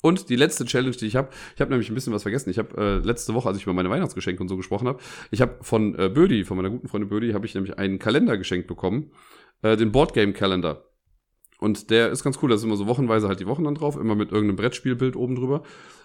Und 0.02 0.28
die 0.28 0.36
letzte 0.36 0.66
Challenge, 0.66 0.98
die 0.98 1.06
ich 1.06 1.16
habe, 1.16 1.30
ich 1.56 1.62
habe 1.62 1.72
nämlich 1.72 1.90
ein 1.90 1.96
bisschen 1.96 2.12
was 2.12 2.24
vergessen. 2.24 2.50
Ich 2.50 2.58
habe 2.58 2.76
äh, 2.78 3.08
letzte 3.08 3.34
Woche, 3.36 3.48
als 3.48 3.58
ich 3.58 3.64
über 3.64 3.74
meine 3.74 3.90
Weihnachtsgeschenke 3.90 4.42
und 4.42 4.50
so 4.50 4.58
gesprochen 4.58 4.86
habe, 4.86 5.00
ich 5.32 5.40
habe 5.40 5.60
von 5.62 5.98
äh, 5.98 6.10
Bödi, 6.10 6.44
von 6.44 6.58
meiner 6.58 6.70
guten 6.70 6.90
Freundin 6.90 7.08
Bödi, 7.10 7.32
habe 7.32 7.46
ich 7.46 7.56
nämlich 7.56 7.78
einen 7.78 8.00
Kalender 8.00 8.38
geschenkt 8.38 8.68
bekommen, 8.68 9.12
äh, 9.62 9.78
den 9.78 9.94
Boardgame 9.94 10.34
Calendar. 10.34 10.87
Und 11.60 11.90
der 11.90 12.12
ist 12.12 12.24
ganz 12.24 12.38
cool, 12.42 12.50
da 12.50 12.56
ist 12.56 12.64
immer 12.64 12.76
so 12.76 12.88
wochenweise 12.88 13.28
halt 13.28 13.40
die 13.40 13.48
Wochen 13.48 13.64
dann 13.64 13.76
drauf, 13.76 13.98
immer 13.98 14.16
mit 14.16 14.32
irgendeinem 14.32 14.58
Brettspielbild 14.58 15.16
oben 15.16 15.36
drüber. 15.36 15.64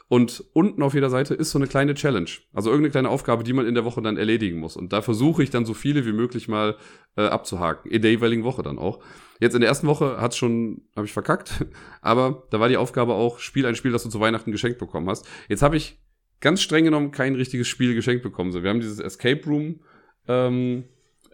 Und 0.09 0.45
unten 0.53 0.83
auf 0.83 0.95
jeder 0.95 1.11
Seite 1.11 1.35
ist 1.35 1.51
so 1.51 1.59
eine 1.59 1.67
kleine 1.67 1.95
Challenge. 1.95 2.29
Also 2.53 2.71
irgendeine 2.71 2.91
kleine 2.91 3.09
Aufgabe, 3.09 3.45
die 3.45 3.53
man 3.53 3.67
in 3.67 3.75
der 3.75 3.85
Woche 3.85 4.03
dann 4.03 4.17
erledigen 4.17 4.59
muss. 4.59 4.77
Und 4.77 4.93
da 4.93 5.01
versuche 5.01 5.43
ich 5.43 5.51
dann 5.51 5.65
so 5.65 5.75
viele 5.75 6.05
wie 6.05 6.13
möglich 6.13 6.49
mal 6.49 6.77
äh, 7.17 7.23
abzuhaken. 7.23 7.91
In 7.91 8.03
der 8.03 8.11
jeweiligen 8.11 8.45
Woche 8.45 8.63
dann 8.63 8.79
auch. 8.79 9.03
Jetzt 9.41 9.55
in 9.55 9.61
der 9.61 9.69
ersten 9.69 9.87
Woche 9.87 10.21
hat's 10.21 10.37
schon, 10.37 10.83
habe 10.97 11.07
ich 11.07 11.13
verkackt. 11.13 11.65
Aber 12.03 12.47
da 12.51 12.61
war 12.61 12.69
die 12.69 12.77
Aufgabe 12.77 13.15
auch, 13.15 13.39
spiel 13.39 13.65
ein 13.65 13.75
Spiel, 13.75 13.93
das 13.93 14.03
du 14.03 14.09
zu 14.11 14.21
Weihnachten 14.21 14.53
geschenkt 14.53 14.79
bekommen 14.79 15.09
hast. 15.09 15.27
Jetzt 15.49 15.63
habe 15.63 15.77
ich 15.77 15.99
ganz 16.41 16.61
streng 16.61 16.85
genommen 16.85 17.11
kein 17.11 17.35
richtiges 17.35 17.69
Spiel 17.69 17.95
geschenkt 17.95 18.23
bekommen. 18.23 18.53
So, 18.53 18.63
wir 18.63 18.71
haben 18.71 18.81
dieses 18.81 18.99
Escape 18.99 19.43
Room 19.47 19.81
ähm, 20.29 20.85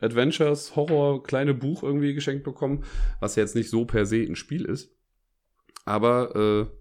Adventures, 0.01 0.77
Horror, 0.77 1.23
kleine 1.23 1.55
Buch 1.55 1.83
irgendwie 1.83 2.15
geschenkt 2.15 2.45
bekommen, 2.45 2.85
was 3.21 3.37
ja 3.37 3.43
jetzt 3.43 3.55
nicht 3.55 3.71
so 3.71 3.85
per 3.85 4.07
se 4.07 4.23
ein 4.23 4.37
Spiel 4.37 4.65
ist. 4.65 4.95
Aber 5.85 6.37
äh, 6.37 6.79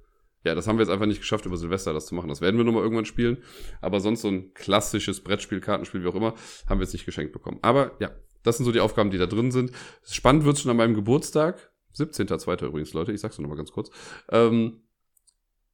ja, 0.48 0.56
das 0.56 0.68
haben 0.68 0.78
wir 0.78 0.84
jetzt 0.84 0.92
einfach 0.92 1.06
nicht 1.06 1.20
geschafft, 1.20 1.46
über 1.46 1.58
Silvester 1.58 1.94
das 1.94 2.06
zu 2.06 2.16
machen. 2.16 2.30
Das 2.30 2.42
werden 2.42 2.58
wir 2.58 2.64
nochmal 2.64 2.84
irgendwann 2.84 3.06
spielen. 3.06 3.38
Aber 3.82 4.00
sonst 4.00 4.22
so 4.22 4.30
ein 4.30 4.54
klassisches 4.54 5.24
Brettspiel, 5.24 5.60
Kartenspiel, 5.60 6.04
wie 6.04 6.08
auch 6.08 6.16
immer, 6.16 6.36
haben 6.68 6.80
wir 6.80 6.84
jetzt 6.84 6.94
nicht 6.94 7.06
geschenkt 7.06 7.34
bekommen. 7.34 7.60
Aber 7.62 7.98
ja, 8.00 8.12
das 8.44 8.58
sind 8.58 8.66
so 8.66 8.72
die 8.72 8.80
Aufgaben, 8.80 9.12
die 9.12 9.18
da 9.18 9.26
drin 9.26 9.52
sind. 9.52 9.72
Spannend 10.04 10.46
wird's 10.46 10.62
schon 10.62 10.72
an 10.72 10.78
meinem 10.78 10.94
Geburtstag. 10.94 11.72
17.02. 11.96 12.66
übrigens, 12.66 12.94
Leute. 12.94 13.12
Ich 13.12 13.20
sag's 13.20 13.38
nur 13.38 13.44
nochmal 13.44 13.58
ganz 13.58 13.72
kurz. 13.72 13.90
Ähm, 14.30 14.84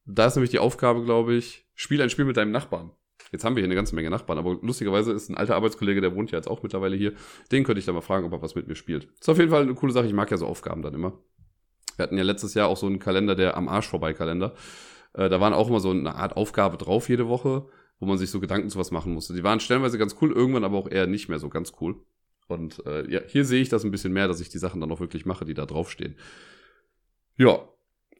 da 0.06 0.26
ist 0.26 0.36
nämlich 0.36 0.50
die 0.50 0.58
Aufgabe, 0.58 1.04
glaube 1.04 1.34
ich, 1.34 1.68
spiel 1.74 2.02
ein 2.02 2.10
Spiel 2.10 2.24
mit 2.24 2.36
deinem 2.36 2.50
Nachbarn. 2.50 2.90
Jetzt 3.34 3.44
haben 3.44 3.56
wir 3.56 3.62
hier 3.62 3.66
eine 3.66 3.74
ganze 3.74 3.96
Menge 3.96 4.10
Nachbarn, 4.10 4.38
aber 4.38 4.58
lustigerweise 4.62 5.10
ist 5.10 5.28
ein 5.28 5.36
alter 5.36 5.56
Arbeitskollege, 5.56 6.00
der 6.00 6.14
wohnt 6.14 6.30
ja 6.30 6.38
jetzt 6.38 6.46
auch 6.46 6.62
mittlerweile 6.62 6.94
hier. 6.94 7.14
Den 7.50 7.64
könnte 7.64 7.80
ich 7.80 7.84
da 7.84 7.92
mal 7.92 8.00
fragen, 8.00 8.24
ob 8.24 8.32
er 8.32 8.40
was 8.40 8.54
mit 8.54 8.68
mir 8.68 8.76
spielt. 8.76 9.08
Ist 9.18 9.28
auf 9.28 9.38
jeden 9.38 9.50
Fall 9.50 9.62
eine 9.62 9.74
coole 9.74 9.92
Sache. 9.92 10.06
Ich 10.06 10.12
mag 10.12 10.30
ja 10.30 10.36
so 10.36 10.46
Aufgaben 10.46 10.82
dann 10.82 10.94
immer. 10.94 11.18
Wir 11.96 12.04
hatten 12.04 12.16
ja 12.16 12.22
letztes 12.22 12.54
Jahr 12.54 12.68
auch 12.68 12.76
so 12.76 12.86
einen 12.86 13.00
Kalender, 13.00 13.34
der 13.34 13.56
am 13.56 13.68
Arsch 13.68 13.88
vorbei 13.88 14.12
Kalender. 14.12 14.54
Äh, 15.14 15.28
da 15.28 15.40
waren 15.40 15.52
auch 15.52 15.68
immer 15.68 15.80
so 15.80 15.90
eine 15.90 16.14
Art 16.14 16.36
Aufgabe 16.36 16.76
drauf 16.76 17.08
jede 17.08 17.26
Woche, 17.26 17.66
wo 17.98 18.06
man 18.06 18.18
sich 18.18 18.30
so 18.30 18.38
Gedanken 18.38 18.70
zu 18.70 18.78
was 18.78 18.92
machen 18.92 19.12
musste. 19.12 19.34
Die 19.34 19.42
waren 19.42 19.58
stellenweise 19.58 19.98
ganz 19.98 20.14
cool, 20.20 20.30
irgendwann 20.30 20.62
aber 20.62 20.78
auch 20.78 20.88
eher 20.88 21.08
nicht 21.08 21.28
mehr 21.28 21.40
so 21.40 21.48
ganz 21.48 21.72
cool. 21.80 21.96
Und 22.46 22.86
äh, 22.86 23.10
ja, 23.10 23.20
hier 23.26 23.44
sehe 23.44 23.62
ich 23.62 23.68
das 23.68 23.84
ein 23.84 23.90
bisschen 23.90 24.12
mehr, 24.12 24.28
dass 24.28 24.40
ich 24.40 24.48
die 24.48 24.58
Sachen 24.58 24.80
dann 24.80 24.92
auch 24.92 25.00
wirklich 25.00 25.26
mache, 25.26 25.44
die 25.44 25.54
da 25.54 25.66
draufstehen. 25.66 26.16
Ja. 27.36 27.68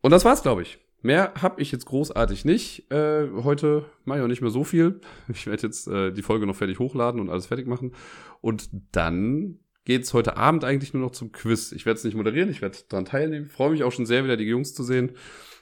Und 0.02 0.10
das 0.10 0.24
war's, 0.24 0.42
glaube 0.42 0.62
ich. 0.62 0.83
Mehr 1.04 1.34
habe 1.34 1.60
ich 1.60 1.70
jetzt 1.70 1.84
großartig 1.84 2.46
nicht. 2.46 2.90
Äh, 2.90 3.28
heute 3.42 3.84
mache 4.06 4.20
ich 4.20 4.24
auch 4.24 4.28
nicht 4.28 4.40
mehr 4.40 4.50
so 4.50 4.64
viel. 4.64 5.02
Ich 5.28 5.46
werde 5.46 5.62
jetzt 5.66 5.86
äh, 5.86 6.10
die 6.12 6.22
Folge 6.22 6.46
noch 6.46 6.56
fertig 6.56 6.78
hochladen 6.78 7.20
und 7.20 7.28
alles 7.28 7.44
fertig 7.44 7.66
machen. 7.66 7.92
Und 8.40 8.70
dann 8.92 9.58
geht's 9.84 10.14
heute 10.14 10.38
Abend 10.38 10.64
eigentlich 10.64 10.94
nur 10.94 11.02
noch 11.02 11.10
zum 11.10 11.30
Quiz. 11.30 11.72
Ich 11.72 11.84
werde 11.84 11.98
es 11.98 12.04
nicht 12.04 12.14
moderieren, 12.14 12.48
ich 12.48 12.62
werde 12.62 12.78
daran 12.88 13.04
teilnehmen. 13.04 13.50
Freue 13.50 13.72
mich 13.72 13.84
auch 13.84 13.92
schon 13.92 14.06
sehr, 14.06 14.24
wieder 14.24 14.38
die 14.38 14.44
Jungs 14.44 14.72
zu 14.72 14.82
sehen. 14.82 15.12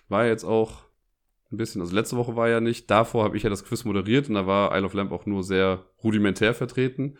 War 0.09 0.26
jetzt 0.26 0.45
auch 0.45 0.84
ein 1.51 1.57
bisschen, 1.57 1.80
also 1.80 1.93
letzte 1.93 2.16
Woche 2.16 2.36
war 2.36 2.49
ja 2.49 2.61
nicht. 2.61 2.88
Davor 2.88 3.24
habe 3.24 3.36
ich 3.36 3.43
ja 3.43 3.51
das 3.51 3.64
Quiz 3.64 3.84
moderiert 3.84 4.28
und 4.28 4.36
da 4.36 4.47
war 4.47 4.72
Isle 4.76 4.86
of 4.86 4.95
Lamp 4.95 5.11
auch 5.11 5.26
nur 5.26 5.43
sehr 5.43 5.86
rudimentär 6.05 6.55
vertreten. 6.55 7.18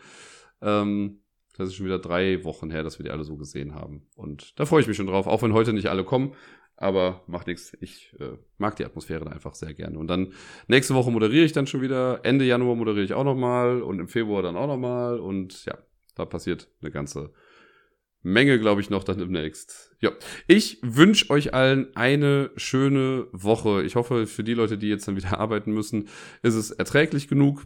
Ähm, 0.61 1.19
das 1.57 1.67
ist 1.67 1.75
schon 1.75 1.85
wieder 1.85 1.99
drei 1.99 2.43
Wochen 2.45 2.71
her, 2.71 2.83
dass 2.83 2.99
wir 2.99 3.03
die 3.03 3.11
alle 3.11 3.25
so 3.25 3.35
gesehen 3.35 3.75
haben. 3.75 4.07
Und 4.15 4.57
da 4.59 4.65
freue 4.65 4.81
ich 4.81 4.87
mich 4.87 4.97
schon 4.97 5.07
drauf, 5.07 5.27
auch 5.27 5.43
wenn 5.43 5.53
heute 5.53 5.73
nicht 5.73 5.87
alle 5.87 6.03
kommen. 6.03 6.33
Aber 6.83 7.23
macht 7.27 7.47
nichts. 7.47 7.77
Ich 7.79 8.13
äh, 8.19 8.37
mag 8.57 8.75
die 8.75 8.83
Atmosphäre 8.83 9.31
einfach 9.31 9.55
sehr 9.55 9.73
gerne. 9.73 9.97
Und 9.97 10.07
dann 10.07 10.33
nächste 10.67 10.93
Woche 10.93 11.11
moderiere 11.11 11.45
ich 11.45 11.53
dann 11.53 11.65
schon 11.65 11.81
wieder. 11.81 12.19
Ende 12.23 12.43
Januar 12.43 12.75
moderiere 12.75 13.05
ich 13.05 13.13
auch 13.13 13.23
nochmal 13.23 13.81
und 13.81 13.99
im 13.99 14.09
Februar 14.09 14.43
dann 14.43 14.57
auch 14.57 14.67
nochmal. 14.67 15.17
Und 15.17 15.63
ja, 15.63 15.77
da 16.15 16.25
passiert 16.25 16.67
eine 16.81 16.91
ganze 16.91 17.31
Menge, 18.21 18.59
glaube 18.59 18.81
ich, 18.81 18.89
noch 18.89 19.05
dann 19.05 19.17
demnächst. 19.17 19.95
Ja, 20.01 20.11
ich 20.45 20.77
wünsche 20.81 21.29
euch 21.29 21.53
allen 21.53 21.95
eine 21.95 22.51
schöne 22.57 23.27
Woche. 23.31 23.83
Ich 23.83 23.95
hoffe, 23.95 24.27
für 24.27 24.43
die 24.43 24.53
Leute, 24.53 24.77
die 24.77 24.89
jetzt 24.89 25.07
dann 25.07 25.15
wieder 25.15 25.39
arbeiten 25.39 25.71
müssen, 25.71 26.09
ist 26.41 26.55
es 26.55 26.71
erträglich 26.71 27.29
genug. 27.29 27.65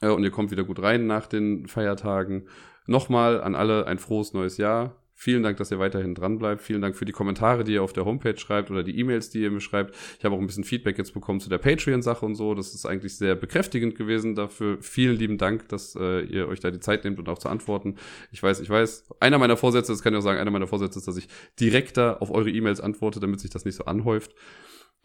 Äh, 0.00 0.08
und 0.08 0.24
ihr 0.24 0.30
kommt 0.30 0.50
wieder 0.50 0.64
gut 0.64 0.80
rein 0.80 1.06
nach 1.06 1.26
den 1.26 1.66
Feiertagen. 1.66 2.48
Nochmal 2.86 3.42
an 3.42 3.54
alle 3.54 3.86
ein 3.86 3.98
frohes 3.98 4.32
neues 4.32 4.56
Jahr. 4.56 5.01
Vielen 5.22 5.44
Dank, 5.44 5.56
dass 5.58 5.70
ihr 5.70 5.78
weiterhin 5.78 6.16
dran 6.16 6.36
bleibt. 6.36 6.62
Vielen 6.62 6.82
Dank 6.82 6.96
für 6.96 7.04
die 7.04 7.12
Kommentare, 7.12 7.62
die 7.62 7.74
ihr 7.74 7.84
auf 7.84 7.92
der 7.92 8.04
Homepage 8.04 8.36
schreibt 8.36 8.72
oder 8.72 8.82
die 8.82 8.98
E-Mails, 8.98 9.30
die 9.30 9.40
ihr 9.40 9.52
mir 9.52 9.60
schreibt. 9.60 9.94
Ich 10.18 10.24
habe 10.24 10.34
auch 10.34 10.40
ein 10.40 10.48
bisschen 10.48 10.64
Feedback 10.64 10.98
jetzt 10.98 11.14
bekommen 11.14 11.38
zu 11.38 11.48
der 11.48 11.58
Patreon-Sache 11.58 12.26
und 12.26 12.34
so. 12.34 12.56
Das 12.56 12.74
ist 12.74 12.86
eigentlich 12.86 13.16
sehr 13.16 13.36
bekräftigend 13.36 13.94
gewesen. 13.94 14.34
Dafür 14.34 14.78
vielen 14.80 15.16
lieben 15.16 15.38
Dank, 15.38 15.68
dass 15.68 15.94
äh, 15.94 16.22
ihr 16.22 16.48
euch 16.48 16.58
da 16.58 16.72
die 16.72 16.80
Zeit 16.80 17.04
nehmt 17.04 17.20
und 17.20 17.28
auch 17.28 17.38
zu 17.38 17.48
antworten. 17.48 17.98
Ich 18.32 18.42
weiß, 18.42 18.58
ich 18.58 18.68
weiß. 18.68 19.14
Einer 19.20 19.38
meiner 19.38 19.56
Vorsätze, 19.56 19.92
das 19.92 20.02
kann 20.02 20.12
ich 20.12 20.18
auch 20.18 20.24
sagen, 20.24 20.40
einer 20.40 20.50
meiner 20.50 20.66
Vorsätze 20.66 20.98
ist, 20.98 21.06
dass 21.06 21.16
ich 21.16 21.28
direkter 21.60 22.20
auf 22.20 22.32
eure 22.32 22.50
E-Mails 22.50 22.80
antworte, 22.80 23.20
damit 23.20 23.38
sich 23.38 23.50
das 23.50 23.64
nicht 23.64 23.76
so 23.76 23.84
anhäuft. 23.84 24.34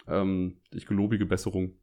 Ähm, 0.08 0.62
ich 0.74 0.88
gelobige 0.88 1.28
Besserung. 1.28 1.76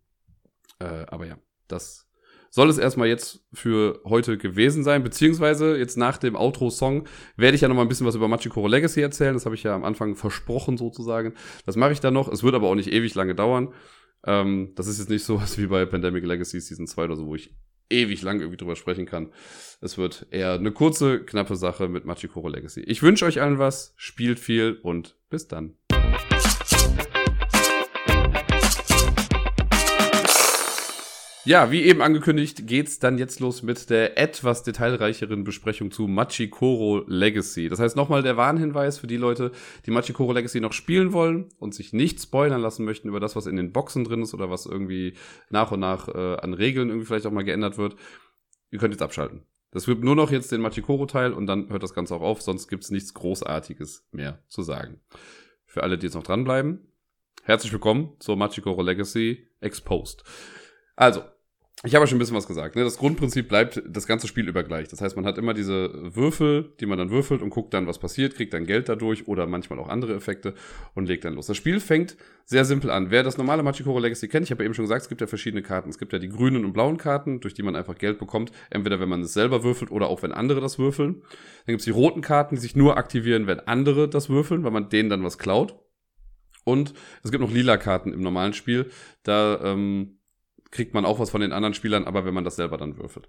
Äh, 0.81 1.07
aber 1.07 1.27
ja, 1.27 1.39
das 1.69 2.09
soll 2.55 2.71
es 2.71 2.79
erstmal 2.79 3.09
jetzt 3.09 3.45
für 3.53 4.01
heute 4.05 4.39
gewesen 4.39 4.85
sein. 4.85 5.03
Beziehungsweise 5.03 5.77
jetzt 5.77 5.97
nach 5.97 6.19
dem 6.19 6.37
Outro-Song 6.37 7.09
werde 7.37 7.57
ich 7.57 7.63
ja 7.63 7.69
noch 7.69 7.75
mal 7.75 7.83
ein 7.83 7.89
bisschen 7.89 8.07
was 8.07 8.15
über 8.15 8.29
Machikoro 8.29 8.69
Legacy 8.69 9.01
erzählen. 9.01 9.35
Das 9.35 9.45
habe 9.45 9.57
ich 9.57 9.65
ja 9.65 9.75
am 9.75 9.83
Anfang 9.83 10.15
versprochen 10.15 10.77
sozusagen. 10.77 11.35
Das 11.67 11.75
mache 11.75 11.91
ich 11.91 11.99
dann 11.99 12.15
noch. 12.15 12.29
Es 12.29 12.45
wird 12.45 12.55
aber 12.55 12.69
auch 12.69 12.77
nicht 12.77 12.93
ewig 12.93 13.13
lange 13.17 13.35
dauern. 13.35 13.75
Ähm, 14.25 14.71
das 14.77 14.87
ist 14.87 15.01
jetzt 15.01 15.11
nicht 15.11 15.25
so 15.25 15.41
was 15.41 15.59
wie 15.59 15.67
bei 15.67 15.85
Pandemic 15.85 16.25
Legacy 16.25 16.61
Season 16.61 16.87
2 16.87 17.05
oder 17.07 17.17
so, 17.17 17.27
wo 17.27 17.35
ich 17.35 17.53
ewig 17.91 18.23
lang 18.23 18.39
irgendwie 18.39 18.57
drüber 18.57 18.77
sprechen 18.77 19.05
kann. 19.05 19.33
Es 19.81 19.99
wird 19.99 20.29
eher 20.31 20.53
eine 20.53 20.71
kurze, 20.71 21.25
knappe 21.25 21.57
Sache 21.57 21.89
mit 21.89 22.05
Machikoro 22.05 22.49
Legacy. 22.49 22.83
Ich 22.83 23.03
wünsche 23.03 23.25
euch 23.25 23.41
allen 23.41 23.59
was, 23.59 23.95
spielt 23.97 24.39
viel 24.39 24.79
und 24.81 25.19
bis 25.29 25.49
dann. 25.49 25.75
Ja, 31.47 31.71
wie 31.71 31.83
eben 31.83 32.01
angekündigt, 32.01 32.67
geht's 32.67 33.01
dann 33.01 33.19
jetzt 33.19 33.39
los 33.39 33.63
mit 33.63 33.91
der 33.91 34.17
etwas 34.17 34.63
detailreicheren 34.63 35.45
Besprechung 35.45 35.91
zu 35.91 36.09
Machikoro 36.09 37.05
Legacy. 37.07 37.69
Das 37.69 37.81
heißt 37.81 37.97
nochmal 37.97 38.23
der 38.23 38.39
Warnhinweis 38.39 38.99
für 38.99 39.07
die 39.07 39.19
Leute, 39.19 39.53
die 39.85 39.91
Machikoro 39.91 40.33
Legacy 40.33 40.61
noch 40.61 40.73
spielen 40.73 41.13
wollen 41.13 41.51
und 41.59 41.75
sich 41.75 41.93
nicht 41.93 42.19
spoilern 42.19 42.63
lassen 42.63 42.87
möchten 42.87 43.09
über 43.09 43.21
das, 43.21 43.37
was 43.37 43.45
in 43.45 43.57
den 43.57 43.73
Boxen 43.73 44.05
drin 44.05 44.23
ist 44.23 44.33
oder 44.33 44.49
was 44.49 44.65
irgendwie 44.65 45.19
nach 45.51 45.71
und 45.71 45.81
nach 45.81 46.09
äh, 46.09 46.37
an 46.37 46.55
Regeln 46.55 46.89
irgendwie 46.89 47.07
vielleicht 47.07 47.27
auch 47.27 47.31
mal 47.31 47.45
geändert 47.45 47.77
wird. 47.77 47.95
Ihr 48.71 48.79
könnt 48.79 48.95
jetzt 48.95 49.03
abschalten. 49.03 49.43
Das 49.71 49.87
wird 49.87 50.03
nur 50.03 50.17
noch 50.17 50.31
jetzt 50.31 50.51
den 50.51 50.63
Machikoro-Teil 50.63 51.35
und 51.35 51.47
dann 51.47 51.69
hört 51.69 51.83
das 51.83 51.93
Ganze 51.93 52.15
auch 52.15 52.23
auf, 52.23 52.41
sonst 52.41 52.69
gibt's 52.69 52.91
nichts 52.91 53.13
Großartiges 53.13 54.09
mehr 54.13 54.43
zu 54.49 54.63
sagen. 54.63 55.03
Für 55.67 55.83
alle, 55.83 55.99
die 55.99 56.07
jetzt 56.07 56.15
noch 56.15 56.23
dranbleiben, 56.23 56.91
herzlich 57.43 57.73
willkommen 57.73 58.17
zur 58.19 58.37
Machikoro 58.37 58.81
Legacy 58.81 59.47
Exposed. 59.61 60.25
Also, 60.97 61.23
ich 61.87 61.95
habe 61.95 62.05
ja 62.05 62.07
schon 62.07 62.17
ein 62.17 62.19
bisschen 62.19 62.37
was 62.37 62.47
gesagt. 62.47 62.77
Ne? 62.77 62.83
Das 62.83 62.97
Grundprinzip 62.97 63.47
bleibt 63.47 63.83
das 63.87 64.07
ganze 64.07 64.27
Spiel 64.27 64.49
über 64.49 64.63
gleich. 64.63 64.89
Das 64.89 65.03
heißt, 65.03 65.17
man 65.17 65.27
hat 65.27 65.37
immer 65.37 65.53
diese 65.53 65.91
Würfel, 66.17 66.73
die 66.81 66.87
man 66.87 66.97
dann 66.97 67.11
würfelt 67.11 67.43
und 67.43 67.51
guckt 67.51 67.75
dann, 67.75 67.87
was 67.87 67.99
passiert, 67.99 68.35
kriegt 68.35 68.55
dann 68.55 68.65
Geld 68.65 68.89
dadurch 68.89 69.29
oder 69.29 69.47
manchmal 69.47 69.79
auch 69.79 69.89
andere 69.89 70.15
Effekte 70.15 70.55
und 70.95 71.07
legt 71.07 71.27
dann 71.27 71.35
los. 71.35 71.47
Das 71.47 71.59
Spiel 71.59 71.81
fängt 71.81 72.17
sehr 72.47 72.65
simpel 72.65 72.91
an. 72.91 73.11
Wer 73.11 73.23
das 73.23 73.37
normale 73.37 73.63
Machikoro 73.63 73.99
Legacy 73.99 74.29
kennt, 74.29 74.45
ich 74.45 74.51
habe 74.51 74.63
ja 74.63 74.67
eben 74.67 74.75
schon 74.75 74.87
gesagt, 74.87 75.03
es 75.03 75.09
gibt 75.11 75.21
ja 75.21 75.27
verschiedene 75.27 75.63
Karten. 75.63 75.91
Es 75.91 75.99
gibt 75.99 76.15
ja 76.15 76.19
die 76.19 76.31
grünen 76.31 76.65
und 76.65 76.73
blauen 76.73 76.97
Karten, 76.97 77.41
durch 77.41 77.53
die 77.53 77.63
man 77.63 77.77
einfach 77.77 77.99
Geld 77.99 78.19
bekommt. 78.19 78.51
Entweder 78.71 78.99
wenn 78.99 79.11
man 79.11 79.21
es 79.21 79.35
selber 79.35 79.63
würfelt 79.63 79.91
oder 79.91 80.09
auch 80.09 80.23
wenn 80.23 80.33
andere 80.33 80.63
das 80.63 80.79
würfeln. 80.79 81.21
Dann 81.67 81.73
gibt 81.75 81.81
es 81.81 81.85
die 81.85 81.91
roten 81.91 82.23
Karten, 82.23 82.55
die 82.55 82.63
sich 82.63 82.75
nur 82.75 82.97
aktivieren, 82.97 83.47
wenn 83.47 83.61
andere 83.61 84.09
das 84.09 84.31
würfeln, 84.31 84.65
weil 84.65 84.73
man 84.73 84.89
denen 84.89 85.11
dann 85.11 85.23
was 85.23 85.37
klaut. 85.37 85.79
Und 86.65 86.95
es 87.23 87.31
gibt 87.31 87.43
noch 87.43 87.53
lila 87.53 87.77
Karten 87.77 88.11
im 88.15 88.23
normalen 88.23 88.55
Spiel. 88.55 88.91
Da 89.23 89.61
ähm, 89.63 90.19
kriegt 90.75 90.93
man 90.93 91.05
auch 91.05 91.19
was 91.19 91.31
von 91.31 91.41
den 91.41 91.53
anderen 91.53 91.73
Spielern, 91.73 92.05
aber 92.05 92.25
wenn 92.25 92.35
man 92.35 92.45
das 92.45 92.57
selber 92.57 92.77
dann 92.77 92.99
würfelt. 92.99 93.29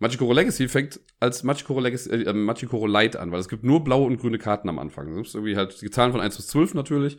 Machikoro 0.00 0.32
Legacy 0.32 0.68
fängt 0.68 1.00
als 1.20 1.42
Machikoro 1.42 1.80
Legacy, 1.80 2.10
äh, 2.10 2.32
Machikoro 2.32 2.86
Light 2.86 3.16
an, 3.16 3.30
weil 3.30 3.40
es 3.40 3.48
gibt 3.48 3.64
nur 3.64 3.84
blaue 3.84 4.06
und 4.06 4.18
grüne 4.18 4.38
Karten 4.38 4.68
am 4.68 4.78
Anfang. 4.78 5.16
Das 5.16 5.28
ist 5.28 5.34
irgendwie 5.34 5.56
halt 5.56 5.80
die 5.82 5.90
Zahlen 5.90 6.12
von 6.12 6.20
1 6.20 6.36
bis 6.36 6.46
12 6.48 6.74
natürlich. 6.74 7.18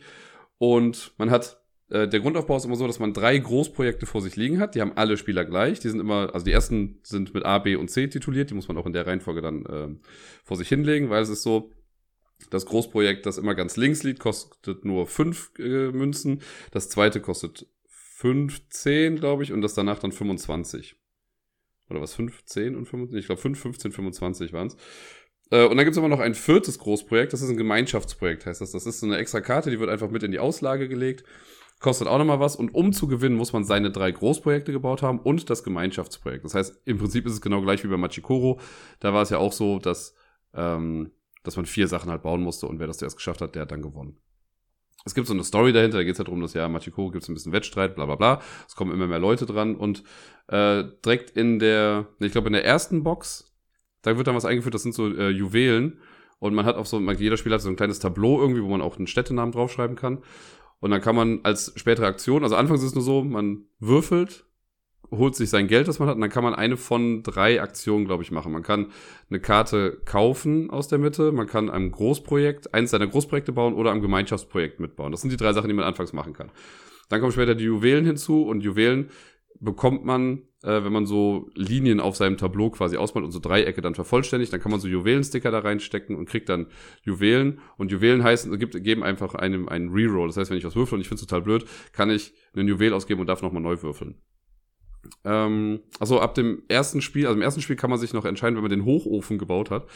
Und 0.58 1.12
man 1.18 1.30
hat, 1.30 1.60
äh, 1.90 2.08
der 2.08 2.20
Grundaufbau 2.20 2.56
ist 2.56 2.64
immer 2.64 2.76
so, 2.76 2.86
dass 2.86 2.98
man 2.98 3.12
drei 3.12 3.36
Großprojekte 3.38 4.06
vor 4.06 4.22
sich 4.22 4.36
liegen 4.36 4.60
hat. 4.60 4.74
Die 4.74 4.80
haben 4.80 4.96
alle 4.96 5.16
Spieler 5.18 5.44
gleich. 5.44 5.80
Die 5.80 5.88
sind 5.88 6.00
immer, 6.00 6.34
also 6.34 6.44
die 6.44 6.52
ersten 6.52 7.00
sind 7.02 7.34
mit 7.34 7.44
A, 7.44 7.58
B 7.58 7.76
und 7.76 7.90
C 7.90 8.08
tituliert. 8.08 8.50
Die 8.50 8.54
muss 8.54 8.68
man 8.68 8.78
auch 8.78 8.86
in 8.86 8.94
der 8.94 9.06
Reihenfolge 9.06 9.42
dann 9.42 9.66
äh, 9.66 9.88
vor 10.42 10.56
sich 10.56 10.68
hinlegen, 10.68 11.10
weil 11.10 11.22
es 11.22 11.28
ist 11.28 11.42
so, 11.42 11.70
Das 12.48 12.64
Großprojekt, 12.64 13.26
das 13.26 13.36
immer 13.36 13.54
ganz 13.54 13.76
links 13.76 14.02
liegt, 14.02 14.20
kostet 14.20 14.86
nur 14.86 15.06
fünf 15.06 15.52
äh, 15.58 15.90
Münzen. 15.92 16.40
Das 16.70 16.88
zweite 16.88 17.20
kostet 17.20 17.66
15, 18.20 19.16
glaube 19.16 19.42
ich, 19.42 19.50
und 19.50 19.62
das 19.62 19.72
danach 19.72 19.98
dann 19.98 20.12
25. 20.12 20.94
Oder 21.88 22.02
was, 22.02 22.14
15 22.14 22.76
und 22.76 22.84
25? 22.84 23.18
Ich 23.18 23.26
glaube 23.26 23.40
5, 23.40 23.58
15, 23.58 23.92
25 23.92 24.52
waren 24.52 24.66
es. 24.66 24.74
Und 25.50 25.76
dann 25.76 25.78
gibt 25.78 25.92
es 25.92 25.98
aber 25.98 26.08
noch 26.08 26.20
ein 26.20 26.34
viertes 26.34 26.78
Großprojekt, 26.78 27.32
das 27.32 27.40
ist 27.40 27.48
ein 27.48 27.56
Gemeinschaftsprojekt, 27.56 28.44
heißt 28.44 28.60
das. 28.60 28.72
Das 28.72 28.84
ist 28.84 29.00
so 29.00 29.06
eine 29.06 29.16
extra 29.16 29.40
Karte, 29.40 29.70
die 29.70 29.80
wird 29.80 29.88
einfach 29.88 30.10
mit 30.10 30.22
in 30.22 30.32
die 30.32 30.38
Auslage 30.38 30.86
gelegt, 30.86 31.24
kostet 31.80 32.08
auch 32.08 32.18
nochmal 32.18 32.40
was. 32.40 32.56
Und 32.56 32.74
um 32.74 32.92
zu 32.92 33.08
gewinnen, 33.08 33.36
muss 33.36 33.54
man 33.54 33.64
seine 33.64 33.90
drei 33.90 34.12
Großprojekte 34.12 34.70
gebaut 34.70 35.00
haben 35.00 35.18
und 35.18 35.48
das 35.48 35.64
Gemeinschaftsprojekt. 35.64 36.44
Das 36.44 36.54
heißt, 36.54 36.82
im 36.84 36.98
Prinzip 36.98 37.24
ist 37.24 37.32
es 37.32 37.40
genau 37.40 37.62
gleich 37.62 37.82
wie 37.84 37.88
bei 37.88 37.96
Machikoro. 37.96 38.60
Da 39.00 39.14
war 39.14 39.22
es 39.22 39.30
ja 39.30 39.38
auch 39.38 39.52
so, 39.52 39.78
dass, 39.78 40.14
ähm, 40.52 41.10
dass 41.42 41.56
man 41.56 41.64
vier 41.64 41.88
Sachen 41.88 42.10
halt 42.10 42.22
bauen 42.22 42.42
musste 42.42 42.66
und 42.66 42.80
wer 42.80 42.86
das 42.86 42.98
zuerst 42.98 43.16
geschafft 43.16 43.40
hat, 43.40 43.54
der 43.54 43.62
hat 43.62 43.72
dann 43.72 43.82
gewonnen. 43.82 44.20
Es 45.04 45.14
gibt 45.14 45.26
so 45.26 45.32
eine 45.32 45.44
Story 45.44 45.72
dahinter, 45.72 45.98
da 45.98 46.04
geht 46.04 46.12
es 46.12 46.18
halt 46.18 46.28
darum, 46.28 46.40
dass 46.40 46.54
ja, 46.54 46.68
Machikoro 46.68 47.10
gibt 47.10 47.22
es 47.22 47.28
ein 47.28 47.34
bisschen 47.34 47.52
Wettstreit, 47.52 47.94
bla 47.94 48.06
bla 48.06 48.16
bla. 48.16 48.40
Es 48.68 48.76
kommen 48.76 48.92
immer 48.92 49.06
mehr 49.06 49.18
Leute 49.18 49.46
dran 49.46 49.76
und 49.76 50.02
äh, 50.48 50.84
direkt 51.04 51.30
in 51.30 51.58
der, 51.58 52.08
ich 52.18 52.32
glaube 52.32 52.48
in 52.48 52.52
der 52.52 52.64
ersten 52.64 53.02
Box, 53.02 53.54
da 54.02 54.16
wird 54.16 54.26
dann 54.26 54.34
was 54.34 54.44
eingeführt, 54.44 54.74
das 54.74 54.82
sind 54.82 54.94
so 54.94 55.08
äh, 55.08 55.30
Juwelen. 55.30 56.00
Und 56.38 56.54
man 56.54 56.64
hat 56.64 56.76
auch 56.76 56.86
so, 56.86 56.98
man, 56.98 57.18
jeder 57.18 57.36
Spieler 57.36 57.56
hat 57.56 57.62
so 57.62 57.68
ein 57.68 57.76
kleines 57.76 57.98
Tableau 57.98 58.40
irgendwie, 58.40 58.62
wo 58.62 58.68
man 58.68 58.80
auch 58.80 58.96
einen 58.96 59.06
Städtenamen 59.06 59.52
draufschreiben 59.52 59.94
kann. 59.96 60.22
Und 60.80 60.90
dann 60.90 61.02
kann 61.02 61.14
man 61.14 61.40
als 61.42 61.72
spätere 61.76 62.06
Aktion, 62.06 62.42
also 62.42 62.56
anfangs 62.56 62.80
ist 62.80 62.88
es 62.88 62.94
nur 62.94 63.04
so, 63.04 63.22
man 63.22 63.66
würfelt, 63.78 64.46
holt 65.10 65.34
sich 65.34 65.50
sein 65.50 65.66
Geld, 65.66 65.88
das 65.88 65.98
man 65.98 66.08
hat, 66.08 66.14
und 66.14 66.20
dann 66.20 66.30
kann 66.30 66.44
man 66.44 66.54
eine 66.54 66.76
von 66.76 67.22
drei 67.22 67.60
Aktionen, 67.60 68.04
glaube 68.04 68.22
ich, 68.22 68.30
machen. 68.30 68.52
Man 68.52 68.62
kann 68.62 68.92
eine 69.28 69.40
Karte 69.40 70.00
kaufen 70.04 70.70
aus 70.70 70.88
der 70.88 70.98
Mitte, 70.98 71.32
man 71.32 71.46
kann 71.46 71.70
einem 71.70 71.90
Großprojekt, 71.90 72.74
eins 72.74 72.90
seiner 72.90 73.06
Großprojekte 73.06 73.52
bauen 73.52 73.74
oder 73.74 73.90
am 73.90 74.00
Gemeinschaftsprojekt 74.00 74.80
mitbauen. 74.80 75.12
Das 75.12 75.20
sind 75.20 75.30
die 75.30 75.36
drei 75.36 75.52
Sachen, 75.52 75.68
die 75.68 75.74
man 75.74 75.84
anfangs 75.84 76.12
machen 76.12 76.32
kann. 76.32 76.50
Dann 77.08 77.20
kommen 77.20 77.32
später 77.32 77.54
die 77.54 77.64
Juwelen 77.64 78.04
hinzu 78.04 78.44
und 78.44 78.62
Juwelen 78.62 79.10
bekommt 79.60 80.04
man, 80.04 80.42
äh, 80.62 80.82
wenn 80.84 80.92
man 80.92 81.06
so 81.06 81.50
Linien 81.54 82.00
auf 82.00 82.16
seinem 82.16 82.38
Tableau 82.38 82.70
quasi 82.70 82.96
ausmalt 82.96 83.26
und 83.26 83.32
so 83.32 83.38
Dreiecke 83.38 83.82
dann 83.82 83.94
vervollständigt, 83.94 84.52
dann 84.52 84.60
kann 84.60 84.70
man 84.70 84.80
so 84.80 84.88
Juwelensticker 84.88 85.50
da 85.50 85.58
reinstecken 85.58 86.16
und 86.16 86.28
kriegt 86.28 86.48
dann 86.48 86.68
Juwelen. 87.02 87.60
Und 87.76 87.92
Juwelen 87.92 88.24
heißen, 88.24 88.58
gibt, 88.58 88.82
geben 88.82 89.02
einfach 89.02 89.34
einem 89.34 89.68
einen 89.68 89.90
Reroll. 89.90 90.28
Das 90.28 90.38
heißt, 90.38 90.50
wenn 90.50 90.58
ich 90.58 90.64
was 90.64 90.76
würfel 90.76 90.94
und 90.94 91.02
ich 91.02 91.08
finde 91.08 91.20
es 91.20 91.26
total 91.26 91.42
blöd, 91.42 91.66
kann 91.92 92.10
ich 92.10 92.32
einen 92.54 92.68
Juwel 92.68 92.94
ausgeben 92.94 93.20
und 93.20 93.26
darf 93.26 93.42
nochmal 93.42 93.62
neu 93.62 93.82
würfeln. 93.82 94.16
Ähm, 95.24 95.80
also 95.98 96.20
ab 96.20 96.34
dem 96.34 96.62
ersten 96.68 97.00
Spiel, 97.00 97.26
also 97.26 97.36
im 97.36 97.42
ersten 97.42 97.62
Spiel 97.62 97.76
kann 97.76 97.90
man 97.90 97.98
sich 97.98 98.12
noch 98.12 98.24
entscheiden, 98.24 98.56
wenn 98.56 98.62
man 98.62 98.70
den 98.70 98.84
Hochofen 98.84 99.38
gebaut 99.38 99.70
hat, 99.70 99.86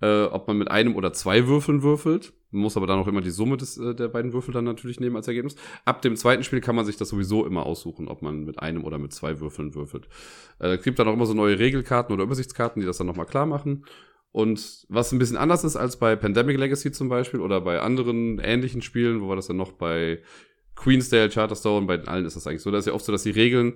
äh, 0.00 0.24
ob 0.24 0.46
man 0.48 0.58
mit 0.58 0.70
einem 0.70 0.96
oder 0.96 1.12
zwei 1.12 1.46
Würfeln 1.46 1.82
würfelt. 1.82 2.32
Man 2.50 2.62
muss 2.62 2.76
aber 2.76 2.86
dann 2.86 2.98
auch 2.98 3.06
immer 3.06 3.20
die 3.20 3.30
Summe 3.30 3.56
des, 3.56 3.78
äh, 3.78 3.94
der 3.94 4.08
beiden 4.08 4.32
Würfel 4.32 4.52
dann 4.52 4.64
natürlich 4.64 5.00
nehmen 5.00 5.16
als 5.16 5.28
Ergebnis. 5.28 5.56
Ab 5.84 6.02
dem 6.02 6.16
zweiten 6.16 6.44
Spiel 6.44 6.60
kann 6.60 6.76
man 6.76 6.84
sich 6.84 6.96
das 6.96 7.08
sowieso 7.08 7.46
immer 7.46 7.66
aussuchen, 7.66 8.08
ob 8.08 8.22
man 8.22 8.44
mit 8.44 8.60
einem 8.60 8.84
oder 8.84 8.98
mit 8.98 9.12
zwei 9.12 9.40
Würfeln 9.40 9.74
würfelt. 9.74 10.08
Äh, 10.58 10.74
es 10.74 10.82
gibt 10.82 10.98
dann 10.98 11.08
auch 11.08 11.14
immer 11.14 11.26
so 11.26 11.34
neue 11.34 11.58
Regelkarten 11.58 12.14
oder 12.14 12.24
Übersichtskarten, 12.24 12.80
die 12.80 12.86
das 12.86 12.98
dann 12.98 13.06
nochmal 13.06 13.26
klar 13.26 13.46
machen. 13.46 13.84
Und 14.32 14.86
was 14.88 15.12
ein 15.12 15.18
bisschen 15.18 15.36
anders 15.36 15.62
ist 15.62 15.76
als 15.76 15.98
bei 15.98 16.16
Pandemic 16.16 16.56
Legacy 16.56 16.90
zum 16.90 17.08
Beispiel 17.10 17.40
oder 17.40 17.60
bei 17.60 17.80
anderen 17.80 18.38
ähnlichen 18.38 18.80
Spielen, 18.80 19.20
wo 19.20 19.28
war 19.28 19.36
das 19.36 19.46
dann 19.46 19.58
noch 19.58 19.72
bei 19.72 20.20
Queensdale, 20.74 21.28
Charterstone, 21.28 21.86
bei 21.86 22.02
allen 22.04 22.24
ist 22.24 22.34
das 22.34 22.46
eigentlich 22.46 22.62
so. 22.62 22.70
Da 22.70 22.78
ist 22.78 22.86
ja 22.86 22.94
oft 22.94 23.04
so, 23.04 23.12
dass 23.12 23.24
die 23.24 23.30
Regeln 23.30 23.74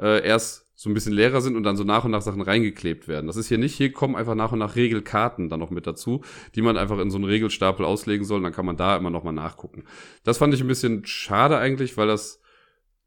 äh, 0.00 0.26
erst 0.26 0.66
so 0.74 0.88
ein 0.88 0.94
bisschen 0.94 1.12
leerer 1.12 1.40
sind 1.40 1.56
und 1.56 1.64
dann 1.64 1.76
so 1.76 1.82
nach 1.82 2.04
und 2.04 2.12
nach 2.12 2.22
Sachen 2.22 2.40
reingeklebt 2.40 3.08
werden. 3.08 3.26
Das 3.26 3.36
ist 3.36 3.48
hier 3.48 3.58
nicht, 3.58 3.74
hier 3.74 3.90
kommen 3.90 4.14
einfach 4.14 4.36
nach 4.36 4.52
und 4.52 4.60
nach 4.60 4.76
Regelkarten 4.76 5.48
dann 5.48 5.58
noch 5.58 5.70
mit 5.70 5.88
dazu, 5.88 6.22
die 6.54 6.62
man 6.62 6.76
einfach 6.76 7.00
in 7.00 7.10
so 7.10 7.16
einen 7.16 7.24
Regelstapel 7.24 7.84
auslegen 7.84 8.24
soll, 8.24 8.36
und 8.36 8.44
dann 8.44 8.52
kann 8.52 8.64
man 8.64 8.76
da 8.76 8.96
immer 8.96 9.10
nochmal 9.10 9.32
nachgucken. 9.32 9.84
Das 10.22 10.38
fand 10.38 10.54
ich 10.54 10.60
ein 10.60 10.68
bisschen 10.68 11.04
schade 11.04 11.58
eigentlich, 11.58 11.96
weil 11.96 12.06
das 12.06 12.40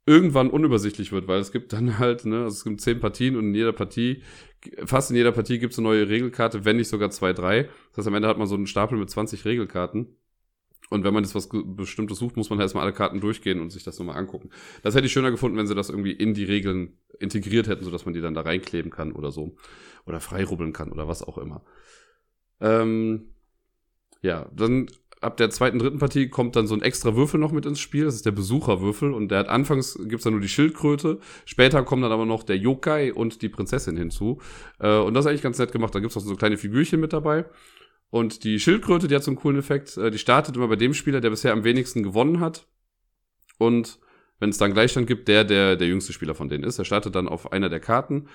irgendwann 0.05 0.49
unübersichtlich 0.49 1.13
wird, 1.13 1.29
weil 1.29 1.39
es 1.39 1.53
gibt 1.53 1.71
dann 1.71 1.97
halt, 1.97 2.25
ne, 2.25 2.43
also 2.43 2.55
es 2.55 2.63
gibt 2.65 2.81
zehn 2.81 2.99
Partien 2.99 3.37
und 3.37 3.45
in 3.45 3.55
jeder 3.55 3.71
Partie, 3.71 4.21
fast 4.83 5.11
in 5.11 5.15
jeder 5.15 5.31
Partie 5.31 5.59
gibt 5.59 5.71
es 5.71 5.79
eine 5.79 5.87
neue 5.87 6.09
Regelkarte, 6.09 6.65
wenn 6.65 6.75
nicht 6.75 6.89
sogar 6.89 7.09
zwei, 7.11 7.31
drei. 7.31 7.69
Das 7.91 7.99
heißt, 7.99 8.07
am 8.07 8.15
Ende 8.15 8.27
hat 8.27 8.37
man 8.37 8.47
so 8.47 8.55
einen 8.55 8.67
Stapel 8.67 8.97
mit 8.97 9.09
20 9.09 9.45
Regelkarten. 9.45 10.17
Und 10.89 11.03
wenn 11.05 11.13
man 11.13 11.23
jetzt 11.23 11.36
was 11.36 11.47
Bestimmtes 11.49 12.19
sucht, 12.19 12.36
muss 12.36 12.49
man 12.49 12.59
halt 12.59 12.65
erstmal 12.65 12.84
alle 12.84 12.93
Karten 12.93 13.21
durchgehen 13.21 13.61
und 13.61 13.71
sich 13.71 13.84
das 13.84 13.97
nochmal 13.97 14.17
angucken. 14.17 14.49
Das 14.84 14.93
hätte 14.93 15.05
ich 15.05 15.13
schöner 15.13 15.32
gefunden, 15.32 15.57
wenn 15.57 15.67
sie 15.67 15.75
das 15.75 15.89
irgendwie 15.89 16.11
in 16.11 16.34
die 16.34 16.43
Regeln 16.43 16.97
integriert 17.19 17.67
hätten, 17.67 17.86
sodass 17.86 18.05
man 18.05 18.13
die 18.13 18.21
dann 18.21 18.34
da 18.34 18.41
reinkleben 18.41 18.91
kann 18.91 19.13
oder 19.13 19.32
so. 19.32 19.55
Oder 20.05 20.19
freirubbeln 20.19 20.73
kann 20.73 20.91
oder 20.91 21.07
was 21.07 21.23
auch 21.23 21.38
immer. 21.38 21.63
Ähm, 22.59 23.29
ja, 24.21 24.49
dann 24.53 24.88
ab 25.21 25.38
der 25.38 25.51
zweiten, 25.51 25.79
dritten 25.79 25.99
Partie 25.99 26.29
kommt 26.29 26.55
dann 26.55 26.67
so 26.67 26.75
ein 26.75 26.82
extra 26.82 27.15
Würfel 27.15 27.39
noch 27.39 27.51
mit 27.51 27.65
ins 27.65 27.79
Spiel. 27.79 28.05
Das 28.05 28.15
ist 28.15 28.25
der 28.25 28.32
Besucherwürfel. 28.32 29.13
Und 29.13 29.29
der 29.29 29.39
hat 29.39 29.49
anfangs 29.49 29.97
gibt's 30.07 30.23
dann 30.23 30.34
nur 30.34 30.41
die 30.41 30.49
Schildkröte. 30.49 31.19
Später 31.45 31.84
kommen 31.84 32.01
dann 32.01 32.11
aber 32.11 32.25
noch 32.25 32.43
der 32.43 32.57
Yokai 32.57 33.13
und 33.13 33.41
die 33.41 33.49
Prinzessin 33.49 33.95
hinzu. 33.95 34.41
Äh, 34.79 34.97
und 34.97 35.13
das 35.13 35.25
ist 35.25 35.29
eigentlich 35.29 35.43
ganz 35.43 35.59
nett 35.59 35.71
gemacht. 35.71 35.95
Da 35.95 35.99
gibt's 35.99 36.17
auch 36.17 36.21
so 36.21 36.36
kleine 36.36 36.57
Figürchen 36.57 36.99
mit 36.99 37.13
dabei. 37.13 37.45
Und 38.12 38.43
die 38.43 38.59
Schildkröte, 38.59 39.07
die 39.07 39.16
hat 39.16 39.24
so 39.24 39.32
einen 39.32 39.38
coolen 39.38 39.57
Effekt, 39.57 39.97
äh, 39.97 40.12
die 40.12 40.20
startet 40.20 40.55
immer 40.55 40.68
bei 40.68 40.76
dem 40.76 40.93
Spieler, 40.93 41.22
der 41.22 41.32
bisher 41.32 41.53
am 41.53 41.64
wenigsten 41.64 42.03
gewonnen 42.03 42.39
hat. 42.39 42.68
Und 43.57 43.99
wenn 44.39 44.49
es 44.49 44.57
dann 44.57 44.74
Gleichstand 44.74 45.07
gibt, 45.07 45.28
der, 45.28 45.45
der 45.45 45.78
der 45.78 45.88
jüngste 45.88 46.14
Spieler 46.14 46.36
von 46.36 46.49
denen 46.49 46.64
ist. 46.64 46.78
Er 46.80 46.86
startet 46.86 47.16
dann 47.16 47.30
auf 47.30 47.53
einer 47.53 47.70
der 47.70 47.80
Karten. 47.80 48.28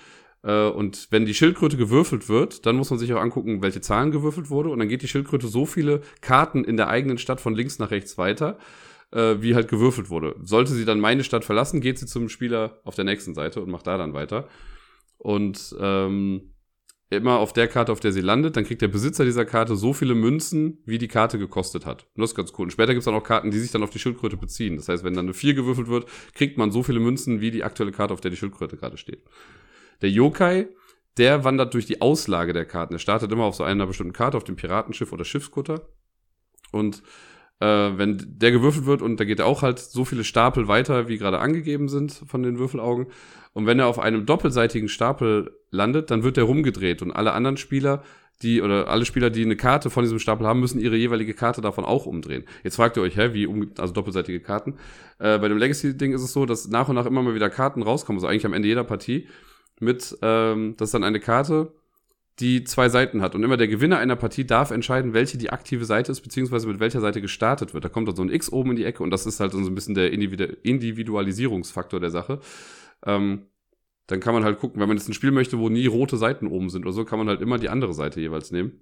Äh, 0.43 0.69
und 0.69 1.09
wenn 1.11 1.27
die 1.27 1.35
Schildkröte 1.35 1.77
gewürfelt 1.77 2.29
wird, 2.29 2.65
dann 2.65 2.77
muss 2.77 2.91
man 2.91 2.99
sich 2.99 3.13
auch 3.13 3.21
angucken, 3.21 3.61
welche 3.61 3.81
Zahlen 3.81 4.13
gewürfelt 4.13 4.49
wurde. 4.49 4.71
Und 4.71 4.79
dann 4.79 4.89
geht 4.89 5.03
die 5.03 5.09
Schildkröte 5.09 5.49
so 5.49 5.67
viele 5.67 6.01
Karten 6.21 6.65
in 6.65 6.77
der 6.77 6.89
eigenen 6.89 7.19
Stadt 7.19 7.41
von 7.41 7.55
links 7.55 7.79
nach 7.79 7.91
rechts 7.91 8.17
weiter, 8.17 8.59
äh, 9.11 9.37
wie 9.41 9.55
halt 9.55 9.69
gewürfelt 9.69 10.09
wurde. 10.09 10.37
Sollte 10.43 10.73
sie 10.73 10.85
dann 10.85 11.01
meine 11.01 11.25
Stadt 11.25 11.45
verlassen, 11.45 11.81
geht 11.81 11.99
sie 11.99 12.07
zum 12.07 12.29
Spieler 12.29 12.81
auf 12.85 12.95
der 12.95 13.05
nächsten 13.05 13.35
Seite 13.35 13.61
und 13.61 13.69
macht 13.69 13.87
da 13.87 13.99
dann 13.99 14.15
weiter. 14.15 14.49
Und 15.19 15.75
ähm, 15.81 16.53
immer 17.11 17.39
auf 17.39 17.53
der 17.53 17.69
Karte, 17.69 17.93
auf 17.93 18.01
der 18.01 18.13
sie 18.13 18.21
landet, 18.21 18.57
dann 18.57 18.65
kriegt 18.65 18.83
der 18.83 18.89
Besitzer 18.89 19.25
dieser 19.25 19.45
Karte 19.45 19.77
so 19.77 19.93
viele 19.93 20.15
Münzen, 20.15 20.79
wie 20.87 20.99
die 20.99 21.09
Karte 21.09 21.39
gekostet 21.39 21.87
hat. 21.87 22.07
Und 22.15 22.23
das 22.23 22.31
ist 22.31 22.37
ganz 22.37 22.53
cool. 22.59 22.65
Und 22.65 22.73
später 22.73 22.93
gibt 22.93 23.01
es 23.01 23.05
dann 23.05 23.15
auch 23.15 23.23
Karten, 23.23 23.51
die 23.51 23.59
sich 23.59 23.71
dann 23.71 23.83
auf 23.83 23.91
die 23.91 23.99
Schildkröte 23.99 24.37
beziehen. 24.37 24.77
Das 24.77 24.89
heißt, 24.89 25.05
wenn 25.05 25.15
dann 25.15 25.27
eine 25.27 25.35
4 25.35 25.55
gewürfelt 25.55 25.89
wird, 25.89 26.09
kriegt 26.35 26.59
man 26.59 26.73
so 26.73 26.83
viele 26.83 26.99
Münzen, 26.99 27.41
wie 27.41 27.51
die 27.51 27.63
aktuelle 27.63 27.93
Karte, 27.93 28.13
auf 28.13 28.21
der 28.21 28.31
die 28.31 28.37
Schildkröte 28.37 28.77
gerade 28.77 28.97
steht. 28.97 29.23
Der 30.03 30.11
Yokai, 30.11 30.69
der 31.17 31.45
wandert 31.45 31.75
durch 31.75 31.87
die 31.87 32.01
Auslage 32.01 32.53
der 32.53 32.65
Karten. 32.65 32.95
Er 32.95 32.99
startet 32.99 33.31
immer 33.31 33.45
auf 33.45 33.55
so 33.55 33.65
einer 33.65 33.87
bestimmten 33.87 34.13
Karte, 34.13 34.37
auf 34.37 34.45
dem 34.45 34.57
Piratenschiff 34.57 35.13
oder 35.13 35.25
Schiffskutter. 35.25 35.89
Und 36.73 37.03
äh, 37.61 37.67
wenn 37.67 38.23
der 38.27 38.53
gewürfelt 38.53 38.87
wird 38.87 39.03
und 39.03 39.19
da 39.19 39.25
geht 39.25 39.39
er 39.39 39.47
auch 39.47 39.63
halt 39.63 39.79
so 39.79 40.05
viele 40.05 40.25
Stapel 40.25 40.69
weiter, 40.69 41.09
wie 41.09 41.19
gerade 41.19 41.39
angegeben 41.39 41.89
sind 41.89 42.13
von 42.13 42.43
den 42.43 42.59
Würfelaugen. 42.59 43.07
Und 43.53 43.67
wenn 43.67 43.79
er 43.79 43.87
auf 43.87 43.99
einem 43.99 44.27
doppelseitigen 44.27 44.89
Stapel 44.89 45.57
landet, 45.71 46.11
dann 46.11 46.23
wird 46.23 46.37
er 46.37 46.45
rumgedreht 46.45 47.01
und 47.03 47.13
alle 47.13 47.33
anderen 47.33 47.57
Spieler, 47.57 48.03
die 48.43 48.61
oder 48.61 48.89
alle 48.89 49.07
Spieler, 49.07 49.31
die 49.31 49.43
eine 49.43 49.57
Karte 49.57 49.89
von 49.89 50.05
diesem 50.05 50.19
Stapel 50.19 50.47
haben, 50.47 50.61
müssen 50.61 50.79
ihre 50.79 50.97
jeweilige 50.97 51.33
Karte 51.33 51.63
davon 51.63 51.87
auch 51.87 52.05
umdrehen. 52.05 52.45
Jetzt 52.65 52.77
fragt 52.77 52.99
ihr 52.99 53.03
euch, 53.03 53.17
hä, 53.17 53.31
wie 53.33 53.47
um, 53.47 53.71
also 53.79 53.95
doppelseitige 53.95 54.41
Karten? 54.41 54.75
Äh, 55.19 55.39
bei 55.39 55.49
dem 55.49 55.57
Legacy-Ding 55.57 56.13
ist 56.13 56.23
es 56.23 56.35
so, 56.35 56.45
dass 56.45 56.69
nach 56.69 56.91
und 56.91 56.97
nach 56.97 57.07
immer 57.07 57.23
mal 57.23 57.35
wieder 57.35 57.49
Karten 57.49 57.83
rauskommen, 57.83 58.19
also 58.19 58.27
eigentlich 58.27 58.45
am 58.45 58.53
Ende 58.53 58.69
jeder 58.69 58.85
Partie, 58.85 59.29
mit, 59.81 60.19
ähm, 60.21 60.75
das 60.77 60.89
ist 60.89 60.95
dann 60.95 61.05
eine 61.05 61.21
Karte, 61.21 61.73
die 62.39 62.65
zwei 62.65 62.89
Seiten 62.89 63.23
hat. 63.23 63.35
Und 63.35 63.43
immer 63.43 63.57
der 63.57 63.69
Gewinner 63.69 63.99
einer 63.99 64.17
Partie 64.17 64.47
darf 64.47 64.71
entscheiden, 64.71 65.15
welche 65.15 65.39
die 65.39 65.51
aktive 65.51 65.85
Seite 65.85 66.13
ist, 66.13 66.21
beziehungsweise 66.21 66.67
mit 66.67 66.81
welcher 66.81 67.01
Seite 67.01 67.23
gestartet 67.23 67.73
wird. 67.73 67.85
Da 67.85 67.89
kommt 67.89 68.09
dann 68.09 68.17
so 68.17 68.23
ein 68.23 68.31
X 68.31 68.53
oben 68.53 68.71
in 68.71 68.77
die 68.77 68.85
Ecke 68.85 69.03
und 69.03 69.11
das 69.11 69.27
ist 69.27 69.41
halt 69.41 69.53
so 69.53 69.59
ein 69.59 69.75
bisschen 69.75 69.95
der 69.95 70.13
Individualisierungsfaktor 70.13 71.99
der 72.01 72.11
Sache. 72.11 72.41
Ähm, 73.05 73.47
dann 74.07 74.21
kann 74.21 74.35
man 74.35 74.45
halt 74.45 74.59
gucken, 74.59 74.81
wenn 74.81 74.89
man 74.89 74.97
jetzt 74.97 75.09
ein 75.09 75.15
Spiel 75.15 75.33
möchte, 75.33 75.59
wo 75.59 75.69
nie 75.69 75.87
rote 75.87 76.17
Seiten 76.17 76.47
oben 76.47 76.71
sind 76.71 76.85
oder 76.85 76.93
so, 76.93 77.05
kann 77.05 77.19
man 77.19 77.29
halt 77.29 77.41
immer 77.41 77.59
die 77.59 77.71
andere 77.71 77.95
Seite 77.95 78.21
jeweils 78.21 78.53
nehmen. 78.53 78.81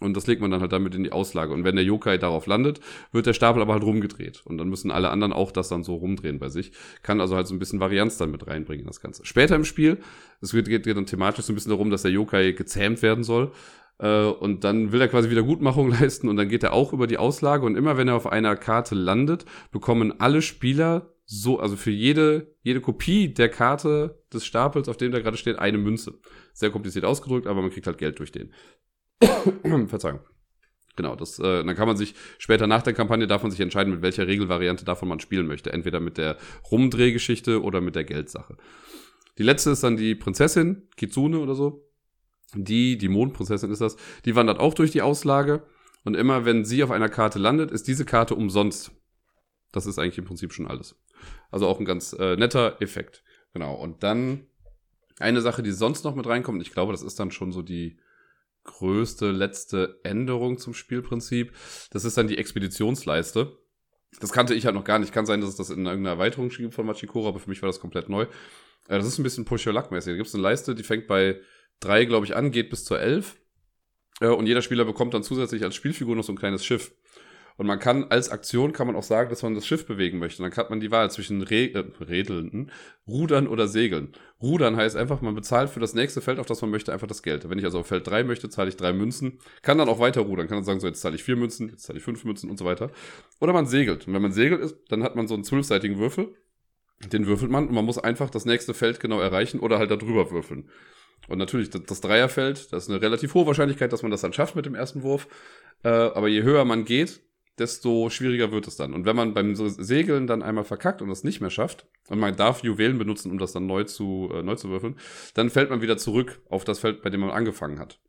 Und 0.00 0.16
das 0.16 0.26
legt 0.26 0.40
man 0.40 0.50
dann 0.50 0.60
halt 0.60 0.72
damit 0.72 0.94
in 0.94 1.04
die 1.04 1.12
Auslage. 1.12 1.52
Und 1.52 1.64
wenn 1.64 1.76
der 1.76 1.84
Yokai 1.84 2.18
darauf 2.18 2.46
landet, 2.46 2.80
wird 3.12 3.26
der 3.26 3.34
Stapel 3.34 3.62
aber 3.62 3.74
halt 3.74 3.84
rumgedreht. 3.84 4.42
Und 4.44 4.58
dann 4.58 4.68
müssen 4.68 4.90
alle 4.90 5.10
anderen 5.10 5.32
auch 5.32 5.52
das 5.52 5.68
dann 5.68 5.84
so 5.84 5.94
rumdrehen 5.94 6.38
bei 6.38 6.48
sich. 6.48 6.72
Kann 7.02 7.20
also 7.20 7.36
halt 7.36 7.46
so 7.46 7.54
ein 7.54 7.58
bisschen 7.58 7.78
Varianz 7.78 8.16
dann 8.16 8.30
mit 8.30 8.46
reinbringen, 8.46 8.86
das 8.86 9.00
Ganze. 9.00 9.24
Später 9.24 9.54
im 9.54 9.64
Spiel, 9.64 9.98
es 10.40 10.52
geht, 10.52 10.66
geht 10.66 10.86
dann 10.86 11.06
thematisch 11.06 11.44
so 11.44 11.52
ein 11.52 11.54
bisschen 11.54 11.70
darum, 11.70 11.90
dass 11.90 12.02
der 12.02 12.10
Yokai 12.10 12.52
gezähmt 12.52 13.02
werden 13.02 13.22
soll. 13.22 13.52
Äh, 13.98 14.24
und 14.24 14.64
dann 14.64 14.92
will 14.92 15.00
er 15.00 15.08
quasi 15.08 15.30
Wiedergutmachung 15.30 15.90
leisten 16.00 16.28
und 16.28 16.36
dann 16.36 16.48
geht 16.48 16.64
er 16.64 16.72
auch 16.72 16.92
über 16.92 17.06
die 17.06 17.18
Auslage. 17.18 17.64
Und 17.64 17.76
immer 17.76 17.96
wenn 17.96 18.08
er 18.08 18.16
auf 18.16 18.26
einer 18.26 18.56
Karte 18.56 18.94
landet, 18.94 19.44
bekommen 19.70 20.20
alle 20.20 20.42
Spieler 20.42 21.12
so, 21.24 21.60
also 21.60 21.76
für 21.76 21.90
jede, 21.90 22.54
jede 22.62 22.80
Kopie 22.80 23.32
der 23.32 23.48
Karte 23.48 24.22
des 24.32 24.44
Stapels, 24.44 24.88
auf 24.88 24.96
dem 24.96 25.12
der 25.12 25.22
gerade 25.22 25.36
steht, 25.36 25.58
eine 25.58 25.78
Münze. 25.78 26.14
Sehr 26.52 26.70
kompliziert 26.70 27.04
ausgedrückt, 27.04 27.46
aber 27.46 27.62
man 27.62 27.70
kriegt 27.70 27.86
halt 27.86 27.98
Geld 27.98 28.18
durch 28.18 28.32
den. 28.32 28.52
Verzeihung. 29.88 30.20
Genau, 30.94 31.16
das, 31.16 31.38
äh, 31.38 31.64
dann 31.64 31.74
kann 31.74 31.88
man 31.88 31.96
sich 31.96 32.14
später 32.38 32.66
nach 32.66 32.82
der 32.82 32.92
Kampagne 32.92 33.26
davon 33.26 33.50
sich 33.50 33.60
entscheiden, 33.60 33.92
mit 33.92 34.02
welcher 34.02 34.26
Regelvariante 34.26 34.84
davon 34.84 35.08
man 35.08 35.20
spielen 35.20 35.46
möchte. 35.46 35.72
Entweder 35.72 36.00
mit 36.00 36.18
der 36.18 36.36
Rumdrehgeschichte 36.70 37.62
oder 37.62 37.80
mit 37.80 37.94
der 37.94 38.04
Geldsache. 38.04 38.56
Die 39.38 39.42
letzte 39.42 39.70
ist 39.70 39.82
dann 39.82 39.96
die 39.96 40.14
Prinzessin, 40.14 40.88
Kitsune 40.96 41.38
oder 41.38 41.54
so. 41.54 41.88
Die, 42.54 42.98
die 42.98 43.08
Mondprinzessin 43.08 43.70
ist 43.70 43.80
das, 43.80 43.96
die 44.26 44.36
wandert 44.36 44.58
auch 44.58 44.74
durch 44.74 44.90
die 44.90 45.00
Auslage. 45.00 45.62
Und 46.04 46.14
immer 46.14 46.44
wenn 46.44 46.64
sie 46.64 46.82
auf 46.82 46.90
einer 46.90 47.08
Karte 47.08 47.38
landet, 47.38 47.70
ist 47.70 47.88
diese 47.88 48.04
Karte 48.04 48.34
umsonst. 48.34 48.92
Das 49.70 49.86
ist 49.86 49.98
eigentlich 49.98 50.18
im 50.18 50.26
Prinzip 50.26 50.52
schon 50.52 50.66
alles. 50.66 51.00
Also 51.50 51.66
auch 51.66 51.78
ein 51.78 51.86
ganz 51.86 52.12
äh, 52.12 52.36
netter 52.36 52.82
Effekt. 52.82 53.22
Genau. 53.54 53.74
Und 53.74 54.02
dann 54.02 54.46
eine 55.18 55.40
Sache, 55.40 55.62
die 55.62 55.72
sonst 55.72 56.04
noch 56.04 56.14
mit 56.14 56.26
reinkommt, 56.26 56.60
ich 56.60 56.72
glaube, 56.72 56.92
das 56.92 57.02
ist 57.02 57.18
dann 57.18 57.30
schon 57.30 57.52
so 57.52 57.62
die 57.62 57.98
größte, 58.64 59.30
letzte 59.30 60.00
Änderung 60.04 60.58
zum 60.58 60.74
Spielprinzip. 60.74 61.52
Das 61.90 62.04
ist 62.04 62.16
dann 62.16 62.28
die 62.28 62.38
Expeditionsleiste. 62.38 63.58
Das 64.20 64.32
kannte 64.32 64.54
ich 64.54 64.66
halt 64.66 64.74
noch 64.74 64.84
gar 64.84 64.98
nicht. 64.98 65.12
Kann 65.12 65.26
sein, 65.26 65.40
dass 65.40 65.50
es 65.50 65.56
das 65.56 65.70
in 65.70 65.86
irgendeiner 65.86 66.16
Erweiterung 66.16 66.50
gibt 66.50 66.74
von 66.74 66.86
Machikoro, 66.86 67.28
aber 67.28 67.40
für 67.40 67.50
mich 67.50 67.62
war 67.62 67.68
das 67.68 67.80
komplett 67.80 68.08
neu. 68.08 68.22
Äh, 68.88 68.98
das 68.98 69.06
ist 69.06 69.18
ein 69.18 69.22
bisschen 69.22 69.44
Push-Your-Luck-mäßig. 69.44 70.12
Da 70.12 70.16
gibt 70.16 70.28
es 70.28 70.34
eine 70.34 70.42
Leiste, 70.42 70.74
die 70.74 70.82
fängt 70.82 71.06
bei 71.06 71.40
drei, 71.80 72.04
glaube 72.04 72.26
ich, 72.26 72.36
an, 72.36 72.50
geht 72.50 72.70
bis 72.70 72.84
zur 72.84 73.00
elf. 73.00 73.36
Äh, 74.20 74.28
und 74.28 74.46
jeder 74.46 74.62
Spieler 74.62 74.84
bekommt 74.84 75.14
dann 75.14 75.22
zusätzlich 75.22 75.64
als 75.64 75.74
Spielfigur 75.74 76.14
noch 76.14 76.24
so 76.24 76.32
ein 76.32 76.38
kleines 76.38 76.64
Schiff. 76.64 76.92
Und 77.56 77.66
man 77.66 77.78
kann 77.78 78.04
als 78.04 78.30
Aktion 78.30 78.72
kann 78.72 78.86
man 78.86 78.96
auch 78.96 79.02
sagen, 79.02 79.30
dass 79.30 79.42
man 79.42 79.54
das 79.54 79.66
Schiff 79.66 79.86
bewegen 79.86 80.18
möchte. 80.18 80.42
Dann 80.42 80.54
hat 80.54 80.70
man 80.70 80.80
die 80.80 80.90
Wahl 80.90 81.10
zwischen 81.10 81.42
Re 81.42 81.72
äh, 81.72 81.84
Rädeln, 82.00 82.70
Rudern 83.06 83.46
oder 83.46 83.68
Segeln. 83.68 84.12
Rudern 84.40 84.76
heißt 84.76 84.96
einfach, 84.96 85.20
man 85.20 85.34
bezahlt 85.34 85.70
für 85.70 85.80
das 85.80 85.94
nächste 85.94 86.20
Feld, 86.20 86.38
auf 86.38 86.46
das 86.46 86.60
man 86.62 86.70
möchte, 86.70 86.92
einfach 86.92 87.06
das 87.06 87.22
Geld. 87.22 87.48
Wenn 87.48 87.58
ich 87.58 87.64
also 87.64 87.80
auf 87.80 87.86
Feld 87.86 88.06
3 88.06 88.24
möchte, 88.24 88.48
zahle 88.48 88.68
ich 88.68 88.76
drei 88.76 88.92
Münzen. 88.92 89.38
Kann 89.62 89.78
dann 89.78 89.88
auch 89.88 89.98
weiter 89.98 90.22
rudern. 90.22 90.48
Kann 90.48 90.58
dann 90.58 90.64
sagen, 90.64 90.80
so 90.80 90.86
jetzt 90.86 91.00
zahle 91.00 91.14
ich 91.14 91.22
vier 91.24 91.36
Münzen, 91.36 91.68
jetzt 91.68 91.84
zahle 91.84 91.98
ich 91.98 92.04
fünf 92.04 92.24
Münzen 92.24 92.50
und 92.50 92.58
so 92.58 92.64
weiter. 92.64 92.90
Oder 93.40 93.52
man 93.52 93.66
segelt. 93.66 94.06
Und 94.06 94.14
wenn 94.14 94.22
man 94.22 94.32
segelt 94.32 94.60
ist, 94.60 94.76
dann 94.88 95.02
hat 95.02 95.16
man 95.16 95.28
so 95.28 95.34
einen 95.34 95.44
zwölfseitigen 95.44 95.98
Würfel. 95.98 96.34
Den 97.12 97.26
würfelt 97.26 97.50
man 97.50 97.68
und 97.68 97.74
man 97.74 97.84
muss 97.84 97.98
einfach 97.98 98.30
das 98.30 98.44
nächste 98.44 98.74
Feld 98.74 99.00
genau 99.00 99.20
erreichen 99.20 99.58
oder 99.58 99.78
halt 99.78 99.90
da 99.90 99.96
drüber 99.96 100.30
würfeln. 100.30 100.68
Und 101.28 101.38
natürlich, 101.38 101.70
das, 101.70 101.82
das 101.84 102.00
Dreierfeld, 102.00 102.72
das 102.72 102.84
ist 102.84 102.90
eine 102.90 103.00
relativ 103.00 103.34
hohe 103.34 103.46
Wahrscheinlichkeit, 103.46 103.92
dass 103.92 104.02
man 104.02 104.10
das 104.10 104.20
dann 104.20 104.32
schafft 104.32 104.56
mit 104.56 104.66
dem 104.66 104.74
ersten 104.74 105.02
Wurf. 105.02 105.28
Äh, 105.84 105.88
aber 105.88 106.28
je 106.28 106.42
höher 106.42 106.64
man 106.64 106.84
geht, 106.84 107.20
desto 107.58 108.10
schwieriger 108.10 108.50
wird 108.50 108.66
es 108.66 108.76
dann. 108.76 108.94
Und 108.94 109.04
wenn 109.04 109.16
man 109.16 109.34
beim 109.34 109.54
Segeln 109.54 110.26
dann 110.26 110.42
einmal 110.42 110.64
verkackt 110.64 111.02
und 111.02 111.08
das 111.08 111.24
nicht 111.24 111.40
mehr 111.40 111.50
schafft, 111.50 111.86
und 112.08 112.18
man 112.18 112.36
darf 112.36 112.62
Juwelen 112.62 112.98
benutzen, 112.98 113.30
um 113.30 113.38
das 113.38 113.52
dann 113.52 113.66
neu 113.66 113.84
zu, 113.84 114.30
äh, 114.32 114.42
neu 114.42 114.56
zu 114.56 114.70
würfeln, 114.70 114.96
dann 115.34 115.50
fällt 115.50 115.70
man 115.70 115.82
wieder 115.82 115.96
zurück 115.96 116.40
auf 116.48 116.64
das 116.64 116.78
Feld, 116.78 117.02
bei 117.02 117.10
dem 117.10 117.20
man 117.20 117.30
angefangen 117.30 117.78
hat. 117.78 118.00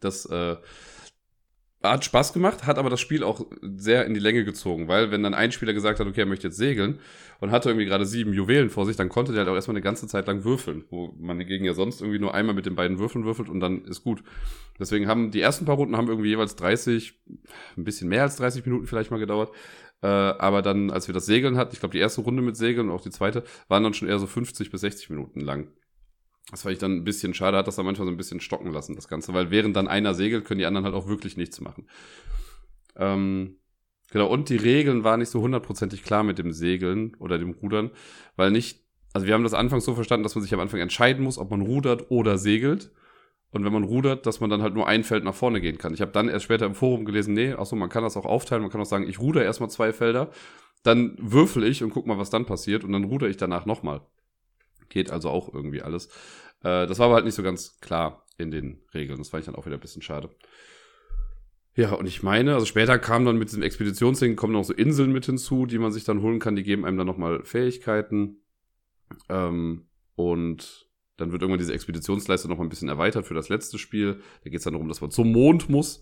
Das 0.00 0.26
äh, 0.26 0.56
hat 1.82 2.04
Spaß 2.04 2.32
gemacht, 2.32 2.66
hat 2.66 2.78
aber 2.78 2.90
das 2.90 3.00
Spiel 3.00 3.22
auch 3.22 3.46
sehr 3.62 4.04
in 4.04 4.14
die 4.14 4.20
Länge 4.20 4.44
gezogen, 4.44 4.88
weil 4.88 5.10
wenn 5.12 5.22
dann 5.22 5.34
ein 5.34 5.52
Spieler 5.52 5.72
gesagt 5.72 6.00
hat, 6.00 6.06
okay, 6.06 6.20
er 6.20 6.26
möchte 6.26 6.48
jetzt 6.48 6.56
segeln 6.56 6.98
und 7.40 7.52
hatte 7.52 7.68
irgendwie 7.68 7.86
gerade 7.86 8.04
sieben 8.04 8.32
Juwelen 8.32 8.68
vor 8.68 8.84
sich, 8.84 8.96
dann 8.96 9.08
konnte 9.08 9.32
der 9.32 9.40
halt 9.40 9.48
auch 9.48 9.54
erstmal 9.54 9.76
eine 9.76 9.84
ganze 9.84 10.08
Zeit 10.08 10.26
lang 10.26 10.44
würfeln, 10.44 10.84
wo 10.90 11.14
man 11.20 11.38
dagegen 11.38 11.64
ja 11.64 11.74
sonst 11.74 12.00
irgendwie 12.00 12.18
nur 12.18 12.34
einmal 12.34 12.54
mit 12.54 12.66
den 12.66 12.74
beiden 12.74 12.98
Würfeln 12.98 13.24
würfelt 13.24 13.48
und 13.48 13.60
dann 13.60 13.84
ist 13.84 14.02
gut. 14.02 14.24
Deswegen 14.80 15.06
haben 15.06 15.30
die 15.30 15.40
ersten 15.40 15.66
paar 15.66 15.76
Runden 15.76 15.96
haben 15.96 16.08
irgendwie 16.08 16.30
jeweils 16.30 16.56
30, 16.56 17.14
ein 17.76 17.84
bisschen 17.84 18.08
mehr 18.08 18.22
als 18.22 18.36
30 18.36 18.66
Minuten 18.66 18.86
vielleicht 18.86 19.10
mal 19.10 19.18
gedauert. 19.18 19.52
Äh, 20.02 20.06
aber 20.06 20.62
dann, 20.62 20.90
als 20.90 21.08
wir 21.08 21.14
das 21.14 21.26
Segeln 21.26 21.56
hatten, 21.56 21.72
ich 21.72 21.80
glaube, 21.80 21.92
die 21.92 21.98
erste 21.98 22.20
Runde 22.20 22.42
mit 22.42 22.56
Segeln 22.56 22.88
und 22.88 22.94
auch 22.94 23.00
die 23.02 23.10
zweite, 23.10 23.44
waren 23.68 23.82
dann 23.82 23.94
schon 23.94 24.08
eher 24.08 24.18
so 24.18 24.26
50 24.26 24.70
bis 24.70 24.80
60 24.80 25.10
Minuten 25.10 25.40
lang. 25.40 25.68
Das 26.50 26.62
fand 26.62 26.72
ich 26.72 26.78
dann 26.78 26.96
ein 26.96 27.04
bisschen 27.04 27.34
schade, 27.34 27.58
hat 27.58 27.66
das 27.66 27.76
dann 27.76 27.84
manchmal 27.84 28.06
so 28.06 28.12
ein 28.12 28.16
bisschen 28.16 28.40
stocken 28.40 28.72
lassen, 28.72 28.94
das 28.96 29.08
Ganze, 29.08 29.34
weil 29.34 29.50
während 29.50 29.76
dann 29.76 29.86
einer 29.86 30.14
segelt, 30.14 30.44
können 30.44 30.58
die 30.58 30.66
anderen 30.66 30.86
halt 30.86 30.94
auch 30.94 31.06
wirklich 31.06 31.36
nichts 31.36 31.60
machen. 31.60 31.86
Ähm, 32.96 33.56
genau, 34.10 34.28
und 34.28 34.48
die 34.48 34.56
Regeln 34.56 35.04
waren 35.04 35.20
nicht 35.20 35.28
so 35.28 35.42
hundertprozentig 35.42 36.02
klar 36.02 36.22
mit 36.22 36.38
dem 36.38 36.52
Segeln 36.52 37.14
oder 37.18 37.38
dem 37.38 37.50
Rudern, 37.50 37.90
weil 38.36 38.50
nicht, 38.50 38.82
also 39.12 39.26
wir 39.26 39.34
haben 39.34 39.42
das 39.42 39.54
anfangs 39.54 39.84
so 39.84 39.94
verstanden, 39.94 40.22
dass 40.22 40.34
man 40.34 40.42
sich 40.42 40.54
am 40.54 40.60
Anfang 40.60 40.80
entscheiden 40.80 41.22
muss, 41.22 41.38
ob 41.38 41.50
man 41.50 41.60
rudert 41.60 42.10
oder 42.10 42.38
segelt. 42.38 42.92
Und 43.50 43.64
wenn 43.64 43.72
man 43.72 43.84
rudert, 43.84 44.26
dass 44.26 44.40
man 44.40 44.50
dann 44.50 44.60
halt 44.60 44.74
nur 44.74 44.86
ein 44.86 45.04
Feld 45.04 45.24
nach 45.24 45.34
vorne 45.34 45.62
gehen 45.62 45.78
kann. 45.78 45.94
Ich 45.94 46.02
habe 46.02 46.12
dann 46.12 46.28
erst 46.28 46.44
später 46.44 46.66
im 46.66 46.74
Forum 46.74 47.06
gelesen, 47.06 47.32
nee, 47.32 47.54
achso, 47.54 47.76
man 47.76 47.88
kann 47.88 48.02
das 48.02 48.18
auch 48.18 48.26
aufteilen, 48.26 48.62
man 48.62 48.70
kann 48.70 48.80
auch 48.80 48.86
sagen, 48.86 49.08
ich 49.08 49.20
ruder 49.20 49.42
erstmal 49.42 49.70
zwei 49.70 49.94
Felder, 49.94 50.30
dann 50.82 51.16
würfel 51.18 51.64
ich 51.64 51.82
und 51.82 51.88
guck 51.90 52.06
mal, 52.06 52.18
was 52.18 52.28
dann 52.28 52.44
passiert 52.44 52.84
und 52.84 52.92
dann 52.92 53.04
ruder 53.04 53.26
ich 53.26 53.38
danach 53.38 53.64
nochmal. 53.64 54.02
Geht 54.88 55.10
also 55.10 55.30
auch 55.30 55.52
irgendwie 55.52 55.82
alles. 55.82 56.06
Äh, 56.62 56.86
das 56.86 56.98
war 56.98 57.06
aber 57.06 57.16
halt 57.16 57.24
nicht 57.24 57.34
so 57.34 57.42
ganz 57.42 57.78
klar 57.80 58.24
in 58.36 58.50
den 58.50 58.82
Regeln. 58.94 59.18
Das 59.18 59.30
fand 59.30 59.42
ich 59.42 59.46
dann 59.46 59.54
auch 59.54 59.66
wieder 59.66 59.76
ein 59.76 59.80
bisschen 59.80 60.02
schade. 60.02 60.30
Ja, 61.74 61.92
und 61.92 62.06
ich 62.06 62.22
meine, 62.22 62.54
also 62.54 62.66
später 62.66 62.98
kam 62.98 63.24
dann 63.24 63.38
mit 63.38 63.48
diesem 63.48 63.62
Expeditionsding, 63.62 64.34
kommen 64.34 64.52
noch 64.52 64.64
so 64.64 64.74
Inseln 64.74 65.12
mit 65.12 65.26
hinzu, 65.26 65.64
die 65.64 65.78
man 65.78 65.92
sich 65.92 66.04
dann 66.04 66.22
holen 66.22 66.40
kann. 66.40 66.56
Die 66.56 66.64
geben 66.64 66.84
einem 66.84 66.98
dann 66.98 67.06
nochmal 67.06 67.44
Fähigkeiten. 67.44 68.42
Ähm, 69.28 69.86
und 70.16 70.88
dann 71.16 71.32
wird 71.32 71.42
irgendwann 71.42 71.58
diese 71.58 71.74
Expeditionsleiste 71.74 72.48
noch 72.48 72.58
mal 72.58 72.64
ein 72.64 72.68
bisschen 72.68 72.88
erweitert 72.88 73.26
für 73.26 73.34
das 73.34 73.48
letzte 73.48 73.78
Spiel. 73.78 74.20
Da 74.42 74.50
geht 74.50 74.58
es 74.58 74.64
dann 74.64 74.72
darum, 74.72 74.88
dass 74.88 75.00
man 75.00 75.10
zum 75.10 75.30
Mond 75.30 75.68
muss. 75.68 76.00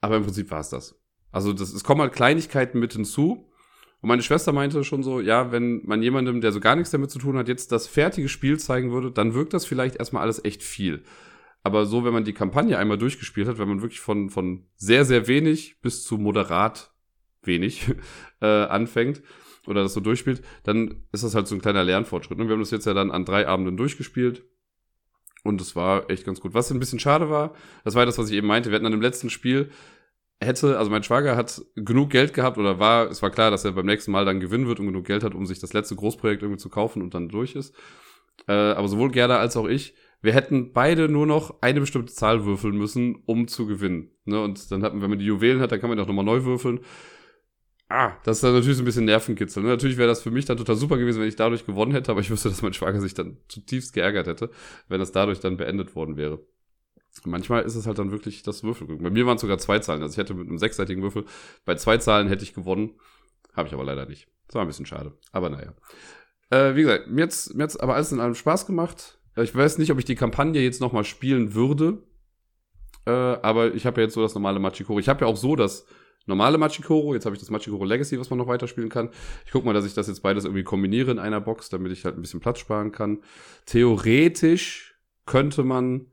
Aber 0.00 0.16
im 0.16 0.22
Prinzip 0.24 0.50
war 0.50 0.60
es 0.60 0.68
das. 0.68 1.00
Also 1.32 1.52
das, 1.52 1.72
es 1.72 1.82
kommen 1.82 2.00
halt 2.00 2.12
Kleinigkeiten 2.12 2.78
mit 2.78 2.92
hinzu. 2.92 3.50
Und 4.04 4.08
meine 4.08 4.20
Schwester 4.20 4.52
meinte 4.52 4.84
schon 4.84 5.02
so, 5.02 5.18
ja, 5.18 5.50
wenn 5.50 5.80
man 5.86 6.02
jemandem, 6.02 6.42
der 6.42 6.52
so 6.52 6.60
gar 6.60 6.76
nichts 6.76 6.90
damit 6.90 7.10
zu 7.10 7.18
tun 7.18 7.38
hat, 7.38 7.48
jetzt 7.48 7.72
das 7.72 7.86
fertige 7.86 8.28
Spiel 8.28 8.58
zeigen 8.60 8.92
würde, 8.92 9.10
dann 9.10 9.32
wirkt 9.32 9.54
das 9.54 9.64
vielleicht 9.64 9.96
erstmal 9.96 10.22
alles 10.22 10.44
echt 10.44 10.62
viel. 10.62 11.04
Aber 11.62 11.86
so, 11.86 12.04
wenn 12.04 12.12
man 12.12 12.24
die 12.24 12.34
Kampagne 12.34 12.76
einmal 12.76 12.98
durchgespielt 12.98 13.48
hat, 13.48 13.56
wenn 13.56 13.66
man 13.66 13.80
wirklich 13.80 14.00
von, 14.00 14.28
von 14.28 14.66
sehr, 14.76 15.06
sehr 15.06 15.26
wenig 15.26 15.80
bis 15.80 16.04
zu 16.04 16.18
moderat 16.18 16.92
wenig 17.44 17.94
äh, 18.42 18.46
anfängt 18.46 19.22
oder 19.66 19.82
das 19.82 19.94
so 19.94 20.00
durchspielt, 20.00 20.42
dann 20.64 21.06
ist 21.12 21.24
das 21.24 21.34
halt 21.34 21.46
so 21.46 21.54
ein 21.54 21.62
kleiner 21.62 21.82
Lernfortschritt. 21.82 22.38
Und 22.38 22.48
wir 22.48 22.52
haben 22.52 22.60
das 22.60 22.72
jetzt 22.72 22.84
ja 22.84 22.92
dann 22.92 23.10
an 23.10 23.24
drei 23.24 23.48
Abenden 23.48 23.78
durchgespielt. 23.78 24.44
Und 25.44 25.62
es 25.62 25.76
war 25.76 26.10
echt 26.10 26.26
ganz 26.26 26.40
gut. 26.40 26.52
Was 26.52 26.70
ein 26.70 26.78
bisschen 26.78 26.98
schade 26.98 27.30
war, 27.30 27.54
das 27.84 27.94
war 27.94 28.04
das, 28.04 28.18
was 28.18 28.28
ich 28.28 28.36
eben 28.36 28.48
meinte. 28.48 28.68
Wir 28.68 28.74
hatten 28.74 28.84
dann 28.84 28.92
im 28.92 29.00
letzten 29.00 29.30
Spiel 29.30 29.70
hätte, 30.40 30.78
also 30.78 30.90
mein 30.90 31.02
Schwager 31.02 31.36
hat 31.36 31.62
genug 31.74 32.10
Geld 32.10 32.34
gehabt 32.34 32.58
oder 32.58 32.78
war, 32.78 33.10
es 33.10 33.22
war 33.22 33.30
klar, 33.30 33.50
dass 33.50 33.64
er 33.64 33.72
beim 33.72 33.86
nächsten 33.86 34.12
Mal 34.12 34.24
dann 34.24 34.40
gewinnen 34.40 34.66
wird 34.66 34.80
und 34.80 34.86
genug 34.86 35.06
Geld 35.06 35.24
hat, 35.24 35.34
um 35.34 35.46
sich 35.46 35.58
das 35.60 35.72
letzte 35.72 35.96
Großprojekt 35.96 36.42
irgendwie 36.42 36.60
zu 36.60 36.68
kaufen 36.68 37.02
und 37.02 37.14
dann 37.14 37.28
durch 37.28 37.54
ist. 37.54 37.74
Äh, 38.48 38.52
aber 38.52 38.88
sowohl 38.88 39.10
Gerda 39.10 39.38
als 39.38 39.56
auch 39.56 39.66
ich, 39.66 39.94
wir 40.22 40.32
hätten 40.32 40.72
beide 40.72 41.08
nur 41.08 41.26
noch 41.26 41.60
eine 41.60 41.80
bestimmte 41.80 42.12
Zahl 42.12 42.44
würfeln 42.44 42.76
müssen, 42.76 43.22
um 43.26 43.46
zu 43.46 43.66
gewinnen. 43.66 44.10
Ne? 44.24 44.40
Und 44.42 44.70
dann 44.70 44.82
hat 44.82 44.94
man, 44.94 45.02
wenn 45.02 45.10
man 45.10 45.18
die 45.18 45.26
Juwelen 45.26 45.60
hat, 45.60 45.70
dann 45.70 45.80
kann 45.80 45.90
man 45.90 46.00
auch 46.00 46.06
nochmal 46.06 46.24
neu 46.24 46.44
würfeln. 46.44 46.80
Ah, 47.90 48.16
das 48.24 48.38
ist 48.38 48.44
dann 48.44 48.54
natürlich 48.54 48.78
so 48.78 48.82
ein 48.82 48.86
bisschen 48.86 49.04
Nervenkitzel. 49.04 49.62
Ne? 49.62 49.68
Natürlich 49.68 49.98
wäre 49.98 50.08
das 50.08 50.22
für 50.22 50.30
mich 50.30 50.46
dann 50.46 50.56
total 50.56 50.76
super 50.76 50.96
gewesen, 50.96 51.20
wenn 51.20 51.28
ich 51.28 51.36
dadurch 51.36 51.66
gewonnen 51.66 51.92
hätte, 51.92 52.10
aber 52.10 52.22
ich 52.22 52.30
wüsste, 52.30 52.48
dass 52.48 52.62
mein 52.62 52.72
Schwager 52.72 53.00
sich 53.00 53.12
dann 53.12 53.36
zutiefst 53.48 53.92
geärgert 53.92 54.26
hätte, 54.26 54.50
wenn 54.88 54.98
das 54.98 55.12
dadurch 55.12 55.40
dann 55.40 55.58
beendet 55.58 55.94
worden 55.94 56.16
wäre. 56.16 56.40
Manchmal 57.24 57.62
ist 57.62 57.74
es 57.74 57.86
halt 57.86 57.98
dann 57.98 58.10
wirklich 58.10 58.42
das 58.42 58.64
Würfelglück. 58.64 59.02
Bei 59.02 59.10
mir 59.10 59.26
waren 59.26 59.36
es 59.36 59.40
sogar 59.40 59.58
zwei 59.58 59.78
Zahlen. 59.78 60.02
Also 60.02 60.14
ich 60.14 60.18
hätte 60.18 60.34
mit 60.34 60.48
einem 60.48 60.58
sechsseitigen 60.58 61.02
Würfel, 61.02 61.24
bei 61.64 61.74
zwei 61.76 61.96
Zahlen 61.98 62.28
hätte 62.28 62.42
ich 62.42 62.54
gewonnen. 62.54 62.94
Habe 63.54 63.68
ich 63.68 63.74
aber 63.74 63.84
leider 63.84 64.06
nicht. 64.06 64.28
Das 64.46 64.56
war 64.56 64.62
ein 64.62 64.68
bisschen 64.68 64.86
schade. 64.86 65.16
Aber 65.32 65.48
naja. 65.48 65.74
Äh, 66.50 66.74
wie 66.76 66.82
gesagt, 66.82 67.08
mir 67.08 67.22
hat's, 67.22 67.54
mir 67.54 67.62
hat's 67.62 67.76
aber 67.76 67.94
alles 67.94 68.12
in 68.12 68.20
allem 68.20 68.34
Spaß 68.34 68.66
gemacht. 68.66 69.18
Ich 69.36 69.54
weiß 69.54 69.78
nicht, 69.78 69.90
ob 69.90 69.98
ich 69.98 70.04
die 70.04 70.14
Kampagne 70.14 70.60
jetzt 70.60 70.80
nochmal 70.80 71.04
spielen 71.04 71.54
würde. 71.54 72.02
Äh, 73.06 73.10
aber 73.10 73.74
ich 73.74 73.86
habe 73.86 74.00
ja 74.00 74.06
jetzt 74.06 74.14
so 74.14 74.22
das 74.22 74.34
normale 74.34 74.58
Machikoro. 74.58 74.98
Ich 74.98 75.08
habe 75.08 75.24
ja 75.24 75.26
auch 75.26 75.36
so 75.36 75.56
das 75.56 75.86
normale 76.26 76.58
Machikoro. 76.58 77.14
Jetzt 77.14 77.26
habe 77.26 77.34
ich 77.34 77.40
das 77.40 77.50
Machikoro 77.50 77.84
Legacy, 77.84 78.18
was 78.18 78.30
man 78.30 78.38
noch 78.38 78.46
weiterspielen 78.46 78.90
kann. 78.90 79.10
Ich 79.44 79.52
guck 79.52 79.64
mal, 79.64 79.74
dass 79.74 79.84
ich 79.84 79.94
das 79.94 80.06
jetzt 80.08 80.22
beides 80.22 80.44
irgendwie 80.44 80.64
kombiniere 80.64 81.10
in 81.10 81.18
einer 81.18 81.40
Box, 81.40 81.68
damit 81.68 81.92
ich 81.92 82.04
halt 82.04 82.16
ein 82.16 82.22
bisschen 82.22 82.40
Platz 82.40 82.58
sparen 82.58 82.92
kann. 82.92 83.22
Theoretisch 83.66 84.94
könnte 85.26 85.64
man 85.64 86.06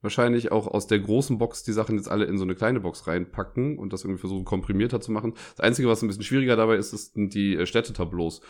wahrscheinlich 0.00 0.52
auch 0.52 0.66
aus 0.66 0.86
der 0.86 1.00
großen 1.00 1.38
Box 1.38 1.64
die 1.64 1.72
Sachen 1.72 1.96
jetzt 1.96 2.10
alle 2.10 2.24
in 2.24 2.38
so 2.38 2.44
eine 2.44 2.54
kleine 2.54 2.80
Box 2.80 3.06
reinpacken 3.06 3.78
und 3.78 3.92
das 3.92 4.04
irgendwie 4.04 4.20
versuchen 4.20 4.44
komprimierter 4.44 5.00
zu 5.00 5.12
machen. 5.12 5.34
Das 5.56 5.60
Einzige, 5.60 5.88
was 5.88 6.02
ein 6.02 6.08
bisschen 6.08 6.24
schwieriger 6.24 6.56
dabei 6.56 6.76
ist, 6.76 6.90
sind 6.90 7.34
die 7.34 7.56
äh, 7.56 7.66
Städtetableaus. 7.66 8.40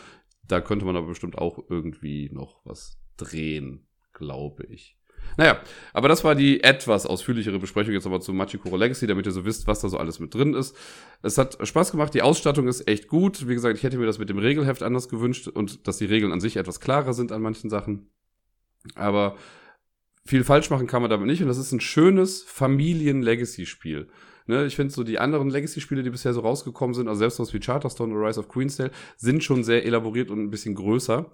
Da 0.47 0.61
könnte 0.61 0.85
man 0.85 0.95
aber 0.95 1.07
bestimmt 1.07 1.37
auch 1.37 1.59
irgendwie 1.69 2.29
noch 2.31 2.61
was 2.65 2.97
drehen, 3.17 3.87
glaube 4.13 4.65
ich. 4.65 4.99
Naja, 5.37 5.61
aber 5.93 6.07
das 6.07 6.23
war 6.23 6.35
die 6.35 6.63
etwas 6.63 7.05
ausführlichere 7.05 7.59
Besprechung 7.59 7.93
jetzt 7.93 8.05
aber 8.05 8.19
zu 8.19 8.33
Machikoro 8.33 8.77
Legacy, 8.77 9.05
damit 9.07 9.25
ihr 9.25 9.31
so 9.31 9.45
wisst, 9.45 9.67
was 9.67 9.81
da 9.81 9.89
so 9.89 9.97
alles 9.97 10.19
mit 10.19 10.33
drin 10.33 10.53
ist. 10.53 10.75
Es 11.21 11.37
hat 11.37 11.57
Spaß 11.65 11.91
gemacht, 11.91 12.13
die 12.13 12.21
Ausstattung 12.21 12.67
ist 12.67 12.87
echt 12.87 13.07
gut. 13.07 13.47
Wie 13.47 13.53
gesagt, 13.53 13.77
ich 13.77 13.83
hätte 13.83 13.97
mir 13.97 14.05
das 14.05 14.17
mit 14.17 14.29
dem 14.29 14.39
Regelheft 14.39 14.83
anders 14.83 15.09
gewünscht 15.09 15.47
und 15.47 15.87
dass 15.87 15.97
die 15.97 16.05
Regeln 16.05 16.31
an 16.31 16.39
sich 16.39 16.57
etwas 16.57 16.79
klarer 16.79 17.13
sind 17.13 17.31
an 17.31 17.41
manchen 17.41 17.69
Sachen. 17.69 18.09
Aber 18.95 19.35
viel 20.29 20.43
falsch 20.43 20.69
machen 20.69 20.85
kann 20.85 21.01
man 21.01 21.09
damit 21.09 21.25
nicht. 21.25 21.41
Und 21.41 21.47
das 21.47 21.57
ist 21.57 21.71
ein 21.71 21.81
schönes 21.81 22.43
Familien-Legacy-Spiel. 22.43 24.09
Ne, 24.45 24.65
ich 24.65 24.75
finde 24.75 24.93
so 24.93 25.03
die 25.03 25.19
anderen 25.19 25.49
Legacy-Spiele, 25.49 26.03
die 26.03 26.11
bisher 26.11 26.33
so 26.33 26.41
rausgekommen 26.41 26.93
sind, 26.93 27.07
also 27.07 27.19
selbst 27.19 27.39
was 27.39 27.53
wie 27.53 27.59
Charterstone 27.59 28.13
oder 28.13 28.27
Rise 28.27 28.39
of 28.39 28.47
Queensdale, 28.47 28.91
sind 29.17 29.43
schon 29.43 29.63
sehr 29.63 29.85
elaboriert 29.85 30.29
und 30.29 30.39
ein 30.39 30.49
bisschen 30.51 30.75
größer. 30.75 31.31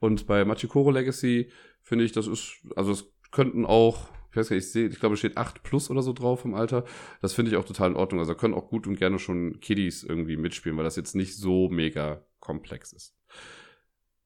Und 0.00 0.26
bei 0.26 0.44
Machikoro 0.44 0.90
Legacy 0.90 1.50
finde 1.82 2.04
ich, 2.04 2.12
das 2.12 2.26
ist, 2.26 2.56
also 2.74 2.92
es 2.92 3.12
könnten 3.32 3.66
auch, 3.66 4.08
ich 4.30 4.36
weiß 4.36 4.48
gar 4.48 4.56
nicht, 4.56 4.64
ich 4.64 4.72
sehe, 4.72 4.88
ich 4.88 5.00
glaube, 5.00 5.14
es 5.14 5.18
steht 5.18 5.36
8 5.36 5.62
plus 5.62 5.90
oder 5.90 6.02
so 6.02 6.12
drauf 6.12 6.44
im 6.44 6.54
Alter. 6.54 6.84
Das 7.20 7.34
finde 7.34 7.50
ich 7.50 7.56
auch 7.56 7.64
total 7.64 7.90
in 7.90 7.96
Ordnung. 7.96 8.20
Also 8.20 8.32
da 8.32 8.38
können 8.38 8.54
auch 8.54 8.68
gut 8.68 8.86
und 8.86 8.96
gerne 8.96 9.18
schon 9.18 9.60
Kiddies 9.60 10.04
irgendwie 10.04 10.36
mitspielen, 10.36 10.76
weil 10.76 10.84
das 10.84 10.96
jetzt 10.96 11.14
nicht 11.14 11.36
so 11.36 11.68
mega 11.68 12.24
komplex 12.40 12.92
ist. 12.92 13.14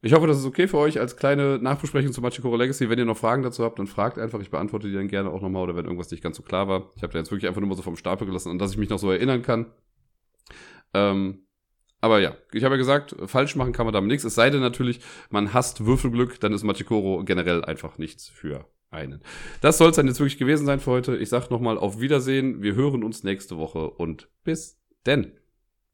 Ich 0.04 0.12
hoffe, 0.14 0.26
das 0.26 0.38
ist 0.38 0.44
okay 0.44 0.66
für 0.66 0.78
euch 0.78 0.98
als 0.98 1.16
kleine 1.16 1.58
Nachbesprechung 1.58 2.12
zu 2.12 2.20
Machikoro 2.20 2.56
Legacy. 2.56 2.90
Wenn 2.90 2.98
ihr 2.98 3.04
noch 3.04 3.16
Fragen 3.16 3.44
dazu 3.44 3.62
habt, 3.62 3.78
dann 3.78 3.86
fragt 3.86 4.18
einfach. 4.18 4.40
Ich 4.40 4.50
beantworte 4.50 4.88
die 4.88 4.94
dann 4.94 5.06
gerne 5.06 5.30
auch 5.30 5.40
nochmal 5.40 5.62
oder 5.62 5.76
wenn 5.76 5.84
irgendwas 5.84 6.10
nicht 6.10 6.24
ganz 6.24 6.36
so 6.36 6.42
klar 6.42 6.66
war. 6.66 6.90
Ich 6.96 7.04
habe 7.04 7.12
da 7.12 7.20
jetzt 7.20 7.30
wirklich 7.30 7.46
einfach 7.46 7.60
nur 7.60 7.68
mal 7.68 7.76
so 7.76 7.82
vom 7.82 7.96
Stapel 7.96 8.26
gelassen, 8.26 8.50
an 8.50 8.58
das 8.58 8.72
ich 8.72 8.78
mich 8.78 8.88
noch 8.88 8.98
so 8.98 9.12
erinnern 9.12 9.42
kann. 9.42 9.66
Ähm, 10.92 11.46
aber 12.00 12.18
ja, 12.18 12.36
ich 12.52 12.64
habe 12.64 12.74
ja 12.74 12.78
gesagt, 12.78 13.14
falsch 13.26 13.54
machen 13.54 13.72
kann 13.72 13.86
man 13.86 13.92
damit 13.92 14.10
nichts. 14.10 14.24
Es 14.24 14.34
sei 14.34 14.50
denn 14.50 14.60
natürlich, 14.60 14.98
man 15.30 15.54
hasst 15.54 15.86
Würfelglück, 15.86 16.40
dann 16.40 16.52
ist 16.52 16.64
Machikoro 16.64 17.22
generell 17.24 17.64
einfach 17.64 17.96
nichts 17.96 18.28
für 18.28 18.66
einen. 18.90 19.22
Das 19.60 19.78
soll 19.78 19.90
es 19.90 19.96
dann 19.96 20.08
jetzt 20.08 20.18
wirklich 20.18 20.36
gewesen 20.36 20.66
sein 20.66 20.80
für 20.80 20.90
heute. 20.90 21.16
Ich 21.16 21.28
sage 21.28 21.46
nochmal 21.50 21.78
auf 21.78 22.00
Wiedersehen. 22.00 22.60
Wir 22.60 22.74
hören 22.74 23.04
uns 23.04 23.22
nächste 23.22 23.56
Woche 23.56 23.88
und 23.88 24.28
bis 24.42 24.82
denn. 25.06 25.38